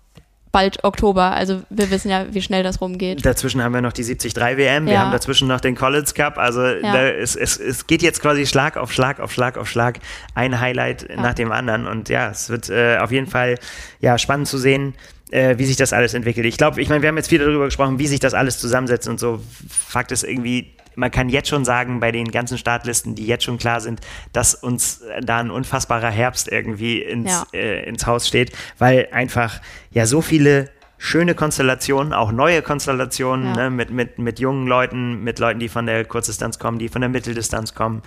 bald 0.53 0.83
Oktober. 0.85 1.33
Also 1.33 1.63
wir 1.71 1.91
wissen 1.91 2.11
ja, 2.11 2.27
wie 2.33 2.43
schnell 2.43 2.63
das 2.63 2.81
rumgeht. 2.81 3.25
Dazwischen 3.25 3.63
haben 3.63 3.73
wir 3.75 3.81
noch 3.83 3.93
die 3.93 4.03
73 4.03 4.35
WM, 4.37 4.87
wir 4.87 4.93
Ja. 4.95 5.01
haben 5.01 5.13
dazwischen 5.13 5.49
noch 5.49 5.61
den 5.61 5.75
College 5.75 6.11
Cup. 6.15 6.39
Also 6.39 6.65
Ja. 6.65 6.93
da 6.93 7.09
ist, 7.09 7.37
es, 7.37 7.59
es 7.59 7.87
geht 7.87 8.03
jetzt 8.03 8.21
quasi 8.23 8.47
Schlag 8.47 8.77
auf 8.77 8.93
Schlag 8.93 9.21
auf 9.21 9.33
Schlag 9.33 9.57
auf 9.59 9.69
Schlag, 9.69 9.99
ein 10.35 10.61
Highlight 10.61 11.09
nach 11.17 11.35
dem 11.35 11.53
anderen. 11.53 11.87
Und 11.87 12.09
ja, 12.09 12.31
es 12.31 12.49
wird 12.49 12.69
äh, 12.71 12.99
auf 12.99 13.11
jeden 13.13 13.27
Fall 13.27 13.57
ja, 14.01 14.17
spannend 14.19 14.49
zu 14.49 14.59
sehen, 14.59 14.95
äh, 15.31 15.59
wie 15.59 15.67
sich 15.67 15.77
das 15.77 15.93
alles 15.93 16.15
entwickelt. 16.15 16.47
Ich 16.47 16.57
glaube, 16.57 16.81
ich 16.81 16.89
meine, 16.89 17.03
wir 17.03 17.09
haben 17.09 17.17
jetzt 17.19 17.29
viel 17.29 17.39
darüber 17.39 17.67
gesprochen, 17.67 17.99
wie 17.99 18.07
sich 18.07 18.21
das 18.21 18.33
alles 18.35 18.59
zusammensetzt 18.59 19.07
und 19.09 19.21
so. 19.21 19.41
Fakt 19.69 20.11
ist 20.13 20.25
irgendwie, 20.25 20.73
man 20.99 21.11
kann 21.13 21.29
jetzt 21.29 21.49
schon 21.49 21.65
sagen, 21.65 22.01
bei 22.01 22.11
den 22.11 22.31
ganzen 22.31 22.59
Startlisten, 22.59 23.15
die 23.15 23.27
jetzt 23.27 23.45
schon 23.45 23.57
klar 23.57 23.81
sind, 23.81 24.01
dass 24.33 24.55
uns 24.55 25.01
äh, 25.03 25.21
da 25.21 25.39
ein 25.39 25.51
unfassbarer 25.51 26.11
Herbst 26.11 26.49
irgendwie 26.51 27.01
ins, 27.03 27.31
Ja. 27.31 27.47
äh, 27.53 27.89
ins 27.89 28.05
Haus 28.07 28.27
steht, 28.27 28.53
weil 28.79 29.09
einfach 29.13 29.61
ja 29.91 30.07
so 30.07 30.21
viele 30.21 30.71
schöne 30.99 31.37
Konstellationen, 31.37 32.13
auch 32.13 32.33
neue 32.33 32.61
Konstellationen 32.63 33.47
Ja. 33.47 33.55
ne, 33.55 33.71
mit, 33.71 33.91
mit, 33.91 34.19
mit 34.19 34.41
jungen 34.41 34.67
Leuten, 34.67 35.23
mit 35.23 35.39
Leuten, 35.39 35.61
die 35.61 35.69
von 35.69 35.87
der 35.87 36.05
Kurzdistanz 36.05 36.59
kommen, 36.59 36.81
die 36.81 36.89
von 36.89 37.01
der 37.01 37.09
Mitteldistanz 37.09 37.75
kommen, 37.75 38.03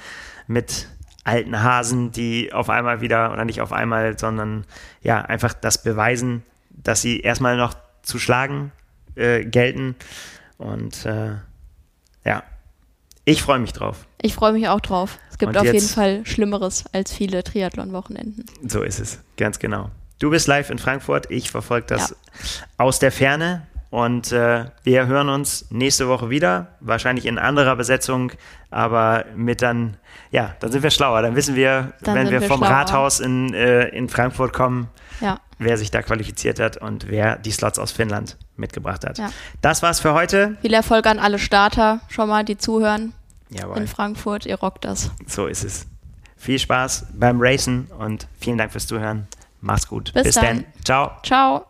mit 0.48 0.90
alten 1.24 1.64
Hasen, 1.64 2.12
die 2.12 2.52
auf 2.52 2.70
einmal 2.70 3.00
wieder, 3.00 3.32
oder 3.32 3.46
nicht 3.46 3.62
auf 3.62 3.72
einmal, 3.72 4.20
sondern 4.20 4.66
ja, 5.02 5.22
einfach 5.22 5.54
das 5.54 5.82
beweisen, 5.82 6.44
dass 6.70 7.02
sie 7.02 7.22
erstmal 7.22 7.56
noch 7.56 7.74
zu 8.02 8.20
schlagen 8.20 8.74
äh, 9.16 9.46
gelten. 9.46 9.96
Und 10.58 11.06
äh, 11.06 11.36
ja, 12.26 12.44
ich 13.26 13.42
freue 13.42 13.60
mich 13.60 13.74
drauf. 13.74 14.06
Ich 14.22 14.34
freue 14.34 14.52
mich 14.54 14.68
auch 14.68 14.80
drauf. 14.80 15.18
Es 15.30 15.38
gibt 15.38 15.56
Und 15.56 15.58
auf 15.58 15.66
jeden 15.74 15.88
Fall 15.88 16.26
Schlimmeres 16.26 16.86
als 16.92 17.14
viele 17.14 17.44
Triathlon-Wochenenden. 17.44 18.46
So 18.68 18.82
ist 18.84 19.00
es, 19.00 19.20
ganz 19.38 19.60
genau. 19.60 19.90
Du 20.20 20.30
bist 20.30 20.48
live 20.48 20.70
in 20.70 20.78
Frankfurt, 20.78 21.32
ich 21.32 21.50
verfolge 21.50 21.88
das 21.88 22.16
aus 22.78 23.00
der 23.00 23.12
Ferne 23.12 23.66
und 23.90 24.32
äh, 24.32 24.66
wir 24.84 25.08
hören 25.08 25.30
uns 25.30 25.66
nächste 25.72 26.08
Woche 26.08 26.30
wieder, 26.30 26.78
wahrscheinlich 26.80 27.26
in 27.26 27.40
anderer 27.40 27.76
Besetzung, 27.76 28.32
aber 28.70 29.26
mit 29.36 29.62
dann, 29.62 29.98
ja, 30.30 30.56
dann 30.60 30.72
sind 30.72 30.84
wir 30.84 30.92
schlauer, 30.92 31.22
dann 31.24 31.36
wissen 31.36 31.56
wir, 31.56 31.94
Dann 32.02 32.16
wenn 32.16 32.30
wir 32.30 32.42
wir 32.42 32.48
vom 32.48 32.60
schlauer. 32.60 32.72
Rathaus 32.72 33.20
in, 33.20 33.54
äh, 33.54 33.88
in 33.90 34.10
Frankfurt 34.10 34.54
kommen, 34.54 34.90
Ja, 35.22 35.40
wer 35.60 35.78
sich 35.78 35.92
da 35.92 36.02
qualifiziert 36.02 36.60
hat 36.60 36.78
und 36.78 37.08
wer 37.08 37.38
die 37.38 37.52
Slots 37.52 37.80
aus 37.80 37.92
Finnland 37.92 38.38
mitgebracht 38.58 39.06
hat. 39.06 39.18
Ja. 39.18 39.32
Das 39.62 39.82
war's 39.82 40.00
für 40.00 40.14
heute. 40.14 40.58
viel 40.62 40.74
Erfolg 40.74 41.06
an 41.06 41.20
alle 41.20 41.40
Starter, 41.40 42.02
schon 42.10 42.28
mal, 42.28 42.44
die 42.44 42.58
zuhören 42.58 43.14
Jawohl, 43.50 43.78
in 43.78 43.88
Frankfurt. 43.88 44.46
Ihr 44.46 44.56
rockt 44.56 44.86
das. 44.86 45.12
so 45.28 45.48
ist 45.48 45.64
es. 45.64 45.86
Viel 46.38 46.58
Spaß 46.58 47.06
beim 47.14 47.38
Racen 47.40 47.88
und 48.00 48.28
vielen 48.40 48.58
Dank 48.58 48.72
fürs 48.72 48.88
Zuhören. 48.88 49.28
Mach's 49.62 49.88
gut. 49.88 50.12
Bis 50.14 50.36
dann. 50.36 50.44
dann. 50.44 50.66
Ciao. 50.84 51.12
Ciao. 51.24 51.66